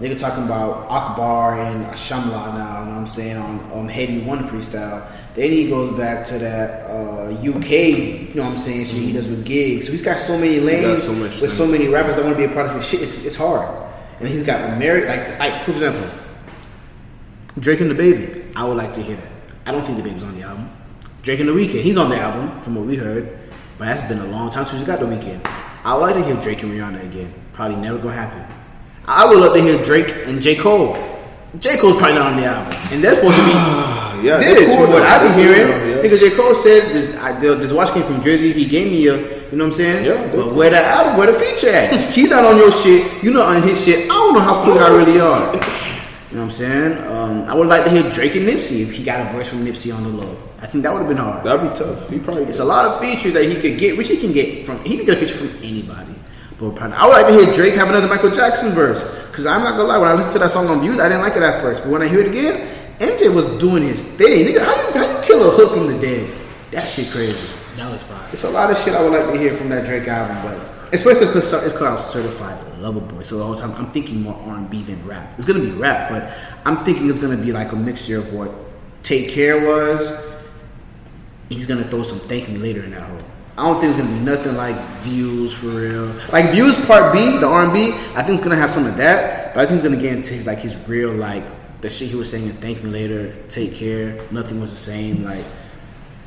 nigga 0.00 0.18
talking 0.18 0.44
about 0.44 0.88
Akbar 0.90 1.60
and 1.60 1.86
Shamla 1.88 2.54
now. 2.54 2.80
You 2.80 2.86
know 2.86 2.92
what 2.92 2.98
I'm 2.98 3.06
saying 3.06 3.36
on 3.36 3.60
on 3.72 3.88
Haiti 3.88 4.20
One 4.20 4.40
freestyle. 4.40 5.06
Then 5.34 5.50
he 5.50 5.68
goes 5.68 5.94
back 5.96 6.24
to 6.26 6.38
that 6.38 6.88
uh, 6.88 7.30
UK. 7.30 7.70
You 7.70 8.34
know 8.34 8.44
what 8.44 8.50
I'm 8.52 8.56
saying? 8.56 8.86
Shit 8.86 9.02
he 9.02 9.12
does 9.12 9.28
with 9.28 9.44
gigs. 9.44 9.86
So 9.86 9.92
he's 9.92 10.02
got 10.02 10.18
so 10.18 10.38
many 10.38 10.60
lanes 10.60 11.04
so 11.04 11.12
with 11.12 11.52
so 11.52 11.66
many 11.66 11.88
rappers 11.88 12.16
that 12.16 12.24
want 12.24 12.36
to 12.36 12.46
be 12.46 12.50
a 12.50 12.54
part 12.54 12.66
of 12.66 12.74
his 12.76 12.88
shit. 12.88 13.02
It's, 13.02 13.24
it's 13.24 13.36
hard. 13.36 13.68
And 14.20 14.28
he's 14.28 14.42
got 14.42 14.60
Ameri 14.70 15.06
like, 15.06 15.38
like 15.38 15.62
for 15.62 15.72
example, 15.72 16.08
Drake 17.58 17.80
and 17.80 17.90
the 17.90 17.94
Baby. 17.94 18.44
I 18.56 18.64
would 18.64 18.78
like 18.78 18.94
to 18.94 19.02
hear 19.02 19.16
that. 19.16 19.32
I 19.66 19.72
don't 19.72 19.84
think 19.84 19.98
the 19.98 20.04
Baby's 20.04 20.24
on 20.24 20.34
the 20.38 20.42
album. 20.42 20.70
Drake 21.22 21.40
and 21.40 21.48
the 21.48 21.52
Weeknd. 21.52 21.82
He's 21.82 21.96
on 21.96 22.08
the 22.08 22.16
album 22.16 22.60
from 22.60 22.76
what 22.76 22.86
we 22.86 22.96
heard, 22.96 23.36
but 23.76 23.86
that's 23.86 24.06
been 24.08 24.20
a 24.20 24.26
long 24.26 24.48
time 24.50 24.64
since 24.64 24.80
we 24.80 24.86
got 24.86 25.00
the 25.00 25.06
Weeknd. 25.06 25.44
I 25.84 25.94
would 25.94 26.00
like 26.00 26.14
to 26.14 26.24
hear 26.24 26.40
Drake 26.40 26.62
and 26.62 26.72
Rihanna 26.72 27.04
again. 27.04 27.34
Probably 27.52 27.76
never 27.76 27.98
gonna 27.98 28.14
happen. 28.14 28.56
I 29.08 29.24
would 29.28 29.38
love 29.38 29.54
to 29.54 29.62
hear 29.62 29.82
Drake 29.84 30.26
and 30.26 30.40
J 30.40 30.56
Cole. 30.56 30.96
J 31.58 31.76
Cole's 31.78 31.96
probably 31.98 32.16
not 32.16 32.32
on 32.32 32.36
the 32.40 32.44
album, 32.46 32.78
and 32.92 33.02
they're 33.02 33.14
supposed 33.14 33.36
to 33.36 33.44
be. 33.44 33.50
yeah, 34.26 34.38
This 34.38 34.68
is 34.70 34.74
cool 34.74 34.84
from 34.86 34.92
what. 34.94 35.02
I've 35.04 35.22
They're 35.36 35.54
hearing. 35.54 35.78
cool 35.80 35.88
yeah. 35.90 36.02
Because 36.02 36.20
J. 36.20 36.30
Cole 36.36 36.54
said 36.54 36.82
this, 36.92 37.16
I, 37.16 37.32
this 37.38 37.72
watch 37.72 37.90
came 37.92 38.02
from 38.02 38.20
Jersey. 38.22 38.52
He 38.52 38.66
gave 38.66 38.90
me 38.90 39.06
a, 39.06 39.14
you 39.16 39.56
know 39.56 39.64
what 39.64 39.72
I'm 39.72 39.72
saying? 39.72 40.04
Yeah, 40.04 40.30
But 40.34 40.54
where 40.54 40.70
the 40.70 40.78
album, 40.84 41.16
where 41.16 41.32
the 41.32 41.38
feature 41.38 41.70
at? 41.70 41.98
He's 42.12 42.30
not 42.30 42.44
on 42.44 42.56
your 42.56 42.70
shit. 42.72 43.22
You 43.22 43.32
not 43.32 43.56
on 43.56 43.62
his 43.62 43.82
shit. 43.84 44.04
I 44.04 44.08
don't 44.08 44.34
know 44.34 44.40
how 44.40 44.62
cool 44.64 44.78
I 44.78 44.88
really 44.88 45.20
are. 45.20 45.54
You 45.54 46.36
know 46.36 46.42
what 46.42 46.42
I'm 46.42 46.50
saying? 46.50 46.98
Um, 47.06 47.42
I 47.48 47.54
would 47.54 47.68
like 47.68 47.84
to 47.84 47.90
hear 47.90 48.02
Drake 48.12 48.34
and 48.34 48.46
Nipsey 48.46 48.82
if 48.82 48.92
he 48.92 49.02
got 49.04 49.20
a 49.26 49.32
verse 49.32 49.48
from 49.48 49.64
Nipsey 49.64 49.96
on 49.96 50.02
the 50.02 50.10
low. 50.10 50.36
I 50.60 50.66
think 50.66 50.82
that 50.84 50.92
would 50.92 51.00
have 51.00 51.08
been 51.08 51.16
hard. 51.16 51.44
That'd 51.44 51.70
be 51.70 51.74
tough. 51.78 52.10
He 52.10 52.18
probably. 52.18 52.42
It's 52.44 52.58
a 52.58 52.64
lot 52.64 52.84
of 52.84 53.00
features 53.00 53.32
that 53.34 53.44
he 53.44 53.54
could 53.54 53.78
get, 53.78 53.96
which 53.96 54.08
he 54.08 54.16
can 54.18 54.32
get 54.32 54.66
from. 54.66 54.82
He 54.84 54.96
can 54.96 55.06
get 55.06 55.16
a 55.16 55.20
feature 55.20 55.34
from 55.38 55.56
anybody. 55.62 56.14
But 56.58 56.80
I 56.80 57.06
would 57.06 57.12
like 57.12 57.26
to 57.28 57.34
hear 57.34 57.54
Drake 57.54 57.74
have 57.74 57.88
another 57.88 58.08
Michael 58.08 58.30
Jackson 58.30 58.70
verse. 58.70 59.02
Because 59.26 59.44
I'm 59.44 59.62
not 59.62 59.76
gonna 59.76 59.88
lie, 59.88 59.98
when 59.98 60.08
I 60.08 60.14
listened 60.14 60.32
to 60.34 60.38
that 60.38 60.50
song 60.50 60.68
on 60.68 60.80
Views, 60.80 60.98
I 60.98 61.08
didn't 61.08 61.22
like 61.22 61.36
it 61.36 61.42
at 61.42 61.60
first. 61.60 61.82
But 61.82 61.92
when 61.92 62.02
I 62.02 62.08
hear 62.08 62.20
it 62.20 62.28
again, 62.28 62.66
MJ 62.98 63.32
was 63.32 63.46
doing 63.58 63.82
his 63.82 64.16
thing. 64.16 64.46
Nigga, 64.46 64.64
how 64.64 64.74
you, 64.74 65.06
how 65.06 65.18
you 65.18 65.24
kill 65.26 65.48
a 65.48 65.52
hook 65.52 65.74
from 65.74 65.86
the 65.86 65.98
dead? 66.00 66.34
That 66.70 66.88
shit 66.88 67.10
crazy. 67.10 67.46
That 67.76 67.92
was 67.92 68.02
fire. 68.02 68.28
It's 68.32 68.44
a 68.44 68.50
lot 68.50 68.70
of 68.70 68.78
shit 68.78 68.94
I 68.94 69.02
would 69.02 69.12
like 69.12 69.32
to 69.32 69.38
hear 69.38 69.52
from 69.52 69.68
that 69.68 69.84
Drake 69.84 70.08
album, 70.08 70.36
but 70.42 70.94
especially 70.94 71.26
because 71.26 71.52
it's 71.52 71.72
because 71.72 71.82
I 71.82 71.92
was 71.92 72.10
certified 72.10 72.66
lover 72.78 73.00
boy. 73.00 73.22
So 73.22 73.38
the 73.38 73.44
whole 73.44 73.56
time 73.56 73.72
I'm 73.74 73.90
thinking 73.90 74.22
more 74.22 74.34
R&B 74.34 74.82
than 74.82 75.04
rap. 75.06 75.32
It's 75.36 75.46
gonna 75.46 75.60
be 75.60 75.70
rap, 75.70 76.10
but 76.10 76.32
I'm 76.64 76.84
thinking 76.84 77.10
it's 77.10 77.18
gonna 77.18 77.36
be 77.36 77.52
like 77.52 77.72
a 77.72 77.76
mixture 77.76 78.18
of 78.18 78.32
what 78.32 78.52
Take 79.02 79.30
Care 79.30 79.66
was. 79.66 80.24
He's 81.48 81.66
gonna 81.66 81.84
throw 81.84 82.02
some 82.02 82.18
Thank 82.18 82.48
Me 82.48 82.58
Later 82.58 82.82
in 82.82 82.92
that 82.92 83.02
hole. 83.02 83.18
I 83.58 83.62
don't 83.62 83.80
think 83.80 83.94
it's 83.94 83.96
gonna 83.96 84.12
be 84.12 84.24
nothing 84.24 84.56
like 84.56 84.76
Views 85.00 85.54
for 85.54 85.66
real. 85.66 86.12
Like 86.30 86.52
Views 86.52 86.76
Part 86.86 87.14
B, 87.14 87.38
the 87.38 87.46
R&B, 87.46 87.92
I 88.14 88.22
think 88.22 88.36
it's 88.36 88.42
gonna 88.42 88.56
have 88.56 88.70
some 88.70 88.84
of 88.86 88.96
that, 88.98 89.54
but 89.54 89.60
I 89.60 89.66
think 89.66 89.80
it's 89.80 89.88
gonna 89.88 90.00
get 90.00 90.14
into 90.14 90.34
his 90.34 90.46
like 90.46 90.58
his 90.58 90.76
real 90.88 91.12
like 91.12 91.44
the 91.80 91.88
shit 91.88 92.10
he 92.10 92.16
was 92.16 92.30
saying 92.30 92.44
in 92.44 92.52
Thank 92.52 92.82
Me 92.82 92.90
Later, 92.90 93.34
Take 93.48 93.74
Care, 93.74 94.20
Nothing 94.30 94.60
Was 94.60 94.70
the 94.70 94.76
Same, 94.76 95.24
like. 95.24 95.44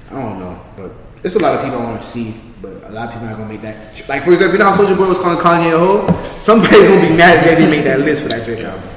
I 0.10 0.14
don't 0.14 0.40
know, 0.40 0.60
but 0.76 0.92
it's 1.24 1.36
a 1.36 1.40
lot 1.40 1.54
of 1.54 1.64
people 1.64 1.80
I 1.80 1.84
want 1.84 2.02
to 2.02 2.08
see, 2.08 2.34
but 2.62 2.84
a 2.86 2.90
lot 2.90 3.08
of 3.08 3.14
people 3.14 3.28
are 3.28 3.32
not 3.32 3.38
gonna 3.38 3.50
make 3.50 3.62
that. 3.62 4.10
Like 4.10 4.24
for 4.24 4.32
example, 4.32 4.58
you 4.58 4.64
know 4.64 4.72
how 4.72 4.78
Soulja 4.78 4.98
Boy 4.98 5.08
was 5.08 5.20
calling 5.20 5.38
Kanye 5.38 5.74
a 5.74 5.78
hoe? 5.78 6.40
Somebody 6.40 6.80
gonna 6.88 7.02
be 7.02 7.16
mad 7.16 7.46
that 7.46 7.60
he 7.60 7.68
made 7.68 7.84
that 7.84 8.00
list 8.00 8.24
for 8.24 8.30
that 8.30 8.44
Drake 8.44 8.64
album. 8.64 8.90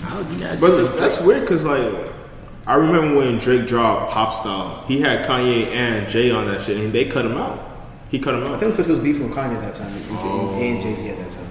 How 0.00 0.18
would 0.18 0.30
you 0.30 0.38
not 0.38 0.58
But 0.58 0.96
that's 0.96 1.20
weird 1.20 1.42
because 1.42 1.64
like 1.64 1.92
I 2.66 2.74
remember 2.74 3.18
when 3.18 3.38
Drake 3.38 3.68
dropped 3.68 4.10
Pop 4.10 4.32
Style, 4.32 4.84
he 4.88 5.00
had 5.00 5.24
Kanye 5.24 5.68
and 5.68 6.08
Jay 6.08 6.32
on 6.32 6.46
that 6.46 6.62
shit, 6.62 6.78
and 6.78 6.92
they 6.92 7.04
cut 7.04 7.24
him 7.24 7.36
out. 7.36 7.75
He 8.10 8.18
cut 8.18 8.34
him 8.34 8.42
off. 8.42 8.48
I 8.48 8.52
out. 8.54 8.60
think 8.60 8.68
it's 8.70 8.76
because 8.76 8.86
he 8.86 8.92
was 8.92 9.02
beefing 9.02 9.28
with 9.28 9.36
Kanye 9.36 9.56
at 9.56 9.62
that 9.62 9.74
time 9.74 9.92
and, 9.92 10.04
Jay- 10.20 10.70
and 10.72 10.82
Jay 10.82 10.94
Z 10.94 11.08
at 11.10 11.18
that 11.18 11.30
time. 11.32 11.46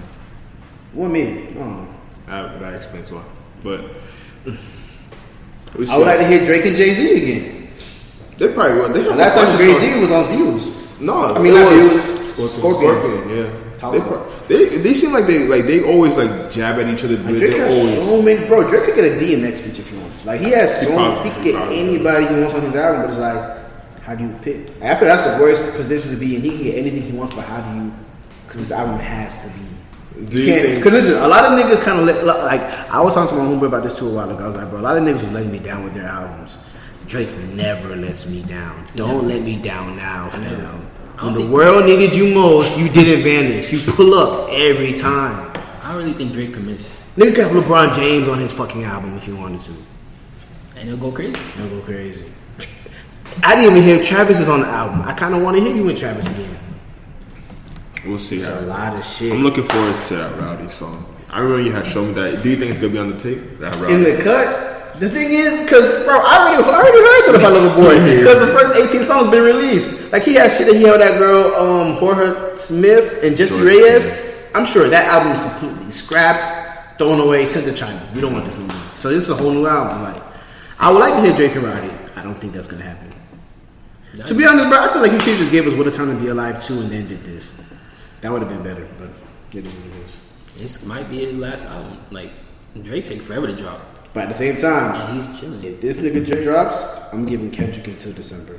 What 0.92 1.08
maybe? 1.10 1.50
I 1.50 1.54
don't 1.54 1.84
know. 1.84 1.94
That, 2.26 2.60
that 2.60 2.74
explains 2.74 3.10
why. 3.12 3.22
But 3.62 3.80
I 4.46 5.98
would 5.98 6.06
like 6.06 6.18
to 6.20 6.26
hear 6.26 6.44
Drake 6.44 6.64
and 6.66 6.76
Jay 6.76 6.92
Z 6.94 7.22
again. 7.22 7.68
They 8.38 8.52
probably 8.52 8.74
will. 8.78 8.88
They 8.92 9.00
have 9.02 9.10
The 9.12 9.16
last 9.16 9.34
time 9.34 9.58
Jay 9.58 9.74
Z 9.74 10.00
was 10.00 10.10
on 10.10 10.24
Views. 10.36 11.00
No, 11.00 11.24
I 11.24 11.42
mean, 11.42 11.54
not 11.54 11.70
was 11.70 12.04
Views, 12.34 12.54
Scorpion. 12.54 12.94
Scorpion. 12.98 13.28
yeah. 13.36 13.62
They, 13.90 14.00
pro- 14.00 14.26
they 14.48 14.78
they 14.78 14.94
seem 14.94 15.12
like 15.12 15.26
they 15.26 15.46
like 15.46 15.66
they 15.66 15.84
always 15.84 16.16
like 16.16 16.50
jab 16.50 16.78
at 16.78 16.88
each 16.88 17.04
other. 17.04 17.16
But 17.18 17.26
Like, 17.26 17.36
Drake 17.38 17.56
has 17.56 17.78
always 17.78 17.94
so 17.94 18.22
many, 18.22 18.46
bro. 18.46 18.66
Drake 18.68 18.84
could 18.84 18.94
get 18.94 19.04
a 19.04 19.16
DMX 19.22 19.60
feature 19.60 19.82
if 19.82 19.90
he 19.90 19.98
wants. 19.98 20.24
Like 20.24 20.40
he 20.40 20.50
has 20.52 20.80
He 20.80 20.86
so 20.86 20.94
probably- 20.96 21.28
he 21.28 21.34
could 21.36 21.44
get 21.44 21.54
probably 21.56 21.78
anybody 21.80 22.26
he 22.26 22.34
wants 22.40 22.54
on 22.54 22.62
his 22.62 22.74
album, 22.74 23.02
but 23.02 23.10
it's 23.10 23.18
like, 23.18 23.56
how 24.06 24.14
do 24.14 24.22
you 24.24 24.30
pick? 24.42 24.70
I 24.80 24.94
feel 24.96 25.08
that's 25.08 25.24
the 25.26 25.42
worst 25.42 25.74
position 25.74 26.10
to 26.12 26.16
be 26.16 26.36
in. 26.36 26.42
He 26.42 26.50
can 26.50 26.62
get 26.62 26.78
anything 26.78 27.02
he 27.02 27.12
wants, 27.12 27.34
but 27.34 27.44
how 27.44 27.60
do 27.60 27.76
you? 27.84 27.92
Because 28.46 28.60
his 28.62 28.72
album 28.72 28.98
has 29.00 29.50
to 29.52 29.58
be. 29.58 29.66
Do 30.30 30.40
You 30.42 30.54
think- 30.60 30.76
Because 30.76 30.92
listen, 30.92 31.22
a 31.22 31.28
lot 31.28 31.44
of 31.44 31.58
niggas 31.58 31.82
kind 31.82 31.98
of 31.98 32.06
like. 32.24 32.62
I 32.90 33.00
was 33.02 33.12
talking 33.14 33.36
to 33.36 33.42
my 33.42 33.50
homeboy 33.50 33.66
about 33.66 33.82
this 33.82 33.98
too 33.98 34.08
a 34.08 34.12
while 34.14 34.30
ago. 34.30 34.44
I 34.44 34.46
was 34.48 34.56
like, 34.56 34.70
bro, 34.70 34.80
a 34.80 34.80
lot 34.80 34.96
of 34.96 35.02
niggas 35.02 35.14
was 35.24 35.32
letting 35.32 35.50
me 35.52 35.58
down 35.58 35.84
with 35.84 35.92
their 35.94 36.06
albums. 36.06 36.56
Drake 37.06 37.30
never 37.52 37.94
lets 37.96 38.28
me 38.30 38.42
down. 38.44 38.84
Don't 38.94 39.28
let 39.28 39.42
me 39.42 39.56
down 39.56 39.96
now, 39.96 40.28
fam. 40.30 40.86
When 41.20 41.34
the 41.34 41.46
world 41.46 41.84
needed 41.86 42.14
you 42.14 42.34
most, 42.34 42.78
you 42.78 42.88
didn't 42.88 43.24
vanish. 43.24 43.72
You 43.72 43.80
pull 43.92 44.14
up 44.14 44.50
every 44.52 44.92
time. 44.94 45.50
I 45.82 45.88
don't 45.92 45.98
really 45.98 46.12
think 46.14 46.32
Drake 46.32 46.52
could 46.54 46.64
miss, 46.66 46.96
Nigga 47.16 47.34
could 47.34 47.46
have 47.46 47.52
LeBron 47.64 47.94
James 47.94 48.28
on 48.28 48.38
his 48.38 48.52
fucking 48.52 48.84
album 48.84 49.16
if 49.16 49.24
he 49.24 49.32
wanted 49.32 49.60
to. 49.62 49.72
and 50.78 50.88
he'll 50.88 50.96
go 50.98 51.10
crazy. 51.12 51.32
They'll 51.56 51.68
go 51.70 51.80
crazy. 51.80 52.26
I 53.42 53.54
didn't 53.54 53.72
even 53.76 53.82
hear 53.82 54.02
Travis 54.02 54.40
is 54.40 54.48
on 54.48 54.60
the 54.60 54.66
album. 54.66 55.02
I 55.02 55.12
kind 55.14 55.34
of 55.34 55.42
want 55.42 55.56
to 55.56 55.62
hear 55.62 55.74
you 55.74 55.88
and 55.88 55.96
Travis 55.96 56.30
again. 56.30 56.56
we'll 58.06 58.18
see. 58.18 58.36
It's 58.36 58.48
a 58.48 58.66
lot 58.66 58.96
of 58.96 59.04
shit. 59.04 59.32
I'm 59.32 59.42
looking 59.42 59.64
forward 59.64 59.96
to 60.08 60.16
that 60.16 60.38
Rowdy 60.40 60.68
song. 60.68 61.04
I 61.28 61.40
remember 61.40 61.62
you 61.62 61.72
had 61.72 61.86
shown 61.86 62.08
me 62.08 62.14
that. 62.14 62.42
Do 62.42 62.48
you 62.50 62.56
think 62.58 62.72
it's 62.72 62.80
gonna 62.80 62.92
be 62.92 62.98
on 62.98 63.10
the 63.10 63.18
tape? 63.18 63.58
That 63.58 63.74
Rowdy. 63.76 63.94
In 63.94 64.02
the 64.02 64.22
cut, 64.22 65.00
the 65.00 65.10
thing 65.10 65.30
is, 65.32 65.60
because 65.62 66.04
bro, 66.04 66.14
I 66.24 66.48
already, 66.48 66.62
I 66.64 66.80
already 66.80 66.98
heard 66.98 67.22
something 67.24 67.42
about 67.42 67.52
Lover 67.52 67.82
Boy 67.82 68.16
because 68.18 68.40
the 68.40 68.46
first 68.46 68.74
18 68.74 69.02
songs 69.02 69.30
been 69.30 69.42
released. 69.42 70.12
Like 70.12 70.22
he 70.22 70.34
had 70.34 70.50
shit 70.50 70.66
that 70.66 70.76
he 70.76 70.82
held 70.82 71.00
that 71.00 71.18
girl, 71.18 71.54
um, 71.54 71.96
Jorja 71.96 72.58
Smith 72.58 73.22
and 73.22 73.36
Jesse 73.36 73.58
Jorge 73.58 73.74
Reyez. 73.74 74.50
I'm 74.54 74.64
sure 74.64 74.88
that 74.88 75.04
album 75.12 75.32
is 75.32 75.60
completely 75.60 75.90
scrapped, 75.90 76.98
thrown 76.98 77.20
away, 77.20 77.44
sent 77.44 77.66
to 77.66 77.74
China. 77.74 78.00
We 78.14 78.22
don't 78.22 78.32
want 78.32 78.46
this 78.46 78.56
no 78.56 78.66
more. 78.66 78.82
So 78.94 79.10
this 79.10 79.24
is 79.24 79.28
a 79.30 79.36
whole 79.36 79.52
new 79.52 79.66
album. 79.66 80.02
Like, 80.02 80.22
I 80.78 80.90
would 80.90 81.00
like 81.00 81.12
to 81.14 81.20
hear 81.20 81.36
Drake 81.36 81.56
and 81.56 81.64
Roddy. 81.64 81.90
I 82.16 82.22
don't 82.22 82.34
think 82.36 82.54
that's 82.54 82.66
gonna 82.66 82.82
happen. 82.84 83.12
To 84.24 84.34
be 84.34 84.46
honest, 84.46 84.68
bro, 84.68 84.80
I 84.82 84.92
feel 84.92 85.02
like 85.02 85.12
you 85.12 85.20
should 85.20 85.30
have 85.30 85.38
just 85.38 85.50
gave 85.50 85.66
us 85.66 85.74
"What 85.74 85.86
a 85.86 85.90
Time 85.90 86.08
to 86.16 86.20
Be 86.22 86.28
Alive" 86.28 86.62
two 86.64 86.78
and 86.80 86.90
then 86.90 87.06
did 87.06 87.22
this. 87.24 87.52
That 88.22 88.32
would 88.32 88.40
have 88.42 88.48
been 88.50 88.62
better, 88.62 88.88
but 88.98 89.08
it 89.52 89.66
is 89.66 89.74
what 89.74 89.84
it 89.86 90.04
is. 90.06 90.16
This 90.56 90.82
might 90.84 91.10
be 91.10 91.24
his 91.24 91.36
last 91.36 91.64
album. 91.66 91.98
Like 92.10 92.32
Drake 92.82 93.04
take 93.04 93.20
forever 93.20 93.46
to 93.46 93.54
drop, 93.54 93.80
But 94.14 94.24
at 94.24 94.28
the 94.28 94.34
same 94.34 94.56
time, 94.56 94.94
and 95.00 95.16
he's 95.20 95.38
chilling. 95.38 95.62
if 95.62 95.80
this 95.82 95.98
nigga 96.00 96.24
Drake 96.26 96.44
drops, 96.44 96.82
I'm 97.12 97.26
giving 97.26 97.50
Kendrick 97.50 97.86
until 97.88 98.12
December. 98.12 98.58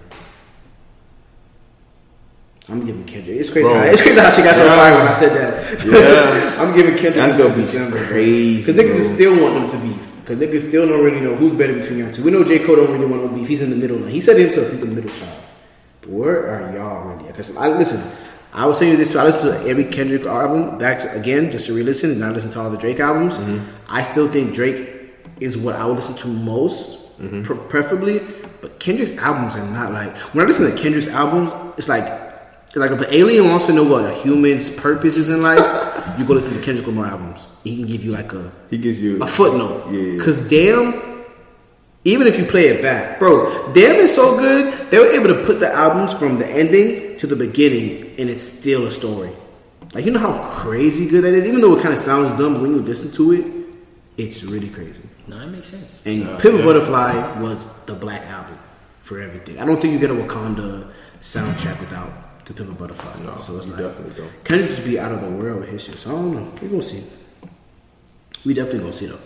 I'm 2.70 2.86
giving 2.86 3.06
Kendrick. 3.06 3.38
It's 3.38 3.50
crazy. 3.50 3.68
Bro. 3.68 3.76
How, 3.80 3.84
it's 3.86 4.02
crazy 4.02 4.20
how 4.20 4.30
she 4.30 4.42
got 4.44 4.58
to 4.58 4.64
the 4.64 4.66
Yeah. 4.66 4.76
fire 4.76 4.98
when 5.00 5.08
I 5.08 5.14
said 5.14 5.30
that. 5.40 5.86
Yeah. 5.86 6.62
I'm 6.62 6.76
giving 6.76 6.94
Kendrick 6.96 7.16
That's 7.16 7.34
until 7.34 7.48
gonna 7.48 7.56
be 7.58 7.62
December. 7.64 8.06
crazy, 8.08 8.58
Because 8.58 8.76
niggas 8.76 9.08
bro. 9.08 9.16
still 9.16 9.42
want 9.42 9.54
them 9.56 9.80
to 9.82 9.88
beef. 9.88 10.04
Because 10.20 10.38
niggas 10.38 10.68
still 10.68 10.88
don't 10.90 11.04
really 11.04 11.22
know 11.22 11.34
who's 11.36 11.54
better 11.54 11.74
between 11.74 12.00
y'all 12.00 12.12
two. 12.12 12.24
We 12.24 12.32
know 12.32 12.44
J. 12.44 12.60
Cole 12.60 12.76
don't 12.76 12.92
really 12.92 13.06
want 13.06 13.24
no 13.24 13.30
beef. 13.30 13.48
He's 13.48 13.62
in 13.62 13.70
the 13.70 13.78
middle. 13.78 13.98
Now. 13.98 14.08
He 14.08 14.20
said 14.20 14.38
himself 14.38 14.70
he's 14.70 14.82
the 14.82 14.86
middle 14.88 15.10
child. 15.10 15.44
Where 16.08 16.48
are 16.50 16.74
y'all 16.76 17.08
really? 17.16 17.28
Because 17.28 17.56
I 17.58 17.70
listen. 17.70 18.02
I 18.54 18.66
was 18.66 18.80
telling 18.80 18.94
you 18.94 18.98
this. 18.98 19.16
I 19.16 19.24
listen 19.26 19.50
to 19.52 19.68
every 19.70 19.84
Kendrick 19.86 20.26
album 20.26 20.78
back 20.78 21.00
to, 21.02 21.12
again 21.12 21.52
just 21.52 21.66
to 21.68 21.74
re-listen 21.74 22.12
and 22.12 22.20
not 22.20 22.34
listen 22.34 22.50
to 22.52 22.60
all 22.60 22.70
the 22.70 22.78
Drake 22.78 23.00
albums. 23.00 23.38
Mm-hmm. 23.38 23.66
I 23.90 24.02
still 24.04 24.28
think 24.28 24.56
Drake 24.56 24.90
is 25.40 25.58
what 25.58 25.76
I 25.76 25.86
would 25.86 25.96
listen 25.98 26.16
to 26.16 26.28
most, 26.28 27.04
Mm-hmm. 27.18 27.42
pre- 27.44 27.58
preferably. 27.68 28.20
But 28.62 28.80
Kendrick's 28.80 29.12
albums 29.18 29.56
are 29.56 29.66
not 29.72 29.92
like 29.92 30.16
when 30.34 30.46
I 30.46 30.48
listen 30.48 30.70
to 30.72 30.78
Kendrick's 30.82 31.08
albums, 31.08 31.52
it's 31.78 31.90
like 31.90 32.04
it's 32.68 32.76
like 32.76 32.92
if 32.92 33.02
an 33.02 33.08
alien 33.12 33.48
wants 33.50 33.66
to 33.68 33.74
know 33.74 33.84
what 33.84 34.06
a 34.06 34.14
human's 34.14 34.70
purpose 34.70 35.18
is 35.18 35.30
in 35.30 35.42
life, 35.42 35.66
you 36.20 36.26
go 36.26 36.34
listen 36.34 36.54
to 36.54 36.62
Kendrick 36.62 36.86
Lamar 36.88 37.08
albums. 37.08 37.48
He 37.64 37.76
can 37.76 37.86
give 37.88 38.04
you 38.04 38.12
like 38.12 38.34
a 38.34 38.52
He 38.70 38.78
gives 38.78 39.02
you 39.02 39.22
a 39.22 39.26
footnote. 39.28 39.92
Yeah, 39.92 40.00
yeah. 40.14 40.24
Cause 40.24 40.48
damn, 40.50 40.94
even 42.04 42.28
if 42.28 42.38
you 42.38 42.46
play 42.46 42.68
it 42.68 42.82
back, 42.82 43.20
bro, 43.20 43.74
damn 43.74 43.96
is 43.96 44.14
so 44.14 44.38
good. 44.38 44.90
They 44.92 45.00
were 45.00 45.08
able 45.08 45.28
to 45.28 45.44
put 45.46 45.60
the 45.60 45.72
albums 45.72 46.14
from 46.14 46.38
the 46.38 46.48
ending 46.48 47.18
to 47.18 47.28
the 47.28 47.36
beginning, 47.36 48.16
and 48.18 48.30
it's 48.30 48.44
still 48.44 48.88
a 48.88 48.92
story. 48.92 49.32
Like 49.94 50.06
you 50.06 50.12
know 50.12 50.20
how 50.20 50.48
crazy 50.48 51.08
good 51.08 51.24
that 51.24 51.34
is. 51.34 51.48
Even 51.48 51.62
though 51.62 51.76
it 51.76 51.82
kind 51.82 51.94
of 51.94 52.00
sounds 52.00 52.38
dumb, 52.38 52.62
when 52.62 52.72
you 52.72 52.82
listen 52.82 53.12
to 53.14 53.32
it, 53.34 53.46
it's 54.18 54.44
really 54.44 54.70
crazy. 54.70 55.02
No, 55.28 55.40
it 55.40 55.48
makes 55.48 55.68
sense. 55.68 56.06
And 56.06 56.40
Pimp 56.40 56.60
a 56.60 56.64
Butterfly 56.64 57.42
was 57.42 57.66
the 57.86 57.94
black 57.94 58.26
album 58.28 58.58
for 59.02 59.20
everything. 59.20 59.60
I 59.60 59.66
don't 59.66 59.82
think 59.82 59.94
you 59.94 60.00
get 60.00 60.12
a 60.12 60.14
Wakanda 60.14 60.90
soundtrack 61.22 61.80
without 61.80 62.46
the 62.46 62.54
Pimp 62.54 62.70
a 62.70 62.74
Butterfly. 62.74 63.24
No, 63.24 63.40
so 63.42 63.58
it's 63.58 63.68
like 63.68 63.80
definitely 63.80 64.16
don't. 64.16 64.44
Kendrick 64.44 64.70
just 64.70 64.84
be 64.84 65.00
out 65.00 65.12
of 65.12 65.22
the 65.22 65.30
world 65.30 65.62
with 65.62 65.70
his 65.70 65.84
shit. 65.84 65.98
So 65.98 66.12
I 66.12 66.14
don't 66.14 66.34
know. 66.34 66.54
We 66.62 66.70
gonna 66.70 66.82
see. 66.82 67.04
We 68.46 68.54
definitely 68.54 68.80
gonna 68.82 68.94
see 68.94 69.08
though. 69.08 69.20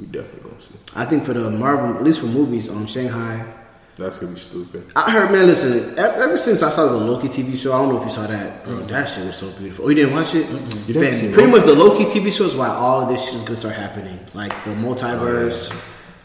We 0.00 0.06
definitely 0.06 0.50
gonna 0.50 0.60
see. 0.62 0.74
I 0.94 1.04
think 1.04 1.24
for 1.24 1.32
the 1.34 1.50
Marvel, 1.50 1.96
at 1.96 2.02
least 2.04 2.20
for 2.20 2.26
movies, 2.26 2.68
um, 2.68 2.86
Shang-Chi. 2.86 3.54
That's 3.96 4.18
gonna 4.18 4.32
be 4.32 4.38
stupid. 4.38 4.84
I 4.94 5.10
heard, 5.10 5.30
man. 5.32 5.46
Listen, 5.46 5.98
ever, 5.98 6.22
ever 6.24 6.36
since 6.38 6.62
I 6.62 6.68
saw 6.68 6.86
the 6.86 6.98
Loki 6.98 7.28
TV 7.28 7.56
show, 7.56 7.72
I 7.72 7.78
don't 7.78 7.88
know 7.94 7.98
if 7.98 8.04
you 8.04 8.10
saw 8.10 8.26
that, 8.26 8.62
bro. 8.64 8.84
That 8.86 9.08
shit 9.08 9.24
was 9.26 9.36
so 9.36 9.50
beautiful. 9.58 9.86
Oh, 9.86 9.88
you 9.88 9.94
didn't 9.94 10.12
watch 10.12 10.34
it? 10.34 10.46
You 10.50 10.94
never 10.94 11.06
Fam, 11.06 11.14
seen 11.14 11.32
pretty 11.32 11.50
much 11.50 11.64
the 11.64 11.74
Loki 11.74 12.04
TV 12.04 12.30
show 12.36 12.44
is 12.44 12.54
why 12.54 12.68
all 12.68 13.06
this 13.06 13.24
shit 13.24 13.34
is 13.36 13.42
gonna 13.42 13.56
start 13.56 13.74
happening, 13.74 14.20
like 14.34 14.50
the 14.64 14.72
multiverse, 14.72 15.72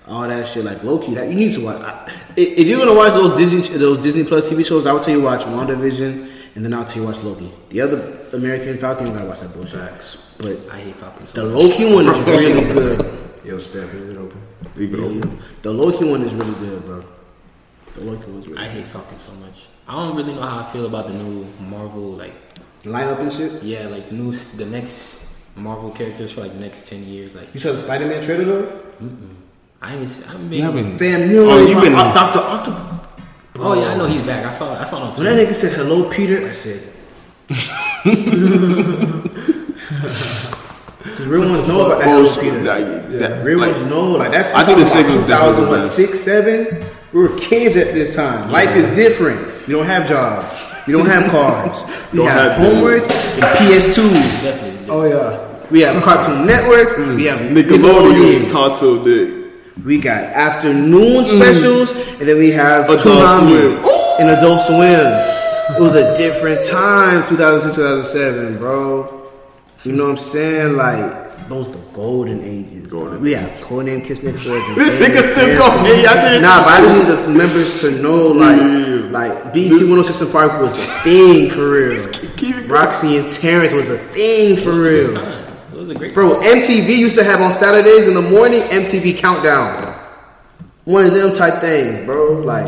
all 0.05 0.28
that 0.28 0.47
shit. 0.49 0.66
Like 0.66 0.84
Loki, 0.84 1.14
that 1.14 1.30
you 1.30 1.36
need 1.36 1.53
to 1.53 1.64
watch. 1.64 1.82
I, 1.82 2.12
if 2.36 2.68
you're 2.68 2.80
gonna 2.80 2.93
watch 2.93 3.14
those 3.14 3.38
Disney, 3.38 3.62
those 3.78 3.99
Disney 3.99 4.26
Plus 4.26 4.49
TV 4.49 4.66
shows, 4.66 4.86
I 4.86 4.91
would 4.91 5.03
tell 5.03 5.14
you 5.16 5.22
watch 5.22 5.43
WandaVision, 5.45 6.30
and 6.55 6.66
then 6.66 6.74
I'll 6.74 6.84
tell 6.84 7.03
you 7.03 7.07
watch 7.07 7.24
Loki. 7.24 7.53
The 7.70 7.80
other 7.82 8.18
American 8.34 8.78
Falcon, 8.80 9.07
you 9.07 9.14
gotta 9.14 9.26
watch 9.28 9.39
that 9.39 9.53
bullshit. 9.53 9.80
But 10.38 10.57
I 10.72 10.80
hate 10.82 10.95
Falcons. 10.95 11.32
the 11.32 11.45
Loki 11.45 11.86
one 11.93 12.07
is 12.07 12.22
really 12.24 12.74
good. 12.74 13.18
Yo, 13.44 13.58
Steph, 13.60 13.94
is 13.94 14.10
it 14.10 14.18
open? 14.18 14.42
Leave 14.76 14.94
it 14.94 15.00
open. 15.00 15.39
the 15.64 15.72
Loki 15.72 16.06
one 16.06 16.22
is 16.22 16.34
really 16.34 16.54
good, 16.60 16.86
bro. 16.86 17.04
The 17.96 18.04
Loki 18.06 18.32
one's 18.32 18.48
really 18.48 18.62
I 18.62 18.68
hate 18.68 18.86
Falcons 18.88 19.24
so 19.24 19.32
much. 19.34 19.68
I 19.88 19.96
don't 19.96 20.16
really 20.16 20.34
know 20.36 20.42
how 20.42 20.60
I 20.60 20.64
feel 20.66 20.86
about 20.86 21.08
the 21.08 21.14
new 21.14 21.46
Marvel, 21.60 22.12
like 22.14 22.34
lineup 22.84 23.20
and 23.20 23.34
shit. 23.34 23.64
yeah, 23.64 23.88
like 23.88 24.12
new 24.12 24.32
the 24.32 24.66
next 24.66 25.28
Marvel 25.56 25.89
characters 25.92 26.34
for 26.34 26.42
like 26.42 26.54
the 26.54 26.60
next 26.60 26.88
ten 26.88 27.04
years. 27.04 27.36
Like 27.36 27.52
You 27.54 27.60
saw 27.60 27.72
the 27.72 27.80
Spider 27.80 28.06
Man 28.08 28.22
trailer 28.22 28.46
though? 28.46 28.82
I 29.82 29.89
haven't, 29.92 30.08
se- 30.10 30.26
I 30.28 30.32
haven't 30.34 30.50
been. 30.50 30.60
You 30.60 30.66
haven't. 30.66 30.98
Fam, 31.00 31.22
you 31.30 31.36
know 31.44 31.50
Oh, 31.50 31.54
oh, 31.54 31.68
you've 31.68 31.82
been- 31.82 31.94
Doctor 31.94 32.39
Octopus. 32.39 33.08
Oh 33.60 33.74
yeah, 33.80 33.94
I 33.94 33.98
know 33.98 34.06
he's 34.06 34.22
back. 34.22 34.46
I 34.46 34.52
saw 34.52 34.80
I 34.80 34.84
saw 34.84 34.98
it 34.98 35.02
on 35.10 35.14
When 35.16 35.26
that 35.36 35.48
nigga 35.48 35.56
said 35.56 35.74
hello, 35.74 36.10
Peter, 36.10 36.48
I 36.48 36.52
said. 36.52 36.82
Because 41.04 41.28
real 41.28 41.49
ones 41.49 41.68
know 41.68 41.86
about 41.86 41.99
that 41.99 42.08
hello, 42.08 42.41
Peter. 42.41 42.64
that- 42.64 43.20
that- 43.20 43.45
Real 43.45 43.60
like, 43.60 43.72
ones 43.72 43.89
know. 43.89 44.12
Like 44.12 44.32
that's. 44.32 44.49
I 44.52 44.64
think 44.64 44.78
the 44.78 44.84
about 44.84 44.93
signal 44.93 45.24
2000, 45.24 45.68
what 45.68 45.86
six, 45.86 46.20
seven. 46.20 46.86
We 47.14 47.22
were 47.22 47.38
kids 47.38 47.76
at 47.76 47.93
this 47.93 48.16
time. 48.16 48.49
Life 48.52 48.76
is 48.76 48.89
different. 48.95 49.68
You 49.68 49.76
don't 49.76 49.86
have 49.86 50.08
jobs. 50.08 50.47
You 50.88 50.97
don't 50.97 51.08
have 51.08 51.30
cars. 51.32 51.84
We 52.12 52.18
Don't 52.18 52.28
have, 52.28 52.58
have 52.58 52.74
homework 52.74 53.04
and 53.04 53.43
PS2s. 53.58 54.43
Definitely. 54.43 54.89
Oh 54.89 55.06
yeah. 55.06 55.70
We 55.72 55.80
have 55.80 56.04
Cartoon 56.04 56.45
Network. 56.45 56.97
We 56.97 57.04
mm. 57.04 57.30
have 57.30 57.39
Nickelodeon, 57.39 58.47
Nickelodeon. 58.47 58.49
Tonto 58.49 59.02
Dick. 59.06 59.54
We 59.86 59.97
got 59.97 60.22
afternoon 60.24 61.24
specials, 61.24 61.93
mm. 61.93 62.20
and 62.20 62.28
then 62.28 62.38
we 62.38 62.52
have 62.52 62.89
Adult 62.89 62.99
Toonami 62.99 63.47
Swim. 63.47 64.20
and 64.20 64.30
Adult 64.30 64.60
Swim. 64.60 65.78
It 65.78 65.82
was 65.82 65.95
a 65.95 66.18
different 66.18 66.62
time, 66.66 67.26
2006, 67.26 67.78
2007, 67.78 68.58
bro. 68.58 69.20
You 69.84 69.94
know 69.94 70.04
what 70.06 70.12
I'm 70.12 70.18
saying? 70.18 70.76
Like 70.78 71.50
those 71.50 71.68
the 71.72 71.78
golden 71.94 72.44
ages. 72.44 72.92
Golden 72.92 73.22
We 73.22 73.34
have 73.34 73.50
codename 73.62 74.04
Kids 74.06 74.22
Next 74.24 74.44
Doors 74.46 74.62
and 74.68 74.78
This 74.78 74.94
nigga 74.96 75.22
still 75.32 75.48
Dancing. 75.48 75.58
go. 75.58 75.84
Hey, 75.84 76.06
I 76.06 76.14
didn't. 76.30 76.42
Nah, 76.44 76.64
but 76.64 76.74
I 76.74 76.82
didn't 76.82 76.98
need 77.00 77.08
the 77.08 77.30
members 77.30 77.82
to 77.82 77.92
know 78.02 78.28
like 78.28 78.58
Yeah. 78.60 79.10
like 79.12 79.54
BET 79.54 79.72
106 79.72 80.22
and 80.22 80.32
Park 80.32 80.62
was 80.62 80.72
a 80.74 80.82
thing 81.04 81.50
for 81.50 81.70
real. 81.72 82.02
Rocsi 82.68 83.20
and 83.22 83.32
Terrence 83.32 83.74
was 83.74 83.90
a 83.90 83.98
thing 83.98 84.58
for 84.58 84.72
real. 84.72 85.14
Time. 85.14 85.44
It 85.74 85.78
was 85.78 85.90
a 85.90 85.96
great. 85.96 86.14
Bro, 86.14 86.42
MTV 86.42 86.88
used 86.98 87.18
to 87.18 87.24
have 87.24 87.42
on 87.42 87.52
Saturdays 87.52 88.08
in 88.08 88.14
the 88.14 88.22
morning 88.22 88.62
MTV 88.64 89.18
Countdown. 89.18 89.98
One 90.86 91.06
of 91.06 91.14
them 91.14 91.32
type 91.34 91.56
things, 91.62 92.06
bro. 92.06 92.34
Like 92.34 92.68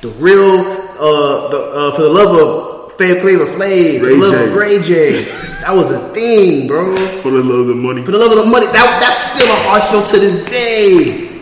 the 0.00 0.08
real, 0.10 0.60
uh, 0.60 1.48
the 1.50 1.72
uh, 1.74 1.94
for 1.96 2.02
the 2.02 2.08
love 2.10 2.34
of 2.36 2.61
Fave 2.98 3.20
Flavor 3.20 3.46
Flav, 3.46 4.00
for 4.00 4.06
the 4.06 4.12
Ray 4.12 4.16
love 4.16 4.32
J. 4.32 4.44
of 4.48 4.54
Ray 4.54 4.80
J. 4.80 5.38
That 5.62 5.72
was 5.76 5.90
a 5.92 6.00
thing, 6.12 6.66
bro. 6.66 6.96
For 7.22 7.30
the 7.30 7.38
love 7.42 7.60
of 7.60 7.66
the 7.68 7.74
money. 7.76 8.02
For 8.04 8.10
the 8.10 8.18
love 8.18 8.32
of 8.36 8.44
the 8.44 8.50
money, 8.50 8.66
that 8.66 8.98
that's 8.98 9.22
still 9.32 9.46
a 9.46 9.58
hard 9.62 9.84
show 9.84 10.02
to 10.04 10.18
this 10.18 10.44
day. 10.50 11.38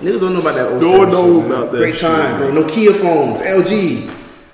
Niggas 0.00 0.18
don't 0.20 0.34
know 0.34 0.40
about 0.40 0.56
that 0.56 0.72
old 0.72 0.82
No 0.82 0.90
one 0.98 1.06
seven 1.06 1.12
know 1.12 1.40
shit, 1.40 1.48
man. 1.48 1.52
about 1.62 1.72
that 1.72 1.78
Great 1.78 1.96
shit, 1.96 2.10
time, 2.10 2.38
bro. 2.38 2.50
Nokia 2.50 2.92
phones, 2.98 3.40
LG. 3.40 4.10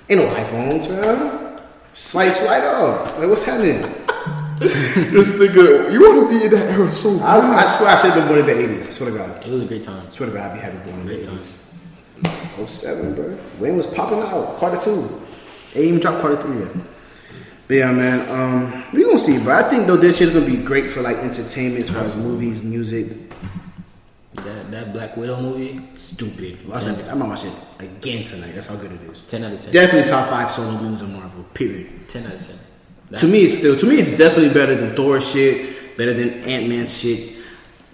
Ain't 0.09 0.21
no 0.21 0.27
iPhones, 0.35 0.89
man. 0.91 1.59
Swipe, 1.95 2.33
slide 2.33 2.63
up. 2.63 3.17
Like, 3.17 3.27
what's 3.27 3.43
happening? 3.43 3.81
this 4.59 5.29
nigga, 5.33 5.91
you 5.91 5.99
want 5.99 6.29
to 6.29 6.37
be 6.37 6.45
in 6.45 6.51
that 6.51 6.69
era 6.77 6.91
so 6.91 7.15
I, 7.21 7.41
bad. 7.41 7.65
I 7.65 7.67
swear 7.75 7.89
I 7.89 7.97
should 7.99 8.11
have 8.11 8.19
been 8.19 8.27
born 8.27 8.39
in 8.39 8.45
the 8.45 8.53
80s. 8.83 8.87
I 8.87 8.89
swear 8.91 9.09
to 9.11 9.17
God. 9.17 9.47
It 9.47 9.51
was 9.51 9.63
a 9.63 9.65
great 9.65 9.83
time. 9.83 10.05
I 10.05 10.09
swear 10.11 10.29
to 10.29 10.35
God, 10.35 10.51
I'd 10.51 10.53
be 10.53 10.59
happy 10.61 10.77
born 10.87 10.99
in 11.01 11.07
Great 11.07 11.23
the 11.23 11.29
time. 11.29 11.39
80s. 12.21 12.67
07, 12.67 13.15
bro. 13.15 13.37
Wayne 13.59 13.77
was 13.77 13.87
popping 13.87 14.19
out? 14.19 14.57
Carter 14.59 14.79
2. 14.79 15.26
Ain't 15.77 15.85
even 15.87 15.99
dropped 15.99 16.21
Carter 16.21 16.41
3 16.41 16.59
yet. 16.59 16.71
But 17.67 17.73
yeah, 17.75 17.91
man. 17.91 18.29
Um, 18.29 18.83
we 18.93 19.03
gonna 19.03 19.17
see, 19.17 19.37
but 19.39 19.49
I 19.63 19.69
think 19.69 19.87
though 19.87 19.97
this 19.97 20.19
year's 20.19 20.33
gonna 20.33 20.45
be 20.45 20.57
great 20.57 20.89
for 20.89 21.01
like 21.01 21.17
entertainment, 21.17 21.81
as 21.81 21.89
far 21.89 22.03
as 22.03 22.15
movies, 22.15 22.63
music. 22.63 23.07
That 24.35 24.71
that 24.71 24.93
Black 24.93 25.17
Widow 25.17 25.41
movie, 25.41 25.81
Stupid. 25.93 26.65
Watch 26.67 26.83
that. 26.85 26.99
I'm 27.09 27.17
gonna 27.19 27.29
watch 27.29 27.43
it 27.45 27.53
again 27.79 28.23
tonight. 28.23 28.53
That's 28.55 28.67
how 28.67 28.75
good 28.75 28.91
it 28.91 29.01
is. 29.11 29.21
ten 29.23 29.43
out 29.43 29.51
of 29.53 29.59
ten. 29.59 29.73
Definitely 29.73 30.09
top 30.09 30.29
five 30.29 30.51
solo 30.51 30.79
movies 30.81 31.01
of 31.01 31.09
Marvel. 31.11 31.43
Period. 31.53 32.07
ten 32.07 32.25
out 32.27 32.33
of 32.35 32.45
ten. 32.47 32.55
That- 33.09 33.19
To 33.19 33.27
me, 33.27 33.39
it's 33.45 33.57
still 33.57 33.75
to 33.75 33.85
me, 33.85 33.95
it's 33.99 34.15
definitely 34.15 34.53
better 34.53 34.75
than 34.75 34.93
Thor 34.95 35.19
shit, 35.19 35.97
better 35.97 36.13
than 36.13 36.29
Ant 36.43 36.67
Man 36.69 36.87
shit, 36.87 37.33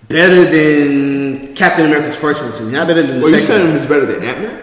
better 0.10 0.44
than 0.46 1.56
Captain 1.56 1.86
America's 1.86 2.16
first 2.16 2.44
one. 2.44 2.52
To 2.54 2.64
me, 2.64 2.74
not 2.74 2.88
better 2.88 3.02
than 3.04 3.18
the 3.18 3.24
Well, 3.24 3.32
you 3.32 3.40
second. 3.40 3.64
saying 3.66 3.76
it's 3.78 3.86
better 3.86 4.06
than 4.06 4.22
Ant 4.24 4.42
Man? 4.42 4.60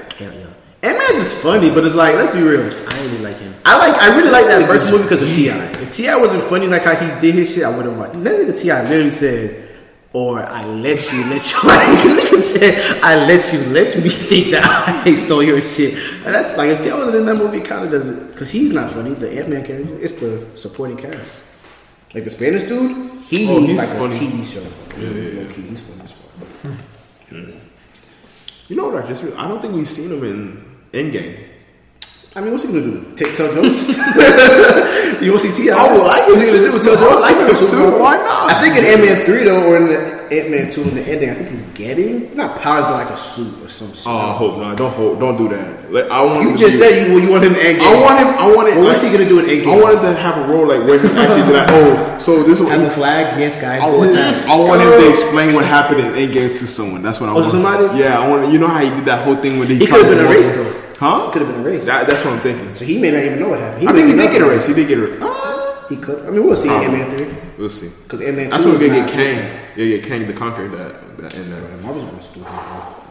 Hell. 0.82 0.90
Ant 0.90 0.98
Man's 0.98 1.18
is 1.20 1.42
funny, 1.42 1.70
but 1.70 1.84
it's 1.84 1.94
like 1.94 2.14
let's 2.16 2.30
be 2.32 2.40
real. 2.42 2.62
I 2.88 3.00
really 3.02 3.18
like 3.18 3.38
him. 3.38 3.54
I 3.64 3.76
like, 3.78 4.00
I 4.02 4.16
really 4.16 4.30
like 4.30 4.46
that 4.46 4.66
first 4.66 4.90
movie 4.90 5.04
because 5.04 5.22
of 5.22 5.28
Ti. 5.28 5.48
If 5.84 5.94
T.I. 5.94 6.16
wasn't 6.16 6.42
funny 6.44 6.66
like 6.66 6.82
how 6.82 6.94
he 6.94 7.20
did 7.20 7.34
his 7.34 7.52
shit, 7.54 7.64
I 7.64 7.76
wouldn't 7.76 7.96
watch. 7.98 8.12
That 8.12 8.40
nigga 8.40 8.58
T.I. 8.58 8.82
literally 8.88 9.10
said, 9.10 9.68
"Or 10.14 10.40
I 10.40 10.64
let 10.64 11.12
you 11.12 11.24
let 11.26 11.44
you." 11.52 11.58
Like 11.68 11.86
nigga 12.16 12.42
said, 12.42 13.02
"I 13.02 13.26
let 13.26 13.52
you 13.52 13.58
let 13.72 13.94
me 14.02 14.08
think 14.08 14.52
that 14.52 15.04
I 15.06 15.14
stole 15.16 15.42
your 15.42 15.60
shit." 15.60 15.94
And 16.24 16.34
that's 16.34 16.56
like 16.56 16.70
if 16.70 16.82
T.I. 16.82 16.96
wasn't 16.96 17.16
in 17.16 17.26
that 17.26 17.34
movie, 17.36 17.60
kind 17.60 17.84
of 17.84 17.90
doesn't 17.90 18.28
because 18.32 18.50
he's 18.50 18.72
not 18.72 18.90
funny. 18.90 19.12
The 19.14 19.30
Ant 19.38 19.48
Man 19.50 19.64
character, 19.64 19.98
it's 20.00 20.14
the 20.14 20.46
supporting 20.56 20.96
cast. 20.96 21.42
Like 22.14 22.24
the 22.24 22.30
Spanish 22.30 22.62
dude, 22.64 23.10
he 23.24 23.46
Oh, 23.48 23.60
he's 23.60 23.76
like 23.76 23.88
funny. 23.90 24.16
a 24.16 24.18
TV 24.18 24.44
show. 24.44 24.60
Low 24.98 25.52
key, 25.52 25.62
he's 25.62 25.80
funny 25.80 26.00
as 26.02 26.12
fuck. 26.12 26.72
Hmm. 27.28 27.50
You 28.68 28.76
know 28.76 28.88
what 28.88 29.04
I 29.04 29.06
just? 29.08 29.22
re- 29.22 29.34
I 29.36 29.46
don't 29.46 29.60
think 29.60 29.74
we've 29.74 29.88
seen 29.88 30.10
him 30.10 30.24
in 30.24 30.69
Endgame. 30.92 31.46
I 32.34 32.40
mean, 32.40 32.52
what's 32.52 32.64
he 32.64 32.70
gonna 32.70 32.82
do? 32.82 33.12
Take 33.16 33.34
tell 33.34 33.52
jokes? 33.52 33.88
you 35.20 35.32
want 35.32 35.42
to 35.42 35.50
see 35.50 35.64
T.I.? 35.64 35.74
I 35.74 35.92
would 35.92 36.02
like 36.02 36.26
he 36.26 36.34
gonna 36.34 36.46
do? 36.46 36.82
Tell 36.82 36.96
I 36.96 37.00
would 37.00 37.10
jokes? 37.10 37.22
like 37.22 37.58
He 37.58 37.64
it 37.64 37.70
too. 37.70 37.98
Why 37.98 38.16
not? 38.16 38.50
I 38.50 38.60
think 38.60 38.76
in 38.76 38.84
Ant 38.84 39.00
Man 39.02 39.26
three 39.26 39.44
though, 39.44 39.66
or 39.66 39.76
in 39.76 39.86
the 39.86 40.19
Ant 40.32 40.50
Man 40.50 40.70
two 40.70 40.82
in 40.82 40.94
the 40.94 41.02
ending, 41.02 41.30
I 41.30 41.34
think 41.34 41.48
he's 41.50 41.62
getting 41.74 42.34
not 42.36 42.60
powers, 42.60 42.84
but 42.84 42.92
like 43.04 43.10
a 43.10 43.16
suit 43.16 43.64
or 43.64 43.68
some 43.68 43.88
shit. 43.92 44.06
Oh, 44.06 44.16
I 44.16 44.32
hope 44.32 44.58
not. 44.58 44.76
Don't 44.78 44.92
hope. 44.92 45.18
Don't 45.18 45.36
do 45.36 45.48
that. 45.48 45.90
Like, 45.92 46.08
I 46.10 46.24
want. 46.24 46.42
you 46.48 46.56
just 46.56 46.78
said 46.78 47.08
you 47.08 47.18
you 47.18 47.30
want 47.30 47.44
him 47.44 47.54
in 47.54 47.58
Endgame. 47.58 47.80
I 47.82 48.00
want 48.00 48.18
him. 48.20 48.28
I 48.28 48.54
want 48.54 48.68
it. 48.68 48.76
What 48.78 48.86
was 48.88 49.02
I- 49.04 49.08
he 49.08 49.16
gonna 49.16 49.28
do 49.28 49.38
in 49.40 49.46
Endgame? 49.46 49.72
I 49.78 49.82
wanted 49.82 50.00
to 50.02 50.14
have 50.14 50.38
a 50.38 50.52
role 50.52 50.66
like 50.66 50.86
where 50.86 50.98
he 50.98 51.08
actually 51.18 51.42
be 51.46 51.52
like, 51.58 51.68
oh, 51.70 52.16
so 52.18 52.42
this 52.42 52.60
is 52.60 52.68
have 52.68 52.80
a 52.82 52.90
flag. 52.90 53.38
Yes, 53.40 53.60
guys. 53.60 53.82
I 53.82 53.86
all 53.90 53.98
want, 53.98 54.10
the 54.12 54.16
time. 54.16 54.34
I 54.50 54.56
want 54.56 54.80
him 54.82 54.90
to 55.00 55.10
explain 55.10 55.54
what 55.54 55.64
happened 55.64 56.00
in 56.00 56.12
Endgame 56.14 56.56
to 56.58 56.66
someone. 56.66 57.02
That's 57.02 57.20
what 57.20 57.28
I 57.28 57.32
Oh, 57.32 57.40
want. 57.40 57.50
somebody? 57.52 57.98
Yeah, 57.98 58.20
I 58.20 58.28
want. 58.28 58.52
You 58.52 58.58
know 58.58 58.68
how 58.68 58.78
he 58.80 58.90
did 58.90 59.04
that 59.06 59.24
whole 59.24 59.36
thing 59.36 59.58
with 59.58 59.68
He 59.68 59.78
could 59.86 59.90
have 60.04 60.08
been 60.16 60.26
erased 60.26 60.54
though. 60.54 60.76
Huh? 61.00 61.30
Could 61.32 61.42
have 61.42 61.50
been 61.50 61.62
erased. 61.64 61.86
That, 61.86 62.06
that's 62.06 62.22
what 62.24 62.34
I'm 62.34 62.40
thinking. 62.40 62.74
So 62.74 62.84
he 62.84 63.00
may 63.00 63.10
not 63.10 63.24
even 63.24 63.40
know 63.40 63.48
what 63.48 63.58
happened. 63.58 63.88
I 63.88 63.92
think 63.92 64.08
he 64.08 64.14
did 64.14 64.30
get 64.32 64.42
erased. 64.42 64.68
He 64.68 64.74
did 64.74 64.86
get 64.86 64.98
erased. 64.98 65.22
He 65.90 65.96
could. 65.96 66.24
I 66.26 66.30
mean, 66.30 66.44
we'll 66.46 66.56
see 66.56 66.68
in 66.68 66.74
Ant 66.84 66.92
Man 66.92 67.10
three. 67.10 67.28
We'll 67.58 67.68
see. 67.68 67.90
because 68.04 68.20
Ant 68.22 68.36
Man 68.36 68.44
two. 68.46 68.50
That's 68.52 68.62
two 68.62 68.68
when 68.70 68.74
is 68.76 68.80
we 68.80 68.88
get 68.88 69.00
not- 69.06 69.10
Kang. 69.12 69.60
Yeah, 69.76 69.84
yeah, 69.84 70.06
Kang 70.06 70.26
the 70.26 70.32
Conqueror. 70.32 70.68
That, 70.68 71.18
that 71.18 71.36
in 71.36 71.50
that. 71.50 71.82
Marvel's 71.82 72.04
going 72.04 72.20
stupid. 72.22 72.48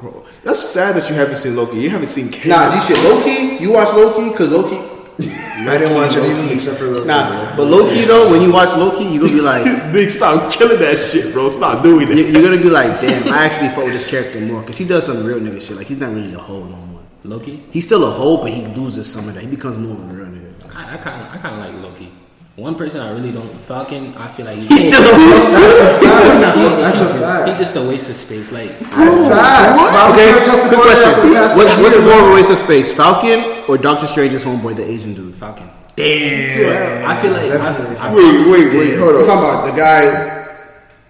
bro. 0.02 0.12
Bro, 0.12 0.26
That's 0.44 0.60
sad 0.62 0.96
that 0.96 1.10
you 1.10 1.16
haven't 1.16 1.38
seen 1.38 1.56
Loki. 1.56 1.78
You 1.78 1.90
haven't 1.92 2.08
seen 2.08 2.30
Kang. 2.30 2.50
Nah, 2.50 2.72
G 2.72 2.80
shit. 2.94 3.04
Loki, 3.04 3.62
you 3.64 3.72
watch 3.74 3.94
Loki 3.94 4.30
because 4.32 4.50
Loki. 4.52 4.78
I 5.22 5.78
didn't 5.78 5.94
watch 5.96 6.16
anything 6.16 6.50
except 6.56 6.78
for 6.80 6.86
Loki. 6.86 7.06
Nah, 7.06 7.54
but 7.58 7.66
Loki 7.66 8.02
though, 8.06 8.32
when 8.32 8.42
you 8.42 8.52
watch 8.54 8.74
Loki, 8.78 9.04
you're 9.04 9.24
gonna 9.24 9.34
be 9.34 9.42
like, 9.42 9.66
Big, 9.94 10.10
stop 10.10 10.50
killing 10.54 10.80
that 10.80 10.98
shit, 10.98 11.34
bro. 11.34 11.50
Stop 11.50 11.84
doing 11.84 12.08
you- 12.08 12.16
that. 12.24 12.32
you're 12.32 12.42
gonna 12.42 12.62
be 12.62 12.70
like, 12.70 13.02
damn, 13.02 13.28
I 13.34 13.44
actually 13.44 13.68
fuck 13.70 13.84
with 13.84 13.92
this 13.94 14.10
character 14.10 14.40
more 14.40 14.62
because 14.62 14.78
he 14.78 14.86
does 14.88 15.06
some 15.06 15.22
real 15.26 15.38
nigga 15.40 15.60
shit. 15.62 15.76
Like 15.76 15.88
he's 15.88 15.98
not 15.98 16.14
really 16.14 16.34
a 16.34 16.40
hoe 16.40 16.64
no 16.64 16.76
more. 16.78 17.02
Loki. 17.26 17.62
He's 17.72 17.86
still 17.86 18.06
a 18.08 18.12
hoe, 18.12 18.38
but 18.42 18.52
he 18.54 18.66
loses 18.68 19.12
some 19.12 19.28
of 19.28 19.34
that. 19.34 19.42
He 19.44 19.48
becomes 19.50 19.76
more 19.78 19.92
of 19.98 20.10
a 20.10 20.14
real 20.14 20.28
nigga. 20.28 20.74
I 20.74 20.96
kind 20.98 21.22
of 21.22 21.34
I 21.34 21.38
kind 21.38 21.56
of 21.68 21.84
like 21.84 21.84
Loki. 21.92 22.14
One 22.60 22.76
person 22.76 23.00
I 23.02 23.12
really 23.12 23.32
don't. 23.32 23.48
Falcon. 23.62 24.14
I 24.16 24.28
feel 24.28 24.46
like 24.46 24.58
He's 24.60 24.88
still 24.88 25.02
a 25.02 25.06
hoe. 25.16 26.76
That's 26.76 27.00
a 27.00 27.08
fact. 27.20 27.48
He 27.50 27.56
just 27.58 27.76
a 27.76 27.82
waste 27.88 28.10
of 28.10 28.16
space. 28.18 28.52
Like 28.52 28.70
Fact. 28.72 28.92
Oh, 28.94 30.12
okay, 30.12 30.34
Bob's 30.46 30.70
good 30.70 30.82
question. 30.82 31.12
somebody 31.12 31.34
What, 31.56 31.68
after 31.68 31.84
what's 31.84 31.98
more 31.98 32.20
of 32.20 32.28
a 32.32 32.34
waste 32.36 32.52
of 32.52 32.58
space, 32.58 32.92
Falcon 32.94 33.64
or 33.70 33.78
Doctor 33.78 34.08
Strange's 34.08 34.44
homeboy, 34.44 34.76
the 34.76 34.84
Asian 34.84 35.14
dude? 35.14 35.36
Falcon. 35.36 35.70
Damn. 35.96 37.10
I 37.10 37.22
feel 37.22 37.32
like 37.32 37.48
Definitely. 37.52 37.98
I, 37.98 38.08
I 38.10 38.14
Wait, 38.14 38.22
promise- 38.24 38.48
wait, 38.48 38.74
wait. 38.74 39.00
Hold 39.00 39.16
I'm 39.16 39.26
talking 39.26 39.50
about 39.50 39.66
the 39.66 39.72
guy. 39.78 40.04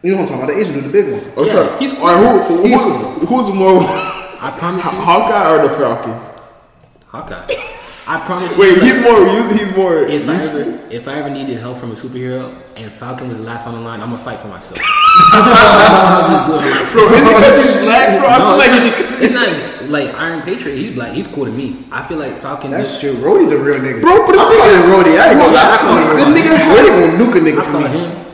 You 0.03 0.11
know 0.11 0.17
what 0.21 0.31
I'm 0.31 0.37
talking 0.39 0.43
about? 0.43 0.53
The 0.53 0.59
Asian 0.61 0.73
dude, 0.75 0.83
the 0.85 0.89
big 0.89 1.11
one. 1.11 1.45
Okay. 1.45 1.53
Yeah, 1.55 1.79
he's 1.79 1.93
All 1.97 2.05
right, 2.05 2.45
who, 2.47 2.55
who, 2.57 2.63
He's 2.65 2.81
who's, 2.81 3.29
who's 3.29 3.49
more 3.55 3.81
I 3.81 4.53
promise 4.57 4.85
you, 4.91 4.91
Hawkeye 5.01 5.49
or 5.55 5.67
the 5.67 5.75
Falcon? 5.75 6.35
Hawkeye. 7.07 7.75
I 8.11 8.19
promise 8.25 8.57
Wait, 8.57 8.75
you. 8.77 8.81
he's 8.81 8.93
like, 8.95 9.03
more. 9.03 9.53
He's 9.53 9.75
more. 9.75 9.97
if 10.03 10.27
I 10.27 10.35
ever 10.41 10.79
if 10.91 11.07
I 11.07 11.13
ever 11.19 11.29
needed 11.29 11.59
help 11.59 11.77
from 11.77 11.91
a 11.91 11.93
superhero 11.93 12.55
and 12.75 12.91
Falcon 12.91 13.27
was 13.29 13.37
the 13.37 13.43
last 13.43 13.67
on 13.67 13.75
the 13.75 13.79
line, 13.81 14.01
I'm 14.01 14.09
gonna 14.09 14.17
fight 14.23 14.39
for 14.39 14.47
myself. 14.47 14.79
I'll 15.33 16.25
just 16.27 16.93
do 16.93 16.99
it. 16.99 17.05
Bro, 17.05 17.13
is 17.13 17.21
it 17.21 17.35
because 17.37 17.57
he's 17.73 17.81
black, 17.83 18.19
bro? 18.19 18.29
I 18.29 18.37
feel 18.37 18.57
like 18.57 18.73
it's, 18.81 19.19
he 19.19 19.29
not, 19.33 19.47
it's 19.47 19.81
not 19.81 19.89
like 19.91 20.13
Iron 20.15 20.41
Patriot. 20.41 20.75
He's 20.77 20.89
black. 20.91 21.13
He's 21.13 21.27
cool 21.27 21.45
to 21.45 21.51
me. 21.51 21.85
I 21.91 22.01
feel 22.03 22.17
like 22.17 22.35
Falcon. 22.35 22.71
That's 22.71 22.99
true. 22.99 23.13
Rhodey's 23.13 23.51
a 23.51 23.57
real 23.61 23.79
nigga. 23.79 24.01
Bro, 24.01 24.25
but 24.25 24.33
the 24.33 24.39
I'm 24.39 24.51
is- 24.51 24.85
Rhodey. 24.89 25.19
I 25.19 25.29
ain't 25.29 25.39
gonna 25.39 25.53
lie. 25.53 25.69
I 25.69 25.77
call 25.77 26.17
The 26.17 26.25
nigga- 26.33 26.57
Rhodey 26.65 26.89
gonna 26.89 27.23
nuke 27.23 27.35
a 27.37 27.41
nigga 27.45 27.61
I 27.61 27.71
for 27.71 27.79
me. 27.79 27.99
him. 27.99 28.25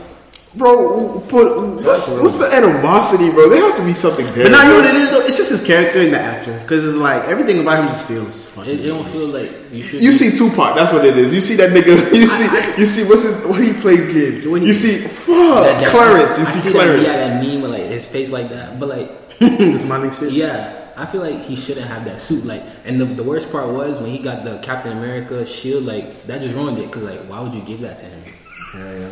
Bro, 0.56 1.20
but 1.30 1.44
what's, 1.84 2.20
what's 2.20 2.38
the 2.38 2.48
animosity, 2.54 3.30
bro? 3.30 3.48
There 3.50 3.60
has 3.60 3.76
to 3.78 3.84
be 3.84 3.92
something 3.92 4.24
there. 4.34 4.44
But 4.44 4.52
now 4.52 4.62
you 4.62 4.68
know 4.70 4.76
what 4.76 4.86
it 4.86 4.94
is 4.96 5.10
though? 5.10 5.20
It's 5.20 5.36
just 5.36 5.50
his 5.50 5.62
character 5.64 6.00
and 6.00 6.12
the 6.14 6.18
actor. 6.20 6.58
Because 6.60 6.82
it's 6.86 6.96
like 6.96 7.24
everything 7.24 7.60
about 7.60 7.80
him 7.82 7.88
just 7.88 8.08
feels 8.08 8.48
funny. 8.54 8.72
It, 8.72 8.80
it 8.80 8.88
don't 8.88 9.06
feel 9.06 9.28
like 9.28 9.52
you 9.70 9.82
should. 9.82 10.00
You 10.02 10.12
see 10.12 10.30
Tupac, 10.36 10.74
that's 10.74 10.92
what 10.92 11.04
it 11.04 11.16
is. 11.18 11.34
You 11.34 11.40
see 11.42 11.56
that 11.56 11.70
nigga. 11.70 11.96
You 12.16 12.26
see, 12.26 12.80
you 12.80 12.86
see 12.86 13.04
what's 13.08 13.22
his 13.24 13.44
what 13.46 13.62
he 13.62 13.74
played 13.74 14.10
kid. 14.10 14.46
When 14.46 14.62
he- 14.62 14.68
You 14.68 14.72
see, 14.74 14.96
fuck 15.06 15.26
that, 15.26 15.80
that, 15.80 15.90
Clarence. 15.90 16.38
You 16.38 16.44
I 16.44 16.50
see 16.50 16.60
see 16.60 16.70
Clarence. 16.72 17.04
That, 17.04 17.12
yeah, 17.12 17.28
that 17.34 17.44
meme 17.44 17.60
with 17.62 17.70
like 17.72 17.82
his 17.82 18.06
face 18.06 18.30
like 18.30 18.48
that. 18.48 18.80
But 18.80 18.88
like, 18.88 19.28
the 19.38 19.76
smiling 19.78 20.10
shit. 20.12 20.32
yeah, 20.32 20.88
I 20.96 21.04
feel 21.04 21.20
like 21.20 21.40
he 21.42 21.54
shouldn't 21.56 21.86
have 21.86 22.06
that 22.06 22.18
suit. 22.18 22.46
Like, 22.46 22.62
and 22.86 22.98
the, 22.98 23.04
the 23.04 23.22
worst 23.22 23.52
part 23.52 23.68
was 23.68 24.00
when 24.00 24.10
he 24.10 24.18
got 24.18 24.44
the 24.44 24.58
Captain 24.60 24.92
America 24.96 25.44
shield. 25.44 25.84
Like 25.84 26.26
that 26.28 26.40
just 26.40 26.54
ruined 26.54 26.78
it. 26.78 26.90
Cause 26.90 27.02
like, 27.02 27.20
why 27.28 27.40
would 27.40 27.52
you 27.54 27.60
give 27.62 27.80
that 27.82 27.98
to 27.98 28.06
him? 28.06 28.24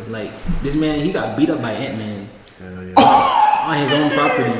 Like 0.09 0.31
this 0.61 0.75
man, 0.75 0.99
he 1.03 1.11
got 1.11 1.37
beat 1.37 1.49
up 1.49 1.61
by 1.61 1.71
Ant 1.71 1.97
Man 1.97 2.29
on 2.61 3.77
his 3.77 3.91
own 3.91 4.11
property. 4.11 4.51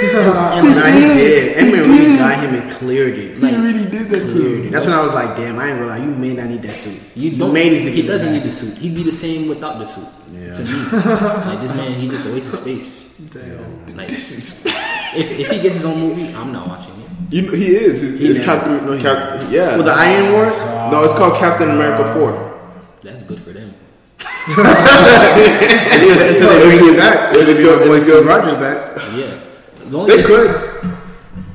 and 0.00 0.66
Nah, 0.74 0.82
like, 0.82 0.94
he 0.94 1.00
did. 1.00 1.56
Ant-Man 1.58 1.82
really 1.82 2.16
got 2.16 2.38
him 2.44 2.54
and 2.54 2.70
cleared 2.70 3.18
it. 3.18 3.36
he 3.38 3.56
really 3.56 3.90
did 3.90 4.08
that 4.10 4.20
to 4.20 4.32
Cleared 4.32 4.60
him. 4.60 4.66
it. 4.68 4.70
That's 4.72 4.86
when 4.86 4.94
I 4.94 5.02
was 5.02 5.12
like, 5.12 5.36
damn, 5.36 5.58
I 5.58 5.70
ain't 5.70 5.78
realize 5.80 6.02
you 6.02 6.10
may 6.12 6.32
not 6.34 6.46
need 6.46 6.62
that 6.62 6.70
suit. 6.70 7.16
You 7.16 7.36
don't. 7.36 7.52
may 7.52 7.68
need 7.68 7.84
to 7.84 7.90
he 7.92 8.02
doesn't 8.02 8.32
need 8.32 8.44
the 8.44 8.50
suit. 8.50 8.78
He'd 8.78 8.94
be 8.94 9.02
the 9.02 9.12
same 9.12 9.48
without 9.48 9.78
the 9.78 9.84
suit. 9.84 10.06
Yeah. 10.32 10.54
To 10.54 10.62
me, 10.62 10.70
like 11.50 11.60
this 11.60 11.74
man, 11.74 11.92
he 11.94 12.08
just 12.08 12.26
a 12.28 12.32
waste 12.32 12.54
of 12.54 12.60
space. 12.60 13.04
Like, 13.94 14.10
if, 14.10 14.64
if 15.40 15.50
he 15.50 15.60
gets 15.60 15.76
his 15.76 15.84
own 15.84 15.98
movie, 15.98 16.32
I'm 16.34 16.52
not 16.52 16.68
watching 16.68 16.92
it. 17.00 17.08
You 17.34 17.42
know, 17.42 17.52
he 17.52 17.66
is. 17.74 18.02
It's, 18.02 18.20
He 18.20 18.28
it's 18.28 18.38
never- 18.38 18.58
Captain. 18.60 18.86
no, 18.86 18.92
he 18.92 19.02
Cap, 19.02 19.42
yeah. 19.50 19.76
With 19.76 19.86
the 19.86 19.92
Iron 19.92 20.32
Wars? 20.32 20.62
no, 20.92 21.02
it's 21.04 21.12
called 21.14 21.38
Captain 21.38 21.70
America 21.70 22.12
Four. 22.14 22.46
That's 23.02 23.22
good 23.24 23.40
for 23.40 23.50
them. 23.52 23.57
Until, 24.56 26.28
until 26.28 26.48
they 26.48 26.64
bring 26.76 26.88
him 26.88 26.96
back. 26.96 27.28
Until 27.30 27.44
they 27.46 27.52
It's 27.52 27.60
bring 27.60 27.66
good, 27.68 27.80
my 27.80 27.86
boy 27.86 27.94
it's 27.96 28.04
Steve. 28.06 28.26
Rogers 28.26 28.54
back. 28.54 28.96
Yeah, 29.14 29.40
the 29.90 29.98
only 29.98 30.10
They 30.10 30.22
reason, 30.22 30.52
could. 30.52 30.98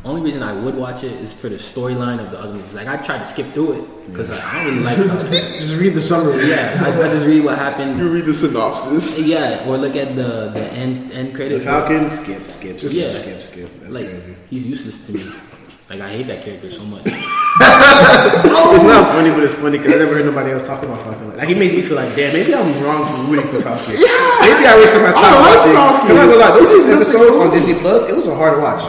only 0.06 0.22
reason 0.22 0.44
I 0.44 0.54
would 0.54 0.76
watch 0.76 1.04
it 1.04 1.14
is 1.14 1.34
for 1.34 1.50
the 1.50 1.56
storyline 1.56 2.20
of 2.20 2.32
the 2.32 2.40
other 2.40 2.54
movies. 2.54 2.76
Like 2.76 2.88
I 2.88 2.98
tried 2.98 3.20
to 3.20 3.26
skip 3.26 3.48
through 3.48 3.74
it 3.82 4.08
because 4.12 4.32
I 4.32 4.64
don't 4.64 4.84
really 4.84 4.86
like. 4.86 4.98
Just 5.64 5.80
read 5.80 5.94
the 5.94 6.02
summary. 6.02 6.48
yeah, 6.50 6.82
I, 6.84 6.90
I 7.08 7.10
just 7.10 7.26
read 7.26 7.44
what 7.46 7.58
happened. 7.58 7.98
You 8.00 8.12
read 8.12 8.26
the 8.26 8.34
synopsis. 8.34 9.20
Yeah, 9.20 9.66
or 9.68 9.78
look 9.78 9.96
at 9.96 10.16
the 10.16 10.50
the 10.54 10.66
end 10.74 10.96
end 11.14 11.34
credits. 11.36 11.64
The 11.64 11.70
credit. 11.72 11.88
Falcon, 11.88 12.10
skip, 12.12 12.50
skip, 12.52 12.80
skip, 12.80 12.92
Yeah. 12.94 13.12
skip, 13.12 13.42
skip. 13.42 13.70
That's 13.82 13.96
like 13.96 14.06
crazy. 14.10 14.36
he's 14.50 14.68
useless 14.68 15.06
to 15.08 15.14
me. 15.14 15.32
Like 15.94 16.10
I 16.10 16.10
hate 16.10 16.26
that 16.26 16.42
character 16.42 16.72
so 16.72 16.84
much. 16.86 17.04
It's 17.06 18.82
not 18.82 19.14
funny, 19.14 19.30
but 19.30 19.44
it's 19.44 19.54
funny 19.54 19.78
because 19.78 19.94
I 19.94 19.98
never 20.00 20.16
heard 20.16 20.26
nobody 20.26 20.50
else 20.52 20.66
talk 20.66 20.82
about 20.82 21.00
Falcon. 21.06 21.30
Like, 21.30 21.38
like 21.38 21.48
he 21.50 21.54
makes 21.54 21.76
me 21.76 21.84
feel 21.84 21.98
like, 21.98 22.16
damn, 22.16 22.34
maybe 22.34 22.50
I'm 22.56 22.66
wrong 22.84 23.06
for 23.06 23.30
rooting 23.30 23.46
for 23.52 23.62
Falcon. 23.62 23.94
yeah, 24.02 24.42
Maybe 24.42 24.66
I 24.66 24.74
wasted 24.82 25.04
my 25.04 25.14
time 25.14 25.38
like 25.38 25.54
watching. 25.54 25.74
Falcon. 25.78 26.10
I'm 26.10 26.16
not 26.18 26.26
gonna 26.34 26.42
lie, 26.42 26.52
those 26.58 26.72
six 26.72 26.88
episodes 26.90 27.36
on 27.38 27.52
Disney 27.52 27.76
Plus, 27.76 28.10
it 28.10 28.16
was 28.16 28.26
a 28.26 28.34
hard 28.34 28.58
watch. 28.60 28.82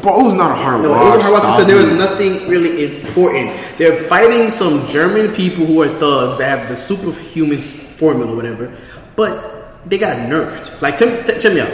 Bro, 0.00 0.20
it 0.20 0.24
was 0.24 0.34
not 0.34 0.50
a 0.50 0.54
hard 0.54 0.80
No, 0.80 0.90
watch. 0.92 0.98
No, 0.98 1.12
it 1.12 1.16
was 1.16 1.18
a 1.18 1.20
hard 1.28 1.32
watch 1.34 1.42
Stop 1.42 1.58
because 1.60 1.66
there 1.68 1.76
was 1.76 1.92
nothing 1.98 2.48
really 2.48 2.72
important. 3.04 3.52
They're 3.76 4.02
fighting 4.08 4.50
some 4.50 4.88
German 4.88 5.34
people 5.34 5.66
who 5.66 5.82
are 5.82 5.88
thugs 6.00 6.38
that 6.38 6.58
have 6.58 6.68
the 6.70 6.76
superhuman 6.76 7.60
formula, 7.60 8.32
or 8.32 8.36
whatever, 8.36 8.74
but 9.14 9.84
they 9.84 9.98
got 9.98 10.16
nerfed. 10.16 10.80
Like, 10.80 10.96
check, 10.98 11.26
check 11.26 11.38
check 11.38 11.52
me 11.52 11.60
out. 11.60 11.68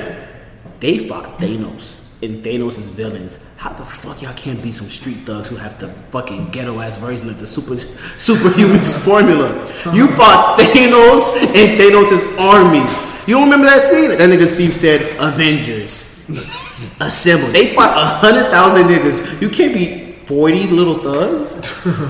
They 0.81 1.07
fought 1.07 1.39
Thanos 1.39 2.12
and 2.23 2.43
Thanos' 2.45 2.91
villains. 2.93 3.39
How 3.57 3.73
the 3.73 3.85
fuck 3.85 4.23
y'all 4.23 4.35
can't 4.35 4.63
be 4.63 4.73
some 4.73 4.89
street 4.89 5.19
thugs 5.27 5.49
who 5.49 5.57
have 5.57 5.79
the 5.79 5.89
fucking 6.11 6.51
ghetto 6.51 6.81
ass 6.81 6.97
version 6.97 7.29
of 7.29 7.39
the 7.39 7.47
super 7.47 7.77
superhuman 8.19 8.81
formula? 9.05 9.49
You 9.95 10.09
fought 10.09 10.59
Thanos 10.59 11.29
and 11.41 11.79
Thanos' 11.81 12.39
armies. 12.39 12.97
You 13.29 13.35
don't 13.35 13.45
remember 13.45 13.67
that 13.67 13.83
scene? 13.83 14.09
That 14.11 14.29
nigga 14.31 14.49
Steve 14.49 14.75
said, 14.75 15.01
Avengers. 15.21 16.09
Assemble. 17.01 17.49
They 17.49 17.75
fought 17.75 17.91
a 17.97 18.05
hundred 18.19 18.51
thousand 18.51 18.85
niggas. 18.85 19.41
You 19.41 19.49
can't 19.49 19.73
beat 19.75 20.27
40 20.27 20.67
little 20.69 20.99
thugs. 20.99 21.55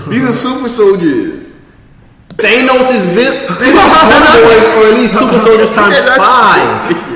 These 0.09 0.25
are 0.25 0.33
super 0.33 0.69
soldiers. 0.69 1.53
Thanos 2.37 2.89
is 2.93 3.05
vi- 3.13 3.45
Thanos 3.61 3.85
is 3.85 4.01
homeboys, 4.01 4.65
or 4.81 4.87
at 4.89 4.95
least 4.97 5.19
super 5.19 5.39
soldiers 5.39 5.71
times 5.75 5.99
five. 6.17 7.12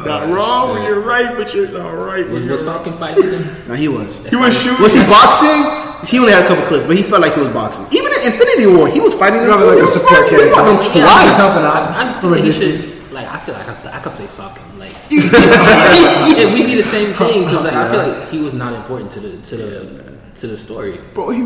You're 0.00 0.08
not 0.08 0.28
wrong 0.32 0.74
when 0.74 0.82
you're 0.84 1.00
right, 1.00 1.36
but 1.36 1.52
you're 1.54 1.68
not 1.68 1.90
right. 1.92 2.24
Was, 2.28 2.42
when 2.44 2.50
was 2.50 2.62
you're 2.62 2.72
Falcon 2.72 2.92
fighting 2.94 3.30
them? 3.30 3.44
No, 3.68 3.74
he 3.74 3.88
was. 3.88 4.16
He 4.26 4.36
was 4.36 4.56
shooting. 4.56 4.82
Was 4.82 4.94
he 4.94 5.00
boxing? 5.04 5.60
He 6.08 6.18
only 6.18 6.32
had 6.32 6.44
a 6.44 6.48
couple 6.48 6.64
clips, 6.64 6.86
but 6.86 6.96
he 6.96 7.02
felt 7.02 7.20
like 7.20 7.34
he 7.34 7.40
was 7.40 7.50
boxing. 7.50 7.84
Even 7.92 8.10
in 8.12 8.32
Infinity 8.32 8.66
War, 8.66 8.88
he 8.88 9.00
was 9.00 9.12
fighting 9.14 9.40
them 9.42 9.50
like 9.50 9.60
a 9.60 9.86
support 9.86 10.24
He 10.32 10.36
fought 10.48 10.64
them 10.64 10.80
character. 10.80 11.04
twice. 11.04 11.36
helping 11.36 11.64
out 11.68 11.76
I, 11.92 12.08
I 12.08 12.12
from 12.12 12.20
feel 12.20 12.30
a 12.30 12.34
like 12.36 12.44
distance. 12.44 13.12
Like 13.12 13.26
I 13.28 13.38
feel 13.38 13.54
like 13.54 13.68
I 13.68 13.74
could, 13.74 13.90
I 13.92 13.98
could 14.00 14.12
play 14.12 14.26
Falcon. 14.26 14.78
Like 14.78 14.94
yeah, 15.10 16.52
we 16.54 16.64
be 16.64 16.74
the 16.74 16.82
same 16.82 17.12
thing 17.14 17.44
because 17.44 17.64
like, 17.64 17.74
I 17.74 17.90
feel 17.90 18.08
like 18.20 18.28
he 18.30 18.40
was 18.40 18.54
not 18.54 18.72
important 18.72 19.10
to 19.12 19.20
the 19.20 19.36
to 19.42 19.56
the 19.56 20.10
to 20.36 20.46
the 20.46 20.56
story. 20.56 20.98
Bro, 21.12 21.30
he 21.30 21.42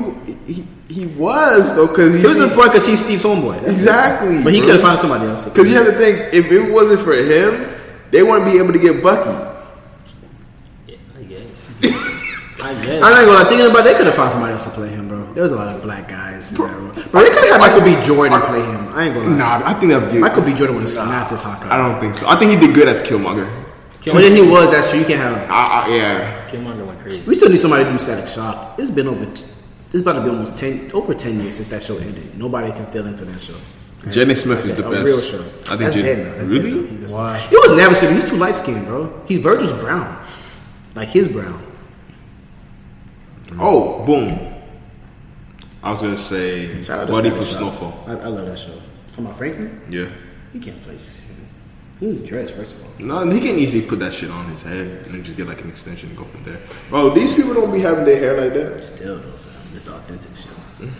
he 0.46 0.64
he 0.88 1.06
was 1.06 1.74
though, 1.74 1.88
cause 1.88 2.14
He 2.14 2.22
was 2.22 2.40
important 2.40 2.74
because 2.74 2.86
he's 2.86 3.04
Steve's 3.04 3.24
homeboy. 3.24 3.54
That's 3.56 3.64
it. 3.64 3.70
exactly. 3.70 4.44
But 4.44 4.52
he 4.52 4.60
bro. 4.60 4.66
could 4.68 4.74
have 4.76 4.84
found 4.84 4.98
somebody 5.00 5.26
else. 5.26 5.44
Because 5.46 5.68
you 5.68 5.74
have 5.74 5.86
to 5.86 5.94
think, 5.98 6.32
if 6.32 6.52
it 6.52 6.70
wasn't 6.70 7.00
for 7.00 7.14
him, 7.14 7.73
they 8.14 8.22
wouldn't 8.22 8.44
be 8.44 8.58
able 8.58 8.72
to 8.72 8.78
get 8.78 9.02
Bucky. 9.02 9.28
Yeah, 10.86 10.96
I 11.18 11.22
guess. 11.24 11.48
I 12.62 12.72
guess. 12.78 13.02
I'm 13.02 13.10
not 13.10 13.24
gonna 13.26 13.32
lie, 13.32 13.44
thinking 13.48 13.66
about 13.66 13.80
it, 13.80 13.90
they 13.90 13.94
could 13.94 14.06
have 14.06 14.14
found 14.14 14.30
somebody 14.30 14.52
else 14.52 14.62
to 14.66 14.70
play 14.70 14.88
him, 14.88 15.08
bro. 15.08 15.32
There 15.32 15.42
was 15.42 15.50
a 15.50 15.56
lot 15.56 15.74
of 15.74 15.82
black 15.82 16.08
guys 16.08 16.52
in 16.52 16.58
that 16.58 16.78
role. 16.78 16.92
Bro, 17.10 17.22
they 17.22 17.30
could 17.30 17.42
have 17.42 17.58
had 17.58 17.60
Michael 17.60 17.80
B. 17.80 18.00
Jordan 18.06 18.40
play 18.42 18.62
him. 18.62 18.86
I 18.94 19.06
ain't 19.06 19.14
gonna 19.14 19.30
lie. 19.30 19.36
Nah, 19.36 19.68
I 19.68 19.74
think 19.74 19.90
that'd 19.90 20.12
be. 20.12 20.18
Michael 20.18 20.44
B. 20.44 20.54
Jordan 20.54 20.76
would 20.76 20.82
have 20.82 20.90
snapped 20.90 21.32
his 21.32 21.42
Hawkeye. 21.42 21.74
I 21.74 21.76
don't 21.76 21.98
think 21.98 22.14
so. 22.14 22.28
I 22.28 22.36
think 22.36 22.52
he 22.52 22.56
did 22.56 22.72
good 22.72 22.86
as 22.86 23.02
Killmonger. 23.02 23.50
Well, 24.06 24.22
then 24.22 24.36
he 24.36 24.48
was. 24.48 24.70
That's 24.70 24.90
true. 24.90 25.00
You 25.00 25.06
can't 25.06 25.18
have. 25.18 25.50
I, 25.50 25.82
I, 25.82 25.96
yeah. 25.96 26.48
Killmonger 26.48 26.86
went 26.86 27.00
crazy. 27.00 27.20
We 27.26 27.34
still 27.34 27.50
need 27.50 27.58
somebody 27.58 27.82
to 27.82 27.90
do 27.90 27.98
Static 27.98 28.28
Shock. 28.28 28.78
It's 28.78 28.90
been 28.90 29.08
over. 29.08 29.24
T- 29.24 29.44
it's 29.90 30.02
about 30.02 30.12
to 30.12 30.20
be 30.22 30.28
almost 30.28 30.56
ten, 30.56 30.88
over 30.92 31.14
ten 31.14 31.40
years 31.40 31.56
since 31.56 31.66
that 31.68 31.82
show 31.82 31.98
ended. 31.98 32.38
Nobody 32.38 32.70
can 32.70 32.86
fill 32.92 33.08
in 33.08 33.16
for 33.16 33.24
that 33.24 33.40
show. 33.40 33.58
Jenny 34.10 34.34
Smith 34.34 34.64
is 34.66 34.74
the 34.74 34.86
a 34.86 34.90
best. 34.90 35.04
real 35.04 35.20
show. 35.20 35.40
I 35.40 35.42
think 35.42 35.80
That's 35.80 35.94
Jenny- 35.94 36.02
dead 36.08 36.18
now. 36.26 36.34
That's 36.36 36.48
Really? 36.48 36.70
dead 36.70 36.82
now. 36.82 36.88
He 36.90 36.96
just- 37.02 37.14
Why? 37.14 37.38
He 37.38 37.56
was 37.56 37.72
never 37.72 37.94
seen. 37.94 38.12
He's 38.14 38.28
too 38.30 38.36
light 38.36 38.54
skinned, 38.56 38.86
bro. 38.86 39.22
He 39.26 39.38
Virgil's 39.38 39.72
brown, 39.72 40.16
like 40.94 41.08
his 41.08 41.28
brown. 41.28 41.60
Oh, 43.58 44.04
boom. 44.04 44.38
I 45.82 45.90
was 45.90 46.00
gonna 46.00 46.16
say 46.18 46.80
Shout 46.80 47.00
out 47.00 47.06
to 47.08 47.12
Buddy 47.12 47.28
Static 47.30 47.32
from 47.34 47.46
Shock. 47.46 47.58
Snowfall. 47.78 48.04
I, 48.08 48.12
I 48.12 48.26
love 48.28 48.46
that 48.46 48.58
show. 48.58 48.72
Talking 49.10 49.24
about 49.26 49.36
Franklin, 49.36 49.80
Yeah. 49.90 50.06
he 50.52 50.58
can't 50.58 50.82
play. 50.82 50.94
shit. 50.96 51.20
He 52.00 52.06
needs 52.06 52.28
dreads 52.28 52.50
first 52.50 52.74
of 52.74 52.82
all. 52.84 52.90
No, 52.98 53.30
he 53.30 53.38
can 53.40 53.58
easily 53.58 53.82
put 53.86 53.98
that 54.00 54.12
shit 54.14 54.30
on 54.30 54.46
his 54.50 54.62
head 54.62 54.86
and 55.04 55.14
then 55.14 55.22
just 55.22 55.36
get 55.36 55.46
like 55.46 55.60
an 55.62 55.68
extension 55.68 56.08
and 56.08 56.18
go 56.18 56.24
from 56.24 56.42
there. 56.44 56.58
Bro, 56.90 57.10
these 57.10 57.32
people 57.34 57.54
don't 57.54 57.70
be 57.72 57.80
having 57.80 58.04
their 58.04 58.18
hair 58.18 58.40
like 58.40 58.54
that. 58.54 58.82
Still 58.82 59.16
though, 59.18 59.30
fam, 59.36 59.52
it's 59.74 59.84
the 59.84 59.92
authentic 59.94 60.30
shit. 60.36 60.90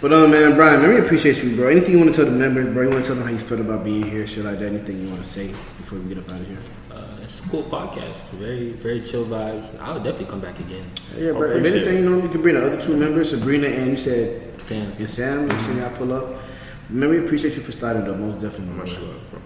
But 0.00 0.12
um, 0.12 0.30
man, 0.30 0.54
Brian, 0.54 0.82
man, 0.82 0.90
we 0.90 0.98
appreciate 0.98 1.42
you, 1.42 1.56
bro. 1.56 1.68
Anything 1.68 1.92
you 1.92 1.98
want 1.98 2.14
to 2.14 2.16
tell 2.16 2.30
the 2.30 2.36
members, 2.36 2.72
bro? 2.74 2.82
You 2.82 2.90
want 2.90 3.04
to 3.04 3.08
tell 3.08 3.16
them 3.16 3.26
how 3.26 3.32
you 3.32 3.38
feel 3.38 3.60
about 3.60 3.84
being 3.84 4.04
here, 4.04 4.26
shit 4.26 4.44
like 4.44 4.58
that? 4.58 4.66
Anything 4.66 5.00
you 5.00 5.08
want 5.08 5.22
to 5.22 5.28
say 5.28 5.48
before 5.78 5.98
we 5.98 6.14
get 6.14 6.18
up 6.18 6.30
out 6.30 6.40
of 6.40 6.46
here? 6.46 6.58
Uh, 6.92 7.22
it's 7.22 7.40
a 7.40 7.48
cool 7.48 7.62
podcast. 7.62 8.28
Very 8.30 8.72
very 8.72 9.00
chill 9.00 9.24
vibes. 9.24 9.78
I 9.80 9.92
would 9.92 10.04
definitely 10.04 10.26
come 10.26 10.40
back 10.40 10.60
again. 10.60 10.90
Yeah, 11.16 11.32
bro. 11.32 11.50
If 11.50 11.56
appreciate 11.58 11.82
anything, 11.86 12.04
you 12.04 12.10
know, 12.10 12.22
you 12.22 12.28
can 12.28 12.42
bring 12.42 12.54
the 12.56 12.66
other 12.66 12.80
two 12.80 12.96
members, 12.96 13.30
Sabrina 13.30 13.68
and 13.68 13.92
you 13.92 13.96
said 13.96 14.60
Sam. 14.60 14.92
and 14.98 15.08
Sam. 15.08 15.50
You 15.50 15.58
see 15.60 15.78
y'all 15.78 15.90
pull 15.96 16.12
up. 16.12 16.42
Man, 16.90 17.08
we 17.08 17.18
appreciate 17.18 17.54
you 17.56 17.62
for 17.62 17.72
starting 17.72 18.04
though, 18.04 18.16
most 18.16 18.40
definitely. 18.40 18.74
Much 18.74 18.96
bro. 18.96 19.04
love, 19.06 19.30
bro. 19.30 19.40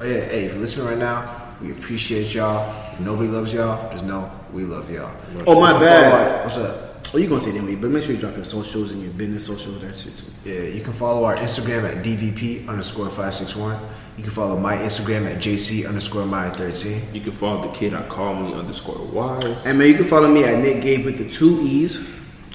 Oh 0.00 0.04
yeah, 0.04 0.24
hey, 0.24 0.44
if 0.46 0.54
you're 0.54 0.62
listening 0.62 0.86
right 0.88 0.98
now, 0.98 1.54
we 1.60 1.70
appreciate 1.70 2.34
y'all. 2.34 2.92
If 2.94 3.00
nobody 3.00 3.28
loves 3.28 3.52
y'all, 3.52 3.92
just 3.92 4.06
know 4.06 4.32
we 4.52 4.64
love 4.64 4.90
y'all. 4.90 5.14
Oh 5.46 5.60
my 5.60 5.72
bad. 5.78 6.42
What's 6.42 6.56
up? 6.56 6.89
Oh, 7.12 7.18
you 7.18 7.28
gonna 7.28 7.40
say 7.40 7.50
them, 7.50 7.66
but 7.80 7.90
make 7.90 8.04
sure 8.04 8.14
you 8.14 8.20
drop 8.20 8.36
your 8.36 8.44
socials 8.44 8.92
and 8.92 9.02
your 9.02 9.12
business 9.12 9.46
socials, 9.46 9.80
that 9.82 9.96
shit 9.98 10.16
too. 10.16 10.26
Yeah, 10.44 10.62
you 10.62 10.80
can 10.80 10.92
follow 10.92 11.24
our 11.24 11.34
Instagram 11.36 11.82
at 11.90 12.04
DVP 12.04 12.68
underscore 12.68 13.06
561. 13.06 13.80
You 14.16 14.22
can 14.22 14.32
follow 14.32 14.56
my 14.56 14.76
Instagram 14.76 15.26
at 15.26 15.38
JC 15.42 15.88
underscore 15.88 16.26
my 16.26 16.50
13. 16.50 17.02
You 17.14 17.20
can 17.20 17.32
follow 17.32 17.62
the 17.62 17.68
kid 17.76 17.94
I 17.94 18.06
call 18.06 18.34
me 18.34 18.52
underscore 18.54 19.04
wise. 19.06 19.64
And 19.66 19.78
man, 19.78 19.88
you 19.88 19.94
can 19.94 20.04
follow 20.04 20.28
me 20.28 20.44
at 20.44 20.58
Nick 20.60 20.82
Gabe 20.82 21.04
with 21.04 21.18
the 21.18 21.28
two 21.28 21.58
E's. 21.62 21.98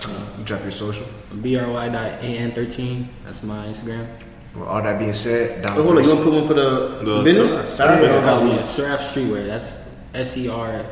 Uh, 0.05 0.25
you 0.37 0.43
drop 0.45 0.61
your 0.61 0.71
social. 0.71 1.05
bry.an13. 1.33 3.05
That's 3.23 3.43
my 3.43 3.67
Instagram. 3.67 4.07
With 4.53 4.67
all 4.67 4.81
that 4.81 4.99
being 4.99 5.11
said, 5.13 5.65
down 5.65 5.77
Oh, 5.77 5.83
hold 5.83 5.97
on, 5.97 6.03
you 6.03 6.09
wanna 6.11 6.23
put 6.23 6.33
one 6.33 6.47
for 6.47 6.53
the, 6.53 7.01
The 7.03 7.23
business? 7.23 7.51
Sarah. 7.51 7.97
Sorry, 7.97 8.07
I 8.07 8.21
got 8.21 8.37
Oh 8.37 8.45
one. 8.45 8.55
yeah, 8.55 8.61
Seraph 8.61 9.01
Streetwear. 9.01 9.47
That's 9.47 9.79
S 10.13 10.37
E 10.37 10.47
R. 10.47 10.85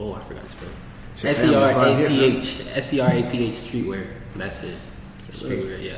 Oh, 0.00 0.14
I 0.14 0.20
forgot 0.20 0.44
to 0.44 0.48
spell. 0.50 0.68
Say 0.68 0.74
S 1.24 1.44
E 1.44 1.54
R 1.54 1.72
family 1.72 1.92
A 1.92 1.96
five 1.96 2.08
P 2.08 2.14
here, 2.16 2.36
H 2.38 2.60
S 2.74 2.92
E 2.94 3.00
R 3.00 3.10
A 3.10 3.22
P 3.30 3.46
H 3.46 3.52
Streetwear. 3.54 4.06
That's 4.36 4.62
it. 4.62 4.76
Streetwear, 5.20 5.82
yeah. 5.82 5.96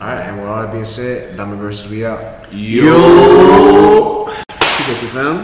All 0.00 0.08
right, 0.08 0.22
and 0.28 0.38
with 0.40 0.48
all 0.48 0.62
that 0.62 0.72
being 0.72 0.84
said, 0.84 1.36
Diamond 1.36 1.60
versus 1.60 1.88
we 1.90 2.04
out. 2.04 2.52
Yo. 2.52 4.26
Appreciate 4.50 5.02
you, 5.02 5.08
fam. 5.08 5.36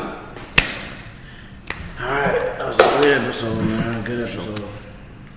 Alright, 2.01 2.59
that 2.59 2.67
was 2.67 2.79
a 2.81 2.83
good 3.01 3.23
episode, 3.23 3.65
man. 3.65 4.05
Good 4.05 4.29
episode. 4.29 4.61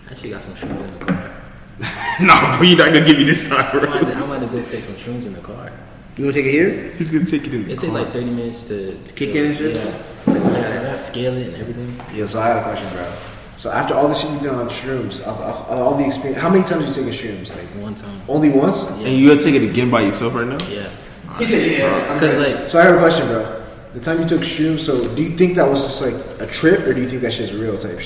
I 0.07 0.11
actually 0.11 0.29
got 0.31 0.41
some 0.41 0.53
shrooms 0.55 0.79
in 0.89 0.95
the 0.97 1.05
car. 1.05 1.31
nah, 2.21 2.57
bro, 2.57 2.65
you're 2.67 2.77
not 2.77 2.91
gonna 2.93 3.05
give 3.05 3.17
me 3.17 3.23
this 3.25 3.47
time, 3.47 3.65
I 3.65 3.71
bro. 3.79 3.89
might, 3.89 4.03
I 4.03 4.25
might 4.25 4.41
have 4.41 4.51
to 4.51 4.61
go 4.61 4.65
take 4.67 4.81
some 4.81 4.95
shrooms 4.95 5.25
in 5.27 5.33
the 5.33 5.41
car. 5.41 5.71
You 6.17 6.23
wanna 6.25 6.33
take 6.33 6.45
it 6.45 6.51
here? 6.51 6.91
He's 6.97 7.09
gonna 7.11 7.25
take 7.25 7.45
it 7.45 7.53
in 7.53 7.69
It 7.69 7.79
takes 7.79 7.93
like 7.93 8.11
30 8.11 8.25
minutes 8.31 8.63
to 8.63 8.97
Kick 9.15 9.31
to- 9.33 9.37
in 9.39 9.45
and 9.47 9.55
shit? 9.55 9.75
Yeah. 9.75 9.83
Like, 10.25 10.41
I 10.41 10.73
gotta 10.73 10.89
scale 10.89 11.33
it 11.35 11.47
and 11.47 11.55
everything. 11.57 12.01
Yeah, 12.15 12.25
so 12.25 12.39
I 12.39 12.47
had 12.47 12.57
a 12.57 12.63
question, 12.63 12.89
bro. 12.93 13.13
So 13.57 13.71
after 13.71 13.93
all 13.93 14.07
the 14.07 14.13
shit 14.13 14.31
you've 14.31 14.43
done 14.43 14.55
on 14.59 14.67
shrooms, 14.67 15.25
after, 15.25 15.43
after 15.43 15.73
all 15.73 15.95
the 15.97 16.05
experience, 16.05 16.41
how 16.41 16.49
many 16.49 16.63
times 16.65 16.85
have 16.95 17.05
you 17.05 17.11
taken 17.11 17.13
shrooms? 17.13 17.49
Like 17.55 17.67
One 17.81 17.95
time. 17.95 18.21
only 18.27 18.49
once? 18.49 18.89
And 18.89 19.13
you 19.17 19.29
gonna 19.29 19.41
take 19.41 19.55
it 19.55 19.63
again 19.69 19.89
by 19.89 20.01
yourself 20.01 20.33
right 20.35 20.47
now? 20.47 20.57
Yeah. 20.67 20.89
He 21.37 21.45
said, 21.45 21.79
yeah. 21.79 22.13
Because 22.13 22.37
like 22.37 22.69
So 22.69 22.79
I 22.79 22.83
have 22.83 22.95
a 22.95 22.99
question, 22.99 23.27
bro. 23.27 23.63
The 23.93 24.01
time 24.01 24.21
you 24.21 24.27
took 24.27 24.41
shrooms, 24.41 24.81
so 24.81 25.01
do 25.15 25.23
you 25.23 25.29
think 25.37 25.55
that 25.55 25.69
was 25.69 25.81
just 25.81 26.01
like 26.01 26.41
a 26.41 26.51
trip, 26.51 26.81
or 26.81 26.93
do 26.93 26.99
you 27.01 27.07
think 27.09 27.21
that 27.21 27.31
shit's 27.31 27.53
real 27.53 27.77
type 27.77 27.97
shit? 27.99 28.03